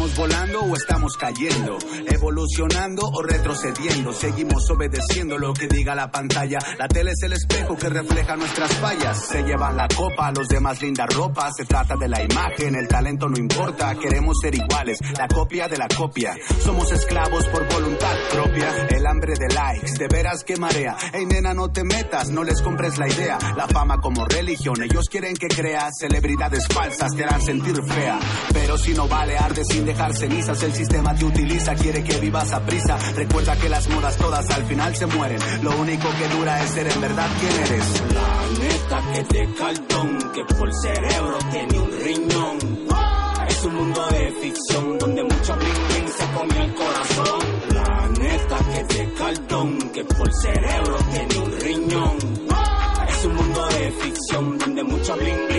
¿Estamos 0.06 0.30
volando 0.30 0.60
o 0.62 0.76
estamos 0.76 1.18
cayendo? 1.18 1.80
¿Evolucionando 2.06 3.10
o 3.12 3.24
retrocediendo? 3.24 4.14
Seguimos 4.14 4.70
obedeciendo 4.70 5.36
lo 5.40 5.52
que 5.52 5.68
diga 5.68 5.96
la 5.96 6.12
pantalla. 6.12 6.60
La 6.78 6.88
tele 6.88 7.10
es 7.10 7.24
el 7.24 7.34
espejo 7.34 7.76
que 7.76 7.90
refleja 7.90 8.36
nuestras 8.36 8.72
fallas. 8.76 9.26
Se 9.26 9.42
llevan 9.42 9.76
la 9.76 9.88
copa, 9.88 10.32
los 10.32 10.48
demás 10.48 10.80
linda 10.80 11.08
ropa. 11.08 11.52
Se 11.52 11.66
trata 11.66 11.96
de 11.96 12.08
la 12.08 12.22
imagen, 12.22 12.76
el 12.76 12.88
talento 12.88 13.28
no 13.28 13.40
importa. 13.40 13.96
Queremos 13.96 14.38
ser 14.40 14.54
iguales, 14.54 15.00
la 15.18 15.28
copia 15.28 15.68
de 15.68 15.78
la 15.80 15.88
copia. 15.88 16.38
Somos 16.64 16.92
esclavos 16.92 17.44
por 17.48 17.68
voluntad 17.68 18.16
propia. 18.32 18.86
El 18.88 19.08
hambre 19.08 19.34
de 19.34 19.56
likes, 19.56 19.94
de 19.98 20.08
veras 20.08 20.44
que 20.44 20.56
marea. 20.58 20.96
Ey 21.14 21.26
nena, 21.26 21.56
no 21.56 21.72
te 21.72 21.84
metas, 21.84 22.30
no 22.30 22.44
les 22.44 22.62
compres 22.62 23.00
la 23.00 23.08
idea. 23.08 23.40
La 23.58 23.68
fama 23.68 24.00
como 24.00 24.24
religión, 24.26 24.84
ellos 24.84 25.06
quieren 25.10 25.36
que 25.36 25.48
creas. 25.48 25.94
Celebridades 26.00 26.68
falsas 26.68 27.12
te 27.16 27.24
harán 27.24 27.42
sentir 27.42 27.82
fea. 27.84 28.20
Pero 28.54 28.78
si 28.78 28.94
no 28.94 29.08
vale, 29.08 29.36
arde 29.36 29.64
sin 29.66 29.84
dejar 29.84 29.95
cenizas. 30.14 30.62
El 30.64 30.74
sistema 30.74 31.16
te 31.16 31.26
utiliza, 31.26 31.74
quiere 31.76 32.04
que 32.04 32.20
vivas 32.20 32.52
a 32.54 32.66
prisa. 32.66 32.98
Recuerda 33.16 33.56
que 33.56 33.70
las 33.70 33.88
modas 33.90 34.16
todas 34.18 34.50
al 34.50 34.64
final 34.66 34.96
se 34.96 35.06
mueren. 35.06 35.40
Lo 35.64 35.76
único 35.78 36.08
que 36.18 36.36
dura 36.36 36.64
es 36.64 36.72
ser 36.72 36.88
en 36.88 37.02
verdad 37.02 37.28
quien 37.40 37.52
eres. 37.66 37.86
Planeta 38.10 39.04
que 39.12 39.20
es 39.20 39.30
de 39.30 39.54
cartón, 39.56 40.32
que 40.34 40.56
por 40.56 40.74
cerebro 40.82 41.38
tiene 41.52 41.80
un 41.80 41.92
riñón. 42.04 42.58
Es 43.48 43.64
un 43.64 43.76
mundo 43.76 44.06
de 44.12 44.32
ficción 44.42 44.98
donde 45.00 45.24
mucho 45.24 45.56
bling 45.56 46.08
se 46.08 46.26
comió 46.34 46.64
el 46.64 46.74
corazón. 46.74 47.40
Planeta 47.70 48.58
que 48.72 48.80
es 48.82 48.88
de 48.88 49.14
cartón, 49.14 49.78
que 49.92 50.04
por 50.04 50.34
cerebro 50.34 50.98
tiene 51.12 51.46
un 51.46 51.60
riñón. 51.60 52.18
Es 53.08 53.26
un 53.26 53.36
mundo 53.36 53.68
de 53.68 53.92
ficción 53.92 54.58
donde 54.58 54.84
mucho 54.84 55.16
bling 55.16 55.55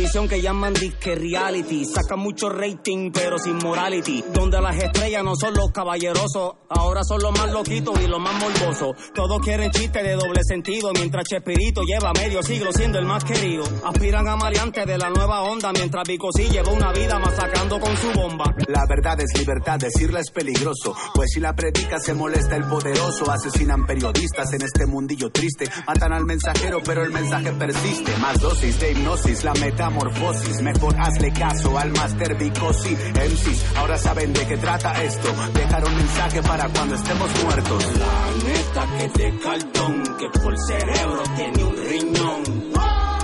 Televisión 0.00 0.28
que 0.28 0.40
llaman 0.40 0.72
disque 0.72 1.14
reality, 1.14 1.84
saca 1.84 2.16
mucho 2.16 2.48
rating 2.48 3.10
pero 3.12 3.38
sin 3.38 3.58
morality, 3.58 4.24
donde 4.32 4.58
las 4.58 4.74
estrellas 4.82 5.22
no 5.22 5.36
son 5.36 5.52
los 5.52 5.70
caballerosos, 5.72 6.54
ahora 6.70 7.04
son 7.04 7.20
los 7.20 7.38
más 7.38 7.52
loquitos 7.52 8.00
y 8.00 8.06
los 8.06 8.18
más 8.18 8.32
morbosos. 8.40 8.96
Todos 9.14 9.40
quieren 9.42 9.70
chistes 9.70 10.02
de 10.02 10.14
doble 10.14 10.40
sentido, 10.42 10.90
mientras 10.94 11.24
Chespirito 11.24 11.82
lleva 11.82 12.14
medio 12.14 12.42
siglo 12.42 12.72
siendo 12.72 12.98
el 12.98 13.04
más 13.04 13.24
querido. 13.24 13.62
Aspiran 13.84 14.26
a 14.26 14.36
maleantes 14.36 14.86
de 14.86 14.96
la 14.96 15.10
nueva 15.10 15.42
onda, 15.42 15.70
mientras 15.70 16.08
Bicosí 16.08 16.48
lleva 16.48 16.72
una 16.72 16.92
vida 16.92 17.18
masacrando 17.18 17.78
con 17.78 17.94
su 17.98 18.10
bomba. 18.12 18.46
La 18.68 18.86
verdad 18.88 19.20
es 19.20 19.38
libertad, 19.38 19.78
decirla 19.78 20.20
es 20.20 20.30
peligroso. 20.30 20.96
Pues 21.14 21.32
si 21.34 21.40
la 21.40 21.54
predica 21.54 21.98
se 21.98 22.14
molesta 22.14 22.56
el 22.56 22.64
poderoso. 22.64 23.30
Asesinan 23.30 23.84
periodistas 23.84 24.50
en 24.54 24.62
este 24.62 24.86
mundillo 24.86 25.30
triste. 25.30 25.66
Matan 25.86 26.14
al 26.14 26.24
mensajero, 26.24 26.78
pero 26.82 27.04
el 27.04 27.10
mensaje 27.10 27.52
persiste. 27.52 28.16
Más 28.16 28.40
dosis 28.40 28.80
de 28.80 28.92
hipnosis, 28.92 29.44
la 29.44 29.52
metamorfosis. 29.90 30.62
Mejor 30.62 30.94
hazle 30.98 31.32
caso 31.32 31.78
al 31.78 31.90
Master 31.90 32.34
Bicosi. 32.36 32.94
MCs 32.94 33.76
ahora 33.76 33.98
saben 33.98 34.32
de 34.32 34.46
qué 34.46 34.56
trata 34.56 35.02
esto. 35.02 35.28
Dejar 35.54 35.84
un 35.84 35.96
mensaje 35.96 36.42
para 36.42 36.68
cuando 36.68 36.94
estemos 36.94 37.30
muertos. 37.44 37.84
Planeta 37.84 38.86
que 38.96 39.04
es 39.04 39.12
de 39.14 39.38
cartón, 39.38 40.02
que 40.18 40.40
por 40.40 40.58
cerebro 40.58 41.22
tiene 41.36 41.64
un 41.64 41.76
riñón. 41.76 42.70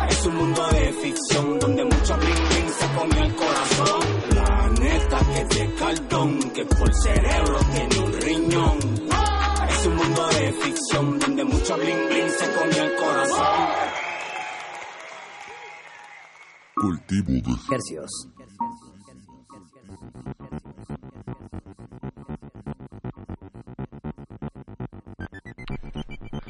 Es 0.08 0.26
un 0.26 0.36
mundo 0.36 0.66
de 0.68 0.92
ficción 0.92 1.58
donde 1.58 1.84
mucho 1.84 2.16
bling 2.16 2.68
se 2.78 2.86
comió 2.98 3.24
el 3.24 3.34
corazón. 3.34 4.00
Planeta 4.30 5.18
que 5.18 5.40
es 5.40 5.48
de 5.48 5.74
cartón, 5.74 6.50
que 6.50 6.64
por 6.64 6.94
cerebro 6.94 7.58
tiene 7.72 7.98
un 8.04 8.20
riñón. 8.20 8.78
Es 9.68 9.86
un 9.86 9.96
mundo 9.96 10.26
de 10.28 10.52
ficción 10.52 11.18
donde 11.18 11.44
mucho 11.44 11.76
bling 11.76 12.08
bling 12.08 12.30
se 12.30 12.52
comió 12.52 12.66
el 12.66 12.74
corazón. 12.74 12.85
Cultivo 16.78 17.28
de 17.28 17.74
Hercios. 17.74 18.28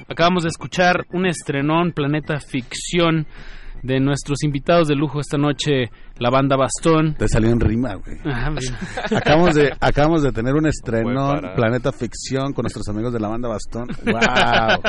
Acabamos 0.09 0.43
de 0.43 0.48
escuchar 0.48 1.07
un 1.12 1.27
estrenón, 1.27 1.93
Planeta 1.93 2.40
Ficción, 2.40 3.28
de 3.87 4.01
nuestros 4.01 4.43
invitados 4.43 4.89
de 4.89 4.97
lujo 4.97 5.21
esta 5.21 5.39
noche, 5.39 5.91
la 6.19 6.31
banda 6.31 6.57
Bastón. 6.57 7.15
Te 7.15 7.29
salió 7.29 7.51
en 7.51 7.61
rima, 7.61 7.95
güey. 7.95 8.19
Ajá, 8.25 8.51
mira. 8.51 8.79
acabamos, 9.17 9.55
de, 9.55 9.73
acabamos 9.81 10.23
de 10.23 10.33
tener 10.33 10.55
un 10.55 10.67
estreno. 10.67 11.41
Planeta 11.55 11.93
Ficción, 11.93 12.53
con 12.53 12.65
nuestros 12.65 12.89
amigos 12.89 13.13
de 13.13 13.21
la 13.21 13.29
banda 13.29 13.49
Bastón. 13.49 13.89
¡Wow! 14.05 14.83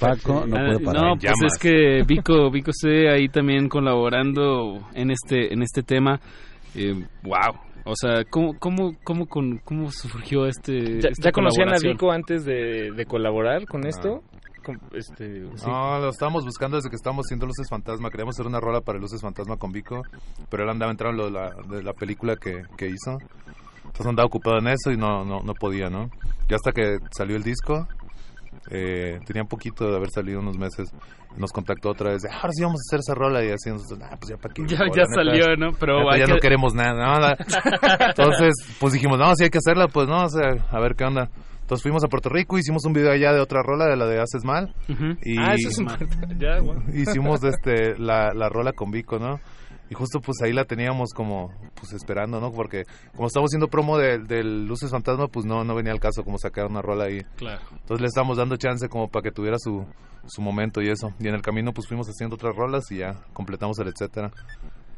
Paco 0.00 0.46
no 0.46 0.56
puede 0.56 0.80
parar. 0.80 1.02
No, 1.02 1.16
pues 1.18 1.52
es 1.52 1.58
que 1.58 2.02
Vico, 2.06 2.50
Vico 2.50 2.70
esté 2.70 3.10
ahí 3.10 3.28
también 3.28 3.68
colaborando 3.68 4.80
en 4.94 5.10
este, 5.10 5.52
en 5.52 5.62
este 5.62 5.82
tema. 5.82 6.18
Eh, 6.74 6.94
wow. 7.22 7.60
O 7.84 7.94
sea, 7.94 8.24
¿cómo, 8.30 8.54
cómo, 8.58 8.92
cómo, 9.04 9.26
con, 9.26 9.58
cómo 9.58 9.90
surgió 9.90 10.46
este? 10.46 11.00
¿Ya, 11.00 11.30
conocían 11.32 11.68
a? 11.68 11.76
Vico 11.80 12.10
antes 12.10 12.44
de, 12.44 12.92
de 12.96 13.04
colaborar 13.04 13.66
con 13.66 13.86
esto? 13.86 14.22
Este, 14.92 15.42
sí. 15.56 15.66
No, 15.66 15.98
lo 16.00 16.08
estábamos 16.10 16.44
buscando 16.44 16.76
desde 16.76 16.90
que 16.90 16.96
estábamos 16.96 17.26
haciendo 17.26 17.46
Luces 17.46 17.68
Fantasma. 17.68 18.10
Queríamos 18.10 18.34
hacer 18.34 18.46
una 18.46 18.60
rola 18.60 18.80
para 18.80 18.98
Luces 18.98 19.20
Fantasma 19.20 19.56
con 19.56 19.72
Vico, 19.72 20.02
pero 20.48 20.64
él 20.64 20.70
andaba 20.70 20.90
entrando 20.90 21.24
de 21.26 21.30
la, 21.30 21.50
de 21.68 21.82
la 21.82 21.92
película 21.92 22.36
que, 22.36 22.62
que 22.76 22.86
hizo. 22.88 23.16
Entonces 23.84 24.06
andaba 24.06 24.26
ocupado 24.26 24.58
en 24.58 24.68
eso 24.68 24.90
y 24.90 24.96
no, 24.96 25.24
no, 25.24 25.40
no 25.42 25.54
podía, 25.54 25.88
¿no? 25.88 26.10
Y 26.48 26.54
hasta 26.54 26.72
que 26.72 26.98
salió 27.16 27.36
el 27.36 27.42
disco, 27.42 27.86
eh, 28.70 29.20
tenía 29.26 29.42
un 29.42 29.48
poquito 29.48 29.88
de 29.88 29.96
haber 29.96 30.10
salido 30.10 30.40
unos 30.40 30.58
meses, 30.58 30.92
nos 31.36 31.52
contactó 31.52 31.90
otra 31.90 32.10
vez, 32.10 32.22
ahora 32.24 32.50
sí 32.52 32.62
vamos 32.62 32.80
a 32.80 32.84
hacer 32.88 33.00
esa 33.00 33.14
rola 33.14 33.44
y 33.44 33.50
así, 33.50 33.70
nosotros, 33.70 34.00
ah, 34.02 34.16
pues 34.18 34.30
ya 34.30 34.36
para 34.36 34.52
qué. 34.54 34.62
Ya- 34.66 34.78
ya 34.78 34.84
neta, 34.84 35.06
salió, 35.14 35.56
¿no? 35.56 35.72
Pero 35.78 36.00
neta, 36.04 36.18
ya 36.18 36.24
que- 36.26 36.32
no 36.32 36.38
queremos 36.38 36.74
nada, 36.74 36.92
¿no? 36.94 37.20
La- 37.20 37.36
Entonces, 38.08 38.54
pues 38.80 38.92
dijimos, 38.92 39.18
no, 39.18 39.34
si 39.36 39.44
hay 39.44 39.50
que 39.50 39.58
hacerla, 39.58 39.88
pues 39.88 40.08
no, 40.08 40.24
o 40.24 40.28
sea, 40.28 40.50
a 40.70 40.80
ver 40.80 40.94
qué 40.96 41.04
onda. 41.04 41.28
Entonces 41.66 41.82
fuimos 41.82 42.04
a 42.04 42.06
Puerto 42.08 42.28
Rico, 42.28 42.56
hicimos 42.58 42.84
un 42.84 42.92
video 42.92 43.10
allá 43.10 43.32
de 43.32 43.40
otra 43.40 43.60
rola, 43.60 43.86
de 43.86 43.96
la 43.96 44.06
de 44.06 44.20
Haces 44.20 44.44
Mal. 44.44 44.72
Ujú. 44.88 45.16
y 45.24 45.36
Ah, 45.36 45.54
eso 45.58 45.68
es 45.70 45.78
importante. 45.80 46.16
Ya, 46.38 46.60
bueno. 46.62 46.84
hicimos 46.94 47.42
este 47.44 47.98
la, 47.98 48.32
la 48.32 48.48
rola 48.48 48.72
con 48.72 48.92
Vico, 48.92 49.18
¿no? 49.18 49.40
Y 49.90 49.94
justo 49.94 50.20
pues 50.20 50.36
ahí 50.44 50.52
la 50.52 50.64
teníamos 50.64 51.10
como 51.12 51.50
pues 51.74 51.92
esperando, 51.92 52.40
¿no? 52.40 52.52
Porque 52.52 52.84
como 53.16 53.26
estamos 53.26 53.48
haciendo 53.50 53.66
promo 53.66 53.98
de, 53.98 54.18
del 54.18 54.66
Luces 54.66 54.90
Fantasma, 54.92 55.26
pues 55.26 55.44
no, 55.44 55.64
no 55.64 55.74
venía 55.74 55.90
al 55.92 55.98
caso 56.00 56.22
como 56.22 56.38
sacar 56.38 56.66
una 56.66 56.82
rola 56.82 57.06
ahí. 57.06 57.20
Claro. 57.36 57.60
Entonces 57.72 58.00
le 58.00 58.06
estábamos 58.06 58.36
dando 58.36 58.56
chance 58.56 58.88
como 58.88 59.08
para 59.08 59.24
que 59.24 59.32
tuviera 59.32 59.58
su, 59.58 59.84
su 60.26 60.42
momento 60.42 60.80
y 60.82 60.88
eso. 60.88 61.12
Y 61.18 61.26
en 61.26 61.34
el 61.34 61.42
camino 61.42 61.72
pues 61.72 61.88
fuimos 61.88 62.06
haciendo 62.08 62.34
otras 62.36 62.54
rolas 62.54 62.90
y 62.92 62.98
ya 62.98 63.14
completamos 63.32 63.76
el 63.80 63.88
etcétera. 63.88 64.30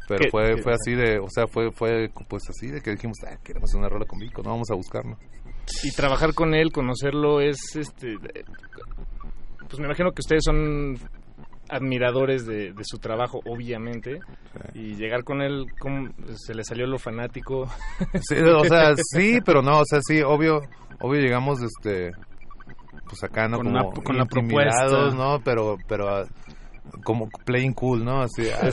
Pero 0.07 0.20
¿Qué- 0.24 0.31
fue, 0.31 0.55
qué- 0.57 0.62
fue 0.62 0.73
así 0.74 0.95
de, 0.95 1.19
o 1.19 1.28
sea, 1.31 1.47
fue, 1.47 1.70
fue 1.73 2.11
pues 2.28 2.43
así 2.49 2.66
de 2.69 2.81
que 2.82 2.90
dijimos, 2.90 3.16
ah, 3.27 3.36
queremos 3.43 3.70
hacer 3.70 3.78
una 3.81 3.89
rola 3.90 4.05
con 4.07 4.19
Vico, 4.19 4.43
no 4.43 4.51
vamos 4.51 4.70
a 4.70 4.74
buscarlo. 4.74 5.16
Y 5.85 5.90
trabajar 5.93 6.35
con 6.35 6.55
él, 6.55 6.73
conocerlo, 6.73 7.40
es 7.40 7.59
este. 7.77 8.16
Pues 9.69 9.78
me 9.81 9.86
imagino 9.86 10.12
que 10.12 10.20
ustedes 10.20 10.43
son 10.45 10.97
admiradores 11.69 12.47
de, 12.47 12.73
de 12.73 12.85
su 12.85 12.99
trabajo, 12.99 13.40
obviamente. 13.45 14.19
Y 14.74 14.95
llegar 14.95 15.24
con 15.24 15.43
él, 15.43 15.66
¿cómo 15.78 16.09
se 16.35 16.55
le 16.55 16.65
salió 16.65 16.86
lo 16.86 16.99
fanático? 16.99 17.69
Sí, 18.23 18.36
o 18.36 18.65
sea, 18.65 18.95
sí, 18.97 19.40
pero 19.45 19.61
no, 19.62 19.81
o 19.81 19.85
sea, 19.85 20.01
sí, 20.03 20.23
obvio, 20.23 20.62
obvio 21.01 21.20
llegamos, 21.20 21.61
este, 21.62 22.12
pues 23.07 23.23
acá, 23.23 23.49
¿no? 23.49 23.59
Con 23.59 23.66
Como 23.66 23.78
la- 23.78 24.03
con 24.03 24.16
la 24.16 24.24
propuesta. 24.24 25.11
¿no? 25.15 25.40
Pero, 25.45 25.77
pero, 25.86 26.09
ah, 26.09 26.24
como 27.05 27.28
playing 27.44 27.73
cool, 27.74 28.05
¿no? 28.05 28.23
Así, 28.23 28.43
ah. 28.51 28.69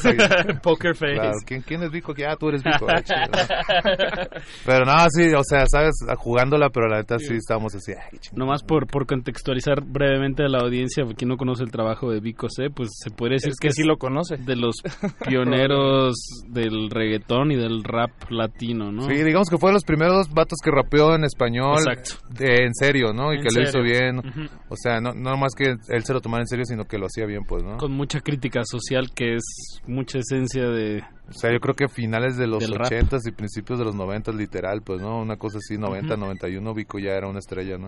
Poker 0.63 0.95
face. 0.95 1.13
Claro, 1.13 1.37
¿quién, 1.45 1.61
¿quién 1.61 1.83
es 1.83 1.91
Vico? 1.91 2.13
Ah, 2.27 2.35
tú 2.39 2.49
eres 2.49 2.63
Vico. 2.63 2.85
ah, 2.89 3.01
chido, 3.01 3.19
¿no? 3.31 4.41
Pero 4.65 4.85
no, 4.85 4.97
sí, 5.09 5.33
o 5.33 5.43
sea, 5.43 5.65
sabes, 5.67 5.95
jugándola, 6.17 6.69
pero 6.69 6.87
la 6.87 6.97
neta 6.97 7.17
sí 7.19 7.33
estábamos 7.35 7.75
así. 7.75 7.91
ay, 7.93 8.19
Nomás 8.33 8.63
por, 8.63 8.87
por 8.87 9.05
contextualizar 9.05 9.81
brevemente 9.83 10.43
a 10.43 10.47
la 10.47 10.59
audiencia, 10.59 11.03
quien 11.17 11.29
no 11.29 11.37
conoce 11.37 11.63
el 11.63 11.71
trabajo 11.71 12.11
de 12.11 12.19
Vico 12.19 12.47
C, 12.49 12.69
pues 12.69 12.89
se 13.01 13.11
podría 13.11 13.35
decir 13.35 13.49
Es 13.51 13.59
que 13.59 13.71
sí 13.71 13.83
lo 13.83 13.97
conoce. 13.97 14.37
de 14.37 14.55
los 14.55 14.75
pioneros 15.27 16.15
del 16.49 16.89
reggaetón 16.89 17.51
y 17.51 17.55
del 17.55 17.83
rap 17.83 18.11
latino, 18.29 18.91
¿no? 18.91 19.03
Sí, 19.03 19.23
digamos 19.23 19.49
que 19.49 19.57
fue 19.57 19.69
de 19.69 19.73
los 19.75 19.83
primeros 19.83 20.29
vatos 20.29 20.59
que 20.63 20.71
rapeó 20.71 21.15
en 21.15 21.23
español 21.23 21.77
Exacto. 21.87 22.25
de- 22.29 22.65
en 22.65 22.73
serio, 22.73 23.13
¿no? 23.13 23.33
Y 23.33 23.37
En 23.37 23.43
que 23.43 23.49
lo 23.53 23.61
hizo 23.63 23.81
bien. 23.81 24.21
O 24.69 24.75
sea, 24.75 24.99
no, 25.01 25.11
no 25.13 25.37
más 25.37 25.53
que 25.55 25.75
él 25.89 26.03
se 26.03 26.13
lo 26.13 26.21
tomara 26.21 26.41
en 26.41 26.47
serio, 26.47 26.65
sino 26.65 26.85
que 26.85 26.97
lo 26.97 27.05
hacía 27.07 27.25
bien, 27.25 27.43
pues, 27.47 27.63
¿no? 27.63 27.77
Con 27.77 27.91
mucha 28.05 28.21
crítica 28.21 28.61
social 28.65 29.09
que 29.15 29.35
es 29.35 29.81
mucha 29.87 30.19
esencia 30.19 30.69
de... 30.69 31.03
O 31.27 31.33
sea, 31.33 31.51
yo 31.51 31.59
creo 31.59 31.75
que 31.75 31.87
finales 31.87 32.37
de 32.37 32.45
los 32.45 32.59
Del 32.59 32.75
rap. 32.75 32.91
80s 32.91 33.27
y 33.27 33.31
principios 33.31 33.79
de 33.79 33.85
los 33.85 33.95
90 33.95 34.31
literal, 34.33 34.83
pues, 34.83 35.01
¿no? 35.01 35.19
Una 35.19 35.37
cosa 35.37 35.57
así, 35.57 35.75
90, 35.75 36.13
Ujú. 36.13 36.23
91, 36.25 36.73
Vico 36.75 36.99
ya 36.99 37.13
era 37.13 37.27
una 37.27 37.39
estrella, 37.39 37.79
¿no? 37.79 37.87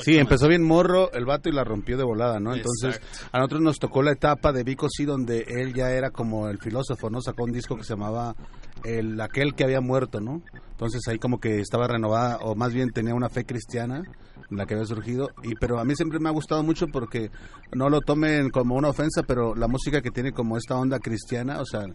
Sí, 0.00 0.16
empezó 0.16 0.48
bien 0.48 0.62
morro 0.62 1.12
el 1.12 1.26
vato 1.26 1.50
y 1.50 1.52
la 1.52 1.62
rompió 1.62 1.98
de 1.98 2.04
volada, 2.04 2.40
¿no? 2.40 2.54
Entonces, 2.54 3.02
a 3.30 3.38
nosotros 3.38 3.60
nos 3.60 3.78
tocó 3.78 4.02
la 4.02 4.12
etapa 4.12 4.50
de 4.50 4.64
Vico 4.64 4.88
sí 4.88 5.04
donde 5.04 5.44
él 5.46 5.74
ya 5.74 5.90
era 5.90 6.10
como 6.10 6.48
el 6.48 6.56
filósofo, 6.58 7.10
¿no? 7.10 7.20
Sacó 7.20 7.44
un 7.44 7.52
disco 7.52 7.76
que 7.76 7.84
se 7.84 7.92
llamaba 7.92 8.34
el 8.82 9.20
aquel 9.20 9.54
que 9.54 9.64
había 9.64 9.82
muerto, 9.82 10.20
¿no? 10.20 10.40
Entonces 10.76 11.00
ahí 11.08 11.18
como 11.18 11.40
que 11.40 11.58
estaba 11.60 11.88
renovada 11.88 12.36
o 12.42 12.54
más 12.54 12.72
bien 12.74 12.90
tenía 12.90 13.14
una 13.14 13.28
fe 13.30 13.44
cristiana 13.46 14.02
en 14.50 14.56
la 14.58 14.66
que 14.66 14.74
había 14.74 14.86
surgido 14.86 15.30
y 15.42 15.54
pero 15.56 15.80
a 15.80 15.84
mí 15.84 15.96
siempre 15.96 16.20
me 16.20 16.28
ha 16.28 16.32
gustado 16.32 16.62
mucho 16.62 16.86
porque 16.86 17.30
no 17.74 17.88
lo 17.88 18.00
tomen 18.00 18.50
como 18.50 18.76
una 18.76 18.90
ofensa, 18.90 19.22
pero 19.26 19.54
la 19.56 19.66
música 19.66 20.00
que 20.02 20.10
tiene 20.12 20.30
como 20.32 20.56
esta 20.56 20.76
onda 20.76 21.00
cristiana, 21.00 21.60
o 21.60 21.64
sea, 21.64 21.86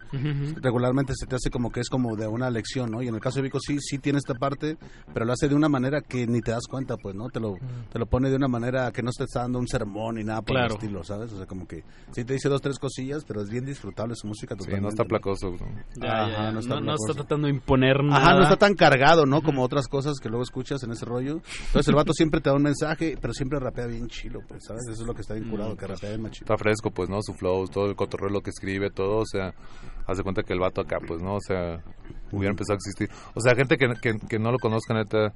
regularmente 0.61 1.13
se 1.15 1.25
te 1.27 1.35
hace 1.35 1.49
como 1.49 1.71
que 1.71 1.79
es 1.81 1.89
como 1.89 2.15
de 2.15 2.27
una 2.27 2.49
lección, 2.49 2.91
¿no? 2.91 3.01
Y 3.01 3.07
en 3.07 3.15
el 3.15 3.21
caso 3.21 3.37
de 3.37 3.43
Vico 3.43 3.59
sí, 3.59 3.77
sí 3.79 3.99
tiene 3.99 4.19
esta 4.19 4.33
parte, 4.33 4.77
pero 5.13 5.25
lo 5.25 5.33
hace 5.33 5.47
de 5.47 5.55
una 5.55 5.69
manera 5.69 6.01
que 6.01 6.27
ni 6.27 6.41
te 6.41 6.51
das 6.51 6.63
cuenta, 6.69 6.97
pues, 6.97 7.15
¿no? 7.15 7.29
Te 7.29 7.39
lo, 7.39 7.55
te 7.91 7.99
lo 7.99 8.05
pone 8.05 8.29
de 8.29 8.35
una 8.35 8.47
manera 8.47 8.91
que 8.91 9.01
no 9.03 9.11
te 9.11 9.23
está 9.23 9.41
dando 9.41 9.59
un 9.59 9.67
sermón 9.67 10.15
ni 10.15 10.23
nada 10.23 10.41
por 10.41 10.55
Claro. 10.55 10.67
el 10.67 10.73
estilo, 10.73 11.03
¿sabes? 11.03 11.31
O 11.33 11.37
sea, 11.37 11.45
como 11.45 11.65
que 11.67 11.83
sí 12.11 12.23
te 12.25 12.33
dice 12.33 12.49
dos, 12.49 12.61
tres 12.61 12.79
cosillas, 12.79 13.23
pero 13.25 13.41
es 13.41 13.49
bien 13.49 13.65
disfrutable 13.65 14.15
su 14.15 14.27
música 14.27 14.55
Sí, 14.55 14.59
totalmente. 14.59 14.83
no 14.83 14.89
está 14.89 15.05
placoso. 15.05 15.51
¿no? 15.51 15.57
Ya, 15.95 16.01
ya, 16.01 16.07
ya. 16.07 16.33
Ajá, 16.39 16.51
no, 16.51 16.59
está 16.59 16.75
no 16.75 16.81
placoso. 16.81 17.11
está 17.11 17.13
tratando 17.23 17.47
de 17.47 17.53
imponer 17.53 18.03
nada. 18.03 18.17
Ajá, 18.21 18.35
no 18.35 18.43
está 18.43 18.57
tan 18.57 18.70
cargado, 18.75 19.25
¿no? 19.25 19.41
Como 19.41 19.63
otras 19.63 19.87
cosas 19.87 20.19
que 20.19 20.29
luego 20.29 20.43
escuchas 20.43 20.83
en 20.83 20.91
ese 20.91 21.05
rollo. 21.05 21.41
Entonces 21.67 21.87
el 21.87 21.95
vato 21.95 22.13
siempre 22.13 22.41
te 22.41 22.49
da 22.49 22.55
un 22.55 22.63
mensaje, 22.63 23.17
pero 23.19 23.33
siempre 23.33 23.59
rapea 23.59 23.87
bien 23.87 24.07
chilo, 24.07 24.39
pues, 24.47 24.63
¿sabes? 24.65 24.83
Eso 24.89 25.01
es 25.01 25.07
lo 25.07 25.13
que 25.13 25.21
está 25.21 25.33
bien 25.33 25.49
curado, 25.49 25.75
que 25.75 25.87
rapea 25.87 26.09
bien 26.09 26.21
machito. 26.21 26.45
Está 26.45 26.57
fresco, 26.57 26.91
pues, 26.91 27.09
¿no? 27.09 27.21
Su 27.21 27.33
flow, 27.33 27.67
todo 27.67 27.87
el 27.87 27.95
cotorreo, 27.95 28.29
lo 28.29 28.41
que 28.41 28.49
escribe, 28.49 28.89
todo, 28.89 29.19
o 29.19 29.25
sea, 29.25 29.53
hace 30.11 30.23
cuenta 30.23 30.43
que 30.43 30.53
el 30.53 30.59
vato 30.59 30.81
acá, 30.81 30.97
pues, 31.05 31.21
¿no? 31.21 31.35
O 31.35 31.41
sea, 31.41 31.81
hubiera 32.31 32.51
empezado 32.51 32.73
a 32.73 32.77
existir. 32.77 33.09
O 33.35 33.41
sea, 33.41 33.55
gente 33.55 33.77
que, 33.77 33.87
que, 34.01 34.17
que 34.27 34.39
no 34.39 34.51
lo 34.51 34.57
conozca, 34.57 34.93
neta, 34.93 35.33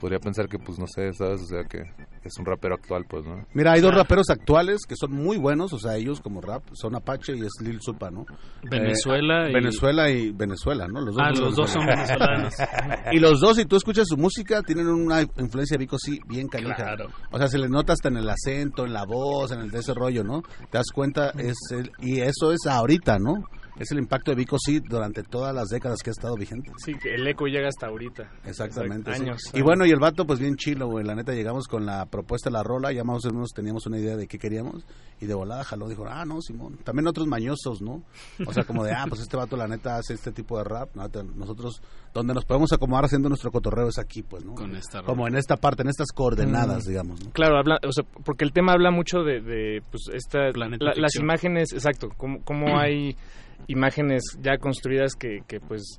podría 0.00 0.18
pensar 0.18 0.48
que, 0.48 0.58
pues, 0.58 0.78
no 0.78 0.86
sé, 0.86 1.12
¿sabes? 1.12 1.42
O 1.42 1.46
sea, 1.46 1.64
que 1.64 1.78
es 2.24 2.38
un 2.38 2.44
rapero 2.46 2.74
actual, 2.74 3.04
pues, 3.08 3.24
¿no? 3.24 3.44
Mira, 3.54 3.72
hay 3.72 3.80
dos 3.80 3.94
raperos 3.94 4.30
actuales 4.30 4.80
que 4.88 4.94
son 4.96 5.12
muy 5.12 5.36
buenos, 5.38 5.72
o 5.72 5.78
sea, 5.78 5.96
ellos 5.96 6.20
como 6.20 6.40
rap 6.40 6.62
son 6.72 6.94
Apache 6.94 7.36
y 7.36 7.40
es 7.40 7.50
Lil 7.62 7.80
Supa, 7.80 8.10
¿no? 8.10 8.24
Venezuela 8.70 9.46
Eh, 9.46 9.50
y- 9.50 9.54
Venezuela 9.54 10.10
y 10.10 10.30
Venezuela, 10.32 10.86
¿no? 10.88 11.00
Los 11.00 11.14
dos, 11.14 11.24
Ah, 11.24 11.30
los 11.38 11.56
dos 11.56 11.70
son 11.70 11.86
venezolanos. 11.86 12.54
y 13.12 13.18
los 13.18 13.40
dos, 13.40 13.56
si 13.56 13.64
tú 13.64 13.76
escuchas 13.76 14.06
su 14.08 14.16
música, 14.16 14.62
tienen 14.62 14.86
una 14.88 15.22
influencia 15.22 15.76
Vico 15.76 15.98
sí 15.98 16.18
bien 16.28 16.48
canija. 16.48 16.74
Claro. 16.76 17.08
O 17.30 17.38
sea, 17.38 17.48
se 17.48 17.58
le 17.58 17.68
nota 17.68 17.92
hasta 17.92 18.08
en 18.08 18.16
el 18.18 18.28
acento, 18.28 18.84
en 18.86 18.92
la 18.92 19.04
voz, 19.04 19.50
en 19.52 19.60
el 19.60 19.70
de 19.70 19.80
ese 19.80 19.94
rollo, 19.94 20.22
¿no? 20.24 20.42
Te 20.70 20.78
das 20.78 20.86
cuenta, 20.94 21.30
es 21.38 21.56
el, 21.70 21.90
y 22.00 22.20
eso 22.20 22.52
es 22.52 22.66
ahorita, 22.68 23.18
¿no? 23.18 23.34
Es 23.82 23.90
el 23.90 23.98
impacto 23.98 24.30
de 24.30 24.36
Vico 24.36 24.56
sí 24.58 24.78
durante 24.80 25.22
todas 25.24 25.52
las 25.54 25.66
décadas 25.68 25.98
que 26.04 26.10
ha 26.10 26.12
estado 26.12 26.34
vigente. 26.36 26.70
Sí, 26.84 26.94
que 26.94 27.14
el 27.14 27.26
eco 27.26 27.46
llega 27.46 27.66
hasta 27.68 27.88
ahorita. 27.88 28.30
Exactamente. 28.44 29.12
Sí. 29.14 29.22
años, 29.22 29.40
Y 29.54 29.60
bueno, 29.62 29.84
y 29.86 29.90
el 29.90 29.98
vato, 29.98 30.24
pues 30.26 30.38
bien 30.38 30.56
chilo, 30.56 30.86
güey. 30.86 31.04
La 31.04 31.14
neta, 31.14 31.32
llegamos 31.32 31.66
con 31.66 31.84
la 31.84 32.06
propuesta 32.06 32.48
de 32.48 32.54
la 32.54 32.62
rola, 32.62 32.92
ya 32.92 33.02
más 33.02 33.24
o 33.24 33.30
menos 33.32 33.50
teníamos 33.50 33.86
una 33.86 33.98
idea 33.98 34.16
de 34.16 34.26
qué 34.28 34.38
queríamos. 34.38 34.86
Y 35.20 35.26
de 35.26 35.34
volada 35.34 35.64
jaló, 35.64 35.88
dijo, 35.88 36.04
ah, 36.08 36.24
no, 36.24 36.40
Simón. 36.40 36.78
También 36.84 37.06
otros 37.06 37.26
mañosos, 37.26 37.80
¿no? 37.82 38.02
O 38.46 38.52
sea, 38.52 38.64
como 38.64 38.84
de, 38.84 38.92
ah, 38.92 39.04
pues 39.08 39.20
este 39.20 39.36
vato, 39.36 39.56
la 39.56 39.66
neta, 39.68 39.96
hace 39.96 40.14
este 40.14 40.32
tipo 40.32 40.58
de 40.58 40.64
rap. 40.64 40.90
Nosotros, 41.36 41.80
donde 42.14 42.34
nos 42.34 42.44
podemos 42.44 42.72
acomodar 42.72 43.04
haciendo 43.04 43.28
nuestro 43.28 43.50
cotorreo 43.50 43.88
es 43.88 43.98
aquí, 43.98 44.22
pues, 44.22 44.44
¿no? 44.44 44.54
Con 44.54 44.74
esta 44.76 45.02
Como 45.02 45.24
rola. 45.24 45.34
en 45.34 45.38
esta 45.38 45.56
parte, 45.56 45.82
en 45.82 45.88
estas 45.88 46.12
coordenadas, 46.12 46.84
Mm. 46.86 46.88
digamos, 46.88 47.24
¿no? 47.24 47.30
Claro, 47.32 47.56
habla, 47.58 47.78
o 47.86 47.92
sea, 47.92 48.04
porque 48.24 48.44
el 48.44 48.52
tema 48.52 48.72
habla 48.72 48.90
mucho 48.90 49.22
de, 49.22 49.40
de, 49.40 49.82
pues, 49.90 50.02
esta, 50.12 50.50
Planeta 50.52 50.84
la- 50.84 50.94
las 50.96 51.14
imágenes, 51.16 51.72
exacto, 51.72 52.08
cómo, 52.16 52.42
cómo 52.44 52.66
hay 52.80 53.16
imágenes 53.68 54.22
ya 54.40 54.58
construidas 54.58 55.14
que, 55.14 55.40
que 55.46 55.60
pues, 55.60 55.98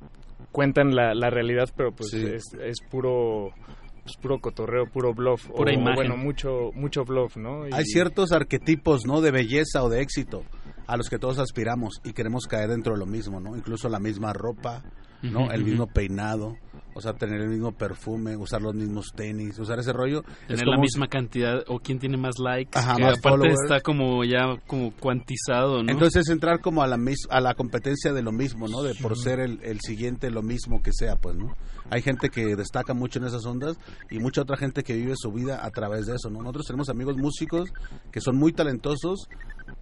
cuentan 0.52 0.94
la, 0.94 1.14
la 1.14 1.30
realidad, 1.30 1.68
pero 1.76 1.92
pues 1.92 2.10
Sí. 2.10 2.24
es, 2.24 2.44
es 2.62 2.76
puro 2.90 3.50
pues, 4.02 4.16
puro 4.20 4.38
cotorreo, 4.38 4.84
puro 4.86 5.14
bluff. 5.14 5.46
Pura 5.48 5.72
o, 5.72 5.74
imagen. 5.74 5.94
Bueno, 5.94 6.16
mucho, 6.16 6.70
mucho 6.74 7.04
bluff, 7.04 7.36
¿no? 7.36 7.66
Y- 7.66 7.72
Hay 7.72 7.84
ciertos 7.84 8.32
arquetipos, 8.32 9.06
¿no? 9.06 9.20
De 9.20 9.30
belleza 9.30 9.82
o 9.82 9.88
de 9.88 10.02
éxito 10.02 10.42
a 10.86 10.96
los 10.98 11.08
que 11.08 11.18
todos 11.18 11.38
aspiramos 11.38 12.00
y 12.04 12.12
queremos 12.12 12.46
caer 12.46 12.68
dentro 12.68 12.92
de 12.92 12.98
lo 12.98 13.06
mismo, 13.06 13.40
¿no? 13.40 13.56
Incluso 13.56 13.88
la 13.88 13.98
misma 13.98 14.32
ropa, 14.34 14.82
¿no? 15.22 15.50
El 15.50 15.64
mismo 15.64 15.86
peinado, 15.86 16.56
o 16.94 17.00
sea, 17.00 17.12
tener 17.14 17.40
el 17.40 17.48
mismo 17.48 17.72
perfume, 17.72 18.36
usar 18.36 18.62
los 18.62 18.74
mismos 18.74 19.06
tenis, 19.14 19.58
usar 19.58 19.78
ese 19.78 19.92
rollo. 19.92 20.22
es 20.42 20.46
Tener 20.58 20.66
la 20.66 20.78
misma 20.78 21.08
cantidad 21.08 21.62
o 21.68 21.80
quién 21.80 21.98
tiene 21.98 22.16
más 22.16 22.38
likes. 22.38 22.78
Ajá, 22.78 22.96
que 22.96 23.02
más 23.02 23.18
aparte 23.18 23.28
followers. 23.38 23.60
está 23.64 23.80
como 23.80 24.24
ya 24.24 24.56
como 24.66 24.92
cuantizado, 24.92 25.82
¿no? 25.82 25.90
Entonces 25.92 26.28
entrar 26.28 26.60
como 26.60 26.82
a 26.82 26.86
la 26.86 26.96
mis- 26.96 27.26
a 27.30 27.40
la 27.40 27.54
competencia 27.54 28.12
de 28.12 28.22
lo 28.22 28.32
mismo, 28.32 28.68
¿no? 28.68 28.82
De 28.82 28.94
por 28.94 29.16
ser 29.18 29.40
el, 29.40 29.60
el 29.62 29.80
siguiente 29.80 30.30
lo 30.30 30.42
mismo 30.42 30.82
que 30.82 30.92
sea, 30.92 31.16
pues, 31.16 31.36
¿no? 31.36 31.54
Hay 31.90 32.02
gente 32.02 32.28
que 32.30 32.56
destaca 32.56 32.94
mucho 32.94 33.18
en 33.18 33.26
esas 33.26 33.44
ondas 33.46 33.76
y 34.10 34.18
mucha 34.18 34.42
otra 34.42 34.56
gente 34.56 34.82
que 34.82 34.94
vive 34.94 35.14
su 35.16 35.30
vida 35.32 35.64
a 35.64 35.70
través 35.70 36.06
de 36.06 36.16
eso, 36.16 36.30
¿no? 36.30 36.40
Nosotros 36.40 36.66
tenemos 36.66 36.88
amigos 36.88 37.16
músicos 37.16 37.70
que 38.10 38.20
son 38.20 38.36
muy 38.36 38.52
talentosos, 38.52 39.28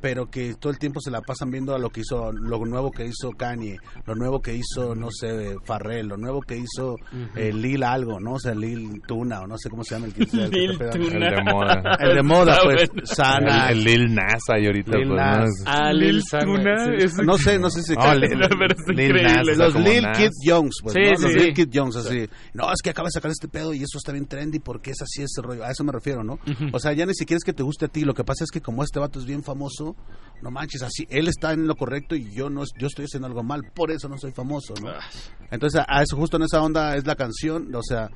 pero 0.00 0.26
que 0.30 0.54
todo 0.54 0.72
el 0.72 0.78
tiempo 0.78 1.00
se 1.00 1.10
la 1.10 1.20
pasan 1.20 1.50
viendo 1.50 1.74
a 1.74 1.78
lo 1.78 1.90
que 1.90 2.00
hizo, 2.00 2.32
lo 2.32 2.58
nuevo 2.64 2.90
que 2.90 3.06
hizo 3.06 3.30
Kanye, 3.30 3.78
lo 4.06 4.14
nuevo 4.14 4.40
que 4.40 4.54
hizo, 4.54 4.94
no 4.94 5.08
sé, 5.10 5.56
Farrell, 5.64 6.08
lo 6.08 6.16
nuevo 6.16 6.40
que 6.40 6.56
hizo 6.56 6.96
eh, 7.36 7.52
Lil 7.52 7.82
algo, 7.84 8.18
¿no? 8.20 8.34
O 8.34 8.38
sea, 8.38 8.54
Lil 8.54 9.00
Tuna, 9.06 9.40
o 9.42 9.46
no 9.46 9.56
sé 9.58 9.70
cómo 9.70 9.84
se 9.84 9.94
llama 9.94 10.06
el 10.06 10.14
que, 10.14 10.22
el 10.24 10.50
Lil 10.50 10.78
Tuna. 10.78 11.28
El 11.28 11.34
de 11.36 11.42
moda. 11.52 11.82
El 12.00 12.14
de 12.16 12.22
moda, 12.22 12.52
Está 12.54 12.64
pues. 12.64 12.90
Sana. 13.04 13.68
El, 13.70 13.78
el 13.78 13.84
Lil 13.84 14.14
Nas 14.14 14.42
ahí 14.52 14.66
ahorita, 14.66 14.96
Lil 14.98 15.08
pues. 15.08 15.62
Ah, 15.66 15.92
Lil 15.92 16.08
Lil 16.14 16.22
Sana, 16.22 16.44
Tuna. 16.44 16.76
sí. 17.08 17.22
No 17.24 17.36
sé, 17.38 17.58
no 17.58 17.70
sé 17.70 17.82
si... 17.82 17.94
No, 17.94 18.02
Lil- 18.14 18.94
Lil 18.94 19.18
sea, 19.20 19.42
los 19.56 19.74
Lil 19.76 20.02
Nas. 20.02 20.18
Kid 20.18 20.30
Youngs, 20.44 20.74
pues, 20.82 20.94
Sí, 20.94 21.00
¿no? 21.10 21.16
sí, 21.16 21.22
los 21.22 21.32
sí. 21.32 21.38
Lil 21.38 21.54
Kid 21.54 21.68
Youngs, 21.94 22.06
así. 22.06 22.28
No, 22.54 22.72
es 22.72 22.80
que 22.82 22.90
acaba 22.90 23.06
de 23.08 23.12
sacar 23.12 23.30
este 23.30 23.48
pedo 23.48 23.72
y 23.74 23.82
eso 23.82 23.98
está 23.98 24.12
bien 24.12 24.26
trendy 24.26 24.58
porque 24.58 24.90
es 24.90 25.02
así 25.02 25.22
ese 25.22 25.42
rollo. 25.42 25.64
A 25.64 25.70
eso 25.70 25.84
me 25.84 25.92
refiero, 25.92 26.24
¿no? 26.24 26.38
O 26.72 26.78
sea, 26.78 26.92
ya 26.92 27.06
ni 27.06 27.14
siquiera 27.14 27.38
es 27.38 27.44
que 27.44 27.52
te 27.52 27.62
guste 27.62 27.86
a 27.86 27.88
ti. 27.88 28.02
Lo 28.02 28.14
que 28.14 28.24
pasa 28.24 28.44
es 28.44 28.50
que 28.50 28.60
como 28.60 28.82
este 28.82 28.98
vato 28.98 29.18
es 29.18 29.24
bien 29.24 29.42
famoso, 29.42 29.96
no 30.42 30.50
manches, 30.50 30.82
así. 30.82 31.06
Él 31.10 31.28
está 31.28 31.52
en 31.52 31.66
lo 31.66 31.76
correcto 31.76 32.16
y 32.16 32.32
yo 32.32 32.50
no 32.50 32.64
yo 32.78 32.86
estoy 32.86 33.04
haciendo 33.04 33.28
algo 33.28 33.42
mal. 33.42 33.62
Por 33.74 33.90
eso 33.90 34.08
no 34.08 34.18
soy 34.18 34.32
famoso, 34.32 34.74
¿no? 34.82 34.90
Entonces, 35.50 35.80
a 35.80 35.92
a 35.92 36.02
eso 36.02 36.16
justo 36.16 36.36
en 36.36 36.44
esa 36.44 36.60
onda 36.62 36.96
es 36.96 37.06
la 37.06 37.14
canción. 37.14 37.74
O 37.74 37.82
sea, 37.82 38.08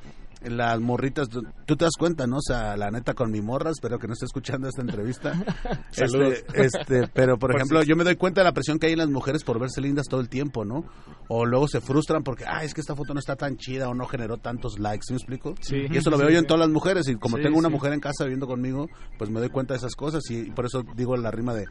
las 0.45 0.79
morritas, 0.79 1.29
tú 1.29 1.41
tú 1.65 1.75
te 1.75 1.85
das 1.85 1.95
cuenta, 1.97 2.27
¿no? 2.27 2.37
O 2.37 2.41
sea, 2.41 2.77
la 2.77 2.89
neta 2.91 3.13
con 3.13 3.31
mi 3.31 3.41
morra, 3.41 3.71
espero 3.71 3.99
que 3.99 4.07
no 4.07 4.13
esté 4.13 4.25
escuchando 4.25 4.67
esta 4.67 4.81
entrevista. 4.81 5.33
Saludos. 5.91 6.43
Este, 6.57 6.65
este, 6.65 7.07
pero 7.13 7.37
por 7.37 7.51
Por 7.51 7.55
ejemplo, 7.59 7.83
yo 7.83 7.95
me 7.95 8.03
doy 8.03 8.15
cuenta 8.15 8.41
de 8.41 8.45
la 8.45 8.51
presión 8.51 8.79
que 8.79 8.87
hay 8.87 8.93
en 8.93 8.99
las 8.99 9.09
mujeres 9.09 9.43
por 9.43 9.59
verse 9.59 9.81
lindas 9.81 10.07
todo 10.07 10.21
el 10.21 10.29
tiempo, 10.29 10.65
¿no? 10.65 10.85
O 11.27 11.45
luego 11.45 11.67
se 11.67 11.81
frustran 11.81 12.23
porque, 12.23 12.45
ah, 12.47 12.63
es 12.63 12.73
que 12.73 12.81
esta 12.81 12.95
foto 12.95 13.13
no 13.13 13.19
está 13.19 13.35
tan 13.35 13.57
chida 13.57 13.89
o 13.89 13.93
no 13.93 14.05
generó 14.05 14.37
tantos 14.37 14.79
likes, 14.79 15.03
¿sí 15.07 15.13
me 15.13 15.17
explico? 15.17 15.55
Sí. 15.61 15.85
Y 15.89 15.97
eso 15.97 16.09
lo 16.09 16.17
veo 16.17 16.27
Sí, 16.27 16.33
yo 16.33 16.39
en 16.39 16.43
sí. 16.45 16.47
todas 16.47 16.61
las 16.61 16.69
mujeres 16.69 17.07
y 17.07 17.15
como 17.15 17.37
tengo 17.37 17.57
una 17.57 17.69
mujer 17.69 17.93
en 17.93 17.99
casa 17.99 18.23
viviendo 18.23 18.47
conmigo, 18.47 18.87
pues 19.17 19.29
me 19.29 19.39
doy 19.39 19.49
cuenta 19.49 19.73
de 19.73 19.79
esas 19.79 19.95
cosas 19.95 20.23
y 20.29 20.51
por 20.51 20.65
eso 20.65 20.83
digo 20.95 21.15
la 21.17 21.31
rima 21.31 21.53
de, 21.53 21.65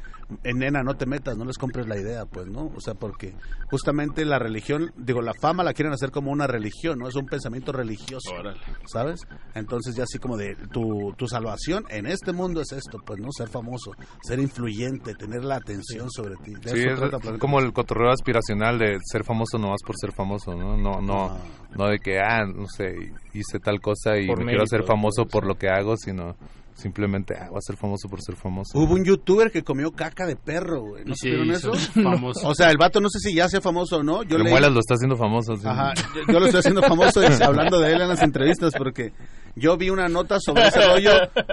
en 0.45 0.59
nena, 0.59 0.83
no 0.83 0.97
te 0.97 1.07
metas, 1.07 1.37
no 1.37 1.45
les 1.45 1.59
compres 1.59 1.87
la 1.87 1.99
idea, 1.99 2.25
pues, 2.27 2.47
¿no? 2.47 2.73
O 2.77 2.81
sea, 2.81 2.95
porque 2.95 3.35
justamente 3.71 4.25
la 4.25 4.39
religión, 4.39 4.93
digo, 4.97 5.23
la 5.23 5.33
fama 5.41 5.65
la 5.65 5.73
quieren 5.73 5.93
hacer 5.93 6.11
como 6.11 6.31
una 6.31 6.47
religión, 6.47 6.99
¿no? 6.99 7.09
Es 7.09 7.15
un 7.17 7.27
pensamiento 7.27 7.73
religioso, 7.73 8.31
Órale. 8.63 8.85
¿sabes? 8.87 9.21
Entonces 9.55 9.95
ya 9.97 10.05
así 10.05 10.19
como 10.19 10.37
de 10.37 10.55
tu, 10.73 11.13
tu 11.17 11.27
salvación 11.29 11.85
en 11.91 12.07
este 12.07 12.33
mundo 12.33 12.61
es 12.61 12.73
esto, 12.73 12.99
pues, 13.05 13.19
¿no? 13.21 13.29
Ser 13.33 13.49
famoso, 13.49 13.93
ser 14.23 14.39
influyente, 14.39 15.15
tener 15.15 15.45
la 15.45 15.57
atención 15.57 16.11
sobre 16.11 16.37
ti. 16.37 16.53
De 16.55 16.71
Sí, 16.71 16.85
eso 16.85 17.07
es 17.07 17.39
como 17.39 17.59
el 17.61 17.73
cotorreo 17.73 18.11
aspiracional 18.11 18.79
de 18.79 18.99
ser 19.05 19.25
famoso 19.25 19.59
no 19.59 19.71
más 19.71 19.83
por 19.85 19.97
ser 19.97 20.13
famoso, 20.13 20.55
¿no? 20.55 20.77
No, 20.77 21.01
no, 21.01 21.27
Ah. 21.31 21.39
no 21.77 21.89
de 21.89 21.99
que, 21.99 22.19
ah, 22.21 22.45
no 22.47 22.67
sé, 22.69 23.13
hice 23.35 23.59
tal 23.59 23.81
cosa 23.81 24.17
y 24.19 24.27
Por 24.27 24.39
me 24.39 24.53
quiero 24.53 24.65
mérito, 24.71 24.87
famoso 24.87 25.23
pues, 25.25 25.33
por 25.33 25.43
sí. 25.45 25.49
lo 25.49 25.55
que 25.57 25.69
hago, 25.69 25.97
sino 25.97 26.37
simplemente, 26.77 27.35
ah, 27.35 27.49
voy 27.49 27.59
a 27.59 27.61
ser 27.61 27.77
famoso 27.77 28.09
por 28.09 28.21
ser 28.23 28.37
famoso. 28.37 28.79
Hubo 28.79 28.95
un 28.95 29.05
youtuber 29.05 29.51
que 29.51 29.65
comió 29.65 29.91
caca 29.91 30.27
de 30.27 30.37
perro, 30.37 30.83
güey. 30.83 31.05
¿No 31.05 31.15
se 31.17 31.31
supieron 31.31 31.51
eso? 31.51 31.73
famoso. 32.03 32.47
O 32.47 32.55
sea, 32.55 32.71
el 32.71 32.77
vato 32.79 33.01
no 33.01 33.09
sé 33.09 33.19
si 33.19 33.35
ya 33.35 33.49
sea 33.49 33.61
famoso 33.61 33.99
o 33.99 34.03
no. 34.03 34.23
Yo 34.23 34.39
Muelas 34.39 34.73
lo 34.73 34.81
está 34.81 34.95
haciendo 34.95 35.17
famoso. 35.17 35.57
sí. 35.57 35.67
Ajá, 35.67 35.95
yo, 36.15 36.33
yo 36.33 36.39
lo 36.39 36.47
estoy 36.47 36.61
haciendo 36.61 36.83
famoso 36.83 37.23
y 37.23 37.43
hablando 37.43 37.81
de 37.81 37.93
él 37.93 38.01
en 38.03 38.09
las 38.09 38.23
entrevistas 38.23 38.73
porque 38.77 39.13
Yo 39.57 39.77
vi 39.77 39.91
una 39.91 40.07
nota 40.09 40.37
sobre 40.39 40.65
ese 40.69 40.81
rollo, 40.87 41.11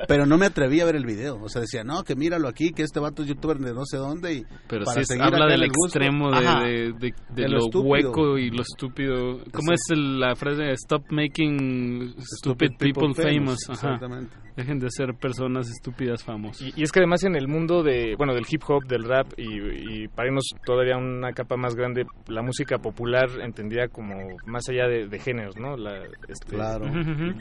pero 0.08 0.26
no 0.26 0.38
me 0.38 0.46
atreví 0.48 0.82
a 0.82 0.86
ver 0.86 0.96
el 0.98 1.06
video. 1.06 1.40
O 1.42 1.50
sea, 1.50 1.62
decía, 1.62 1.84
no, 1.84 2.04
que 2.04 2.16
míralo 2.16 2.48
aquí, 2.50 2.72
que 2.72 2.84
este 2.84 3.00
vato 3.00 3.22
es 3.24 3.30
youtuber 3.30 3.58
de 3.58 3.74
no 3.74 3.86
sé 3.86 3.98
dónde. 3.98 4.34
Y 4.34 4.46
Pero 4.68 4.84
para 4.86 5.04
sí 5.04 5.14
habla 5.20 5.48
del 5.48 5.64
extremo 5.64 6.30
de, 6.32 6.40
de, 6.42 6.94
de- 6.94 7.14
de 7.30 7.42
De 7.44 7.48
lo 7.50 7.66
hueco 7.82 8.38
y 8.38 8.52
lo 8.52 8.62
estúpido. 8.62 9.40
¿Cómo 9.54 9.72
es 9.74 9.82
el- 9.92 10.20
la 10.20 10.36
frase? 10.36 10.70
Stop 10.74 11.04
making 11.12 12.14
stupid, 12.20 12.72
people, 12.78 13.14
famous. 13.14 13.60
Ajá. 13.70 13.74
Exactamente. 13.94 14.36
Dejen 14.56 14.78
de 14.78 14.88
ser 14.92 15.16
personas 15.20 15.68
estúpidas 15.68 16.24
famosas. 16.24 16.62
Y, 16.62 16.74
y 16.80 16.84
es 16.84 16.92
que 16.92 17.00
además 17.00 17.24
en 17.24 17.36
el 17.36 17.48
mundo 17.48 17.82
de, 17.82 18.14
bueno, 18.18 18.36
del 18.36 18.46
hip 18.48 18.62
hop, 18.68 18.84
del 18.86 19.04
rap 19.04 19.32
y, 19.36 20.04
y 20.04 20.08
para 20.10 20.28
irnos 20.28 20.44
todavía 20.64 20.96
una 20.96 21.32
capa 21.32 21.58
más 21.58 21.74
grande, 21.76 22.06
la 22.28 22.44
música 22.44 22.78
popular 22.78 23.30
entendida 23.42 23.88
como 23.88 24.14
más 24.46 24.70
allá 24.70 24.88
de, 24.88 25.08
de 25.08 25.20
géneros, 25.20 25.58
¿no? 25.58 25.76
La, 25.76 26.04
este, 26.28 26.56
Claro. 26.56 26.86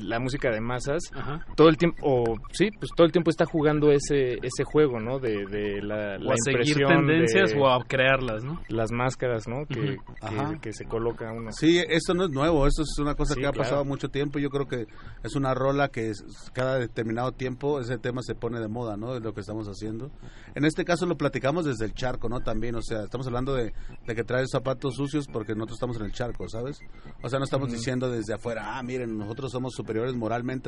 La 0.01 0.21
música 0.21 0.51
de 0.53 0.61
masas, 0.61 1.03
todo 1.57 1.69
el 1.69 1.77
tiempo, 1.77 1.97
o 2.03 2.37
sí, 2.53 2.71
pues 2.79 2.91
todo 2.97 3.05
el 3.07 3.13
tiempo 3.13 3.31
está 3.31 3.45
jugando 3.47 3.91
ese 3.91 4.35
ese 4.43 4.65
juego, 4.65 5.01
¿no? 5.01 5.19
De, 5.19 5.47
de 5.47 5.83
la, 5.83 6.17
O 6.17 6.25
la 6.25 6.33
a 6.35 6.37
seguir 6.45 6.77
tendencias 6.87 7.51
de 7.53 7.59
o 7.61 7.69
a 7.69 7.85
crearlas, 7.85 8.45
¿no? 8.45 8.61
Las 8.69 8.91
máscaras, 8.93 9.47
¿no? 9.49 9.67
Que, 9.67 9.81
que- 9.81 9.99
Ajá. 10.21 10.59
que 10.61 10.73
se 10.73 10.85
coloca 10.85 11.33
uno. 11.33 11.51
Sí, 11.53 11.83
esto 11.89 12.15
no 12.15 12.25
es 12.25 12.31
nuevo, 12.31 12.67
esto 12.67 12.83
es 12.83 12.99
una 12.99 13.15
cosa 13.15 13.35
Sí, 13.35 13.41
que 13.41 13.47
ha 13.47 13.53
claro. 13.53 13.65
pasado 13.69 13.85
mucho 13.85 14.09
tiempo. 14.09 14.39
Yo 14.39 14.51
creo 14.51 14.67
que 14.67 14.87
es 15.23 15.35
una 15.37 15.55
rola 15.55 15.89
que 15.89 16.11
es- 16.11 16.25
cada 16.53 16.79
determinado 16.79 17.33
tiempo 17.33 17.81
ese 17.81 17.99
tema 17.99 18.23
se 18.23 18.35
pone 18.35 18.61
de 18.61 18.69
moda, 18.69 18.97
¿no? 18.97 19.15
De 19.15 19.21
lo 19.21 19.33
que 19.35 19.41
estamos 19.41 19.67
haciendo. 19.69 20.11
En 20.55 20.65
este 20.65 20.85
caso 20.85 21.07
lo 21.07 21.17
platicamos 21.17 21.65
desde 21.65 21.85
el 21.85 21.95
charco, 21.95 22.29
¿no? 22.29 22.41
También, 22.41 22.75
o 22.75 22.83
sea, 22.83 23.05
estamos 23.05 23.27
hablando 23.27 23.55
de, 23.55 23.73
de 24.07 24.15
que 24.15 24.25
traes 24.25 24.49
zapatos 24.51 24.95
sucios 24.97 25.27
porque 25.33 25.55
nosotros 25.55 25.77
estamos 25.77 25.97
en 25.99 26.05
el 26.05 26.13
charco, 26.13 26.49
¿sabes? 26.49 26.81
O 27.23 27.29
sea, 27.29 27.39
no 27.39 27.45
estamos 27.45 27.69
Ujú. 27.69 27.77
diciendo 27.77 28.11
desde 28.11 28.35
afuera, 28.35 28.79
ah, 28.79 28.83
miren, 28.83 29.17
nosotros 29.17 29.51
somos 29.53 29.73
superiores 29.75 30.15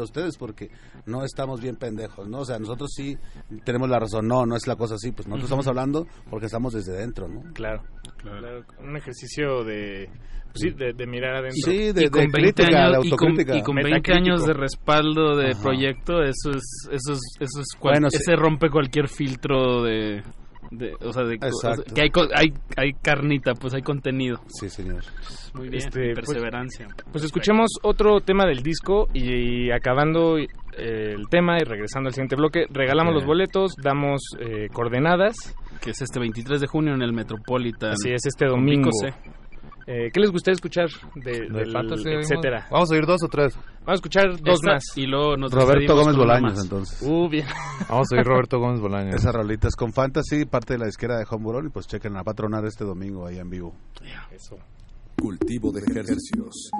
a 0.00 0.04
ustedes 0.04 0.36
porque 0.38 0.70
no 1.06 1.24
estamos 1.24 1.60
bien 1.60 1.76
pendejos, 1.76 2.28
¿no? 2.28 2.40
O 2.40 2.44
sea, 2.44 2.58
nosotros 2.58 2.90
sí 2.94 3.16
tenemos 3.64 3.88
la 3.90 3.98
razón. 3.98 4.26
No, 4.28 4.46
no 4.46 4.56
es 4.56 4.66
la 4.66 4.76
cosa 4.76 4.94
así, 4.94 5.12
pues 5.12 5.26
nosotros 5.28 5.44
estamos 5.50 5.66
hablando 5.66 6.06
porque 6.30 6.46
estamos 6.46 6.72
desde 6.72 6.92
dentro, 6.92 7.28
¿no? 7.28 7.42
Claro, 7.52 7.82
claro. 8.18 8.64
Un 8.80 8.96
ejercicio 8.96 9.64
de, 9.64 10.08
pues 10.52 10.60
sí, 10.62 10.70
de, 10.70 10.92
de 10.92 11.06
mirar 11.06 11.36
adentro. 11.36 11.56
Sí, 11.64 11.92
de- 11.92 12.04
y 12.04 12.08
con 12.08 12.20
de 12.26 12.28
20 12.28 12.40
crítica, 12.62 12.70
de 12.70 12.76
años, 12.76 13.06
y 13.06 13.10
con, 13.10 13.28
autocrítica. 13.28 13.56
y 13.58 13.62
con 13.62 13.74
20 13.76 13.90
Metacrítico. 13.90 14.16
años 14.16 14.46
de 14.46 14.52
respaldo 14.54 15.36
de 15.36 15.50
Ajá. 15.50 15.62
proyecto, 15.62 16.22
eso 16.22 16.50
es 16.50 16.88
eso 16.90 17.12
es 17.12 17.20
eso 17.40 17.60
es 17.60 17.66
cual- 17.78 17.94
Bueno, 17.94 18.10
sí. 18.10 18.16
ese 18.18 18.36
rompe 18.36 18.70
cualquier 18.70 19.08
filtro 19.08 19.82
de, 19.82 20.22
de- 20.70 20.94
o 21.00 21.12
sea, 21.12 21.24
de, 21.24 21.36
o 21.36 21.52
sea, 21.60 21.70
Exacto. 21.72 21.94
que 21.94 22.02
hay 22.02 22.10
co- 22.10 22.28
hay 22.34 22.52
hay 22.76 22.92
carnita, 23.02 23.54
pues 23.54 23.74
hay 23.74 23.82
contenido. 23.82 24.40
Sí, 24.48 24.68
señor. 24.68 25.02
Muy 25.54 25.68
bien, 25.68 25.82
Este, 25.84 26.12
pues- 26.14 26.26
perseverancia. 26.26 26.88
Pues 27.12 27.24
escuchemos 27.24 27.70
otro 27.82 28.20
tema 28.20 28.44
del 28.46 28.62
disco 28.62 29.08
y, 29.14 29.70
acabando 29.70 30.38
eh, 30.38 30.46
el 30.76 31.28
tema 31.28 31.56
y 31.60 31.64
regresando 31.64 32.08
al 32.08 32.14
siguiente 32.14 32.36
bloque, 32.36 32.66
regalamos 32.70 33.14
los 33.14 33.24
boletos, 33.24 33.74
damos 33.80 34.20
eh, 34.40 34.68
coordenadas. 34.72 35.34
Que 35.80 35.90
es 35.90 36.00
este 36.02 36.18
23 36.18 36.60
de 36.60 36.66
junio 36.66 36.94
en 36.94 37.02
el 37.02 37.12
Metropolitan. 37.12 37.90
Así 37.92 38.10
es, 38.10 38.24
este 38.26 38.46
con 38.46 38.60
domingo. 38.60 38.90
Pico 38.90 39.12
C. 39.12 39.30
Eh, 39.86 40.10
¿Qué 40.12 40.20
les 40.20 40.30
gustaría 40.30 40.54
escuchar 40.54 40.88
de, 41.14 41.40
De 41.40 41.48
del 41.48 41.70
Fantasy, 41.70 42.08
oímos. 42.08 42.30
etcétera? 42.30 42.66
Vamos 42.70 42.90
a 42.90 42.94
oír 42.94 43.06
dos 43.06 43.22
o 43.22 43.28
tres. 43.28 43.54
Vamos 43.54 43.88
a 43.88 43.94
escuchar 43.94 44.30
dos 44.40 44.54
Esta, 44.54 44.72
más. 44.72 44.84
Y 44.96 45.06
luego 45.06 45.36
nos 45.36 45.52
Roberto 45.52 45.94
Gómez 45.94 46.16
Bolaños, 46.16 46.62
entonces. 46.62 47.02
Uh, 47.02 47.28
bien. 47.28 47.46
Vamos 47.88 48.08
a 48.10 48.16
oír 48.16 48.24
Roberto 48.24 48.58
Gómez 48.58 48.80
Bolaños. 48.80 49.14
Esa 49.16 49.32
rolita 49.32 49.68
es 49.68 49.76
con 49.76 49.92
Fantasy, 49.92 50.46
parte 50.46 50.74
de 50.74 50.78
la 50.78 50.86
disquera 50.86 51.18
de 51.18 51.26
Homeburón 51.28 51.66
y 51.66 51.68
pues 51.68 51.86
chequen 51.86 52.16
a 52.16 52.24
patronar 52.24 52.64
este 52.64 52.84
domingo 52.84 53.26
ahí 53.26 53.38
en 53.38 53.50
vivo. 53.50 53.74
Eso. 54.32 54.56
Cultivo 55.20 55.70
de 55.70 55.80
ejercicios. 55.80 56.70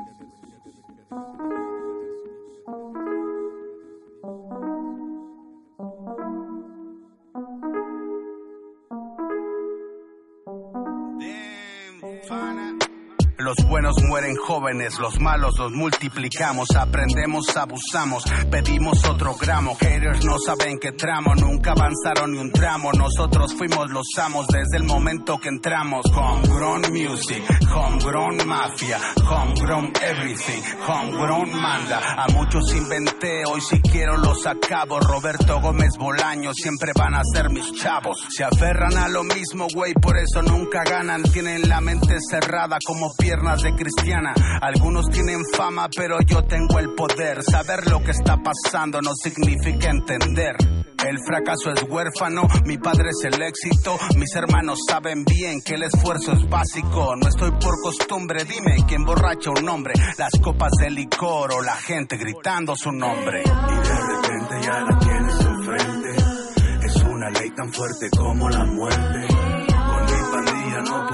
Los 13.45 13.57
buenos 13.69 14.03
mueren 14.03 14.37
jóvenes, 14.37 14.99
los 14.99 15.21
malos 15.21 15.59
los 15.59 15.71
multiplicamos, 15.71 16.67
aprendemos, 16.77 17.55
abusamos, 17.55 18.25
pedimos 18.51 19.05
otro 19.05 19.35
gramo. 19.35 19.77
Haters 19.79 20.25
no 20.25 20.39
saben 20.39 20.79
qué 20.79 20.93
tramo, 20.93 21.35
nunca 21.35 21.73
avanzaron 21.73 22.33
ni 22.33 22.39
un 22.39 22.51
tramo. 22.51 22.91
Nosotros 22.95 23.53
fuimos 23.53 23.91
los 23.91 24.07
amos 24.17 24.47
desde 24.47 24.79
el 24.79 24.85
momento 24.85 25.39
que 25.39 25.51
entramos. 25.51 26.07
Homegrown 26.07 26.85
music, 26.91 27.43
homegrown 27.71 28.47
mafia, 28.47 28.99
homegrown 29.29 29.93
everything, 30.03 30.63
homegrown 30.89 31.53
manda. 31.53 32.01
A 32.17 32.27
muchos 32.29 32.75
inventé, 32.75 33.45
hoy 33.45 33.61
si 33.61 33.79
quiero 33.83 34.17
los 34.17 34.47
acabo. 34.47 35.01
Roberto 35.01 35.61
Gómez 35.61 35.99
Bolaño, 35.99 36.55
siempre 36.55 36.93
van 36.97 37.15
a 37.15 37.21
ser 37.31 37.51
mis 37.51 37.71
chavos. 37.75 38.27
Se 38.31 38.43
aferran 38.43 38.97
a 38.97 39.09
lo 39.09 39.23
mismo, 39.23 39.67
güey, 39.75 39.93
por 39.93 40.17
eso 40.17 40.41
nunca 40.41 40.83
ganan. 40.83 41.23
Tienen 41.25 41.69
la 41.69 41.83
mente 41.83 42.17
cerrada 42.31 42.79
como 42.87 43.13
piernas 43.35 43.63
de 43.63 43.75
cristiana. 43.75 44.33
Algunos 44.61 45.07
tienen 45.11 45.43
fama, 45.57 45.89
pero 45.95 46.21
yo 46.21 46.45
tengo 46.45 46.79
el 46.79 46.95
poder. 46.95 47.43
Saber 47.43 47.91
lo 47.91 48.01
que 48.01 48.13
está 48.13 48.37
pasando 48.37 49.01
no 49.03 49.11
significa 49.15 49.91
entender. 49.91 50.57
El 51.05 51.19
fracaso 51.27 51.73
es 51.73 51.83
huérfano, 51.83 52.47
mi 52.65 52.79
padre 52.79 53.11
es 53.11 53.25
el 53.25 53.43
éxito. 53.43 53.99
Mis 54.17 54.35
hermanos 54.37 54.79
saben 54.89 55.25
bien 55.25 55.61
que 55.63 55.75
el 55.75 55.83
esfuerzo 55.83 56.33
es 56.33 56.49
básico. 56.49 57.17
No 57.17 57.29
estoy 57.29 57.51
por 57.51 57.81
costumbre, 57.83 58.45
dime 58.45 58.77
quién 58.87 59.05
borracha 59.05 59.51
un 59.51 59.69
hombre. 59.69 59.95
Las 60.17 60.33
copas 60.41 60.71
de 60.81 60.91
licor 60.91 61.53
o 61.55 61.61
la 61.61 61.75
gente 61.75 62.17
gritando 62.17 62.75
su 62.77 62.93
nombre. 62.93 63.43
Y 63.43 63.89
de 63.89 64.01
repente 64.01 64.55
ya 64.63 64.81
la 64.81 64.99
tienes 64.99 65.41
enfrente. 65.41 66.87
Es 66.87 66.97
una 67.03 67.31
ley 67.31 67.51
tan 67.51 67.73
fuerte 67.73 68.11
como 68.17 68.49
la 68.49 68.65
muerte. 68.65 69.27
Con 69.27 70.05
mi 70.05 70.23
pandilla 70.31 70.81
no. 70.83 71.14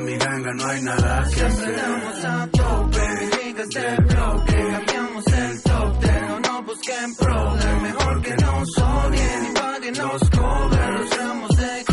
Mi 0.00 0.16
ganga 0.18 0.52
no 0.52 0.66
hay 0.66 0.82
nada 0.82 1.26
que 1.34 1.42
hacer. 1.42 2.50
Tope 2.52 3.00
del 3.74 4.04
bloque. 4.04 4.68
Cambiamos 4.70 5.26
el 5.26 5.62
top 5.62 6.00
ten. 6.00 6.28
No, 6.28 6.40
no 6.40 6.62
busquen 6.64 7.16
problem. 7.16 7.82
Mejor 7.82 8.22
que 8.22 8.34
nos 8.36 8.78
odien 8.78 9.46
y 9.46 9.54
paguen 9.58 9.98
los 9.98 10.30
covers. 10.30 11.00
Los 11.00 11.10
gramos 11.10 11.56
de 11.56 11.84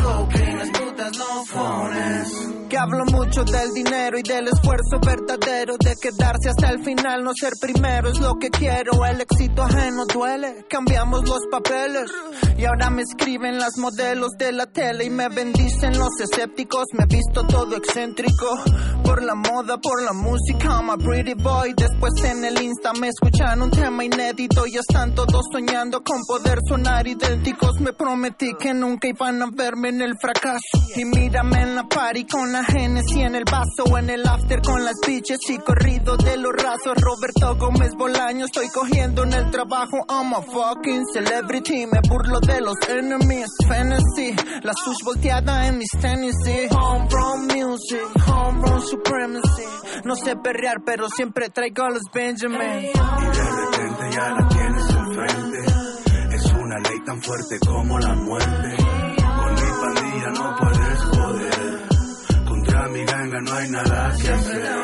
y 0.44 0.56
las 0.58 0.70
putas 0.70 1.18
no 1.18 1.46
fones. 1.46 2.63
Hablo 2.76 3.06
mucho 3.06 3.44
del 3.44 3.72
dinero 3.74 4.18
y 4.18 4.24
del 4.24 4.48
esfuerzo 4.48 5.00
verdadero 5.00 5.76
de 5.78 5.96
quedarse 5.96 6.50
hasta 6.50 6.70
el 6.70 6.84
final, 6.84 7.24
no 7.24 7.32
ser 7.34 7.54
primero 7.62 8.10
es 8.10 8.20
lo 8.20 8.34
que 8.36 8.50
quiero. 8.50 9.06
El 9.06 9.22
éxito 9.22 9.62
ajeno 9.62 10.06
duele, 10.06 10.66
cambiamos 10.68 11.22
los 11.28 11.40
papeles 11.52 12.12
y 12.58 12.66
ahora 12.66 12.90
me 12.90 13.04
escriben 13.04 13.58
las 13.58 13.78
modelos 13.78 14.32
de 14.38 14.52
la 14.52 14.66
tele 14.66 15.06
y 15.06 15.10
me 15.10 15.30
bendicen 15.30 15.98
los 15.98 16.10
escépticos. 16.20 16.86
Me 16.94 17.04
he 17.04 17.08
visto 17.08 17.46
todo 17.48 17.76
excéntrico 17.78 18.48
por 19.04 19.24
la 19.24 19.36
moda, 19.36 19.78
por 19.78 20.02
la 20.02 20.14
música. 20.14 20.70
I'm 20.70 20.90
a 20.90 20.98
pretty 20.98 21.36
boy. 21.36 21.74
Después 21.78 22.14
en 22.24 22.44
el 22.44 22.62
Insta 22.62 22.92
me 22.94 23.10
escuchan 23.10 23.62
un 23.62 23.72
tema 23.72 24.04
inédito 24.04 24.66
y 24.66 24.78
están 24.78 25.14
todos 25.14 25.46
soñando 25.52 26.04
con 26.04 26.22
poder 26.26 26.60
sonar 26.68 27.08
idénticos. 27.08 27.80
Me 27.80 27.94
prometí 27.94 28.54
que 28.60 28.74
nunca 28.74 29.08
iban 29.08 29.42
a 29.42 29.50
verme 29.56 29.90
en 29.90 30.02
el 30.02 30.16
fracaso 30.20 30.60
y 30.96 31.06
mírame 31.06 31.62
en 31.62 31.76
la 31.76 31.84
party 31.84 32.26
con 32.26 32.52
la 32.52 32.63
Genesis 32.66 33.18
en 33.18 33.36
el 33.36 33.44
vaso 33.44 33.98
en 33.98 34.10
el 34.10 34.28
after 34.28 34.62
con 34.62 34.84
las 34.84 34.96
bitches 35.06 35.40
y 35.50 35.58
corrido 35.58 36.18
de 36.18 36.38
los 36.38 36.52
rasos. 36.52 36.94
Roberto 36.96 37.56
Gómez 37.58 37.94
Bolaño, 37.96 38.46
estoy 38.46 38.68
cogiendo 38.70 39.24
en 39.24 39.34
el 39.34 39.52
trabajo. 39.52 39.98
I'm 40.10 40.34
a 40.34 40.42
fucking 40.42 41.04
celebrity. 41.14 41.86
Me 41.86 42.00
burlo 42.08 42.40
de 42.40 42.62
los 42.62 42.76
enemies. 42.90 43.48
Fantasy, 43.68 44.36
la 44.64 44.74
sush 44.74 45.04
volteada 45.04 45.68
en 45.68 45.78
mis 45.78 45.90
tenis. 46.00 46.36
Homegrown 46.72 47.48
music, 47.48 48.02
homegrown 48.28 48.82
supremacy. 48.82 49.64
No 50.06 50.16
sé 50.16 50.36
perrear, 50.36 50.82
pero 50.86 51.10
siempre 51.10 51.50
traigo 51.50 51.84
a 51.84 51.90
los 51.92 52.04
Benjamin. 52.14 52.60
Y 52.60 52.92
de 52.92 53.52
repente 53.62 54.16
ya 54.16 54.30
la 54.32 54.48
tienes 54.48 54.90
enfrente. 54.90 56.36
Es 56.36 56.46
una 56.54 56.80
ley 56.80 57.00
tan 57.06 57.22
fuerte 57.22 57.60
como 57.60 58.00
la 58.00 58.14
muerte. 58.16 58.93
No 63.44 63.54
hay 63.54 63.70
nada 63.70 64.16
que 64.22 64.30
hacer. 64.30 64.83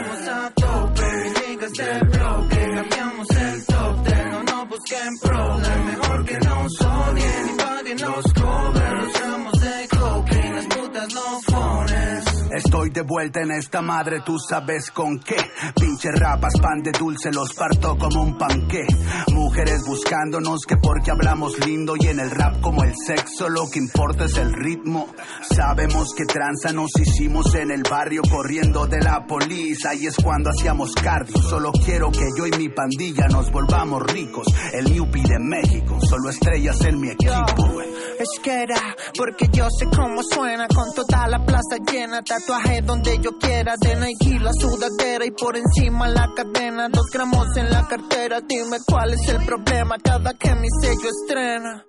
Estoy 12.60 12.90
de 12.90 13.03
vuelta 13.03 13.40
en 13.40 13.52
esta 13.52 13.81
madre, 13.81 14.19
tú 14.26 14.38
sabes 14.38 14.91
con 14.91 15.18
qué. 15.19 15.38
Pinche 15.80 16.11
rapas, 16.11 16.52
pan 16.61 16.81
de 16.84 16.91
dulce, 16.91 17.31
los 17.31 17.53
parto 17.53 17.98
como 17.98 18.22
un 18.22 18.38
panqué. 18.38 18.86
Mujeres 19.31 19.86
buscándonos 19.88 20.65
que 20.68 20.76
porque 20.76 21.10
hablamos 21.10 21.57
lindo 21.65 21.95
y 21.98 22.07
en 22.07 22.19
el 22.19 22.30
rap 22.30 22.60
como 22.60 22.84
el 22.84 22.94
sexo, 22.98 23.48
lo 23.48 23.69
que 23.69 23.80
importa 23.80 24.26
es 24.26 24.36
el 24.36 24.52
ritmo. 24.52 25.07
Sabemos 25.49 26.14
que 26.14 26.26
tranza 26.26 26.73
nos 26.73 26.91
hicimos 26.99 27.56
en 27.56 27.72
el 27.72 27.84
barrio 27.90 28.23
corriendo 28.30 28.88
de 28.88 28.99
la 28.99 29.26
poliza 29.26 29.95
y 29.95 30.07
es 30.07 30.18
cuando 30.18 30.49
hacíamos 30.49 30.94
cardio. 30.95 31.41
Solo 31.41 31.72
quiero 31.72 32.11
que 32.11 32.27
yo 32.38 32.45
y 32.45 32.52
mi 32.57 32.68
pandilla 32.68 33.27
nos 33.30 33.49
volvamos 33.52 34.03
ricos. 34.03 34.48
El 34.73 34.91
Newbie 34.91 35.23
de 35.23 35.40
México, 35.40 35.98
solo 36.02 36.30
estrellas 36.30 36.81
en 36.81 36.99
mi 36.99 37.10
equipo. 37.10 37.72
güey. 37.72 37.88
Es 38.19 38.27
que 38.44 38.64
era, 38.64 38.98
porque 39.18 39.48
yo 39.53 39.69
sé 39.69 39.86
cómo 39.86 40.22
suena 40.23 40.68
con 40.68 40.94
toda 40.94 41.26
la 41.30 41.40
plaza 41.45 41.77
llena, 41.90 42.22
tatuaje 42.50 42.82
donde 42.82 43.20
yo 43.20 43.32
quiera, 43.38 43.76
de 43.80 43.96
Nike 43.96 44.40
la 44.40 44.52
sudadera 44.60 45.26
y 45.26 45.32
por 45.32 45.56
encima 45.56 46.08
la 46.08 46.28
cadena, 46.36 46.90
dos 46.90 47.06
gramos 47.14 47.46
en 47.58 47.70
la 47.70 47.88
cartera, 47.88 48.40
dime 48.42 48.78
cuál 48.88 49.14
es 49.14 49.30
el 49.30 49.46
problema 49.46 49.98
cada 50.04 50.34
que 50.34 50.56
mi 50.56 50.68
sello 50.82 51.10
estrena. 51.10 51.86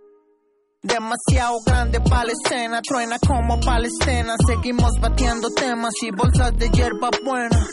Demasiado 0.83 1.59
grande 1.67 2.01
para 2.01 2.25
la 2.25 2.33
escena, 2.33 2.81
truena 2.83 3.19
como 3.27 3.61
palestina, 3.61 4.35
seguimos 4.47 4.93
batiendo 5.01 5.51
temas 5.51 5.93
y 6.03 6.11
bolsas 6.11 6.57
de 6.57 6.69
hierba 6.71 7.11
buena. 7.25 7.67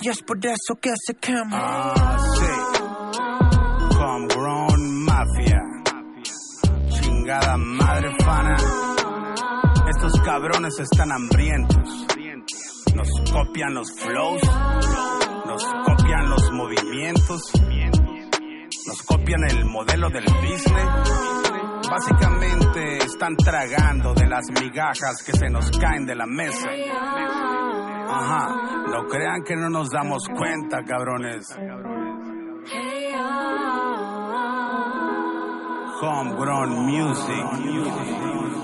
Y 0.00 0.08
es 0.08 0.22
por 0.22 0.38
eso 0.44 0.74
que 0.80 0.92
se 1.06 1.14
quema. 1.14 1.50
Ah, 1.52 2.16
sí. 2.36 3.96
Homegrown 3.96 5.04
Mafia. 5.04 5.60
Chingada 7.00 7.56
madre 7.56 8.10
fana. 8.24 8.83
Cabrones 10.34 10.80
están 10.80 11.12
hambrientos. 11.12 12.06
Nos 12.92 13.08
copian 13.32 13.72
los 13.72 13.86
flows. 14.00 14.42
Nos 15.46 15.64
copian 15.86 16.28
los 16.28 16.50
movimientos. 16.50 17.52
Nos 18.88 19.02
copian 19.04 19.44
el 19.44 19.64
modelo 19.64 20.10
del 20.10 20.24
business. 20.24 20.88
Básicamente 21.88 22.96
están 22.96 23.36
tragando 23.36 24.12
de 24.14 24.26
las 24.26 24.42
migajas 24.60 25.22
que 25.24 25.34
se 25.34 25.48
nos 25.50 25.70
caen 25.78 26.04
de 26.04 26.16
la 26.16 26.26
mesa. 26.26 26.68
Ajá, 28.08 28.82
no 28.88 29.06
crean 29.06 29.44
que 29.44 29.54
no 29.54 29.70
nos 29.70 29.88
damos 29.90 30.24
cuenta, 30.36 30.82
cabrones. 30.84 31.46
Homegrown 36.02 36.70
music. 36.86 38.63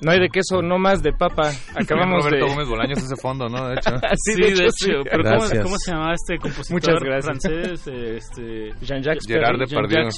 No 0.00 0.10
hay 0.12 0.20
de 0.20 0.28
queso, 0.28 0.62
no 0.62 0.78
más 0.78 1.02
de 1.02 1.12
papa. 1.12 1.50
Acabamos 1.76 2.24
Roberto 2.24 2.46
de... 2.46 2.52
Gómez 2.52 2.68
Bolaños 2.68 2.98
ese 2.98 3.16
fondo, 3.20 3.48
¿no? 3.48 3.68
De 3.68 3.74
hecho. 3.74 3.90
Sí, 4.16 4.34
de 4.40 4.48
hecho. 4.66 5.02
Pero 5.04 5.22
¿cómo, 5.24 5.36
Gracias. 5.38 5.62
cómo 5.64 5.76
se 5.78 5.90
llamaba 5.92 6.14
este 6.14 6.38
compositor 6.38 6.72
Muchas 6.74 7.02
gracias. 7.02 7.24
francés? 7.24 7.86
Eh, 7.88 8.16
Este, 8.28 8.70
Jean-Jacques 8.84 9.26
Gerard. 9.26 9.58
Depardieu. 9.58 10.08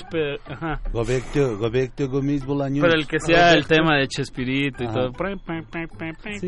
Ajá. 0.49 0.81
Roberto, 0.93 1.57
Roberto 1.59 2.09
Gómez 2.09 2.45
Bolaños. 2.45 2.83
Pero 2.83 2.95
el 2.99 3.07
que 3.07 3.19
sea 3.21 3.53
el 3.53 3.67
tema 3.67 3.97
de 3.99 4.09
Chespirito 4.09 4.83
y 4.85 4.87
Ajá. 4.87 4.95
todo. 4.95 5.13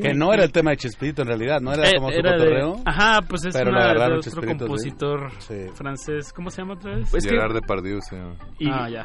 Que 0.02 0.14
no 0.14 0.32
era 0.32 0.44
el 0.44 0.52
tema 0.52 0.70
de 0.72 0.76
Chespirito 0.78 1.22
en 1.22 1.28
realidad, 1.28 1.60
no 1.60 1.72
era 1.72 1.88
Eh, 1.88 1.92
como 1.96 2.10
su 2.10 2.18
era 2.18 2.32
de- 2.32 2.38
cotorreo. 2.38 2.76
Ajá, 2.84 3.20
pues 3.28 3.44
es 3.44 3.54
pero 3.56 3.70
una 3.70 3.92
de 3.92 4.00
otro 4.00 4.20
Chespirito, 4.20 4.52
sí. 4.52 4.58
compositor 4.58 5.30
Sí. 5.38 5.54
francés. 5.74 6.32
¿Cómo 6.34 6.50
se 6.50 6.62
llama 6.62 6.74
otra 6.74 6.96
vez? 6.96 7.08
Pues 7.10 7.24
Gerard 7.26 7.54
Depardieu, 7.54 8.00
sí. 8.00 8.16
Ah, 8.70 8.88
ya. 8.88 9.04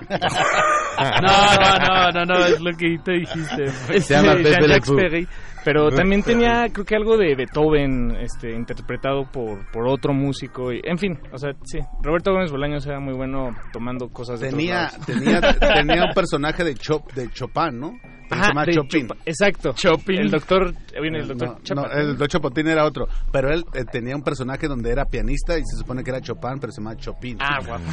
no, 1.22 2.12
no, 2.12 2.26
no, 2.26 2.26
no, 2.26 2.46
es 2.46 2.60
lo 2.62 2.72
que 2.78 2.98
te 3.04 3.12
dijiste. 3.14 3.66
Se 4.22 4.26
llama 4.28 4.38
Sí, 4.38 4.44
Pepe 4.44 4.56
Jean-Jacques 4.60 4.80
Le 4.80 4.82
Fou. 4.86 4.96
Perry. 4.96 5.28
Pero 5.68 5.92
también 5.92 6.24
tenía, 6.24 6.70
creo 6.72 6.86
que 6.86 6.96
algo 6.96 7.18
de 7.18 7.36
Beethoven 7.36 8.16
este, 8.22 8.54
interpretado 8.54 9.30
por, 9.30 9.70
por 9.70 9.86
otro 9.90 10.14
músico. 10.14 10.72
Y, 10.72 10.80
en 10.82 10.98
fin, 10.98 11.20
o 11.34 11.38
sea, 11.38 11.52
sí. 11.66 11.80
Roberto 12.02 12.32
Gómez 12.32 12.52
Bolaños 12.52 12.88
era 12.88 13.02
muy 13.02 13.14
bueno 13.14 13.54
tomando 13.74 14.08
cosas 14.08 14.40
de 14.40 14.50
Tenía, 14.50 14.90
tenía, 15.06 15.42
tenía 15.60 16.06
un 16.06 16.14
personaje 16.14 16.64
de, 16.64 16.74
Chop, 16.76 17.12
de 17.12 17.30
Chopin, 17.32 17.78
¿no? 17.82 17.92
Pero 18.30 18.42
Ajá, 18.42 18.44
se 18.44 18.50
llama 18.50 18.66
de 18.66 18.72
Chopin. 18.74 19.08
Exacto. 19.26 19.74
Chopin. 19.74 20.20
El 20.20 20.32
doctor, 20.32 20.74
eh, 20.94 21.02
viene 21.02 21.20
el 21.20 21.28
doctor 21.28 21.60
No, 21.76 21.86
el 21.86 22.08
Doctor 22.10 22.28
Chopotín 22.28 22.68
era 22.68 22.86
otro. 22.86 23.08
Pero 23.32 23.54
él 23.54 23.64
eh, 23.74 23.84
tenía 23.90 24.16
un 24.16 24.24
personaje 24.24 24.68
donde 24.68 24.92
era 24.92 25.06
pianista 25.06 25.58
y 25.58 25.62
se 25.66 25.78
supone 25.78 26.04
que 26.04 26.12
era 26.12 26.22
Chopin, 26.22 26.60
pero 26.60 26.72
se 26.72 26.82
llama 26.82 26.96
Chopin. 26.98 27.38
Ah, 27.42 27.60
guapo. 27.66 27.84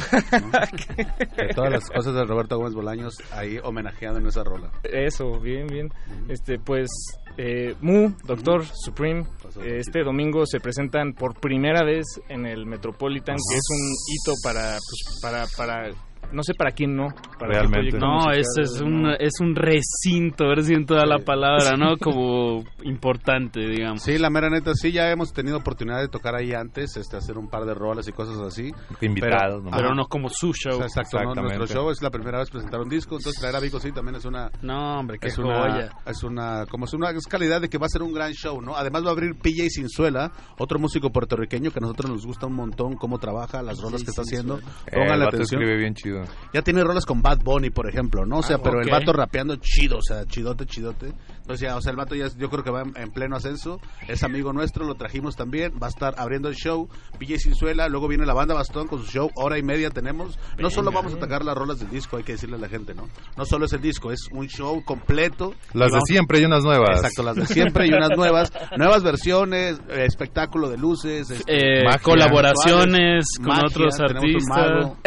Que 1.37 1.47
todas 1.55 1.71
las 1.71 1.89
cosas 1.89 2.13
de 2.13 2.23
Roberto 2.25 2.57
Gómez 2.57 2.73
Bolaños 2.73 3.15
ahí 3.31 3.57
homenajeado 3.63 4.17
en 4.17 4.27
esa 4.27 4.43
rola. 4.43 4.71
Eso, 4.83 5.39
bien, 5.39 5.67
bien. 5.67 5.89
Este, 6.27 6.59
pues, 6.59 6.89
eh, 7.37 7.75
Mu, 7.81 8.11
Doctor 8.25 8.65
Supreme, 8.65 9.25
eh, 9.61 9.79
este 9.79 10.03
domingo 10.03 10.45
se 10.45 10.59
presentan 10.59 11.13
por 11.13 11.39
primera 11.39 11.83
vez 11.83 12.05
en 12.29 12.45
el 12.45 12.65
Metropolitan, 12.65 13.35
que 13.35 13.57
es 13.57 13.65
un 13.69 13.81
hito 14.09 14.33
para, 14.43 14.77
pues, 14.77 15.19
para, 15.21 15.45
para, 15.57 15.89
no 16.35 16.43
sé 16.43 16.53
para 16.53 16.71
quién 16.71 16.95
no. 16.95 17.07
Para 17.39 17.53
Realmente. 17.53 17.97
No, 17.97 18.15
musical, 18.27 18.39
es 18.61 18.81
¿no? 18.81 18.87
un, 18.87 19.07
es 19.19 19.33
un 19.39 19.55
recinto, 19.55 20.45
a 20.45 20.49
ver 20.49 20.63
si 20.63 20.73
en 20.73 20.85
toda 20.85 21.05
la 21.05 21.19
palabra, 21.19 21.75
¿no? 21.77 21.97
Como 22.01 22.63
importante, 22.83 23.61
digamos. 23.61 24.01
Sí, 24.03 24.17
la 24.17 24.29
mera 24.29 24.49
neta, 24.49 24.73
sí, 24.73 24.91
ya 24.91 25.09
hemos 25.11 25.33
tenido 25.33 25.57
oportunidad 25.57 25.99
de 26.01 26.07
tocar 26.07 26.35
ahí 26.35 26.53
antes, 26.53 26.95
este, 26.97 27.17
hacer 27.17 27.37
un 27.37 27.47
par 27.49 27.65
de 27.65 27.73
rolas 27.73 28.07
y 28.07 28.11
cosas 28.11 28.37
así. 28.39 28.71
Invitados, 29.01 29.61
Pero- 29.61 29.61
¿no? 29.63 29.71
Pero 29.71 29.95
no 29.95 30.05
como 30.05 30.29
su 30.29 30.53
show. 30.53 30.73
O 30.75 30.77
sea, 30.77 31.01
exacto, 31.01 31.19
¿no? 31.23 31.33
Nuestro 31.41 31.67
show 31.67 31.89
es 31.89 32.01
la 32.01 32.09
primera 32.11 32.39
vez 32.39 32.49
presentar 32.49 32.79
un 32.81 32.89
disco, 32.89 33.15
entonces 33.17 33.39
traer 33.39 33.55
a 33.55 33.59
Vico 33.59 33.79
sí 33.79 33.91
también 33.91 34.15
es 34.15 34.25
una 34.25 34.49
No, 34.61 34.99
hombre, 34.99 35.17
qué 35.19 35.27
es 35.27 35.35
joya. 35.35 35.53
una, 35.55 35.89
es 36.11 36.23
una 36.23 36.65
como 36.69 36.85
es 36.85 36.93
una 36.93 37.09
es 37.11 37.25
calidad 37.27 37.61
de 37.61 37.69
que 37.69 37.77
va 37.77 37.85
a 37.85 37.89
ser 37.89 38.03
un 38.03 38.13
gran 38.13 38.33
show, 38.33 38.61
¿no? 38.61 38.75
Además 38.75 39.03
va 39.05 39.09
a 39.09 39.11
abrir 39.11 39.35
PJ 39.37 39.69
Sinzuela, 39.69 40.31
otro 40.57 40.79
músico 40.79 41.09
puertorriqueño 41.11 41.71
que 41.71 41.79
a 41.79 41.81
nosotros 41.81 42.11
nos 42.11 42.25
gusta 42.25 42.47
un 42.47 42.53
montón 42.53 42.95
cómo 42.95 43.17
trabaja, 43.19 43.61
las 43.61 43.79
rolas 43.79 44.03
que 44.03 44.09
está 44.09 44.21
haciendo. 44.23 44.57
Eh, 44.57 44.61
el 44.87 44.99
Pónganle 44.99 45.25
vato 45.25 45.35
atención. 45.37 45.61
escribe 45.61 45.79
bien 45.79 45.93
chido. 45.95 46.23
Ya 46.53 46.61
tiene 46.61 46.83
rolas 46.83 47.05
con 47.05 47.21
Bad 47.21 47.39
Bunny, 47.43 47.69
por 47.69 47.87
ejemplo, 47.89 48.25
¿no? 48.25 48.37
O 48.39 48.43
sea, 48.43 48.57
Ah, 48.57 48.61
pero 48.63 48.81
el 48.81 48.89
vato 48.89 49.11
rapeando 49.13 49.55
chido, 49.57 49.97
o 49.97 50.01
sea, 50.01 50.25
chidote, 50.25 50.65
chidote. 50.65 51.13
Entonces 51.45 51.67
ya, 51.69 51.75
o 51.77 51.81
sea, 51.81 51.91
el 51.91 51.95
vato 51.97 52.15
ya 52.15 52.25
es- 52.25 52.35
yo 52.37 52.49
creo 52.49 52.63
que 52.63 52.71
va 52.71 52.81
en, 52.81 52.93
en 52.97 53.11
pleno 53.11 53.35
ascenso. 53.35 53.79
Es 54.07 54.23
amigo 54.23 54.51
nuestro, 54.51 54.83
lo 54.85 54.95
trajimos 54.95 55.35
también. 55.35 55.73
Va 55.81 55.85
a 55.85 55.89
estar 55.91 56.15
abriendo 56.17 56.49
el 56.49 56.55
show. 56.55 56.89
PJ 57.19 57.37
Sinzuela, 57.37 57.87
luego 57.87 58.07
viene 58.07 58.25
la 58.25 58.33
banda 58.33 58.55
Bastón 58.55 58.87
con 58.87 58.99
su 59.03 59.11
show. 59.11 59.29
Hora 59.35 59.59
y 59.59 59.63
media 59.63 59.91
tenemos. 59.91 60.39
No 60.57 60.71
solo 60.71 60.91
vamos 60.91 61.13
a 61.13 61.17
atacar 61.17 61.45
las 61.45 61.55
rolas 61.55 61.79
del 61.79 61.91
disco, 61.91 62.17
hay 62.17 62.23
que 62.23 62.31
decirle 62.31 62.55
a 62.55 62.59
la 62.59 62.67
gente, 62.67 62.95
¿no? 62.95 63.07
No 63.37 63.45
solo 63.45 63.65
es 63.65 63.73
el 63.73 63.81
disco, 63.81 64.11
es 64.11 64.27
un 64.31 64.47
show 64.47 64.83
completo. 64.83 65.53
Las 65.73 65.91
de 65.91 65.99
siempre 66.07 66.39
y 66.39 66.45
unas 66.45 66.63
nuevas. 66.63 66.97
Exacto, 66.97 67.21
las 67.21 67.35
de 67.35 67.45
siempre 67.45 67.85
y 67.87 67.93
unas 67.93 68.09
nuevas. 68.17 68.51
Nuevas 68.75 69.03
versiones, 69.03 69.79
eh, 69.89 70.05
espectáculo 70.07 70.69
de 70.69 70.77
luces. 70.79 71.29
este, 71.29 71.81
Eh, 71.81 71.83
Magia. 71.83 71.99
colaboraciones 71.99 73.25
con 73.37 73.47
Magia, 73.47 73.63
otros 73.67 73.99
un 73.99 74.05
artistas. 74.05 74.47
mago. 74.47 74.97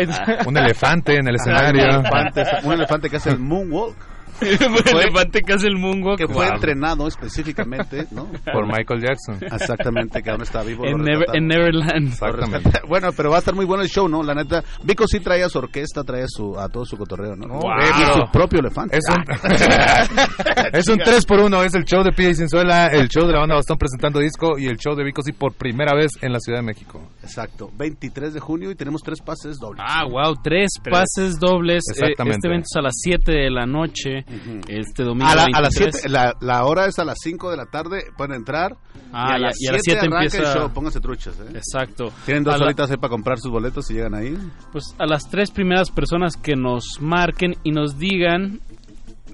Un 0.47 0.57
elefante 0.57 1.17
en 1.17 1.29
el 1.29 1.35
Ajá, 1.37 1.43
escenario. 1.71 1.83
Un 1.83 2.07
elefante, 2.07 2.45
un 2.65 2.73
elefante 2.73 3.11
que 3.11 3.17
hace 3.17 3.31
el 3.31 3.39
moonwalk. 3.39 3.97
el 4.91 4.97
elefante 4.99 5.41
que 5.43 5.53
hace 5.53 5.67
el 5.67 5.77
moonwalk. 5.77 6.19
que 6.19 6.27
fue 6.27 6.47
Wow. 6.47 6.55
entrenado 6.55 7.07
específicamente, 7.09 8.07
¿no? 8.11 8.27
Por 8.53 8.67
Michael 8.67 9.01
Jackson. 9.03 9.39
Exactamente, 9.43 10.23
que 10.23 10.31
aún 10.31 10.43
está 10.43 10.63
vivo. 10.63 10.85
En, 10.87 10.99
Never- 10.99 11.19
rescataron. 11.27 11.37
en 11.37 11.47
Neverland. 11.49 12.09
Exactamente. 12.09 12.81
Bueno, 12.89 13.09
pero 13.17 13.31
va 13.31 13.37
a 13.37 13.39
estar 13.41 13.55
muy 13.55 13.65
bueno 13.65 13.83
el 13.83 13.89
show, 13.89 14.09
¿no? 14.09 14.23
La 14.23 14.35
neta, 14.35 14.63
Vico 14.85 15.07
sí 15.07 15.21
traía 15.21 15.49
su 15.49 15.59
orquesta, 15.59 16.05
traía 16.05 16.27
su, 16.29 16.59
a 16.59 16.69
todo 16.69 16.85
su 16.85 16.97
cotorreo, 16.97 17.35
¿no? 17.37 17.49
Wow. 17.49 17.73
Y 17.81 18.05
su 18.15 18.31
propio 18.33 18.61
elefante. 18.61 18.97
Es 18.99 19.05
un, 19.09 19.25
es 20.73 20.89
un 20.89 20.99
3 20.99 21.27
por 21.27 21.41
1 21.41 21.63
es 21.65 21.75
el 21.75 21.85
show 21.85 22.03
de 22.03 22.13
Pia 22.13 22.31
y 22.31 22.35
Sinzuela, 22.35 22.87
el 22.89 23.09
show 23.09 23.27
de 23.27 23.33
la 23.33 23.41
banda 23.41 23.55
Bastón 23.57 23.79
presentando 23.79 24.21
disco 24.21 24.59
y 24.59 24.67
el 24.67 24.77
show 24.77 24.95
de 24.95 25.05
Vico 25.05 25.23
sí 25.23 25.33
por 25.33 25.55
primera 25.55 25.95
vez 25.95 26.13
en 26.23 26.33
la 26.33 26.41
Ciudad 26.41 26.61
de 26.61 26.67
México. 26.67 27.01
Exacto, 27.23 27.71
23 27.77 28.35
de 28.35 28.41
junio 28.41 28.71
y 28.71 28.75
tenemos 28.75 29.03
tres 29.03 29.21
pases 29.21 29.59
dobles. 29.59 29.83
Ah, 29.87 30.05
wow, 30.09 30.35
tres 30.43 30.71
pases 30.91 31.39
dobles. 31.39 31.85
Eh, 31.89 31.93
Exactamente. 32.01 32.37
Este 32.39 32.49
evento 32.49 32.67
es 32.71 32.77
a 32.77 32.83
las 32.83 32.95
7 32.97 33.33
de 33.33 33.51
la 33.51 33.67
noche. 33.67 34.25
Este 34.69 35.03
domingo. 35.05 35.27
A, 35.31 35.35
la, 35.35 35.43
a 35.53 35.61
las 35.61 35.75
23. 35.75 35.95
7, 36.03 36.09
la, 36.11 36.35
la 36.41 36.65
hora 36.65 36.87
es 36.87 36.99
a 36.99 37.05
las 37.05 37.17
5 37.23 37.51
de 37.51 37.57
la 37.57 37.67
tarde, 37.67 38.05
pueden 38.17 38.35
entrar. 38.35 38.77
Ah, 39.13 39.31
y 39.31 39.35
a 39.35 39.39
las 39.39 39.61
y 39.61 39.67
a 39.69 39.73
las 39.73 39.81
7 39.83 39.83
siete 39.83 39.99
arranca 40.01 40.25
empieza- 40.25 40.53
el 40.53 40.59
show, 40.59 40.71
pónganse 40.73 41.01
truchas, 41.01 41.35
¿eh? 41.41 41.53
Exacto. 41.55 42.13
Tienen 42.27 42.45
dos 42.45 42.55
A 42.55 42.59
la- 42.59 42.65
horitas 42.67 42.89
para 42.97 43.09
comprar 43.09 43.39
sus 43.39 43.51
boletos 43.51 43.87
si 43.87 43.95
llegan 43.95 44.15
ahí. 44.15 44.37
Pues 44.73 44.95
a 44.99 45.07
las 45.07 45.29
tres 45.31 45.51
primeras 45.51 45.91
personas 45.91 46.37
que 46.37 46.57
nos 46.57 46.99
marquen 47.01 47.57
y 47.65 47.71
nos 47.73 47.99
digan 47.99 48.61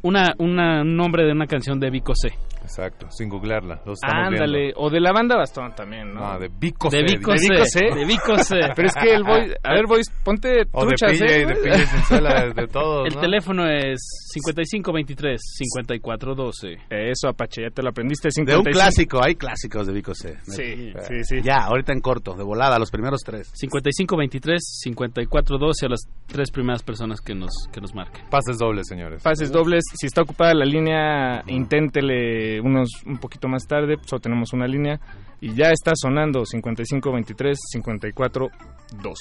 una, 0.03 0.35
una 0.39 0.83
un 0.83 0.97
nombre 0.97 1.25
de 1.25 1.33
una 1.33 1.47
canción 1.47 1.81
de 1.81 1.91
Vico 1.91 2.13
C. 2.15 2.33
Exacto, 2.65 3.07
sin 3.11 3.29
googlearla. 3.29 3.83
Lo 3.85 3.93
estamos 3.93 4.29
Ándale, 4.29 4.59
viendo. 4.59 4.81
o 4.81 4.89
de 4.91 5.01
la 5.01 5.13
banda 5.13 5.37
Bastón 5.37 5.75
también, 5.75 6.15
¿no? 6.15 6.21
No, 6.33 6.39
de 6.39 6.49
Vico 6.49 6.89
De 6.89 7.07
C, 7.07 7.15
Vico. 7.15 7.33
De 7.33 7.39
Vico 7.39 7.65
C. 7.67 7.81
De 7.95 8.05
Vico 8.07 8.39
C. 8.39 8.57
Pero 8.75 8.89
es 8.89 8.95
que 8.95 9.15
el 9.15 9.23
boy, 9.23 9.53
a 9.63 9.73
ver, 9.75 9.87
boys, 9.87 10.11
ponte 10.25 10.63
O 10.73 10.87
de 10.87 10.95
truchas, 10.97 11.13
PJ, 11.19 11.25
¿eh? 11.27 11.45
de 11.47 11.55
PJ 11.55 11.87
Sinzuela, 11.87 12.49
de 12.55 12.67
todos, 12.67 13.07
El 13.09 13.15
¿no? 13.15 13.21
teléfono 13.21 13.69
es 13.69 14.01
5523-5412. 14.35 16.79
Eso, 16.91 17.29
Apache, 17.29 17.63
ya 17.63 17.71
te 17.71 17.83
lo 17.83 17.91
aprendiste. 17.91 18.29
De 18.35 18.41
un 18.41 18.47
55. 18.65 18.71
clásico, 18.73 19.21
hay 19.23 19.35
clásicos 19.35 19.87
de 19.87 19.93
Vico 19.93 20.15
C. 20.15 20.37
Sí, 20.45 20.93
sí, 21.07 21.23
sí. 21.25 21.43
Ya, 21.43 21.59
ahorita 21.67 21.93
en 21.93 22.01
corto, 22.01 22.33
de 22.35 22.43
volada, 22.45 22.79
los 22.79 22.91
primeros 22.91 23.21
tres. 23.25 23.53
5523-5412 23.63 25.85
a 25.85 25.89
las 25.89 26.01
tres 26.27 26.51
primeras 26.51 26.83
personas 26.83 27.21
que 27.21 27.35
nos, 27.35 27.53
que 27.73 27.81
nos 27.81 27.95
marquen. 27.95 28.25
Pases 28.31 28.59
dobles, 28.59 28.87
señores. 28.89 29.23
Pases 29.23 29.51
dobles. 29.53 29.85
Si 29.99 30.07
está 30.07 30.23
ocupada 30.23 30.55
la 30.55 30.65
línea, 30.65 31.43
inténtele 31.47 32.54
unos 32.61 32.91
un 33.07 33.19
poquito 33.19 33.49
más 33.49 33.67
tarde. 33.67 33.97
Solo 34.07 34.21
tenemos 34.21 34.53
una 34.53 34.67
línea. 34.67 35.01
Y 35.41 35.55
ya 35.55 35.71
está 35.71 35.93
sonando 35.95 36.45
5523-5412. 36.45 39.15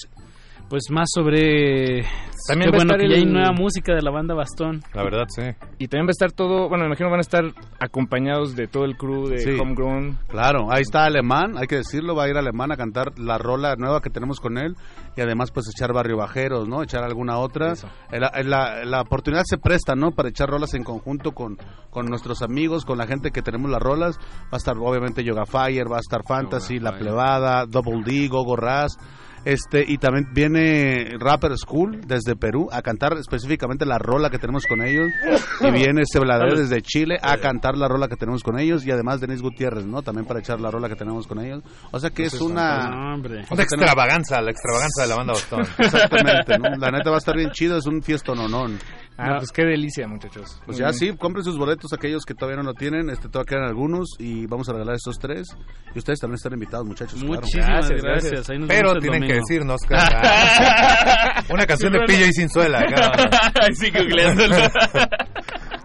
Pues 0.73 0.89
más 0.89 1.07
sobre... 1.13 2.01
También 2.47 2.71
Qué 2.71 2.77
va 2.77 2.81
a 2.81 2.85
estar 2.85 2.97
que 2.99 3.07
ya 3.07 3.15
hay 3.17 3.25
nueva 3.25 3.51
música 3.51 3.93
de 3.93 4.01
la 4.01 4.09
banda 4.09 4.33
Bastón. 4.33 4.81
La 4.95 5.03
verdad, 5.03 5.25
sí. 5.27 5.43
Y 5.77 5.87
también 5.87 6.07
va 6.07 6.09
a 6.09 6.17
estar 6.17 6.31
todo, 6.31 6.67
bueno, 6.67 6.79
me 6.85 6.87
imagino 6.87 7.11
van 7.11 7.19
a 7.19 7.21
estar 7.21 7.43
acompañados 7.79 8.55
de 8.55 8.65
todo 8.65 8.85
el 8.85 8.97
crew 8.97 9.27
de 9.27 9.37
Sí. 9.37 9.51
Homegrown. 9.51 10.17
Claro, 10.29 10.71
ahí 10.71 10.81
está 10.81 11.05
Alemán, 11.05 11.59
hay 11.59 11.67
que 11.67 11.75
decirlo, 11.75 12.15
va 12.15 12.23
a 12.23 12.29
ir 12.29 12.37
Alemán 12.37 12.71
a 12.71 12.75
cantar 12.75 13.19
la 13.19 13.37
rola 13.37 13.75
nueva 13.77 14.01
que 14.01 14.09
tenemos 14.09 14.39
con 14.39 14.57
él 14.57 14.75
y 15.15 15.21
además 15.21 15.51
pues 15.51 15.67
echar 15.69 15.93
Barrio 15.93 16.17
Bajeros, 16.17 16.67
¿no? 16.67 16.81
Echar 16.81 17.03
alguna 17.03 17.37
otra. 17.37 17.73
Eh, 18.11 18.19
La, 18.19 18.29
eh, 18.29 18.43
la- 18.43 18.83
la 18.83 19.01
oportunidad 19.01 19.43
se 19.45 19.59
presta, 19.59 19.93
¿no? 19.93 20.09
Para 20.09 20.29
echar 20.29 20.49
rolas 20.49 20.73
en 20.73 20.83
conjunto 20.83 21.33
con, 21.33 21.55
con 21.91 22.07
nuestros 22.07 22.41
amigos, 22.41 22.83
con 22.83 22.97
la 22.97 23.05
gente 23.05 23.29
que 23.29 23.43
tenemos 23.43 23.69
las 23.69 23.79
rolas. 23.79 24.17
Va 24.45 24.53
a 24.53 24.57
estar 24.57 24.75
obviamente 24.79 25.23
Yoga 25.23 25.45
Fire, 25.45 25.85
va 25.89 25.97
a 25.97 25.99
estar 25.99 26.21
Fantasy, 26.27 26.79
La 26.79 26.97
Plebada, 26.97 27.67
Double 27.67 28.01
D, 28.03 28.27
Gogo 28.27 28.55
Raz. 28.55 28.97
Este, 29.45 29.83
y 29.85 29.97
también 29.97 30.27
viene 30.33 31.17
Rapper 31.19 31.57
School 31.57 32.01
desde 32.07 32.35
Perú 32.35 32.69
a 32.71 32.81
cantar 32.81 33.17
específicamente 33.17 33.85
la 33.85 33.97
rola 33.97 34.29
que 34.29 34.39
tenemos 34.39 34.65
con 34.65 34.81
ellos. 34.81 35.07
Y 35.61 35.71
viene 35.71 36.03
Seblador 36.05 36.57
desde 36.57 36.81
Chile 36.81 37.17
a 37.21 37.37
cantar 37.37 37.77
la 37.77 37.87
rola 37.87 38.07
que 38.07 38.15
tenemos 38.15 38.43
con 38.43 38.59
ellos. 38.59 38.85
Y 38.85 38.91
además 38.91 39.19
Denis 39.19 39.41
Gutiérrez, 39.41 39.85
¿no? 39.85 40.01
También 40.01 40.25
para 40.25 40.39
echar 40.39 40.61
la 40.61 40.71
rola 40.71 40.89
que 40.89 40.95
tenemos 40.95 41.27
con 41.27 41.39
ellos. 41.39 41.63
O 41.91 41.99
sea 41.99 42.09
que 42.09 42.23
es 42.23 42.39
una... 42.39 43.15
Una 43.15 43.63
extravaganza, 43.63 44.41
la 44.41 44.51
extravaganza 44.51 45.01
de 45.03 45.07
la 45.07 45.15
banda 45.15 45.33
Bastón. 45.33 45.61
Exactamente, 45.77 46.57
¿no? 46.59 46.69
La 46.77 46.91
neta 46.91 47.09
va 47.09 47.17
a 47.17 47.19
estar 47.19 47.35
bien 47.35 47.51
chido, 47.51 47.77
es 47.77 47.85
un 47.85 48.01
fiestononón. 48.01 48.79
Ah, 49.17 49.35
pues 49.37 49.51
qué 49.51 49.63
delicia, 49.63 50.07
muchachos. 50.07 50.59
Pues 50.65 50.77
Muy 50.77 50.85
ya 50.85 50.85
bien. 50.91 51.11
sí, 51.13 51.17
compren 51.17 51.43
sus 51.43 51.57
boletos 51.57 51.93
aquellos 51.93 52.23
que 52.25 52.33
todavía 52.33 52.57
no 52.57 52.63
lo 52.63 52.73
tienen, 52.73 53.09
este 53.11 53.29
todavía 53.29 53.49
quedan 53.57 53.65
algunos 53.65 54.09
y 54.17 54.47
vamos 54.47 54.67
a 54.69 54.73
regalar 54.73 54.95
estos 54.95 55.17
tres. 55.19 55.47
Y 55.93 55.99
ustedes 55.99 56.19
también 56.19 56.35
están 56.35 56.53
invitados, 56.53 56.85
muchachos. 56.87 57.19
claro. 57.19 57.41
Muchísimas 57.41 57.89
gracias. 57.89 58.49
Ahí 58.49 58.57
nos 58.57 58.67
Pero 58.69 58.89
vemos 58.89 58.95
el 58.95 59.01
tienen 59.11 59.29
que 59.29 59.35
decirnos 59.35 59.81
que- 59.87 59.93
una 61.53 61.65
canción 61.67 61.93
de 61.93 61.99
Pillo 62.07 62.25
y 62.25 62.33
Sinzuela. 62.33 62.83
cada 62.89 63.11
uno. 63.23 63.75
Sí, 63.75 63.91
googleándolo. 63.91 64.55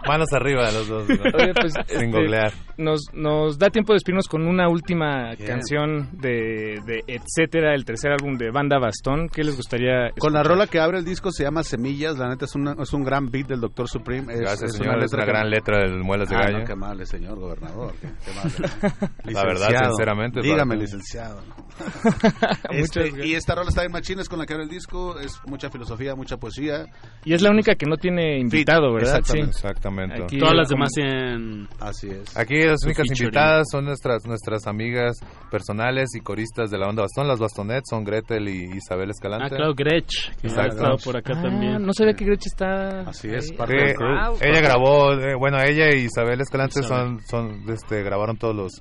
Manos 0.07 0.29
arriba 0.33 0.71
los 0.71 0.89
dos. 0.89 1.09
¿no? 1.09 1.15
Oye, 1.17 1.53
pues, 1.61 1.73
Sin 1.73 1.81
este, 2.05 2.07
googlear. 2.11 2.53
Nos, 2.77 3.03
nos 3.13 3.59
da 3.59 3.71
tiempo 3.71 3.93
de 3.93 3.97
despedirnos 3.97 4.29
con 4.29 4.47
una 4.47 4.69
última 4.69 5.35
canción 5.45 6.11
de, 6.13 6.81
de 6.87 7.03
Etcétera, 7.07 7.75
el 7.75 7.85
tercer 7.85 8.13
álbum 8.13 8.37
de 8.39 8.51
Banda 8.51 8.79
Bastón. 8.79 9.29
¿Qué 9.29 9.43
les 9.43 9.57
gustaría? 9.57 10.11
Con 10.19 10.33
la 10.33 10.43
rola 10.43 10.67
que 10.69 10.79
abre 10.79 10.99
el 10.99 11.05
disco 11.05 11.31
se 11.33 11.43
llama 11.45 11.63
Semillas, 11.65 12.17
la 12.19 12.29
neta 12.29 12.45
es, 12.45 12.55
una- 12.55 12.77
es 12.81 12.93
un 12.93 13.03
gran 13.03 13.31
beat 13.31 13.49
del 13.49 13.61
Doctor 13.61 13.89
Supreme. 13.89 14.33
Es, 14.33 14.41
Gracias, 14.41 14.71
es 14.71 14.77
señor. 14.77 15.03
Es 15.03 15.13
una 15.13 15.25
que- 15.25 15.31
gran 15.33 15.51
letra 15.51 15.79
del 15.79 15.99
Muelas 16.05 16.29
de 16.29 16.37
Ah, 16.37 16.41
Gallo. 16.45 16.59
no, 16.61 16.65
qué 16.65 16.77
mal, 16.77 17.07
señor 17.07 17.39
gobernador. 17.39 17.93
Qué, 18.01 18.09
qué 18.25 18.33
mal. 18.35 19.11
La 19.25 19.45
verdad, 19.45 19.85
sinceramente, 19.89 20.41
Dígame, 20.41 20.77
licenciado. 20.77 21.41
Este, 22.71 23.11
y 23.27 23.35
esta 23.35 23.55
rola 23.55 23.69
está 23.71 23.85
en 23.85 23.93
machines 23.93 24.29
con 24.29 24.39
la 24.39 24.47
que 24.47 24.53
abre 24.55 24.65
el 24.65 24.71
disco. 24.71 25.19
Es 25.19 25.33
mucha 25.47 25.71
filosofía, 25.71 26.15
mucha 26.15 26.37
poesía. 26.37 26.87
Y 27.25 27.33
es 27.35 27.43
la 27.43 27.51
única 27.51 27.75
que 27.75 27.87
no 27.87 27.97
tiene 27.97 28.39
invitado, 28.39 28.93
¿verdad? 28.95 29.21
Sí. 29.25 29.39
Exactamente. 29.39 30.23
Aquí- 30.23 30.39
Todas 30.39 30.55
las 30.55 30.69
demás 30.69 30.91
tienen... 30.95 31.69
Así 31.81 32.09
es. 32.09 32.37
Aquí 32.37 32.57
las 32.65 32.83
únicas 32.85 33.07
featuring. 33.09 33.23
invitadas 33.29 33.67
son 33.71 33.85
nuestras 33.87 34.25
nuestras 34.27 34.67
amigas 34.67 35.17
personales 35.51 36.11
y 36.15 36.21
coristas 36.21 36.71
de 36.71 36.79
la 36.79 36.87
banda 36.87 37.03
Bastón. 37.03 37.27
Las 37.29 37.39
Bastonets 37.39 37.89
son 37.91 38.05
Gretel 38.05 38.49
y 38.49 38.77
Isabel 38.77 39.11
Escalante. 39.11 39.47
Ah, 39.47 39.49
claro, 39.57 39.75
Gretsch, 39.75 40.31
que 40.41 40.47
ha 40.49 40.51
Exacto. 40.51 40.77
estado 40.77 40.97
por 41.05 41.17
acá 41.17 41.33
Ah, 41.37 41.43
también. 41.43 41.83
No 41.85 41.93
sabía 41.93 42.15
que 42.15 42.25
Gretsch 42.25 42.47
está. 42.47 43.01
Así 43.01 43.29
es, 43.29 43.53
parte 43.53 43.75
del. 43.75 43.97
Ah, 44.01 44.33
ella 44.41 44.61
grabó, 44.61 45.13
eh, 45.15 45.35
bueno, 45.39 45.59
ella 45.63 45.95
y 45.95 46.05
Isabel 46.05 46.41
Escalante 46.41 46.81
Isabel. 46.81 47.21
son, 47.29 47.51
son 47.61 47.71
este, 47.73 48.03
grabaron 48.03 48.37
todos 48.37 48.55
los, 48.55 48.73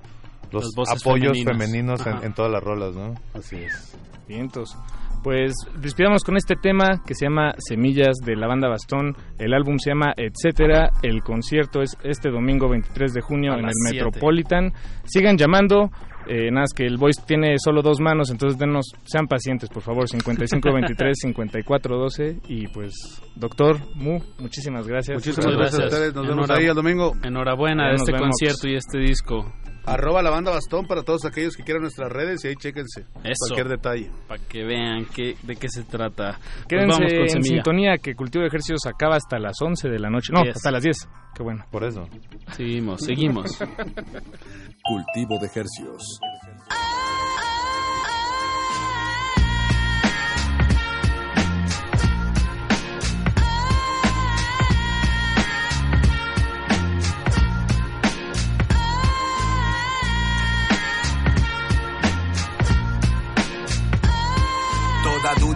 los 0.52 0.65
apoyos 0.90 1.38
femeninos 1.44 2.06
en, 2.06 2.34
todas 2.34 2.52
las 2.52 2.64
rolas, 2.64 2.95
¿no? 2.95 3.14
Así 3.34 3.57
es. 3.57 3.98
Vientos. 4.28 4.78
Pues 5.24 5.53
despidamos 5.80 6.24
con 6.24 6.38
este 6.38 6.56
tema 6.56 7.02
que 7.06 7.15
se 7.15 7.26
llama 7.26 7.53
Semillas 7.57 8.18
de 8.24 8.36
la 8.36 8.48
banda 8.48 8.69
Bastón. 8.69 9.15
El 9.40 9.53
álbum 9.53 9.78
se 9.78 9.91
llama 9.91 10.14
Etcétera. 10.15 10.90
El 11.02 11.22
concierto 11.22 11.82
es 11.82 11.98
este 12.03 12.30
domingo 12.30 12.69
23 12.69 13.14
de 13.14 13.22
junio 13.22 13.53
A 13.53 13.60
en 13.60 13.65
el. 13.65 13.72
Metropolitan. 13.91 14.74
Sigan 15.06 15.38
llamando. 15.38 15.90
Eh, 16.29 16.51
nada, 16.51 16.65
es 16.65 16.73
que 16.73 16.85
el 16.85 16.97
voice 16.97 17.21
tiene 17.25 17.55
solo 17.57 17.81
dos 17.81 17.99
manos, 17.99 18.29
entonces 18.31 18.57
denos, 18.59 18.85
sean 19.05 19.27
pacientes, 19.27 19.69
por 19.69 19.81
favor. 19.83 20.05
5523-5412. 20.07 22.41
Y 22.49 22.67
pues, 22.67 22.93
doctor 23.35 23.77
Mu, 23.95 24.19
muchísimas 24.39 24.87
gracias. 24.87 25.15
Muchísimas 25.17 25.55
gracias, 25.55 25.81
a 25.81 25.85
ustedes. 25.85 26.13
Nos 26.15 26.27
vemos 26.27 26.47
Enhora- 26.49 26.59
ahí 26.59 26.65
el 26.67 26.75
domingo. 26.75 27.13
Enhorabuena 27.23 27.89
de 27.89 27.95
este 27.95 28.11
vemos. 28.11 28.27
concierto 28.29 28.67
y 28.67 28.75
este 28.75 28.99
disco. 28.99 29.51
Arroba 29.85 30.21
la 30.21 30.29
banda 30.29 30.51
Bastón 30.51 30.85
para 30.85 31.03
todos 31.03 31.23
aquellos 31.23 31.55
que 31.55 31.63
quieran 31.63 31.81
nuestras 31.83 32.11
redes 32.11 32.43
y 32.43 32.49
ahí 32.49 32.55
chéquense 32.57 33.05
Eso. 33.23 33.35
cualquier 33.47 33.69
detalle. 33.69 34.11
Para 34.27 34.43
que 34.43 34.65
vean 34.65 35.05
qué, 35.15 35.37
de 35.43 35.55
qué 35.55 35.69
se 35.69 35.83
trata. 35.83 36.37
Pues 36.39 36.65
Quédense 36.67 36.99
vamos 36.99 37.13
con 37.13 37.21
en 37.21 37.29
Semilla. 37.29 37.53
sintonía 37.55 37.97
que 37.97 38.13
Cultivo 38.13 38.41
de 38.41 38.47
Ejercicios 38.49 38.85
acaba 38.85 39.15
hasta 39.15 39.39
las 39.39 39.55
11 39.61 39.87
de 39.87 39.97
la 39.99 40.09
noche. 40.09 40.33
No, 40.33 40.43
Yes. 40.43 40.57
hasta 40.57 40.71
las 40.71 40.83
10. 40.83 40.97
Qué 41.35 41.43
bueno. 41.43 41.63
Por 41.71 41.85
eso. 41.85 42.05
Seguimos, 42.51 42.99
seguimos. 43.01 43.57
Cultivo 44.88 45.38
de 45.38 45.47
hercios. 45.53 46.18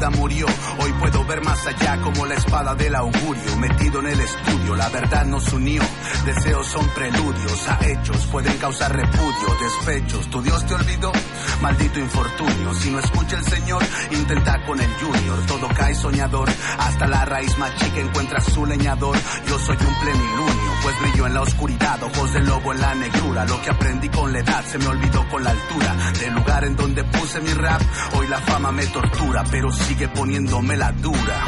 Murió, 0.09 0.45
hoy 0.79 0.91
puedo 0.93 1.23
ver 1.25 1.41
más 1.43 1.65
allá 1.67 2.01
como 2.01 2.25
la 2.25 2.35
espada 2.35 2.75
del 2.75 2.95
augurio, 2.95 3.57
metido 3.57 3.99
en 3.99 4.07
el 4.07 4.19
estudio, 4.19 4.75
la 4.75 4.89
verdad 4.89 5.25
nos 5.25 5.51
unió, 5.53 5.81
deseos 6.25 6.67
son 6.67 6.87
preludios 6.89 7.67
a 7.67 7.79
hechos, 7.85 8.25
pueden 8.27 8.57
causar 8.57 8.95
repudio, 8.95 9.57
despechos, 9.61 10.29
tu 10.29 10.41
Dios 10.41 10.65
te 10.65 10.73
olvidó, 10.73 11.11
maldito 11.61 11.99
infortunio, 11.99 12.73
si 12.73 12.89
no 12.89 12.99
escucha 12.99 13.37
el 13.37 13.45
Señor, 13.45 13.83
intenta 14.11 14.65
con 14.65 14.79
el 14.79 14.91
Junior, 14.95 15.45
todo 15.47 15.67
cae 15.75 15.93
soñador, 15.93 16.49
hasta 16.79 17.07
la 17.07 17.25
raíz 17.25 17.57
más 17.57 17.75
chica 17.75 17.99
encuentra 17.99 18.41
su 18.41 18.65
leñador, 18.65 19.17
yo 19.47 19.59
soy 19.59 19.77
un 19.77 19.99
plenilunio, 20.01 20.60
pues 20.81 20.99
brillo 20.99 21.27
en 21.27 21.33
la 21.33 21.41
oscuridad, 21.41 22.03
ojos 22.03 22.33
de 22.33 22.39
lobo 22.41 22.73
en 22.73 22.81
la 22.81 22.95
negrura, 22.95 23.45
lo 23.45 23.61
que 23.61 23.69
aprendí 23.69 24.09
con 24.09 24.31
la 24.31 24.39
edad 24.39 24.63
se 24.65 24.77
me 24.77 24.87
olvidó 24.87 25.27
con 25.29 25.43
la 25.43 25.51
altura, 25.51 25.95
del 26.19 26.33
lugar 26.33 26.63
en 26.63 26.75
donde 26.75 27.03
puse 27.03 27.39
mi 27.41 27.53
rap, 27.53 27.81
hoy 28.15 28.27
la 28.27 28.39
fama 28.39 28.71
me 28.71 28.85
tortura, 28.87 29.43
pero 29.49 29.71
sigue 29.71 30.07
poniéndome 30.09 30.75
la 30.77 30.91
dura. 30.91 31.45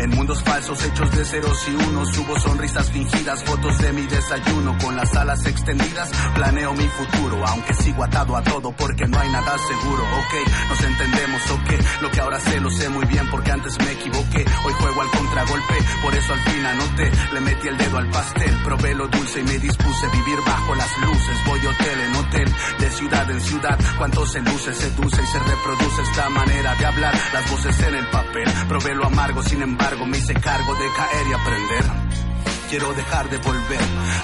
En 0.00 0.08
mundos 0.16 0.42
falsos 0.42 0.82
hechos 0.82 1.10
de 1.14 1.24
ceros 1.26 1.68
y 1.68 1.74
unos 1.74 2.08
subo 2.14 2.40
sonrisas 2.40 2.90
fingidas, 2.90 3.44
fotos 3.44 3.76
de 3.80 3.92
mi 3.92 4.06
desayuno 4.06 4.74
con 4.78 4.96
las 4.96 5.14
alas 5.14 5.44
extendidas, 5.44 6.10
planeo 6.34 6.72
mi 6.72 6.88
futuro, 6.88 7.46
aunque 7.46 7.74
sigo 7.74 8.02
atado 8.02 8.34
a 8.34 8.42
todo 8.42 8.72
porque 8.72 9.06
no 9.06 9.18
hay 9.18 9.30
nada 9.30 9.58
seguro, 9.58 10.02
ok, 10.02 10.70
nos 10.70 10.82
entendemos, 10.84 11.50
ok, 11.50 12.00
lo 12.00 12.10
que 12.10 12.20
ahora 12.20 12.40
sé 12.40 12.60
lo 12.60 12.70
sé 12.70 12.88
muy 12.88 13.04
bien 13.04 13.28
porque 13.30 13.52
antes 13.52 13.78
me 13.78 13.92
equivoqué, 13.92 14.46
hoy 14.64 14.72
juego 14.72 15.02
al 15.02 15.10
contragolpe, 15.10 15.74
por 16.02 16.14
eso 16.14 16.32
al 16.32 16.40
fin 16.44 16.64
anoté, 16.64 17.10
le 17.34 17.40
metí 17.42 17.68
el 17.68 17.76
dedo 17.76 17.98
al 17.98 18.08
pastel, 18.08 18.62
probé 18.64 18.94
lo 18.94 19.06
dulce 19.06 19.40
y 19.40 19.44
me 19.44 19.58
dispuse 19.58 20.08
vivir 20.08 20.38
bajo 20.46 20.74
las 20.76 20.98
luces, 20.98 21.44
voy 21.44 21.60
hotel 21.66 22.00
en 22.00 22.16
hotel, 22.16 22.54
de 22.78 22.90
ciudad 22.90 23.30
en 23.30 23.40
ciudad, 23.42 23.78
cuánto 23.98 24.24
se 24.24 24.40
luce, 24.40 24.72
seduce 24.72 25.22
y 25.22 25.26
se 25.26 25.38
reproduce 25.40 26.02
esta 26.10 26.30
manera 26.30 26.74
de 26.76 26.86
hablar, 26.86 27.14
las 27.34 27.50
voces 27.50 27.78
en 27.80 27.94
el 27.96 28.06
papel, 28.08 28.48
probé 28.66 28.94
lo 28.94 29.04
amargo, 29.04 29.42
sin 29.42 29.60
embargo 29.60 29.89
me 29.98 30.18
hice 30.18 30.34
cargo 30.34 30.74
de 30.74 30.86
caer 30.96 31.26
y 31.26 31.32
aprender. 31.32 32.29
Quiero 32.70 32.94
dejar 32.94 33.28
de 33.28 33.38
volver. 33.38 33.80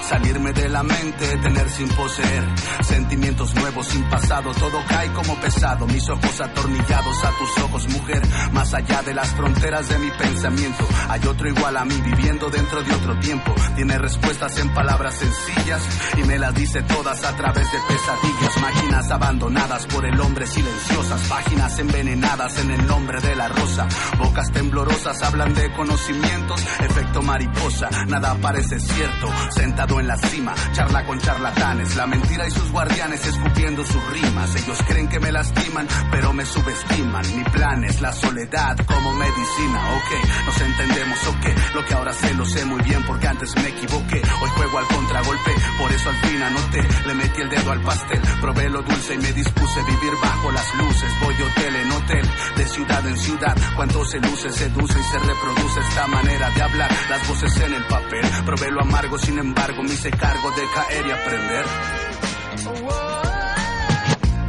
Salirme 0.07 0.53
de 0.53 0.69
la 0.69 0.81
mente, 0.81 1.37
tener 1.37 1.69
sin 1.69 1.89
poseer. 1.89 2.43
Sentimientos 2.81 3.53
nuevos 3.55 3.87
sin 3.87 4.03
pasado, 4.05 4.51
todo 4.53 4.81
cae 4.87 5.11
como 5.11 5.35
pesado. 5.35 5.85
Mis 5.85 6.07
ojos 6.07 6.39
atornillados 6.39 7.23
a 7.25 7.31
tus 7.31 7.63
ojos, 7.63 7.89
mujer. 7.89 8.21
Más 8.53 8.73
allá 8.73 9.01
de 9.01 9.13
las 9.13 9.27
fronteras 9.31 9.89
de 9.89 9.99
mi 9.99 10.09
pensamiento, 10.11 10.87
hay 11.09 11.27
otro 11.27 11.49
igual 11.49 11.75
a 11.75 11.83
mí 11.83 11.95
viviendo 12.01 12.49
dentro 12.49 12.81
de 12.81 12.93
otro 12.93 13.19
tiempo. 13.19 13.53
Tiene 13.75 13.97
respuestas 13.97 14.57
en 14.59 14.73
palabras 14.73 15.15
sencillas 15.15 15.81
y 16.17 16.23
me 16.23 16.39
las 16.39 16.55
dice 16.55 16.81
todas 16.83 17.25
a 17.25 17.35
través 17.35 17.69
de 17.69 17.79
pesadillas. 17.79 18.61
Máquinas 18.61 19.11
abandonadas 19.11 19.85
por 19.87 20.05
el 20.05 20.19
hombre, 20.21 20.47
silenciosas. 20.47 21.21
Páginas 21.27 21.77
envenenadas 21.79 22.57
en 22.59 22.71
el 22.71 22.87
nombre 22.87 23.19
de 23.19 23.35
la 23.35 23.49
rosa. 23.49 23.87
Bocas 24.17 24.49
temblorosas 24.53 25.21
hablan 25.21 25.53
de 25.53 25.69
conocimientos. 25.73 26.61
Efecto 26.79 27.21
mariposa, 27.21 27.89
nada 28.07 28.36
parece 28.37 28.79
cierto. 28.79 29.27
Sentado 29.51 29.99
en 29.99 30.07
la 30.07 30.17
cima, 30.17 30.53
charla 30.73 31.05
con 31.05 31.19
charlatanes. 31.19 31.95
La 31.95 32.07
mentira 32.07 32.47
y 32.47 32.51
sus 32.51 32.71
guardianes 32.71 33.25
escupiendo 33.25 33.83
sus 33.85 34.03
rimas. 34.11 34.55
Ellos 34.55 34.79
creen 34.87 35.07
que 35.07 35.19
me 35.19 35.31
lastiman, 35.31 35.87
pero 36.11 36.33
me 36.33 36.45
subestiman. 36.45 37.37
Mi 37.37 37.43
plan 37.45 37.83
es 37.83 38.01
la 38.01 38.13
soledad 38.13 38.77
como 38.85 39.13
medicina. 39.13 39.79
Ok, 39.97 40.45
nos 40.45 40.61
entendemos, 40.61 41.27
ok. 41.27 41.75
Lo 41.75 41.85
que 41.85 41.93
ahora 41.93 42.13
sé 42.13 42.33
lo 42.33 42.45
sé 42.45 42.65
muy 42.65 42.81
bien 42.83 43.03
porque 43.05 43.27
antes 43.27 43.55
me 43.55 43.67
equivoqué. 43.67 44.21
Hoy 44.41 44.49
juego 44.55 44.77
al 44.79 44.87
contragolpe, 44.87 45.51
por 45.79 45.91
eso 45.91 46.09
al 46.09 46.15
fin 46.17 46.41
anoté. 46.41 46.87
Le 47.05 47.13
metí 47.13 47.41
el 47.41 47.49
dedo 47.49 47.71
al 47.71 47.81
pastel, 47.81 48.21
probé 48.41 48.69
lo 48.69 48.81
dulce 48.81 49.15
y 49.15 49.17
me 49.17 49.31
dispuse 49.33 49.79
a 49.79 49.83
vivir 49.83 50.13
bajo 50.21 50.51
las 50.51 50.75
luces. 50.75 51.11
Voy 51.21 51.35
hotel 51.35 51.75
en 51.75 51.91
hotel, 51.91 52.29
de 52.55 52.65
ciudad 52.67 53.07
en 53.07 53.17
ciudad. 53.17 53.55
Cuando 53.75 54.05
se 54.05 54.19
luce, 54.19 54.49
seduce 54.51 54.99
y 54.99 55.03
se 55.03 55.19
reproduce 55.19 55.79
esta 55.79 56.07
manera 56.07 56.49
de 56.51 56.61
hablar. 56.61 56.91
Las 57.09 57.27
voces 57.27 57.57
en 57.57 57.73
el 57.73 57.85
papel, 57.85 58.25
probé 58.45 58.71
lo 58.71 58.81
amargo, 58.81 59.17
sin 59.17 59.37
embargo, 59.39 59.83
me 59.83 59.93
hice 59.93 60.09
cargo 60.11 60.49
de 60.51 60.63
caer 60.73 61.05
y 61.07 61.11
aprender. 61.11 61.65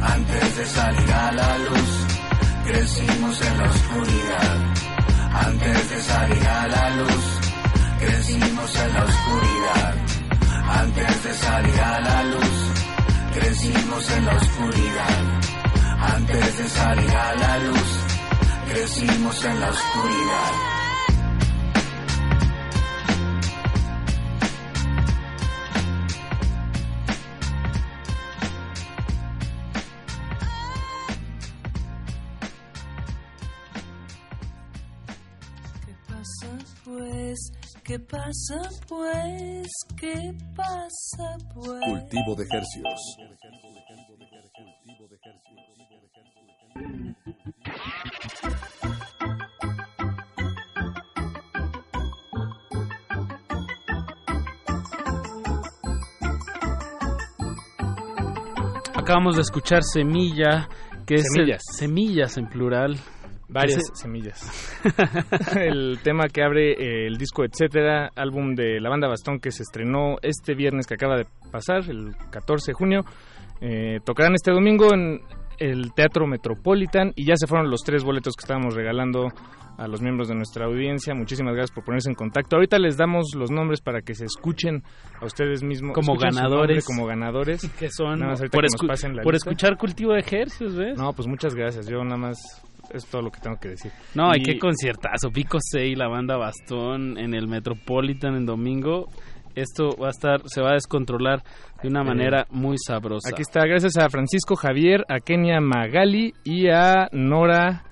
Antes 0.01 0.57
de 0.57 0.65
salir 0.65 1.11
a 1.11 1.31
la 1.31 1.57
luz, 1.57 1.89
crecimos 2.65 3.41
en 3.41 3.57
la 3.57 3.69
oscuridad. 3.69 4.57
Antes 5.31 5.89
de 5.89 6.01
salir 6.01 6.47
a 6.47 6.67
la 6.67 6.89
luz, 6.91 7.39
crecimos 7.99 8.75
en 8.75 8.93
la 8.93 9.03
oscuridad. 9.03 9.95
Antes 10.81 11.23
de 11.23 11.33
salir 11.33 11.81
a 11.81 11.99
la 11.99 12.23
luz, 12.23 12.71
crecimos 13.33 14.11
en 14.11 14.25
la 14.25 14.35
oscuridad. 14.35 15.39
Antes 16.15 16.57
de 16.57 16.69
salir 16.69 17.15
a 17.15 17.35
la 17.35 17.57
luz, 17.59 17.89
crecimos 18.69 19.45
en 19.45 19.59
la 19.59 19.69
oscuridad. 19.69 20.78
¿Qué 37.89 37.97
pasa 37.97 38.69
pues? 38.87 39.67
¿Qué 39.99 40.31
pasa 40.55 41.37
pues? 41.55 41.81
Cultivo 41.87 42.35
de 42.35 42.43
hercios. 42.51 43.17
Acabamos 58.95 59.35
de 59.35 59.41
escuchar 59.41 59.83
Semilla, 59.83 60.67
que 61.05 61.15
es 61.15 61.25
el- 61.35 61.45
Semillas. 61.45 61.61
semillas 61.75 62.37
en 62.37 62.47
plural. 62.47 62.97
Varias 63.49 63.79
Ese- 63.79 63.95
semillas. 63.95 64.79
el 65.55 65.99
tema 66.03 66.27
que 66.27 66.43
abre 66.43 66.71
eh, 66.73 67.07
el 67.07 67.17
disco 67.17 67.43
Etcétera, 67.43 68.09
álbum 68.15 68.53
de 68.55 68.79
la 68.79 68.89
banda 68.89 69.07
Bastón 69.07 69.39
que 69.39 69.51
se 69.51 69.63
estrenó 69.63 70.17
este 70.21 70.53
viernes 70.55 70.85
que 70.85 70.93
acaba 70.93 71.17
de 71.17 71.25
pasar, 71.51 71.81
el 71.89 72.15
14 72.31 72.71
de 72.71 72.73
junio. 72.73 73.01
Eh, 73.61 73.99
tocarán 74.05 74.33
este 74.35 74.51
domingo 74.51 74.93
en 74.93 75.21
el 75.57 75.93
Teatro 75.93 76.25
Metropolitan 76.27 77.11
y 77.15 77.25
ya 77.25 77.33
se 77.35 77.47
fueron 77.47 77.69
los 77.69 77.81
tres 77.81 78.03
boletos 78.03 78.35
que 78.35 78.43
estábamos 78.43 78.75
regalando 78.75 79.27
a 79.77 79.87
los 79.87 80.01
miembros 80.01 80.27
de 80.29 80.35
nuestra 80.35 80.65
audiencia. 80.65 81.13
Muchísimas 81.15 81.53
gracias 81.55 81.73
por 81.73 81.83
ponerse 81.85 82.09
en 82.09 82.15
contacto. 82.15 82.55
Ahorita 82.57 82.77
les 82.79 82.97
damos 82.97 83.27
los 83.35 83.49
nombres 83.49 83.81
para 83.81 84.01
que 84.01 84.13
se 84.13 84.25
escuchen 84.25 84.83
a 85.21 85.25
ustedes 85.25 85.63
mismos. 85.63 85.93
Como 85.95 86.15
ganadores. 86.17 86.77
nombre 86.77 86.81
como 86.85 87.05
ganadores. 87.07 87.61
Que 87.79 87.89
son 87.89 88.19
Nada 88.19 88.31
más 88.31 88.39
ahorita 88.41 88.55
por, 88.57 88.65
que 88.65 88.71
nos 88.73 88.87
pasen 88.87 89.15
la 89.15 89.23
por 89.23 89.33
lista. 89.33 89.49
escuchar 89.49 89.77
cultivo 89.77 90.13
de 90.13 90.19
ejercicios, 90.19 90.75
¿ves? 90.75 90.97
No, 90.97 91.11
pues 91.13 91.27
muchas 91.27 91.55
gracias. 91.55 91.87
Yo 91.87 92.03
nada 92.03 92.17
más 92.17 92.37
es 92.93 93.05
todo 93.05 93.21
lo 93.23 93.31
que 93.31 93.39
tengo 93.39 93.57
que 93.59 93.69
decir. 93.69 93.91
No, 94.15 94.29
hay 94.31 94.39
Y- 94.39 94.43
que 94.43 94.59
conciertazo. 94.59 95.29
Pico 95.31 95.57
6, 95.61 95.97
la 95.97 96.07
banda 96.07 96.37
Bastón 96.37 97.17
en 97.17 97.33
el 97.33 97.47
Metropolitan 97.47 98.35
en 98.35 98.45
domingo. 98.45 99.07
Esto 99.55 99.89
va 100.01 100.07
a 100.07 100.11
estar, 100.11 100.41
se 100.45 100.61
va 100.61 100.69
a 100.71 100.73
descontrolar 100.73 101.41
de 101.81 101.89
una 101.89 102.01
Eh, 102.01 102.05
manera 102.05 102.45
muy 102.51 102.77
sabrosa. 102.77 103.29
Aquí 103.29 103.41
está, 103.41 103.65
gracias 103.65 103.97
a 103.97 104.09
Francisco 104.09 104.55
Javier, 104.55 105.03
a 105.09 105.19
Kenia 105.19 105.59
Magali 105.59 106.33
y 106.43 106.69
a 106.69 107.07
Nora. 107.11 107.83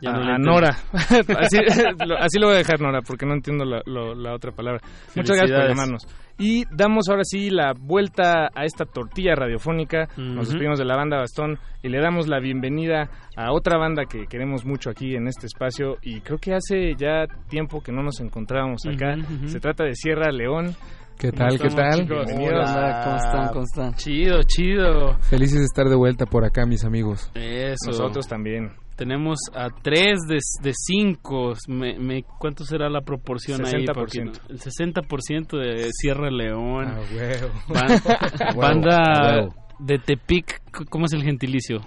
Ya 0.00 0.12
no 0.12 0.22
a. 0.22 0.38
Nora. 0.38 0.76
así, 0.92 1.58
lo, 2.06 2.16
así 2.18 2.38
lo 2.38 2.46
voy 2.46 2.56
a 2.56 2.58
dejar, 2.58 2.80
Nora, 2.80 3.00
porque 3.02 3.26
no 3.26 3.34
entiendo 3.34 3.64
la, 3.64 3.80
lo- 3.86 4.14
la 4.14 4.34
otra 4.34 4.52
palabra. 4.52 4.80
Muchas 5.14 5.36
gracias 5.36 5.58
por 5.60 5.68
llamarnos. 5.68 6.02
Y 6.36 6.64
damos 6.74 7.08
ahora 7.08 7.22
sí 7.24 7.48
la 7.48 7.74
vuelta 7.78 8.48
a 8.54 8.64
esta 8.64 8.84
tortilla 8.86 9.36
radiofónica. 9.36 10.08
Nos 10.16 10.48
despedimos 10.48 10.78
de 10.80 10.84
la 10.84 10.96
banda 10.96 11.18
Bastón 11.18 11.58
y 11.80 11.88
le 11.88 12.00
damos 12.00 12.26
la 12.26 12.40
bienvenida 12.40 13.08
a 13.36 13.52
otra 13.52 13.78
banda 13.78 14.04
que 14.06 14.26
queremos 14.26 14.64
mucho 14.64 14.90
aquí 14.90 15.14
en 15.14 15.28
este 15.28 15.46
espacio. 15.46 15.96
Y 16.02 16.20
creo 16.22 16.38
que 16.38 16.54
hace 16.54 16.94
ya 16.96 17.26
tiempo 17.48 17.80
que 17.80 17.92
no 17.92 18.02
nos 18.02 18.18
encontrábamos 18.20 18.82
acá. 18.86 19.14
Se 19.46 19.60
trata 19.60 19.84
de 19.84 19.94
Sierra 19.94 20.32
León. 20.32 20.74
¿Qué 21.16 21.30
¿Cómo 21.30 21.46
tal? 21.48 21.58
¿Qué 21.60 21.68
tal? 21.68 22.00
chicos? 22.00 22.26
Hola, 22.36 23.00
¿cómo 23.04 23.16
están? 23.16 23.48
¿Cómo 23.52 23.62
están? 23.64 23.94
Chido, 23.94 24.40
chido. 24.42 25.16
Felices 25.20 25.60
de 25.60 25.64
estar 25.66 25.86
de 25.86 25.94
vuelta 25.94 26.26
por 26.26 26.44
acá, 26.44 26.66
mis 26.66 26.84
amigos. 26.84 27.30
Eso. 27.36 27.90
Nosotros 27.90 28.26
también. 28.26 28.72
Tenemos 28.96 29.38
a 29.54 29.68
3 29.82 30.20
de, 30.28 30.38
de 30.62 30.72
5. 30.72 31.54
Me, 31.68 31.98
me- 31.98 32.22
¿Cuánto 32.38 32.64
será 32.64 32.88
la 32.88 33.00
proporción 33.00 33.64
ahí? 33.66 33.84
60%. 33.84 33.92
Porque 33.94 34.18
El 34.48 34.60
60% 34.60 35.58
de 35.58 35.88
Sierra 35.92 36.30
León. 36.30 36.86
Ah, 36.88 37.00
huevo. 37.12 37.48
Ban- 37.68 38.02
Ah, 38.06 38.28
huevo, 38.54 38.60
banda 38.60 38.96
ah, 39.02 39.36
huevo. 39.40 39.54
de 39.80 39.98
Tepic. 39.98 40.62
¿Cómo 40.90 41.06
es 41.06 41.12
el 41.12 41.22
gentilicio? 41.24 41.80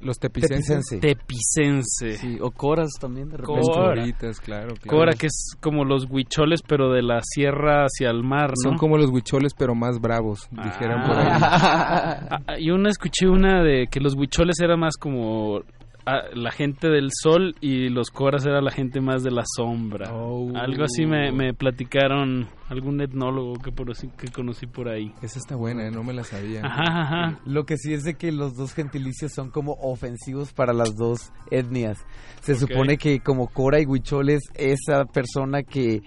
Los 0.00 0.18
tepicenses. 0.18 1.00
Tepicense. 1.00 2.18
Sí, 2.18 2.36
o 2.40 2.50
coras 2.50 2.90
también 3.00 3.30
de 3.30 3.38
repente. 3.38 3.62
Cora. 3.62 3.94
Coritas, 4.02 4.38
claro, 4.38 4.74
claro. 4.74 4.98
Cora, 4.98 5.12
que 5.14 5.26
es 5.28 5.56
como 5.62 5.84
los 5.86 6.06
huicholes, 6.10 6.60
pero 6.66 6.92
de 6.92 7.00
la 7.02 7.20
sierra 7.22 7.84
hacia 7.84 8.10
el 8.10 8.22
mar, 8.22 8.50
¿no? 8.50 8.70
Son 8.70 8.76
como 8.76 8.98
los 8.98 9.08
huicholes, 9.10 9.54
pero 9.54 9.74
más 9.74 9.98
bravos, 10.00 10.46
dijeran 10.50 11.06
por 11.06 11.16
ahí. 11.16 11.26
Ah, 11.40 12.40
ah, 12.48 12.58
y 12.58 12.70
una 12.70 12.90
escuché 12.90 13.26
una 13.28 13.62
de 13.62 13.86
que 13.90 13.98
los 14.00 14.14
huicholes 14.14 14.60
era 14.60 14.76
más 14.76 14.96
como 14.98 15.60
ah, 16.06 16.22
la 16.34 16.50
gente 16.50 16.88
del 16.88 17.10
sol 17.12 17.54
y 17.60 17.88
los 17.88 18.10
coras 18.10 18.44
era 18.46 18.60
la 18.60 18.70
gente 18.70 19.00
más 19.00 19.22
de 19.22 19.30
la 19.30 19.44
sombra. 19.56 20.10
Algo 20.10 20.84
así 20.84 21.06
me, 21.06 21.32
me 21.32 21.54
platicaron 21.54 22.48
algún 22.68 23.00
etnólogo 23.00 23.54
que, 23.54 23.72
por, 23.72 23.94
que 23.96 24.28
conocí 24.28 24.66
por 24.66 24.88
ahí. 24.88 25.12
Esa 25.22 25.38
está 25.38 25.56
buena, 25.56 25.86
¿eh? 25.86 25.90
no 25.90 26.02
me 26.02 26.12
la 26.12 26.24
sabía. 26.24 26.64
Ajá, 26.64 27.02
ajá. 27.02 27.40
Lo 27.44 27.64
que 27.64 27.76
sí 27.76 27.92
es 27.92 28.04
de 28.04 28.14
que 28.14 28.32
los 28.32 28.56
dos 28.56 28.74
gentilicios 28.74 29.32
son 29.32 29.50
como 29.50 29.72
ofensivos 29.80 30.52
para 30.52 30.72
las 30.72 30.96
dos 30.96 31.32
etnias. 31.50 31.98
Se 32.40 32.54
supone 32.54 32.96
que 32.98 33.20
como 33.20 33.48
Cora 33.48 33.80
y 33.80 33.86
Huicholes, 33.86 34.42
esa 34.54 35.04
persona 35.04 35.62
que 35.62 36.02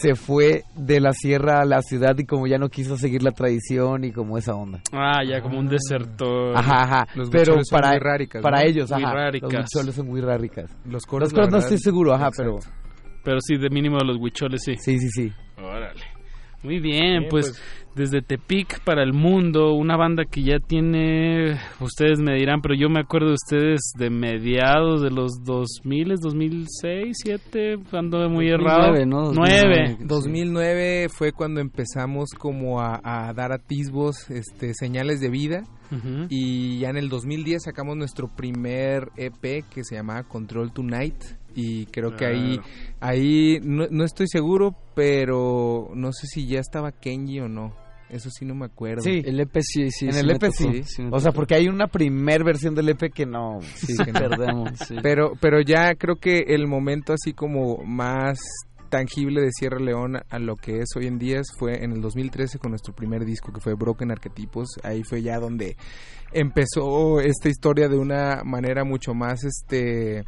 se 0.00 0.14
fue 0.14 0.64
de 0.76 1.00
la 1.00 1.12
sierra 1.12 1.60
a 1.60 1.64
la 1.64 1.82
ciudad 1.82 2.16
y 2.18 2.24
como 2.24 2.46
ya 2.46 2.58
no 2.58 2.68
quiso 2.68 2.96
seguir 2.96 3.22
la 3.22 3.32
tradición 3.32 4.04
y 4.04 4.12
como 4.12 4.38
esa 4.38 4.54
onda. 4.54 4.80
Ah, 4.92 5.22
ya 5.28 5.40
como 5.40 5.58
un 5.58 5.68
desertor. 5.68 6.56
Ajá, 6.56 6.82
ajá. 6.82 7.06
Los 7.14 7.30
pero 7.30 7.52
huicholes 7.54 7.68
son 7.68 7.78
para, 7.80 7.90
muy 7.90 7.98
ráricas, 8.00 8.42
para 8.42 8.60
¿no? 8.62 8.66
ellos, 8.68 8.90
Muy 8.90 9.02
ajá. 9.04 9.12
ráricas. 9.14 9.52
Los 9.52 9.64
huicholes 9.74 9.94
son 9.94 10.06
muy 10.06 10.20
ráricas. 10.20 10.76
Los 10.84 11.04
coras, 11.06 11.26
Los 11.26 11.32
la 11.32 11.38
coras 11.38 11.52
no 11.52 11.58
estoy 11.58 11.78
seguro, 11.78 12.14
ajá, 12.14 12.28
exacto. 12.28 12.58
pero... 12.62 12.78
Pero 13.24 13.40
sí, 13.40 13.56
de 13.58 13.68
mínimo 13.68 13.98
los 13.98 14.16
huicholes, 14.16 14.62
sí. 14.64 14.74
Sí, 14.76 14.98
sí, 14.98 15.08
sí. 15.10 15.32
Órale. 15.58 16.00
Muy 16.62 16.80
bien, 16.80 17.20
Bien, 17.20 17.26
pues, 17.30 17.50
pues. 17.50 17.62
desde 17.94 18.20
Tepic 18.20 18.82
para 18.84 19.02
el 19.02 19.12
mundo, 19.12 19.74
una 19.74 19.96
banda 19.96 20.24
que 20.24 20.42
ya 20.42 20.58
tiene, 20.58 21.58
ustedes 21.80 22.18
me 22.18 22.34
dirán, 22.34 22.60
pero 22.62 22.74
yo 22.74 22.88
me 22.88 23.00
acuerdo 23.00 23.28
de 23.28 23.34
ustedes 23.34 23.92
de 23.96 24.10
mediados 24.10 25.02
de 25.02 25.10
los 25.10 25.44
2000, 25.44 26.16
2006, 26.20 27.16
2007, 27.24 27.78
ando 27.92 28.28
muy 28.28 28.48
errado. 28.48 28.88
2009, 28.88 29.06
¿no? 29.06 29.32
9. 29.32 29.98
2009 30.00 31.08
fue 31.10 31.32
cuando 31.32 31.60
empezamos 31.60 32.30
como 32.36 32.80
a, 32.80 33.00
a 33.04 33.32
dar 33.34 33.52
atisbos, 33.52 34.30
este, 34.30 34.74
señales 34.74 35.20
de 35.20 35.28
vida. 35.30 35.62
Ujú. 35.90 36.26
Y 36.28 36.80
ya 36.80 36.90
en 36.90 36.96
el 36.98 37.08
2010 37.08 37.62
sacamos 37.62 37.96
nuestro 37.96 38.28
primer 38.28 39.10
EP 39.16 39.64
que 39.70 39.84
se 39.84 39.94
llamaba 39.94 40.24
Control 40.24 40.72
Tonight. 40.72 41.14
Y 41.60 41.86
creo 41.86 42.14
que 42.14 42.24
ahí 42.24 42.60
ahí 43.00 43.58
no, 43.64 43.88
no 43.90 44.04
estoy 44.04 44.28
seguro, 44.28 44.76
pero 44.94 45.90
no 45.92 46.12
sé 46.12 46.28
si 46.28 46.46
ya 46.46 46.60
estaba 46.60 46.92
Kenji 46.92 47.40
o 47.40 47.48
no. 47.48 47.74
Eso 48.08 48.30
sí 48.30 48.44
no 48.44 48.54
me 48.54 48.66
acuerdo. 48.66 49.02
Sí. 49.02 49.22
El 49.24 49.40
EP 49.40 49.56
sí, 49.60 49.90
sí. 49.90 50.06
en 50.06 50.12
sí 50.12 50.20
el 50.20 50.30
EP 50.30 50.40
tocó, 50.40 50.72
sí. 50.84 51.02
o 51.10 51.20
sea, 51.20 51.32
porque 51.32 51.56
hay 51.56 51.66
una 51.66 51.88
primer 51.88 52.44
versión 52.44 52.76
del 52.76 52.90
EP 52.90 53.12
que 53.12 53.26
no. 53.26 53.58
Sí, 53.74 53.96
que 54.02 54.12
no. 54.12 54.20
Perdemos, 54.20 54.70
sí. 54.86 54.96
Pero, 55.02 55.32
pero 55.40 55.60
ya 55.60 55.94
creo 55.96 56.14
que 56.16 56.44
el 56.46 56.68
momento 56.68 57.12
así 57.12 57.34
como 57.34 57.82
más 57.84 58.38
tangible 58.88 59.42
de 59.42 59.50
Sierra 59.52 59.80
León 59.80 60.16
a 60.30 60.38
lo 60.38 60.54
que 60.56 60.78
es 60.78 60.88
hoy 60.96 61.06
en 61.06 61.18
día 61.18 61.42
fue 61.58 61.84
en 61.84 61.92
el 61.92 62.00
2013 62.00 62.58
con 62.58 62.70
nuestro 62.70 62.94
primer 62.94 63.24
disco 63.24 63.52
que 63.52 63.60
fue 63.60 63.74
Broken 63.74 64.10
Arquetipos. 64.10 64.68
Ahí 64.82 65.02
fue 65.02 65.22
ya 65.22 65.38
donde 65.38 65.76
empezó 66.32 67.20
esta 67.20 67.48
historia 67.48 67.88
de 67.88 67.98
una 67.98 68.42
manera 68.44 68.84
mucho 68.84 69.12
más 69.12 69.44
este 69.44 70.24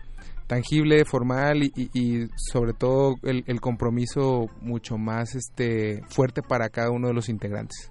tangible, 0.50 1.04
formal 1.04 1.62
y, 1.62 1.72
y- 1.76 1.90
y 1.94 2.28
sobre 2.36 2.72
todo 2.72 3.14
el, 3.22 3.44
el 3.46 3.60
compromiso 3.60 4.46
mucho 4.60 4.98
más 4.98 5.36
este 5.36 6.02
fuerte 6.08 6.42
para 6.42 6.68
cada 6.68 6.90
uno 6.90 7.06
de 7.06 7.14
los 7.14 7.28
integrantes. 7.28 7.90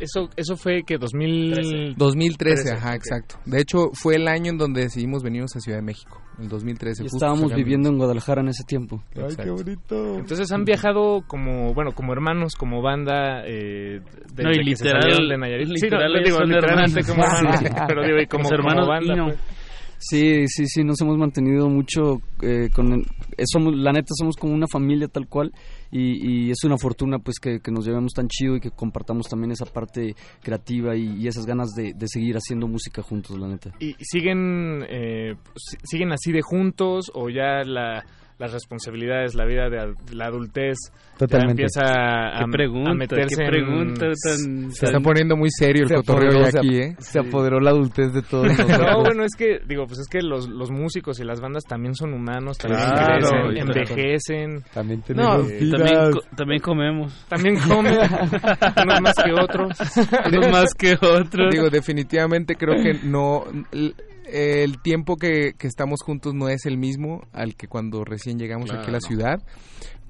Eso, 0.00 0.28
eso 0.36 0.54
fue 0.56 0.82
que 0.82 0.98
2000... 0.98 1.94
2013, 1.96 2.72
ajá, 2.72 2.90
ok. 2.90 2.94
exacto. 2.94 3.36
De 3.46 3.58
hecho, 3.60 3.88
fue 3.94 4.16
el 4.16 4.28
año 4.28 4.50
en 4.52 4.58
donde 4.58 4.82
decidimos 4.82 5.22
venirnos 5.22 5.56
a 5.56 5.60
Ciudad 5.60 5.78
de 5.78 5.82
México, 5.82 6.20
el 6.38 6.48
2013. 6.50 7.02
Y 7.02 7.04
justo 7.06 7.16
estábamos 7.16 7.54
viviendo 7.54 7.88
en 7.88 7.96
Guadalajara 7.96 8.42
en 8.42 8.48
ese 8.48 8.64
tiempo. 8.64 9.02
Exacto. 9.14 9.56
Entonces 10.18 10.52
han 10.52 10.64
viajado 10.64 11.22
como, 11.26 11.72
bueno, 11.72 11.92
como 11.92 12.12
hermanos, 12.12 12.52
como 12.54 12.82
banda, 12.82 13.42
eh, 13.46 14.00
desde 14.34 14.42
No, 14.42 14.50
y 14.50 14.56
que 14.58 14.76
se 14.76 14.84
literal- 14.84 15.02
salieron 15.02 15.28
de 15.30 15.38
Nayarit. 15.38 15.68
Sí, 15.68 15.72
no, 15.88 15.96
literal 15.96 16.22
digo, 16.24 16.36
son 16.36 16.48
literalmente 16.50 17.00
hermanos. 17.00 17.40
como 17.40 17.48
hermanos, 17.50 17.84
pero 17.88 18.02
digo, 18.04 18.18
y 18.20 18.26
como, 18.26 18.42
Los 18.42 18.50
como 18.52 18.60
hermanos 18.70 18.88
banda, 18.88 19.24
pues. 19.24 19.38
Sí, 19.98 20.46
sí, 20.46 20.66
sí, 20.66 20.84
nos 20.84 21.00
hemos 21.00 21.18
mantenido 21.18 21.68
mucho 21.68 22.20
eh, 22.42 22.68
con... 22.74 23.00
eh, 23.00 23.44
somos, 23.46 23.74
la 23.74 23.92
neta, 23.92 24.08
somos 24.16 24.36
como 24.36 24.54
una 24.54 24.66
familia 24.68 25.08
tal 25.08 25.26
cual 25.26 25.52
y, 25.90 26.46
y 26.46 26.50
es 26.50 26.62
una 26.64 26.76
fortuna 26.78 27.18
pues 27.18 27.38
que, 27.40 27.58
nos 27.72 27.84
llevemos 27.84 28.12
tan 28.12 28.28
chido 28.28 28.56
y 28.56 28.60
que 28.60 28.70
compartamos 28.70 29.26
también 29.28 29.50
esa 29.50 29.64
parte 29.66 30.14
creativa 30.42 30.94
y, 30.96 31.26
esas 31.26 31.46
ganas 31.46 31.70
de, 31.74 31.94
de 31.94 32.06
seguir 32.08 32.36
haciendo 32.36 32.68
música 32.68 33.02
juntos, 33.02 33.36
la 33.38 33.48
neta. 33.48 33.72
¿Y 33.80 33.96
siguen, 34.00 34.84
eh, 34.88 35.34
si- 35.56 35.76
siguen 35.82 36.12
así 36.12 36.30
de 36.32 36.42
juntos 36.42 37.10
o 37.14 37.28
ya 37.28 37.64
la, 37.64 38.04
las 38.38 38.52
responsabilidades, 38.52 39.34
la 39.34 39.44
vida 39.44 39.68
de 39.68 39.80
ad- 39.80 39.94
la 40.12 40.26
adultez 40.26 40.76
Totalmente. 41.18 41.62
ya 41.62 41.80
empieza 41.80 42.38
a, 42.40 42.46
pregunta, 42.50 42.90
a 42.92 42.94
meterse 42.94 43.36
qué 43.36 43.42
en- 43.44 43.50
pregunta 43.50 44.06
tan- 44.06 44.70
Se 44.72 44.86
está 44.86 45.00
poniendo 45.00 45.36
muy 45.36 45.50
serio 45.50 45.82
el 45.82 45.88
Se 45.88 45.94
cotorreo 45.96 46.28
apoderó, 46.30 46.44
ya 46.44 46.50
se- 46.52 46.58
aquí, 46.58 46.76
¿eh? 46.78 46.96
Se 47.00 47.18
apoderó 47.18 47.58
la 47.60 47.70
adultez 47.70 48.12
de 48.12 48.22
todos 48.22 48.46
nosotros. 48.58 48.78
No, 48.80 49.00
bueno, 49.02 49.24
es 49.24 49.34
que, 49.36 49.58
digo, 49.66 49.86
pues 49.86 49.98
es 49.98 50.06
que 50.08 50.22
los, 50.22 50.48
los 50.48 50.70
músicos 50.70 51.18
y 51.18 51.24
las 51.24 51.40
bandas 51.40 51.64
también 51.64 51.94
son 51.96 52.12
humanos, 52.14 52.58
también 52.58 52.80
Claro, 52.82 53.16
crecen, 53.18 53.56
y- 53.56 53.60
envejecen. 53.60 54.62
También 54.72 55.00
No, 55.00 55.04
tenemos 55.42 55.48
vidas. 55.48 55.80
También, 55.80 56.12
co- 56.12 56.36
también 56.36 56.60
comemos. 56.60 57.26
También 57.28 57.56
comen, 57.58 57.94
unos 58.84 59.00
más 59.00 59.14
que 59.16 59.32
otros. 59.32 59.78
Unos 60.32 60.50
más 60.52 60.74
que 60.74 60.94
otros. 60.94 61.50
Digo, 61.52 61.68
definitivamente 61.70 62.54
creo 62.54 62.80
que 62.82 63.00
no... 63.04 63.44
El 64.30 64.80
tiempo 64.82 65.16
que, 65.16 65.54
que 65.58 65.66
estamos 65.66 66.02
juntos 66.02 66.34
no 66.34 66.48
es 66.48 66.66
el 66.66 66.78
mismo 66.78 67.22
al 67.32 67.56
que 67.56 67.68
cuando 67.68 68.04
recién 68.04 68.38
llegamos 68.38 68.70
aquí 68.70 68.88
a 68.88 68.92
la 68.92 69.00
ciudad. 69.00 69.38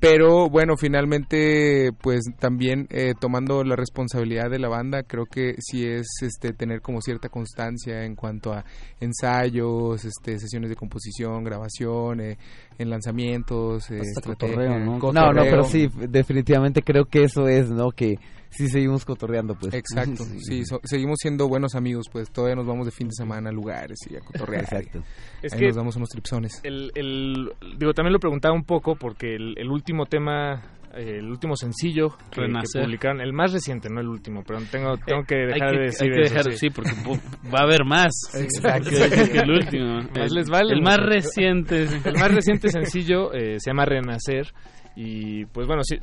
Pero 0.00 0.48
bueno, 0.48 0.76
finalmente, 0.76 1.90
pues 2.00 2.20
también 2.38 2.86
eh, 2.90 3.14
tomando 3.20 3.64
la 3.64 3.74
responsabilidad 3.74 4.48
de 4.48 4.60
la 4.60 4.68
banda, 4.68 5.02
creo 5.02 5.24
que 5.24 5.56
sí 5.58 5.84
es 5.84 6.06
este 6.22 6.52
tener 6.52 6.80
como 6.80 7.00
cierta 7.00 7.28
constancia 7.28 8.04
en 8.04 8.14
cuanto 8.14 8.52
a 8.52 8.64
ensayos, 9.00 10.04
este 10.04 10.38
sesiones 10.38 10.70
de 10.70 10.76
composición, 10.76 11.42
grabación, 11.42 12.20
eh, 12.20 12.38
en 12.78 12.90
lanzamientos, 12.90 13.90
eh, 13.90 13.98
Hasta 13.98 14.20
estrategia, 14.20 14.54
cotorreo, 14.54 14.78
¿no? 14.78 15.12
No, 15.12 15.32
no, 15.32 15.42
pero 15.42 15.64
sí, 15.64 15.88
definitivamente 16.08 16.82
creo 16.82 17.06
que 17.06 17.24
eso 17.24 17.48
es, 17.48 17.68
¿no? 17.68 17.90
Que 17.90 18.18
sí 18.50 18.68
seguimos 18.68 19.04
cotorreando, 19.04 19.54
pues. 19.54 19.74
Exacto, 19.74 20.24
sí, 20.40 20.64
so- 20.64 20.80
seguimos 20.84 21.18
siendo 21.20 21.48
buenos 21.48 21.74
amigos, 21.74 22.06
pues 22.10 22.30
todavía 22.30 22.56
nos 22.56 22.66
vamos 22.66 22.86
de 22.86 22.92
fin 22.92 23.08
de 23.08 23.14
semana 23.14 23.50
a 23.50 23.52
lugares 23.52 23.98
y 24.10 24.16
a 24.16 24.20
cotorrear. 24.20 24.64
Exacto. 24.64 25.02
Es 25.42 25.52
Ahí 25.52 25.60
que 25.60 25.66
nos 25.68 25.76
damos 25.76 25.96
unos 25.96 26.08
tripsones. 26.08 26.60
el, 26.64 26.90
el- 26.94 27.50
digo, 27.78 27.92
también 27.94 28.12
lo 28.12 28.18
preguntaba 28.20 28.54
un 28.54 28.64
poco 28.64 28.96
porque 28.96 29.34
el, 29.34 29.54
el 29.58 29.68
último 29.70 30.06
tema, 30.06 30.62
eh, 30.94 31.18
el 31.18 31.26
último 31.28 31.54
sencillo 31.56 32.16
que, 32.30 32.42
que 32.42 32.80
publicaron, 32.80 33.20
el 33.20 33.32
más 33.32 33.52
reciente, 33.52 33.88
no 33.90 34.00
el 34.00 34.08
último, 34.08 34.42
pero 34.46 34.58
tengo, 34.70 34.96
tengo 34.98 35.22
que 35.24 35.36
dejar 35.36 35.70
que- 35.72 35.78
de 35.78 35.84
decir 35.84 36.02
hay 36.08 36.14
que 36.14 36.22
eso, 36.22 36.34
dejar- 36.34 36.52
sí. 36.52 36.58
sí, 36.58 36.70
porque 36.70 36.92
po- 37.04 37.18
va 37.54 37.60
a 37.60 37.64
haber 37.64 37.84
más. 37.84 38.12
Exacto. 38.34 38.90
Que, 38.90 39.30
que 39.30 39.38
el 39.38 39.50
último. 39.50 39.94
Más 40.14 40.16
el, 40.30 40.34
les 40.34 40.48
vale, 40.48 40.72
el 40.74 40.82
más 40.82 40.96
reciente. 40.98 41.82
El 41.84 42.14
más 42.14 42.32
reciente 42.34 42.68
sencillo 42.70 43.32
eh, 43.34 43.56
se 43.60 43.70
llama 43.70 43.84
Renacer 43.84 44.52
y 44.96 45.44
pues 45.46 45.66
bueno, 45.66 45.82
sí, 45.84 45.96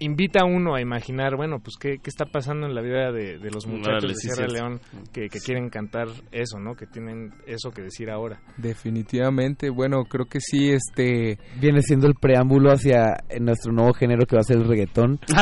invita 0.00 0.40
a 0.40 0.44
uno 0.44 0.74
a 0.74 0.80
imaginar, 0.80 1.36
bueno, 1.36 1.58
pues 1.60 1.76
qué, 1.78 1.98
qué 2.02 2.10
está 2.10 2.26
pasando 2.26 2.66
en 2.66 2.74
la 2.74 2.82
vida 2.82 3.12
de, 3.12 3.38
de 3.38 3.50
los 3.50 3.66
muchachos 3.66 4.08
de 4.08 4.14
sí, 4.14 4.28
Sierra. 4.28 4.48
León 4.48 4.80
que, 5.12 5.28
que 5.28 5.40
quieren 5.40 5.68
cantar 5.68 6.08
eso, 6.32 6.58
¿no? 6.58 6.74
Que 6.74 6.86
tienen 6.86 7.32
eso 7.46 7.70
que 7.70 7.82
decir 7.82 8.10
ahora. 8.10 8.40
Definitivamente, 8.56 9.70
bueno, 9.70 10.04
creo 10.04 10.26
que 10.26 10.40
sí, 10.40 10.70
este... 10.70 11.38
Viene 11.60 11.82
siendo 11.82 12.06
el 12.06 12.14
preámbulo 12.14 12.70
hacia 12.70 13.14
eh, 13.28 13.40
nuestro 13.40 13.72
nuevo 13.72 13.92
género 13.94 14.26
que 14.26 14.36
va 14.36 14.40
a 14.40 14.44
ser 14.44 14.58
el 14.58 14.68
reggaetón. 14.68 15.18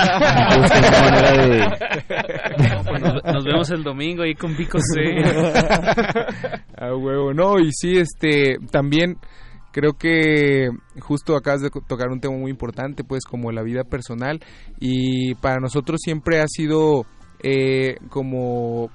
Pues 2.86 3.02
nos, 3.02 3.24
nos 3.24 3.44
vemos 3.44 3.70
el 3.70 3.82
domingo 3.82 4.22
ahí 4.22 4.34
con 4.34 4.56
Pico 4.56 4.78
C. 4.78 5.02
A 6.78 6.94
huevo, 6.94 7.32
no, 7.32 7.58
y 7.58 7.72
sí, 7.72 7.98
este, 7.98 8.56
también 8.70 9.16
creo 9.76 9.92
que 9.92 10.70
justo 11.00 11.36
acabas 11.36 11.60
de 11.60 11.68
tocar 11.68 12.08
un 12.08 12.18
tema 12.18 12.34
muy 12.34 12.50
importante, 12.50 13.04
pues 13.04 13.24
como 13.24 13.52
la 13.52 13.62
vida 13.62 13.84
personal, 13.84 14.40
y 14.80 15.34
para 15.34 15.60
nosotros 15.60 16.00
siempre 16.02 16.40
ha 16.40 16.46
sido 16.48 17.04
eh, 17.42 17.96
como 18.08 18.88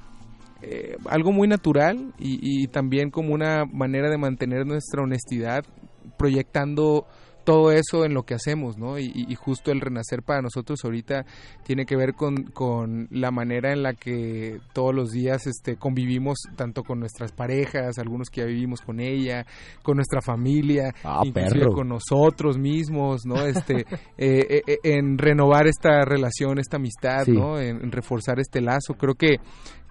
eh, 0.64 0.96
algo 1.08 1.32
muy 1.32 1.48
natural 1.48 2.16
y, 2.18 2.64
y 2.64 2.66
también 2.66 3.12
como 3.12 3.36
una 3.36 3.66
manera 3.72 4.10
de 4.10 4.18
mantener 4.18 4.66
nuestra 4.66 5.04
honestidad 5.04 5.64
proyectando 6.18 7.06
todo 7.44 7.72
eso 7.72 8.06
en 8.06 8.14
lo 8.14 8.24
que 8.24 8.34
hacemos, 8.36 8.78
¿no? 8.78 9.00
Y, 9.00 9.12
y- 9.16 9.36
justo 9.36 9.72
el 9.72 9.82
renacer 9.82 10.22
para 10.24 10.42
nosotros 10.42 10.80
ahorita 10.84 11.26
tiene 11.64 11.86
que 11.86 11.96
ver 11.96 12.14
con, 12.14 12.44
con 12.44 13.08
la 13.10 13.32
manera 13.32 13.72
en 13.74 13.82
la 13.84 13.94
que 13.94 14.60
todos 14.74 14.94
los 14.94 15.10
días 15.12 15.48
este, 15.48 15.78
convivimos 15.78 16.38
tanto 16.56 16.84
con 16.84 17.00
nuestras 17.00 17.32
parejas, 17.32 17.98
algunos 17.98 18.30
que 18.30 18.42
ya 18.42 18.48
vivimos 18.48 18.82
con 18.82 19.00
ella, 19.00 19.46
con 19.84 19.96
nuestra 19.98 20.22
familia, 20.22 20.94
Ah, 21.04 21.22
inclusive 21.24 21.68
con 21.74 21.88
nosotros 21.90 22.58
mismos, 22.58 23.26
¿no? 23.26 23.42
Este, 23.46 23.80
eh, 24.18 24.46
eh, 24.50 24.62
eh, 24.68 24.78
en 24.84 25.18
renovar 25.18 25.68
esta 25.68 26.02
relación, 26.06 26.60
esta 26.60 26.78
amistad, 26.78 27.24
Sí. 27.26 27.32
¿no? 27.32 27.60
En, 27.60 27.78
en 27.84 27.92
reforzar 27.92 28.40
este 28.40 28.62
lazo. 28.62 28.94
Creo 28.94 29.16
que 29.16 29.38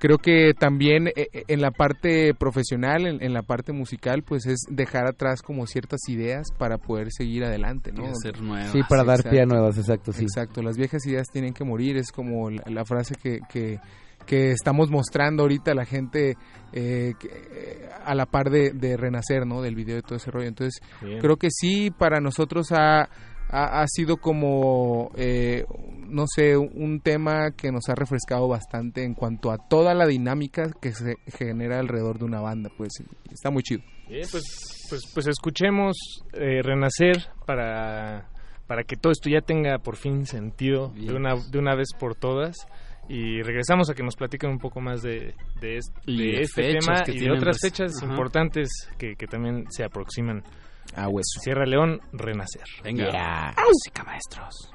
creo 0.00 0.18
que 0.18 0.52
también 0.58 1.08
eh, 1.08 1.28
eh, 1.32 1.44
en 1.46 1.60
la 1.60 1.70
parte 1.70 2.34
profesional, 2.34 3.06
en, 3.06 3.22
en 3.22 3.32
la 3.32 3.42
parte 3.42 3.72
musical, 3.72 4.24
pues 4.24 4.46
es 4.46 4.60
dejar 4.68 5.06
atrás 5.06 5.42
como 5.42 5.66
ciertas 5.66 6.00
ideas 6.08 6.48
para 6.58 6.78
poder 6.78 7.12
seguir 7.12 7.44
adelante, 7.44 7.92
¿no? 7.92 8.06
Hacer 8.06 8.40
nuevas. 8.40 8.72
Sí, 8.72 8.80
para 8.88 9.04
dar 9.04 9.22
pie 9.22 9.42
a 9.42 9.46
nuevas, 9.46 9.78
exacto, 9.78 10.12
sí. 10.12 10.24
Exacto, 10.24 10.62
las 10.62 10.76
viejas 10.76 11.06
ideas 11.06 11.28
tienen 11.32 11.52
que 11.52 11.64
morir, 11.64 11.96
es 11.96 12.10
como 12.10 12.50
la, 12.50 12.62
la 12.66 12.84
frase 12.84 13.14
que, 13.14 13.38
que, 13.48 13.78
que 14.26 14.52
estamos 14.52 14.90
mostrando 14.90 15.42
ahorita 15.42 15.72
a 15.72 15.74
la 15.74 15.84
gente 15.84 16.34
eh, 16.72 17.12
que, 17.18 17.28
eh, 17.28 17.88
a 18.04 18.14
la 18.14 18.26
par 18.26 18.50
de, 18.50 18.70
de 18.72 18.96
renacer, 18.96 19.46
¿no? 19.46 19.60
Del 19.60 19.74
video 19.74 19.98
y 19.98 20.02
todo 20.02 20.16
ese 20.16 20.30
rollo. 20.30 20.48
Entonces, 20.48 20.80
Bien. 21.02 21.18
creo 21.20 21.36
que 21.36 21.48
sí, 21.50 21.90
para 21.90 22.20
nosotros 22.20 22.72
ha, 22.72 23.08
ha, 23.50 23.82
ha 23.82 23.86
sido 23.86 24.16
como, 24.18 25.10
eh, 25.16 25.64
no 26.08 26.24
sé, 26.26 26.56
un 26.56 27.00
tema 27.00 27.52
que 27.52 27.72
nos 27.72 27.88
ha 27.88 27.94
refrescado 27.94 28.48
bastante 28.48 29.04
en 29.04 29.14
cuanto 29.14 29.50
a 29.50 29.58
toda 29.68 29.94
la 29.94 30.06
dinámica 30.06 30.70
que 30.80 30.92
se 30.92 31.16
genera 31.26 31.78
alrededor 31.78 32.18
de 32.18 32.24
una 32.24 32.40
banda, 32.40 32.70
pues 32.76 32.90
está 33.30 33.50
muy 33.50 33.62
chido. 33.62 33.82
Bien, 34.08 34.26
pues, 34.30 34.86
pues, 34.88 35.02
pues 35.14 35.26
escuchemos 35.28 35.96
eh, 36.32 36.62
Renacer 36.62 37.28
para, 37.46 38.28
para 38.66 38.84
que 38.84 38.96
todo 38.96 39.12
esto 39.12 39.30
ya 39.30 39.40
tenga 39.40 39.78
por 39.78 39.96
fin 39.96 40.26
sentido 40.26 40.92
de 40.96 41.14
una, 41.14 41.34
de 41.36 41.58
una 41.58 41.74
vez 41.74 41.88
por 41.98 42.14
todas. 42.14 42.56
Y 43.08 43.42
regresamos 43.42 43.90
a 43.90 43.94
que 43.94 44.04
nos 44.04 44.14
platiquen 44.14 44.50
un 44.50 44.58
poco 44.58 44.80
más 44.80 45.02
de, 45.02 45.34
de, 45.60 45.78
este 46.40 46.74
tema 46.74 47.02
que 47.04 47.10
y 47.10 47.14
de 47.14 47.20
tienen, 47.20 47.38
otras 47.38 47.58
fechas 47.60 47.96
ajá. 47.96 48.06
importantes 48.06 48.68
que, 48.98 49.16
que 49.16 49.26
también 49.26 49.64
se 49.70 49.82
aproximan. 49.82 50.44
A 50.96 51.08
hueso. 51.08 51.40
Sierra 51.40 51.66
León, 51.66 52.00
Renacer. 52.12 52.64
Venga. 52.82 53.54
Música, 53.56 54.04
maestros. 54.04 54.70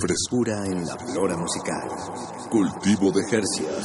Frescura 0.00 0.64
en 0.66 0.86
la 0.86 0.96
flora 0.96 1.36
musical. 1.36 1.88
Cultivo 2.50 3.10
de 3.12 3.22
hercias. 3.36 3.84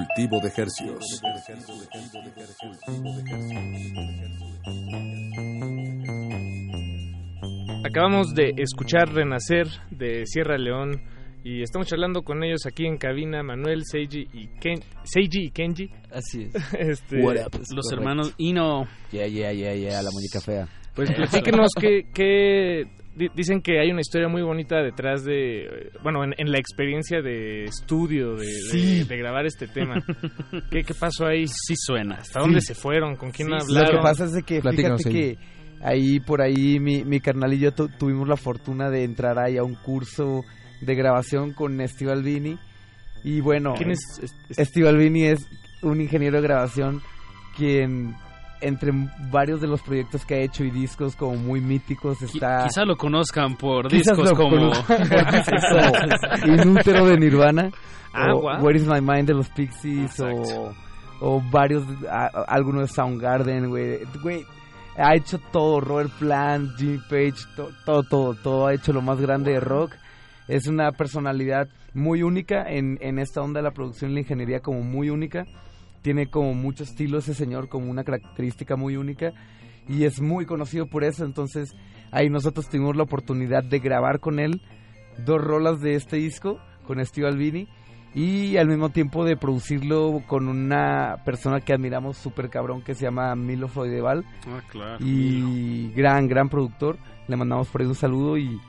Cultivo 0.00 0.40
de 0.40 0.52
Hercios. 0.54 1.22
Acabamos 7.84 8.34
de 8.34 8.52
escuchar 8.56 9.12
Renacer 9.12 9.68
de 9.90 10.26
Sierra 10.26 10.58
León 10.58 11.02
y 11.44 11.62
estamos 11.62 11.86
charlando 11.86 12.22
con 12.22 12.42
ellos 12.42 12.66
aquí 12.66 12.84
en 12.86 12.96
cabina, 12.98 13.42
Manuel, 13.42 13.82
Seiji 13.84 14.26
y, 14.32 14.48
Ken, 14.60 14.80
Seiji 15.04 15.46
y 15.46 15.50
Kenji. 15.50 15.90
Así 16.10 16.42
es. 16.52 16.54
Este, 16.78 17.20
What 17.22 17.36
up? 17.46 17.60
Los 17.74 17.92
hermanos 17.92 18.34
Ino. 18.38 18.86
Yeah, 19.12 19.26
yeah, 19.28 19.52
yeah, 19.52 19.74
yeah, 19.74 20.02
la 20.02 20.10
muñeca 20.10 20.40
fea. 20.40 20.66
Pues 20.94 21.12
platíquenos 21.12 21.70
que, 21.78 22.08
que 22.12 22.84
di- 22.86 22.90
dicen 23.34 23.62
que 23.62 23.80
hay 23.80 23.90
una 23.90 24.00
historia 24.00 24.28
muy 24.28 24.42
bonita 24.42 24.82
detrás 24.82 25.24
de, 25.24 25.90
bueno, 26.02 26.22
en, 26.24 26.34
en 26.38 26.50
la 26.52 26.58
experiencia 26.58 27.22
de 27.22 27.64
estudio, 27.64 28.36
de, 28.36 28.46
Sí. 28.70 29.04
grabar 29.08 29.46
este 29.46 29.66
tema. 29.68 29.94
¿Qué, 30.70 30.82
¿Qué 30.84 30.94
pasó 30.94 31.26
ahí? 31.26 31.46
Sí 31.48 31.74
suena. 31.76 32.16
¿Hasta 32.16 32.40
dónde 32.40 32.60
Sí. 32.60 32.68
se 32.68 32.74
fueron? 32.74 33.16
¿Con 33.16 33.30
quién 33.30 33.48
Lo 33.48 33.56
hablaron? 33.56 33.96
que 33.96 34.02
pasa 34.02 34.24
es 34.24 34.32
de 34.32 34.42
que 34.42 34.60
Platícanos, 34.60 35.02
fíjate 35.02 35.18
que 35.18 35.38
ahí 35.82 36.20
por 36.20 36.40
ahí 36.42 36.78
mi, 36.80 37.04
mi 37.04 37.20
carnal 37.20 37.52
y 37.54 37.58
yo 37.58 37.72
tu- 37.72 37.88
tuvimos 37.88 38.28
la 38.28 38.36
fortuna 38.36 38.90
de 38.90 39.04
entrar 39.04 39.38
ahí 39.38 39.56
a 39.56 39.62
un 39.62 39.74
curso 39.74 40.42
de 40.80 40.94
grabación 40.94 41.52
con 41.52 41.78
Steve 41.88 42.12
Albini 42.12 42.58
y 43.24 43.40
bueno 43.40 43.74
¿Quién 43.76 43.90
es 43.92 44.00
eh, 44.58 44.64
Steve 44.64 44.88
Albini 44.88 45.24
es 45.24 45.46
un 45.82 46.00
ingeniero 46.00 46.36
de 46.36 46.42
grabación 46.46 47.00
quien 47.56 48.14
entre 48.60 48.92
varios 49.30 49.60
de 49.60 49.66
los 49.66 49.82
proyectos 49.82 50.24
que 50.24 50.34
ha 50.34 50.38
hecho 50.38 50.64
y 50.64 50.70
discos 50.70 51.14
como 51.16 51.36
muy 51.36 51.60
míticos 51.60 52.20
está 52.22 52.64
Quizá 52.66 52.84
lo 52.84 52.96
conozcan 52.96 53.56
por 53.56 53.88
discos 53.90 54.30
lo 54.30 54.36
como... 54.36 54.70
Inútero 56.46 57.06
de 57.06 57.16
Nirvana 57.18 57.70
Ah, 58.12 58.32
o. 58.34 58.40
Where 58.62 58.76
is 58.78 58.86
my 58.86 59.00
mind 59.00 59.26
de 59.28 59.34
los 59.34 59.48
Pixies 59.50 60.18
o, 60.20 60.72
o 61.20 61.42
varios 61.50 61.84
a- 62.10 62.30
algunos 62.48 62.88
de 62.88 62.94
Soundgarden 62.94 63.68
güey 63.68 63.98
güey 64.22 64.44
ha 64.96 65.14
hecho 65.14 65.38
todo 65.52 65.80
Robert 65.80 66.10
Plant 66.18 66.70
Jimmy 66.78 66.98
Page 67.10 67.34
to- 67.56 67.68
todo 67.84 68.02
todo 68.04 68.34
todo 68.34 68.66
ha 68.68 68.72
hecho 68.74 68.92
lo 68.94 69.02
más 69.02 69.20
grande 69.20 69.52
de 69.52 69.60
rock. 69.60 69.92
Es 70.48 70.66
una 70.68 70.92
personalidad 70.92 71.68
muy 71.92 72.22
única 72.22 72.62
en, 72.70 72.96
en 73.02 73.18
esta 73.18 73.42
onda 73.42 73.58
de 73.60 73.64
la 73.64 73.72
producción 73.72 74.12
y 74.12 74.14
la 74.14 74.20
ingeniería 74.20 74.60
como 74.60 74.80
muy 74.80 75.10
única 75.10 75.44
tiene 76.06 76.28
como 76.28 76.54
mucho 76.54 76.84
estilo 76.84 77.18
ese 77.18 77.34
señor 77.34 77.68
como 77.68 77.90
una 77.90 78.04
característica 78.04 78.76
muy 78.76 78.96
única 78.96 79.32
y 79.88 80.04
es 80.04 80.20
muy 80.20 80.46
conocido 80.46 80.86
por 80.86 81.02
eso 81.02 81.24
entonces 81.24 81.74
ahí 82.12 82.30
nosotros 82.30 82.68
tuvimos 82.68 82.94
la 82.94 83.02
oportunidad 83.02 83.64
de 83.64 83.80
grabar 83.80 84.20
con 84.20 84.38
él 84.38 84.62
dos 85.24 85.42
rolas 85.42 85.80
de 85.80 85.96
este 85.96 86.18
disco 86.18 86.60
con 86.86 87.04
Steve 87.04 87.26
Albini 87.26 87.66
y 88.14 88.56
al 88.56 88.68
mismo 88.68 88.90
tiempo 88.90 89.24
de 89.24 89.36
producirlo 89.36 90.22
con 90.28 90.46
una 90.48 91.16
persona 91.24 91.58
que 91.60 91.72
admiramos 91.72 92.16
súper 92.16 92.50
cabrón 92.50 92.82
que 92.82 92.94
se 92.94 93.02
llama 93.06 93.34
Milo 93.34 93.66
Freudeval 93.66 94.24
Ah, 94.46 94.62
claro. 94.70 94.98
y 95.04 95.90
gran, 95.90 96.28
gran 96.28 96.48
productor. 96.48 96.98
Le 97.26 97.34
mandamos 97.36 97.66
por 97.68 97.80
ahí 97.80 97.88
un 97.88 97.96
saludo 97.96 98.38
y 98.38 98.60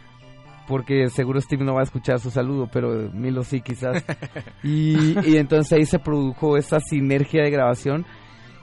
porque 0.68 1.10
seguro 1.10 1.40
Steve 1.42 1.64
no 1.64 1.74
va 1.74 1.82
a 1.82 1.84
escuchar 1.86 2.20
su 2.20 2.30
saludo, 2.32 2.70
pero 2.72 3.10
Milo 3.14 3.44
sí 3.44 3.62
quizás. 3.62 4.04
y, 4.64 5.18
y 5.28 5.38
entonces 5.38 5.74
ahí 5.74 5.86
se 5.86 6.00
produjo 6.00 6.58
esa 6.58 6.80
sinergia 6.80 7.44
de 7.44 7.50
grabación 7.52 8.06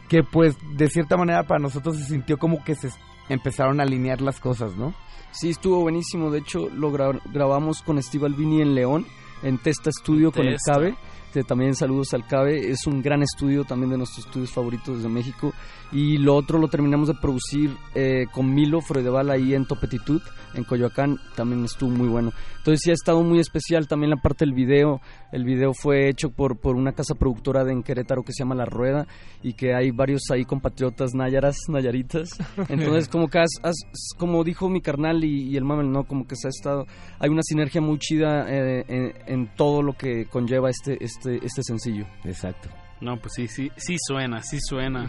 que 0.09 0.23
pues 0.23 0.57
de 0.77 0.89
cierta 0.89 1.17
manera 1.17 1.43
para 1.45 1.61
nosotros 1.61 1.97
se 1.97 2.05
sintió 2.05 2.37
como 2.39 2.63
que 2.63 2.75
se 2.75 2.91
empezaron 3.29 3.81
a 3.81 3.85
alinear 3.85 4.21
las 4.21 4.39
cosas, 4.39 4.77
¿no? 4.77 4.95
Sí, 5.33 5.51
estuvo 5.51 5.81
buenísimo. 5.81 6.31
De 6.31 6.39
hecho, 6.41 6.69
lo 6.69 6.93
gra- 6.93 7.21
grabamos 7.33 7.83
con 7.83 8.01
Steve 8.03 8.27
Albini 8.27 8.61
en 8.61 8.75
León, 8.75 9.07
en 9.43 9.59
Testa 9.59 9.91
Studio 9.91 10.31
con 10.31 10.47
el. 10.47 10.57
Cabe. 10.65 10.95
Que 11.33 11.43
también 11.43 11.75
saludos 11.75 12.15
al 12.15 12.25
Cabe. 12.29 12.71
Es 12.71 12.87
un 12.87 13.03
gran 13.03 13.21
estudio, 13.23 13.65
también 13.65 13.91
de 13.91 13.99
nuestros 13.99 14.27
estudios 14.27 14.53
favoritos 14.53 15.03
de 15.03 15.09
México. 15.09 15.53
Y 15.95 16.19
lo 16.19 16.35
otro 16.35 16.59
lo 16.59 16.67
terminamos 16.69 17.07
de 17.07 17.15
producir 17.15 17.71
eh, 17.95 18.27
con 18.33 18.53
Milo 18.53 18.81
Freudeval 18.81 19.31
ahí 19.31 19.55
en 19.55 19.65
Topetitud, 19.65 20.21
en 20.55 20.65
Coyoacán. 20.65 21.19
También 21.37 21.65
estuvo 21.65 21.89
muy 21.91 22.09
bueno. 22.09 22.33
Entonces 22.59 22.81
sí 22.83 22.91
ha 22.91 22.95
estado 22.95 23.23
muy 23.23 23.39
especial 23.39 23.87
también 23.87 24.11
la 24.11 24.17
parte 24.17 24.45
del 24.45 24.55
video. 24.55 25.01
El 25.31 25.45
video 25.45 25.73
fue 25.73 26.09
hecho 26.09 26.31
por, 26.31 26.59
por 26.59 26.75
una 26.75 26.93
casa 26.93 27.15
productora 27.15 27.63
de 27.65 27.73
en 27.73 27.85
Querétaro 27.85 28.25
que 28.25 28.33
se 28.33 28.43
llama 28.43 28.57
La 28.57 28.65
Rueda 28.65 29.07
y 29.43 29.53
que 29.53 29.73
hay 29.75 29.93
varios 29.93 30.23
ahí 30.33 30.45
compatriotas 30.45 31.15
nayaras, 31.15 31.57
nayaritas. 31.69 32.31
Entonces 32.69 33.09
como 33.09 33.29
que 33.29 33.39
has- 33.39 33.61
has- 33.63 33.87
como 34.19 34.43
dijo 34.43 34.69
mi 34.69 34.81
carnal 34.81 35.23
y, 35.23 35.49
y 35.49 35.57
el 35.57 35.65
Mamel, 35.65 35.93
¿no? 35.93 36.05
Como 36.05 36.27
que 36.27 36.35
se 36.35 36.49
ha 36.49 36.51
estado, 36.51 36.87
hay 37.21 37.31
una 37.31 37.43
sinergia 37.45 37.81
muy 37.81 37.99
chida 38.01 38.47
eh, 38.49 38.85
en, 38.89 39.13
en 39.33 39.55
todo 39.55 39.81
lo 39.81 39.93
que 39.93 40.27
conlleva 40.27 40.71
este, 40.71 40.99
este, 41.05 41.37
este 41.45 41.63
sencillo. 41.63 42.05
Exacto. 42.25 42.69
No, 43.01 43.19
pues 43.19 43.35
sí, 43.37 43.47
sí, 43.49 43.71
sí 43.77 43.97
suena, 44.09 44.41
sí 44.43 44.59
suena. 44.61 45.07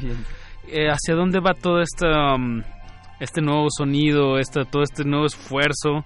Eh, 0.71 0.89
¿Hacia 0.89 1.15
dónde 1.15 1.39
va 1.39 1.53
todo 1.53 1.81
este, 1.81 2.07
um, 2.07 2.61
este 3.19 3.41
nuevo 3.41 3.67
sonido, 3.69 4.37
este, 4.37 4.65
todo 4.65 4.83
este 4.83 5.03
nuevo 5.03 5.25
esfuerzo 5.25 6.05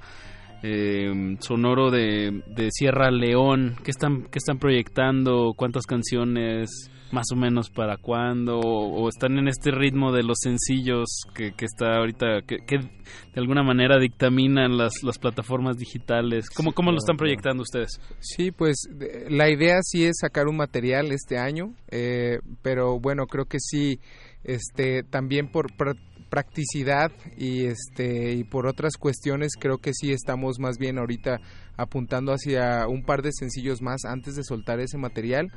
eh, 0.61 1.37
sonoro 1.39 1.89
de, 1.89 2.43
de 2.47 2.69
Sierra 2.71 3.09
León? 3.11 3.75
¿Qué 3.83 3.91
están, 3.91 4.23
¿Qué 4.23 4.37
están 4.37 4.59
proyectando? 4.59 5.53
¿Cuántas 5.55 5.85
canciones? 5.85 6.91
¿Más 7.11 7.25
o 7.33 7.35
menos 7.35 7.71
para 7.71 7.97
cuándo? 7.97 8.59
¿O 8.59 9.09
están 9.09 9.39
en 9.39 9.47
este 9.47 9.71
ritmo 9.71 10.11
de 10.11 10.21
los 10.21 10.37
sencillos 10.43 11.07
que, 11.33 11.53
que 11.53 11.65
está 11.65 11.97
ahorita, 11.97 12.41
que, 12.45 12.57
que 12.67 12.77
de 12.77 13.41
alguna 13.41 13.63
manera 13.63 13.97
dictaminan 13.97 14.77
las, 14.77 15.01
las 15.01 15.17
plataformas 15.17 15.77
digitales? 15.77 16.51
¿Cómo, 16.51 16.71
cómo 16.73 16.91
lo 16.91 16.97
están 16.97 17.17
proyectando 17.17 17.63
ustedes? 17.63 17.99
Sí, 18.19 18.51
pues 18.51 18.87
la 19.27 19.49
idea 19.49 19.79
sí 19.81 20.05
es 20.05 20.17
sacar 20.19 20.47
un 20.47 20.57
material 20.57 21.11
este 21.11 21.39
año, 21.39 21.73
eh, 21.89 22.37
pero 22.61 22.99
bueno, 22.99 23.25
creo 23.25 23.45
que 23.45 23.57
sí, 23.59 23.99
este, 24.43 25.03
también 25.03 25.47
por 25.47 25.71
pra- 25.73 25.97
practicidad 26.29 27.11
y 27.37 27.65
este 27.65 28.33
y 28.33 28.43
por 28.43 28.67
otras 28.67 28.97
cuestiones 28.97 29.53
creo 29.59 29.79
que 29.79 29.93
sí 29.93 30.11
estamos 30.11 30.59
más 30.59 30.77
bien 30.77 30.97
ahorita 30.99 31.41
apuntando 31.79 32.33
hacia 32.33 32.87
un 32.87 33.03
par 33.03 33.21
de 33.21 33.31
sencillos 33.31 33.81
más 33.81 34.05
antes 34.05 34.35
de 34.35 34.43
soltar 34.43 34.79
ese 34.79 34.97
material. 34.97 35.51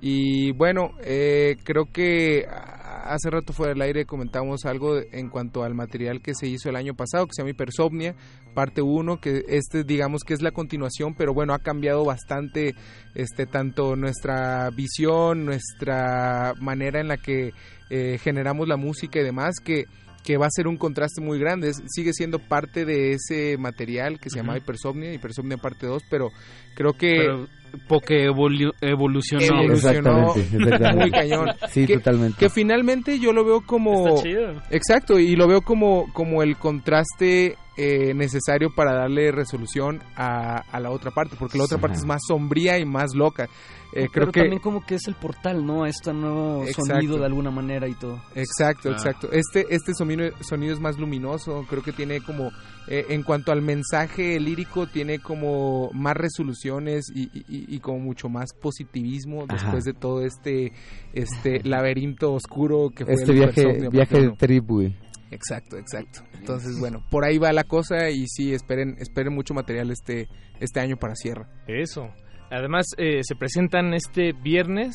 Y 0.00 0.52
bueno 0.52 0.90
eh, 1.02 1.56
creo 1.64 1.86
que 1.92 2.46
hace 2.48 3.30
rato 3.30 3.52
fuera 3.52 3.72
del 3.72 3.82
aire 3.82 4.04
comentamos 4.04 4.64
algo 4.64 4.98
en 4.98 5.28
cuanto 5.28 5.62
al 5.62 5.74
material 5.74 6.20
que 6.20 6.34
se 6.34 6.48
hizo 6.48 6.68
el 6.68 6.76
año 6.76 6.94
pasado 6.94 7.26
que 7.26 7.32
se 7.34 7.42
llama 7.42 7.50
Hipersomnia 7.50 8.14
parte 8.54 8.82
1 8.82 9.20
que 9.20 9.44
este 9.48 9.84
digamos 9.84 10.22
que 10.24 10.34
es 10.34 10.42
la 10.42 10.50
continuación 10.50 11.14
pero 11.14 11.32
bueno 11.32 11.54
ha 11.54 11.60
cambiado 11.60 12.04
bastante 12.04 12.74
este 13.14 13.46
tanto 13.46 13.96
nuestra 13.96 14.70
visión 14.70 15.44
nuestra 15.44 16.54
manera 16.60 17.00
en 17.00 17.08
la 17.08 17.16
que 17.16 17.52
eh, 17.90 18.18
generamos 18.18 18.66
la 18.66 18.76
música 18.76 19.20
y 19.20 19.24
demás 19.24 19.56
que 19.64 19.84
que 20.26 20.36
va 20.36 20.46
a 20.46 20.50
ser 20.50 20.66
un 20.66 20.76
contraste 20.76 21.20
muy 21.22 21.38
grande. 21.38 21.68
Es- 21.70 21.82
sigue 21.86 22.12
siendo 22.12 22.38
parte 22.40 22.84
de 22.84 23.12
ese 23.12 23.56
material 23.58 24.18
que 24.18 24.28
se 24.28 24.36
llama 24.36 24.52
Ujú. 24.54 24.58
Hipersomnia, 24.62 25.14
Hipersomnia 25.14 25.56
parte 25.56 25.86
2, 25.86 26.02
pero 26.10 26.30
creo 26.74 26.92
que... 26.94 27.14
Pero 27.16 27.48
porque 27.88 28.28
evolu- 28.28 28.72
evolucionó. 28.80 29.44
evolucionó 29.62 30.32
Exactamente, 30.32 30.40
exactamente. 30.40 30.96
muy 30.96 31.10
cañón. 31.10 31.48
Sí, 31.70 31.86
que, 31.86 31.94
totalmente. 31.98 32.38
Que 32.38 32.50
finalmente 32.50 33.18
yo 33.18 33.32
lo 33.32 33.44
veo 33.44 33.60
como... 33.64 34.08
Está 34.08 34.22
chido. 34.22 34.62
Exacto, 34.70 35.18
y 35.18 35.36
lo 35.36 35.46
veo 35.48 35.62
como, 35.62 36.12
como 36.12 36.42
el 36.42 36.56
contraste 36.56 37.56
eh, 37.76 38.14
necesario 38.14 38.70
para 38.74 38.94
darle 38.94 39.30
resolución 39.32 40.00
a, 40.16 40.56
a 40.70 40.80
la 40.80 40.90
otra 40.90 41.10
parte, 41.10 41.36
porque 41.38 41.58
la 41.58 41.64
otra 41.64 41.78
parte 41.78 41.98
es 41.98 42.04
más 42.06 42.20
sombría 42.26 42.78
y 42.78 42.84
más 42.86 43.14
loca. 43.14 43.48
Eh, 43.92 44.08
Pero 44.12 44.30
creo 44.30 44.32
que... 44.32 44.40
también 44.40 44.62
como 44.62 44.84
que 44.84 44.96
es 44.96 45.06
el 45.08 45.14
portal, 45.14 45.64
¿no? 45.64 45.84
A 45.84 45.88
este 45.88 46.12
nuevo 46.12 46.62
Exacto. 46.64 46.94
sonido 46.94 47.18
de 47.18 47.26
alguna 47.26 47.50
manera 47.50 47.86
y 47.88 47.94
todo. 47.94 48.20
Exacto, 48.34 48.88
Ah. 48.90 48.92
exacto. 48.92 49.28
Este, 49.30 49.66
este 49.70 49.92
sonido, 49.94 50.28
sonido 50.40 50.74
es 50.74 50.80
más 50.80 50.98
luminoso, 50.98 51.64
creo 51.68 51.82
que 51.82 51.92
tiene 51.92 52.20
como, 52.20 52.50
eh, 52.88 53.06
en 53.10 53.22
cuanto 53.22 53.52
al 53.52 53.62
mensaje 53.62 54.38
lírico, 54.40 54.86
tiene 54.86 55.18
como 55.20 55.90
más 55.92 56.14
resoluciones 56.14 57.06
y, 57.14 57.24
y- 57.32 57.44
y- 57.68 57.80
como 57.80 57.98
mucho 58.00 58.28
más 58.28 58.52
positivismo 58.60 59.44
Ajá. 59.48 59.54
después 59.54 59.84
de 59.84 59.92
todo 59.94 60.22
este, 60.22 60.72
este 61.12 61.62
laberinto 61.64 62.32
oscuro 62.34 62.90
que 62.94 63.04
fue 63.04 63.14
Este 63.14 63.32
el 63.32 63.38
viaje, 63.38 63.88
viaje 63.90 64.20
de 64.38 64.58
güey. 64.60 64.96
Exacto, 65.30 65.76
exacto. 65.76 66.20
Entonces, 66.38 66.78
bueno, 66.78 67.04
por 67.10 67.24
ahí 67.24 67.36
va 67.38 67.52
la 67.52 67.64
cosa 67.64 68.10
y 68.10 68.26
sí, 68.28 68.52
esperen, 68.54 68.96
esperen 68.98 69.34
mucho 69.34 69.54
material 69.54 69.90
este, 69.90 70.28
este 70.60 70.80
año 70.80 70.96
para 70.96 71.14
Sierra. 71.16 71.48
Eso. 71.66 72.08
Además, 72.50 72.86
eh, 72.96 73.20
se 73.22 73.34
presentan 73.34 73.92
este 73.92 74.32
viernes 74.32 74.94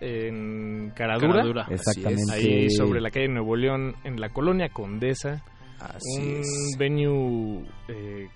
en 0.00 0.90
Caradura. 0.94 1.32
Caradura. 1.32 1.66
Exactamente. 1.70 2.32
Ahí 2.32 2.70
sobre 2.70 3.00
la 3.00 3.10
calle 3.10 3.28
Nuevo 3.28 3.56
León, 3.56 3.94
en 4.04 4.20
la 4.20 4.28
colonia 4.30 4.68
Condesa. 4.68 5.42
Así 5.80 6.20
un 6.20 6.40
es. 6.40 6.76
venue 6.78 7.64
eh, 7.88 8.28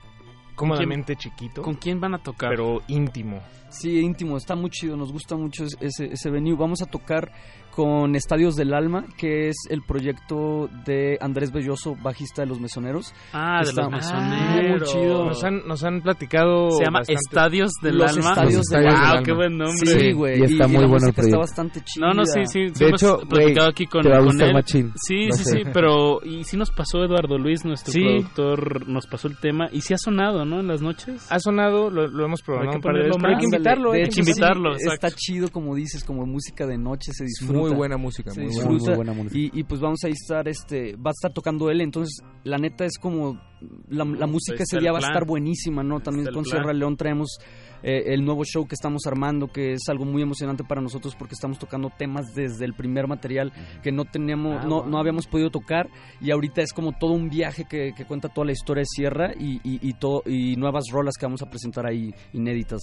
cómodamente 0.68 1.16
chiquito. 1.16 1.62
¿Con 1.62 1.74
quién 1.74 2.00
van 2.00 2.14
a 2.14 2.18
tocar? 2.18 2.50
Pero 2.50 2.82
íntimo. 2.88 3.40
Sí, 3.68 4.00
íntimo, 4.00 4.36
está 4.36 4.54
muy 4.54 4.70
chido, 4.70 4.96
nos 4.96 5.12
gusta 5.12 5.34
mucho 5.36 5.64
es- 5.64 5.76
ese, 5.80 6.12
ese 6.12 6.30
venue. 6.30 6.54
Vamos 6.56 6.82
a 6.82 6.86
tocar 6.86 7.32
con 7.74 8.14
Estadios 8.14 8.54
del 8.54 8.74
Alma, 8.74 9.04
que 9.16 9.48
es 9.48 9.56
el 9.70 9.82
proyecto 9.82 10.68
de 10.84 11.16
Andrés 11.20 11.52
Belloso, 11.52 11.96
bajista 12.02 12.42
de 12.42 12.48
Los 12.48 12.60
Mesoneros. 12.60 13.14
Ah, 13.32 13.60
de 13.64 13.72
los 13.72 13.90
Mesoneros. 13.90 14.94
Muy 14.94 15.02
chido. 15.02 15.24
Nos 15.24 15.42
han, 15.44 15.66
nos 15.66 15.82
han 15.84 16.00
platicado. 16.02 16.70
Se 16.72 16.84
llama 16.84 17.00
bastante. 17.00 17.20
Estadios 17.26 17.70
del 17.82 17.96
Los 17.98 18.10
Alma. 18.16 18.28
Estadios 18.30 18.62
del 18.66 18.80
Estadios 18.86 18.94
Alma. 18.94 19.14
Wow, 19.14 19.22
qué 19.24 19.32
buen 19.32 19.58
nombre. 19.58 19.86
Sí, 19.86 20.12
güey. 20.12 20.40
y 20.40 20.44
está 20.44 20.66
muy 20.68 20.76
la 20.82 20.86
bueno 20.86 20.86
el 20.86 20.90
música 20.90 21.08
está 21.08 21.20
proyecto. 21.22 21.38
bastante 21.38 21.80
chida. 21.82 22.06
No, 22.06 22.12
no, 22.14 22.24
sí, 22.26 22.40
sí. 22.46 22.68
sí 22.68 22.78
De 22.78 22.88
hemos 22.88 23.02
hecho, 23.02 23.16
platicado 23.28 23.66
güey, 23.66 23.70
aquí 23.70 23.86
con, 23.86 24.02
te 24.02 24.08
va 24.10 24.16
a 24.18 24.24
con 24.24 24.40
él. 24.42 24.52
machín, 24.52 24.92
Sí, 24.96 25.26
lo 25.28 25.34
sí, 25.34 25.44
sé. 25.44 25.50
sí, 25.50 25.62
pero 25.72 26.22
y 26.24 26.44
sí 26.44 26.56
nos 26.56 26.70
pasó 26.70 27.02
Eduardo 27.02 27.38
Luis, 27.38 27.64
nuestro 27.64 27.92
Sí. 27.92 28.00
productor, 28.00 28.88
nos 28.88 29.06
pasó 29.06 29.28
el 29.28 29.38
tema 29.38 29.68
y 29.72 29.80
sí 29.80 29.94
ha 29.94 29.98
sonado, 29.98 30.44
¿no? 30.44 30.60
En 30.60 30.68
las 30.68 30.82
noches. 30.82 31.26
Ha 31.30 31.38
sonado, 31.38 31.90
lo, 31.90 32.06
lo 32.06 32.24
hemos 32.26 32.42
programado 32.42 32.72
Hay 32.72 32.76
un 32.76 32.82
que 32.82 32.86
par 32.86 32.94
de 32.94 33.02
veces, 33.04 33.16
ponerlo 33.16 33.22
pero 33.22 33.34
hay 33.34 33.38
que 33.40 33.44
invitarlo. 33.56 33.92
De 33.92 33.98
hay 33.98 34.04
que 34.06 34.12
sí, 34.12 34.20
invitarlo, 34.20 34.76
está 34.76 35.10
chido, 35.10 35.48
como 35.50 35.74
dices, 35.74 36.04
como 36.04 36.26
música 36.26 36.66
de 36.66 36.76
noche, 36.78 37.12
se 37.12 37.24
disfruta. 37.24 37.61
Muy 37.68 37.76
buena 37.76 37.96
música, 37.96 38.30
se 38.30 38.40
muy 38.42 38.54
buena. 38.54 38.70
disfruta. 38.70 38.90
Muy 38.90 38.96
buena 38.96 39.12
música. 39.12 39.38
Y, 39.38 39.60
y 39.60 39.64
pues 39.64 39.80
vamos 39.80 40.04
a 40.04 40.08
estar, 40.08 40.48
este, 40.48 40.96
va 40.96 41.10
a 41.10 41.12
estar 41.12 41.32
tocando 41.32 41.70
él, 41.70 41.80
entonces 41.80 42.22
la 42.44 42.58
neta 42.58 42.84
es 42.84 42.98
como, 42.98 43.40
la, 43.88 44.04
la 44.04 44.26
música 44.26 44.62
ese 44.62 44.78
día 44.80 44.92
va 44.92 44.98
a 44.98 45.02
estar 45.02 45.24
buenísima, 45.26 45.82
¿no? 45.82 46.00
También 46.00 46.26
con 46.32 46.42
plan. 46.42 46.44
Sierra 46.44 46.72
León 46.72 46.96
traemos 46.96 47.38
eh, 47.82 48.12
el 48.14 48.24
nuevo 48.24 48.44
show 48.44 48.66
que 48.66 48.74
estamos 48.74 49.06
armando, 49.06 49.48
que 49.48 49.72
es 49.72 49.82
algo 49.88 50.04
muy 50.04 50.22
emocionante 50.22 50.64
para 50.64 50.80
nosotros 50.80 51.14
porque 51.16 51.34
estamos 51.34 51.58
tocando 51.58 51.90
temas 51.96 52.26
desde 52.34 52.64
el 52.64 52.74
primer 52.74 53.06
material 53.08 53.52
que 53.82 53.92
no 53.92 54.04
teníamos, 54.04 54.58
Ah, 54.62 54.66
no, 54.66 54.82
wow. 54.82 54.90
no 54.90 54.98
habíamos 54.98 55.26
podido 55.26 55.50
tocar 55.50 55.88
y 56.20 56.30
ahorita 56.30 56.62
es 56.62 56.72
como 56.72 56.92
todo 56.92 57.12
un 57.12 57.28
viaje 57.28 57.64
que, 57.68 57.92
que 57.96 58.04
cuenta 58.04 58.28
toda 58.28 58.46
la 58.46 58.52
historia 58.52 58.82
de 58.82 58.86
Sierra 58.86 59.32
y, 59.38 59.54
y, 59.64 59.88
y, 59.88 59.94
todo, 59.94 60.22
y 60.26 60.56
nuevas 60.56 60.84
rolas 60.92 61.14
que 61.18 61.26
vamos 61.26 61.42
a 61.42 61.50
presentar 61.50 61.86
ahí 61.86 62.12
inéditas. 62.32 62.80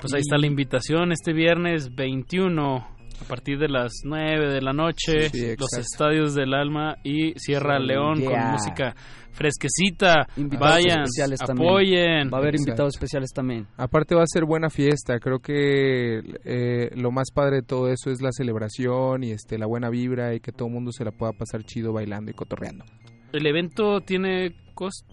Pues 0.00 0.12
ahí 0.14 0.20
está 0.20 0.36
la 0.38 0.46
invitación 0.46 1.12
este 1.12 1.32
viernes 1.32 1.94
21 1.94 2.86
a 3.22 3.28
partir 3.28 3.58
de 3.58 3.68
las 3.68 3.92
9 4.04 4.52
de 4.52 4.60
la 4.60 4.72
noche, 4.72 5.30
Sí, 5.30 5.54
los 5.58 5.72
estadios 5.78 6.34
del 6.34 6.54
alma 6.54 6.96
y 7.02 7.32
Sierra 7.38 7.78
Sí, 7.78 7.86
León 7.86 8.24
con 8.24 8.38
música 8.52 8.94
fresquecita. 9.32 10.26
Invitados 10.36 10.74
Vayan, 10.76 11.02
especiales 11.04 11.38
también. 11.40 11.68
apoyen. 11.68 12.30
Va 12.32 12.36
a 12.36 12.40
haber 12.40 12.54
Exacto. 12.54 12.70
invitados 12.70 12.94
especiales 12.94 13.30
también. 13.34 13.66
Aparte 13.76 14.14
va 14.14 14.22
a 14.22 14.26
ser 14.26 14.44
buena 14.44 14.68
fiesta, 14.70 15.18
creo 15.18 15.38
que 15.40 16.18
eh, 16.44 16.90
lo 16.96 17.10
más 17.10 17.30
padre 17.32 17.56
de 17.56 17.62
todo 17.62 17.88
eso 17.88 18.10
es 18.10 18.20
la 18.22 18.30
celebración 18.32 19.24
y 19.24 19.30
este 19.32 19.58
la 19.58 19.66
buena 19.66 19.88
vibra 19.90 20.34
y 20.34 20.40
que 20.40 20.52
todo 20.52 20.68
el 20.68 20.74
mundo 20.74 20.92
se 20.92 21.04
la 21.04 21.12
pueda 21.12 21.32
pasar 21.32 21.64
chido 21.64 21.92
bailando 21.92 22.30
y 22.30 22.34
cotorreando. 22.34 22.84
El 23.32 23.46
evento 23.46 24.00
tiene 24.02 24.54
costo. 24.74 25.06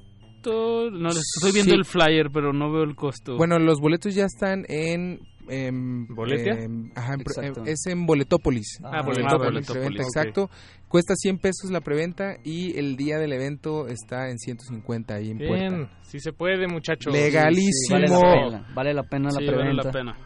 No, 0.43 1.09
les 1.09 1.23
estoy 1.35 1.51
viendo 1.53 1.71
Sí. 1.73 1.77
el 1.77 1.85
flyer, 1.85 2.27
pero 2.33 2.53
no 2.53 2.71
veo 2.71 2.83
el 2.83 2.95
costo. 2.95 3.35
Bueno, 3.37 3.59
los 3.59 3.79
boletos 3.79 4.15
ya 4.15 4.25
están 4.25 4.63
en... 4.69 5.19
en 5.49 6.07
¿Boletia? 6.07 6.53
en- 6.53 6.91
ajá, 6.95 7.13
en- 7.15 7.21
Exacto. 7.21 7.63
es 7.65 7.85
en 7.87 8.05
Boletópolis. 8.05 8.79
Ah, 8.83 8.89
Ah, 8.93 9.01
Boletópolis. 9.03 9.67
la 9.67 9.73
preventa, 9.73 10.03
Ok. 10.03 10.07
Exacto. 10.07 10.49
Cuesta 10.87 11.13
100 11.15 11.37
pesos 11.37 11.69
la 11.71 11.81
preventa 11.81 12.35
y 12.43 12.77
el 12.77 12.95
día 12.95 13.17
del 13.19 13.33
evento 13.33 13.87
está 13.87 14.29
en 14.29 14.37
150 14.39 15.15
ahí 15.15 15.31
en 15.31 15.37
Bien, 15.37 15.49
puerta. 15.77 15.97
si 16.03 16.19
se 16.19 16.33
puede, 16.33 16.67
muchachos. 16.67 17.13
Legalísimo. 17.13 17.99
Vale 17.99 18.07
la 18.07 18.19
pena, 18.21 18.65
vale 18.73 18.93
la 18.93 19.03
pena 19.03 19.25
la 19.25 19.31
Sí, 19.31 19.45
vale 19.45 19.57
preventa. 19.57 19.83
la 19.83 19.91
pena. 19.91 20.17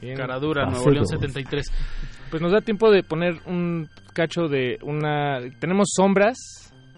Bien. 0.00 0.16
Caradura, 0.16 0.66
Nuevo 0.66 0.90
León 0.90 1.04
dos. 1.04 1.10
73. 1.10 1.66
Pues 2.30 2.42
nos 2.42 2.52
da 2.52 2.60
tiempo 2.60 2.90
de 2.90 3.02
poner 3.02 3.34
un 3.46 3.88
cacho 4.12 4.48
de 4.48 4.78
una... 4.82 5.38
Tenemos 5.58 5.88
sombras 5.94 6.36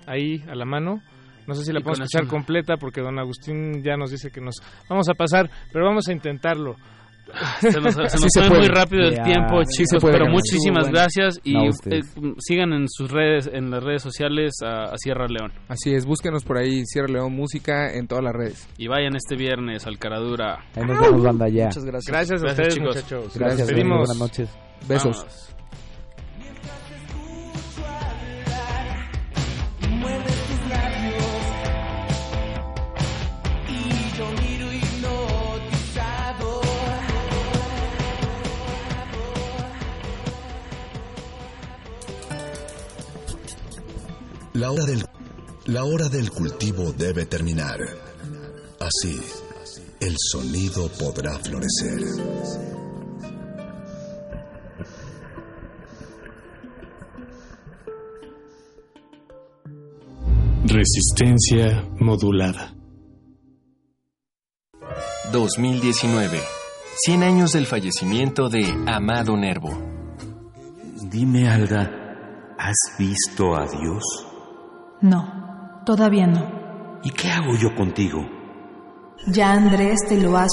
ahí 0.07 0.43
a 0.49 0.55
la 0.55 0.65
mano. 0.65 1.01
No 1.47 1.55
sé 1.55 1.65
si 1.65 1.73
la 1.73 1.81
podemos 1.81 2.01
escuchar 2.01 2.27
completa 2.29 2.77
porque 2.77 3.01
don 3.01 3.19
Agustín 3.19 3.83
ya 3.83 3.97
nos 3.97 4.11
dice 4.11 4.31
que 4.31 4.41
nos 4.41 4.57
vamos 4.89 5.09
a 5.09 5.15
pasar, 5.15 5.49
pero 5.73 5.87
vamos 5.87 6.07
a 6.09 6.13
intentarlo. 6.13 6.77
Se 7.61 7.81
nos, 7.81 7.95
se 7.95 8.01
nos 8.03 8.13
Sí 8.13 8.41
fue 8.41 8.59
muy 8.59 8.69
rápido 8.69 9.03
el 9.09 9.23
tiempo, 9.23 9.61
chicos, 9.65 10.03
pero 10.03 10.27
muchísimas 10.29 10.85
bueno. 10.89 10.99
gracias 10.99 11.39
y 11.45 11.53
No, 11.55 11.65
eh, 11.65 11.69
ustedes. 11.69 12.15
sigan 12.39 12.73
en 12.73 12.87
sus 12.89 13.11
redes, 13.11 13.49
en 13.53 13.71
las 13.71 13.83
redes 13.83 14.03
sociales 14.03 14.55
a, 14.65 14.85
a 14.93 14.99
Sierra 14.99 15.27
León 15.29 15.53
Así 15.69 15.93
es, 15.95 16.07
búsquenos 16.07 16.45
por 16.45 16.57
ahí, 16.59 16.83
Sierra 16.87 17.09
León 17.09 17.33
Música 17.35 17.93
en 17.93 18.07
todas 18.07 18.25
las 18.25 18.35
redes. 18.35 18.69
y 18.79 18.89
vayan 18.89 19.15
este 19.17 19.37
viernes 19.37 19.87
al 19.87 19.99
Caradura. 19.99 20.65
Ahí 20.75 20.85
nos 20.85 21.01
vemos, 21.01 21.23
banda, 21.23 21.49
ya. 21.49 21.67
Muchas 21.67 21.85
gracias. 21.85 22.11
Gracias 22.13 22.41
a 22.43 22.45
Gracias, 22.47 22.69
ustedes, 22.69 22.75
chicos. 22.75 22.97
muchachos. 22.97 23.39
Gracias, 23.39 23.73
buenas 23.75 24.19
noches. 24.19 24.49
Besos. 24.89 25.58
La 44.59 44.73
hora 44.73 44.87
del, 44.87 45.05
la 45.67 45.85
hora 45.85 46.09
del 46.09 46.33
cultivo 46.33 46.93
debe 46.93 47.27
terminar. 47.27 47.79
Así, 48.81 49.21
el 50.01 50.17
sonido 50.19 50.89
podrá 50.99 51.39
florecer. 51.39 52.01
Resistencia 60.65 61.89
modulada. 62.01 62.75
2019. 65.31 66.41
100 66.97 67.23
años 67.23 67.53
del 67.53 67.67
fallecimiento 67.67 68.49
de 68.49 68.65
Amado 68.89 69.37
Nervo. 69.37 69.71
Dime, 71.13 71.49
Alda, 71.49 72.57
¿has 72.59 72.99
visto 72.99 73.55
a 73.55 73.65
Dios? 73.65 74.28
No, 75.01 75.83
todavía 75.87 76.27
no. 76.27 77.01
¿Y 77.05 77.11
qué 77.11 77.29
hago 77.29 77.57
yo 77.57 77.75
contigo? 77.77 78.19
Ya 79.29 79.53
Andrés 79.53 80.01
te 80.09 80.17
lo 80.21 80.37
has... 80.37 80.51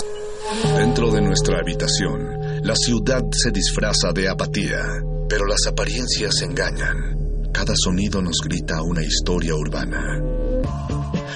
Dentro 0.77 1.09
de 1.11 1.21
nuestra 1.21 1.59
habitación, 1.59 2.63
la 2.63 2.75
ciudad 2.75 3.23
se 3.31 3.49
disfraza 3.51 4.11
de 4.13 4.29
apatía, 4.29 4.83
pero 5.27 5.45
las 5.45 5.65
apariencias 5.67 6.41
engañan. 6.43 7.49
Cada 7.51 7.73
sonido 7.75 8.21
nos 8.21 8.37
grita 8.43 8.83
una 8.83 9.03
historia 9.03 9.55
urbana. 9.55 10.19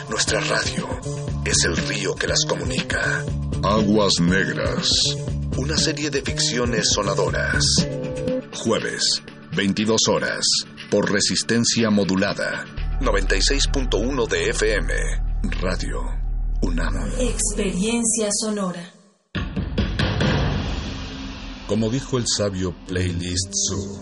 Nuestra 0.10 0.42
radio 0.42 0.88
es 1.46 1.66
el 1.66 1.78
río 1.78 2.14
que 2.14 2.28
las 2.28 2.46
comunica. 2.46 3.24
Aguas 3.64 4.20
Negras, 4.22 4.92
una 5.58 5.78
serie 5.78 6.12
de 6.12 6.22
ficciones 6.22 6.90
sonadoras. 6.94 7.64
Jueves, 8.54 9.24
22 9.56 10.02
horas, 10.10 10.46
por 10.92 11.12
resistencia 11.12 11.90
modulada. 11.90 12.66
96.1 13.02 14.28
de 14.28 14.50
FM, 14.50 14.94
Radio 15.62 16.02
UNAM. 16.62 17.10
Experiencia 17.18 18.28
sonora. 18.30 18.92
Como 21.66 21.90
dijo 21.90 22.18
el 22.18 22.26
sabio 22.28 22.76
Playlist 22.88 23.54
Zoo, 23.70 24.00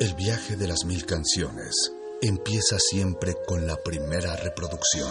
el 0.00 0.14
viaje 0.16 0.56
de 0.56 0.68
las 0.68 0.84
mil 0.84 1.06
canciones 1.06 1.90
empieza 2.20 2.78
siempre 2.78 3.34
con 3.46 3.66
la 3.66 3.76
primera 3.76 4.36
reproducción. 4.36 5.08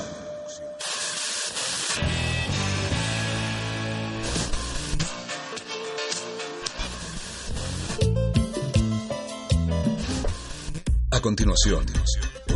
A 11.09 11.19
continuación, 11.19 11.83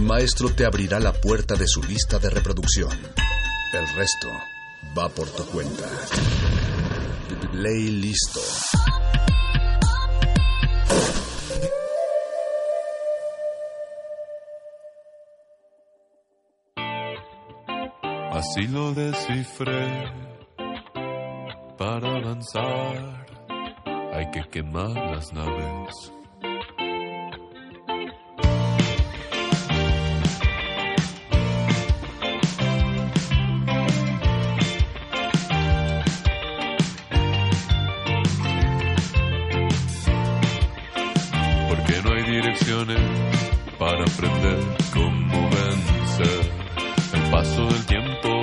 un 0.02 0.07
maestro 0.07 0.49
te 0.49 0.65
abrirá 0.65 0.99
la 0.99 1.14
puerta 1.14 1.53
de 1.56 1.68
su 1.68 1.84
lista 1.84 2.18
de 2.18 2.32
reproducción. 2.32 2.90
El 3.72 3.88
resto 3.95 4.28
va 4.98 5.07
por 5.10 5.30
tu 5.30 5.45
cuenta. 5.45 5.88
Ley 7.53 7.88
listo. 8.02 8.40
Así 18.32 18.68
lo 18.69 18.94
descifré. 18.94 20.06
Para 21.78 22.18
avanzar 22.18 23.28
hay 24.14 24.32
que 24.32 24.49
quemar 24.49 24.95
las 25.14 25.32
naves. 25.32 26.20
para 43.78 44.03
aprender 44.03 44.58
cómo 44.91 45.49
vencer 45.52 46.52
el 47.14 47.22
paso 47.30 47.66
del 47.68 47.86
tiempo. 47.86 48.41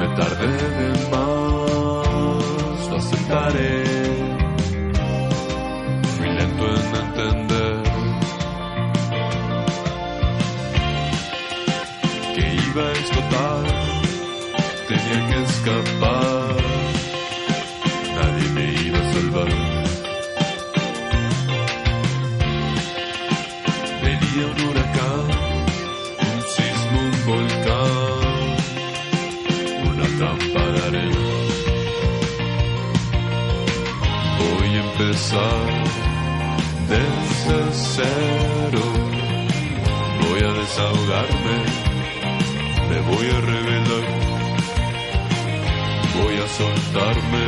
Me 0.00 0.06
tardé 0.16 0.52
de 0.76 0.88
más, 1.10 2.88
lo 2.90 2.96
aceptaré. 2.96 4.19
iba 12.72 12.82
a 12.86 12.92
explotar, 12.92 13.64
tenía 14.86 15.20
que 15.28 15.42
escapar, 15.42 16.56
nadie 18.14 18.48
me 18.54 18.64
iba 18.86 18.98
a 18.98 19.12
salvar. 19.12 19.48
Venía 24.02 24.44
un 24.52 24.58
huracán, 24.66 25.26
un 26.28 26.40
sismo, 26.54 26.98
un 27.10 27.16
volcán, 27.26 28.28
una 29.90 30.06
tampararé. 30.20 31.08
Voy 34.38 34.68
a 34.76 34.80
empezar 34.90 35.66
desde 36.88 37.58
cero, 37.72 38.82
voy 40.20 40.40
a 40.40 40.52
desahogarme 40.52 41.69
voy 43.10 43.26
a 43.28 43.40
revelar, 43.40 44.04
voy 46.18 46.36
a 46.36 46.48
soltarme, 46.48 47.46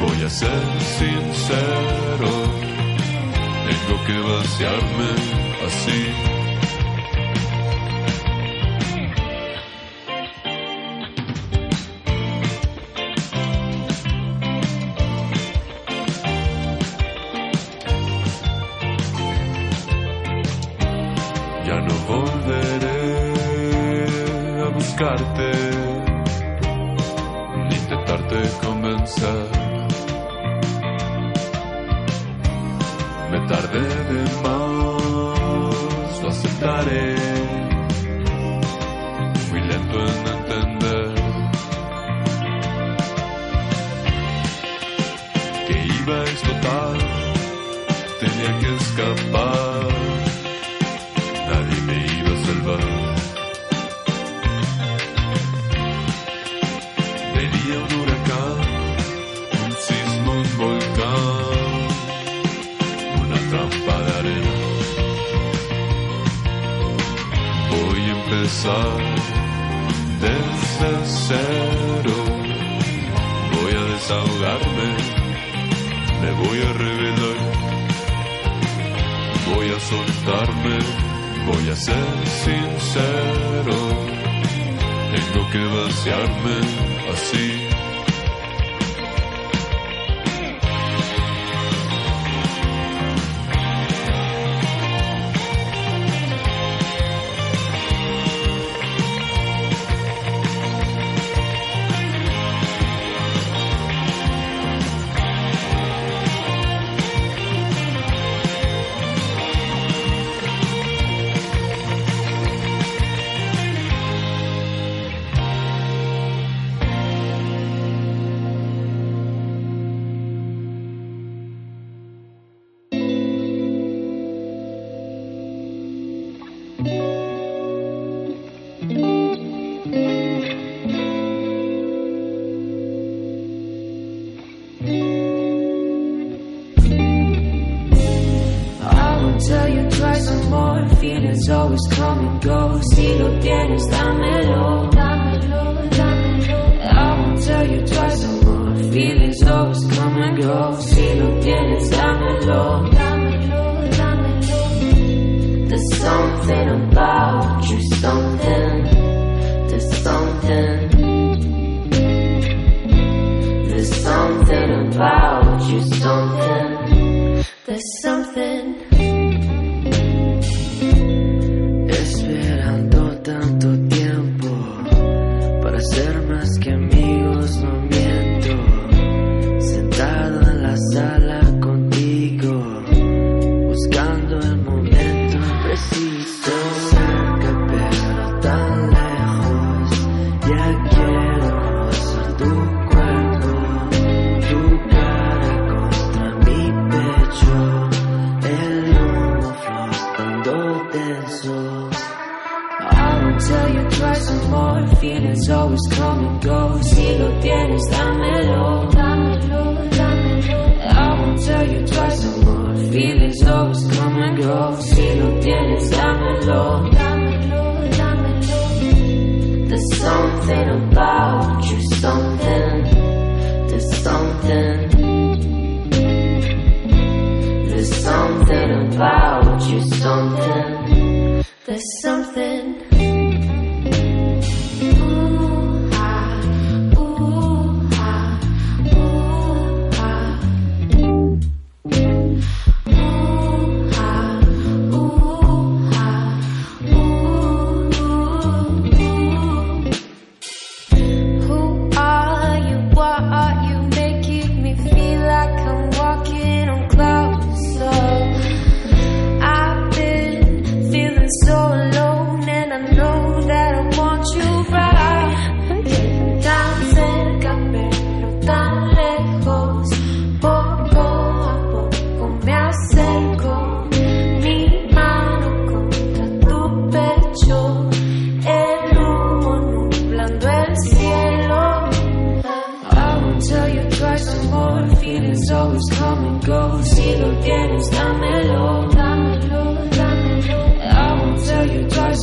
voy 0.00 0.24
a 0.24 0.30
ser 0.30 0.62
sincero, 0.98 2.30
tengo 3.68 4.04
que 4.06 4.18
vaciarme 4.18 5.10
así. 5.66 6.35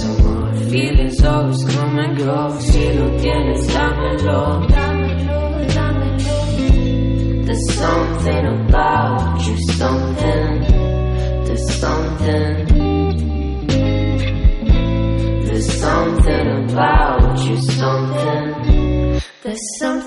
You 0.02 0.14
more. 0.24 0.54
Feelings 0.72 1.24
always 1.24 1.64
come 1.74 2.00
and 2.00 2.18
go. 2.18 2.60
Si 2.60 2.94
lo 2.98 3.08
tienes, 3.22 3.68
dámelo, 3.74 4.66
dámelo, 4.74 5.40
dámelo. 5.76 6.38
There's 7.46 7.68
something 7.74 8.46
about 8.64 9.42
you, 9.46 9.56
something. 9.82 10.54
There's 11.46 11.68
something. 11.84 12.54
There's 15.46 15.70
something 15.86 16.48
about 16.72 17.40
you, 17.46 17.56
something. 17.58 19.22
There's 19.44 19.66
something. 19.80 20.03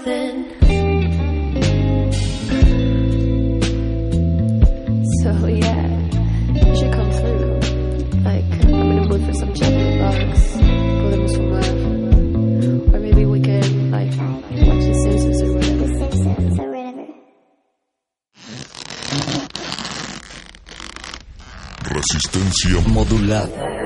Modulada. 23.06 23.85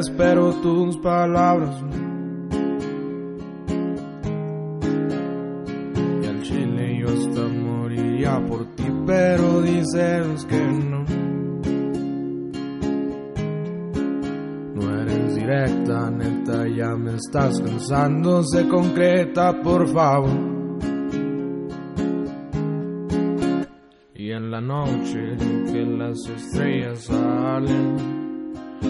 Me 0.00 0.06
quieres, 0.06 0.10
pero 0.16 0.52
tus 0.62 0.96
palabras. 0.98 1.82
Y 6.22 6.26
al 6.26 6.42
chile 6.42 6.98
yo 7.00 7.08
hasta 7.08 7.48
moriría 7.48 8.40
por 8.46 8.64
ti, 8.74 8.84
pero 9.06 9.62
dices 9.62 10.44
que 10.46 10.60
no. 10.60 11.04
No 14.74 15.00
eres 15.02 15.34
directa, 15.34 16.10
neta, 16.10 16.68
ya 16.68 16.96
me 16.96 17.16
estás 17.16 17.60
cansando, 17.60 18.42
se 18.44 18.68
concreta, 18.68 19.60
por 19.62 19.86
favor. 19.88 20.60
Y 24.14 24.32
en 24.32 24.50
la 24.50 24.60
noche 24.60 25.36
que 25.72 25.84
las 25.86 26.18
estrellas 26.28 27.04
salen, 27.04 28.19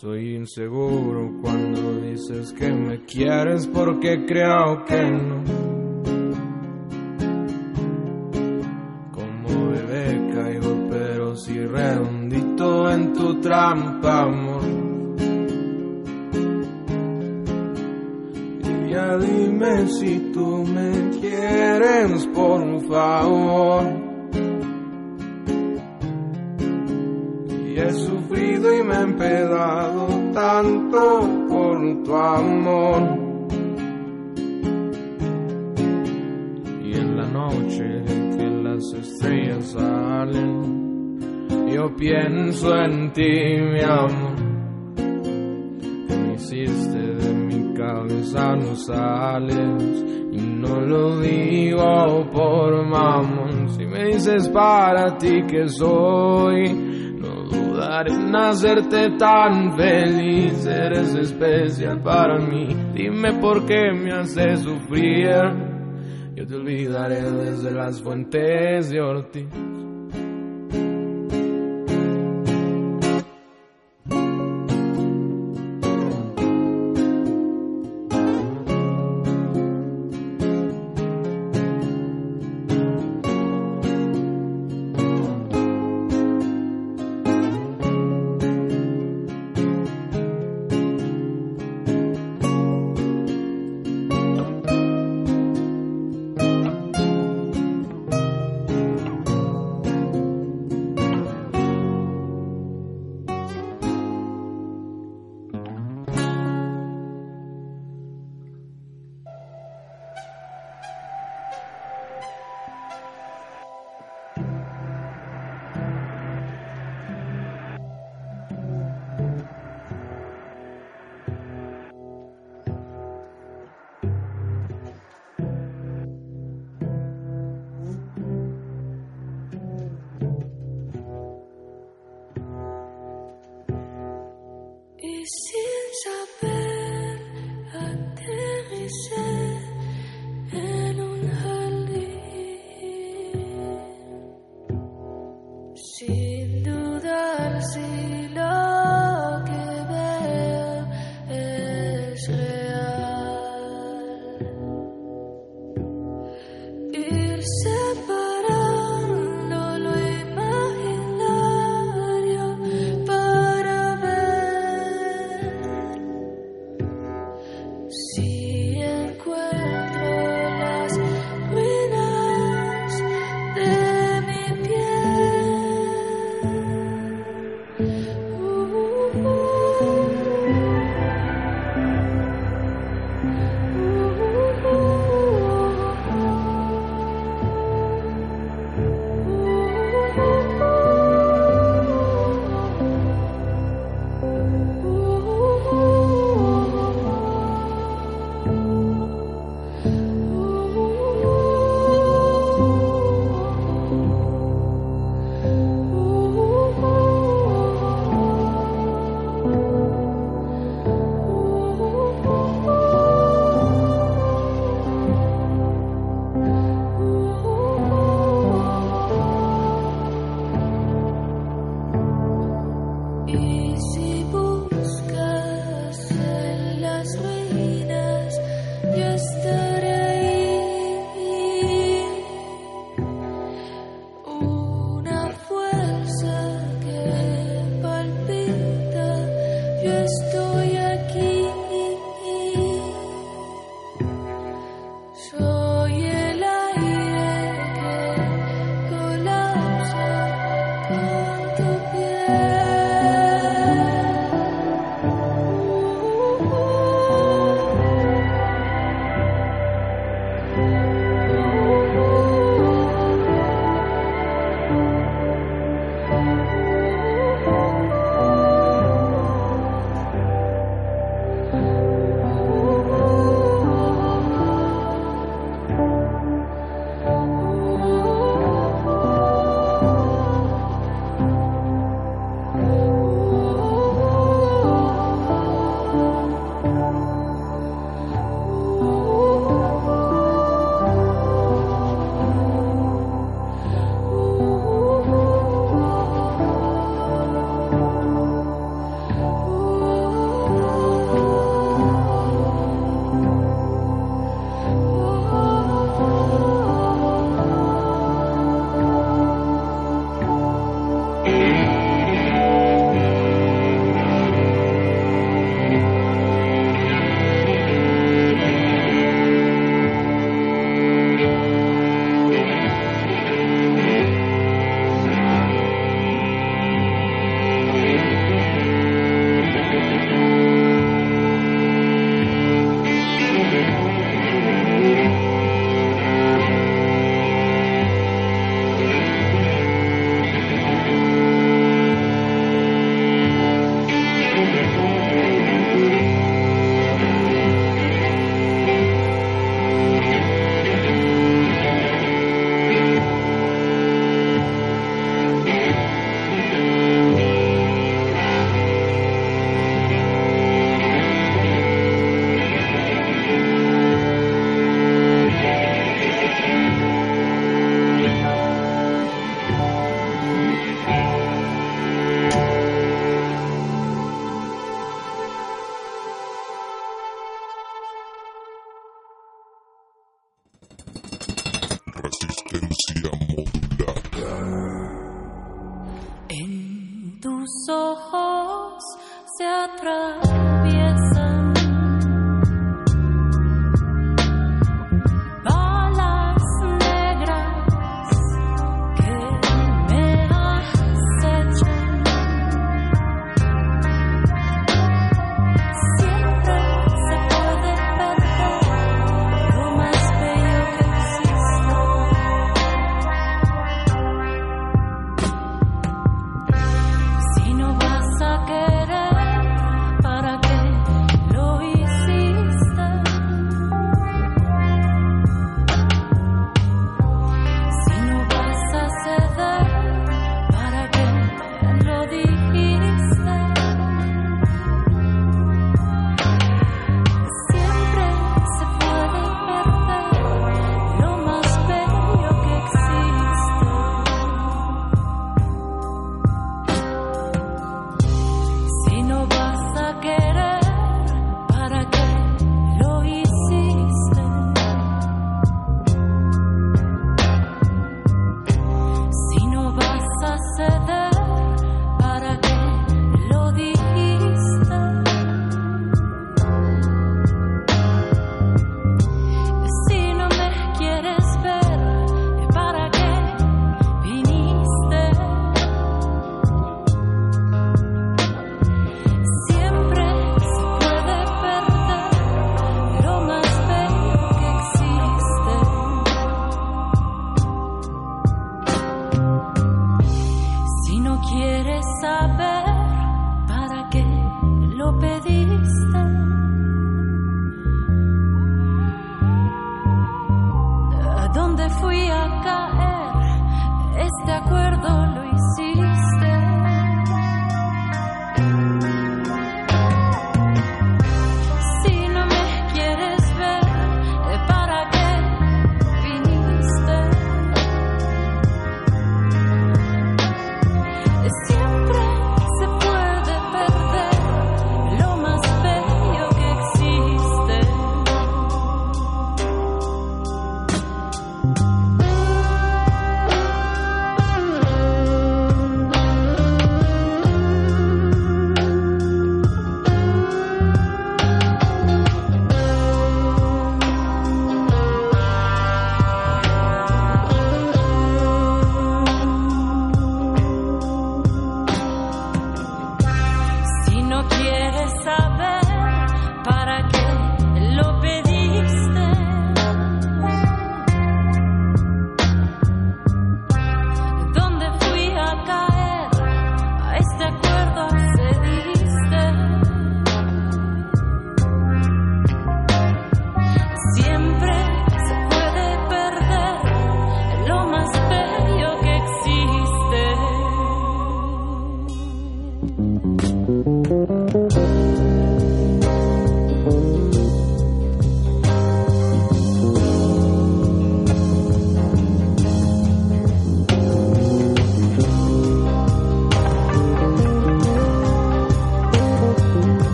Soy 0.00 0.34
inseguro 0.34 1.32
cuando 1.40 2.02
dices 2.02 2.52
que 2.52 2.70
me 2.70 3.02
quieres 3.06 3.66
porque 3.66 4.26
creo 4.26 4.84
que 4.84 5.10
no. 5.10 5.42
Como 9.10 9.70
bebé 9.70 10.34
caigo 10.34 10.86
pero 10.90 11.34
si 11.34 11.58
redondito 11.60 12.90
en 12.90 13.14
tu 13.14 13.40
trampa, 13.40 14.24
amor. 14.24 14.64
Y 18.64 18.90
ya 18.90 19.16
dime 19.16 19.88
si 19.88 20.30
tú 20.34 20.62
me 20.74 21.18
quieres, 21.18 22.26
por 22.34 22.86
favor. 22.86 24.05
Y 27.76 27.78
he 27.78 27.92
sufrido 27.92 28.74
y 28.74 28.82
me 28.82 28.94
he 28.94 29.02
empedado 29.02 30.06
tanto 30.32 31.28
por 31.46 32.02
tu 32.04 32.16
amor. 32.16 33.02
Y 36.82 36.96
en 36.96 37.16
la 37.18 37.26
noche 37.26 38.02
que 38.34 38.46
las 38.64 38.82
estrellas 38.94 39.72
salen, 39.72 41.18
yo 41.70 41.94
pienso 41.96 42.74
en 42.76 43.12
ti, 43.12 43.60
mi 43.60 43.82
amor. 43.82 44.36
Que 46.06 46.16
me 46.16 46.32
hiciste 46.32 46.98
de 46.98 47.34
mi 47.34 47.74
cabeza, 47.74 48.56
no 48.56 48.74
sales. 48.74 50.02
Y 50.32 50.38
no 50.38 50.80
lo 50.80 51.20
digo 51.20 52.26
por 52.32 52.86
mamón. 52.86 53.68
Si 53.68 53.84
me 53.84 54.06
dices 54.06 54.48
para 54.48 55.18
ti 55.18 55.42
que 55.46 55.68
soy, 55.68 56.95
no 57.76 57.82
dudaré 57.82 58.12
en 58.12 58.36
hacerte 58.36 59.10
tan 59.18 59.76
feliz. 59.76 60.66
Eres 60.66 61.14
especial 61.14 62.00
para 62.02 62.38
mí. 62.38 62.68
Dime 62.94 63.34
por 63.34 63.66
qué 63.66 63.92
me 63.92 64.12
haces 64.12 64.60
sufrir. 64.60 65.30
Yo 66.34 66.46
te 66.46 66.54
olvidaré 66.54 67.22
desde 67.22 67.70
las 67.70 68.00
fuentes 68.02 68.90
de 68.90 69.00
Ortiz. 69.00 69.85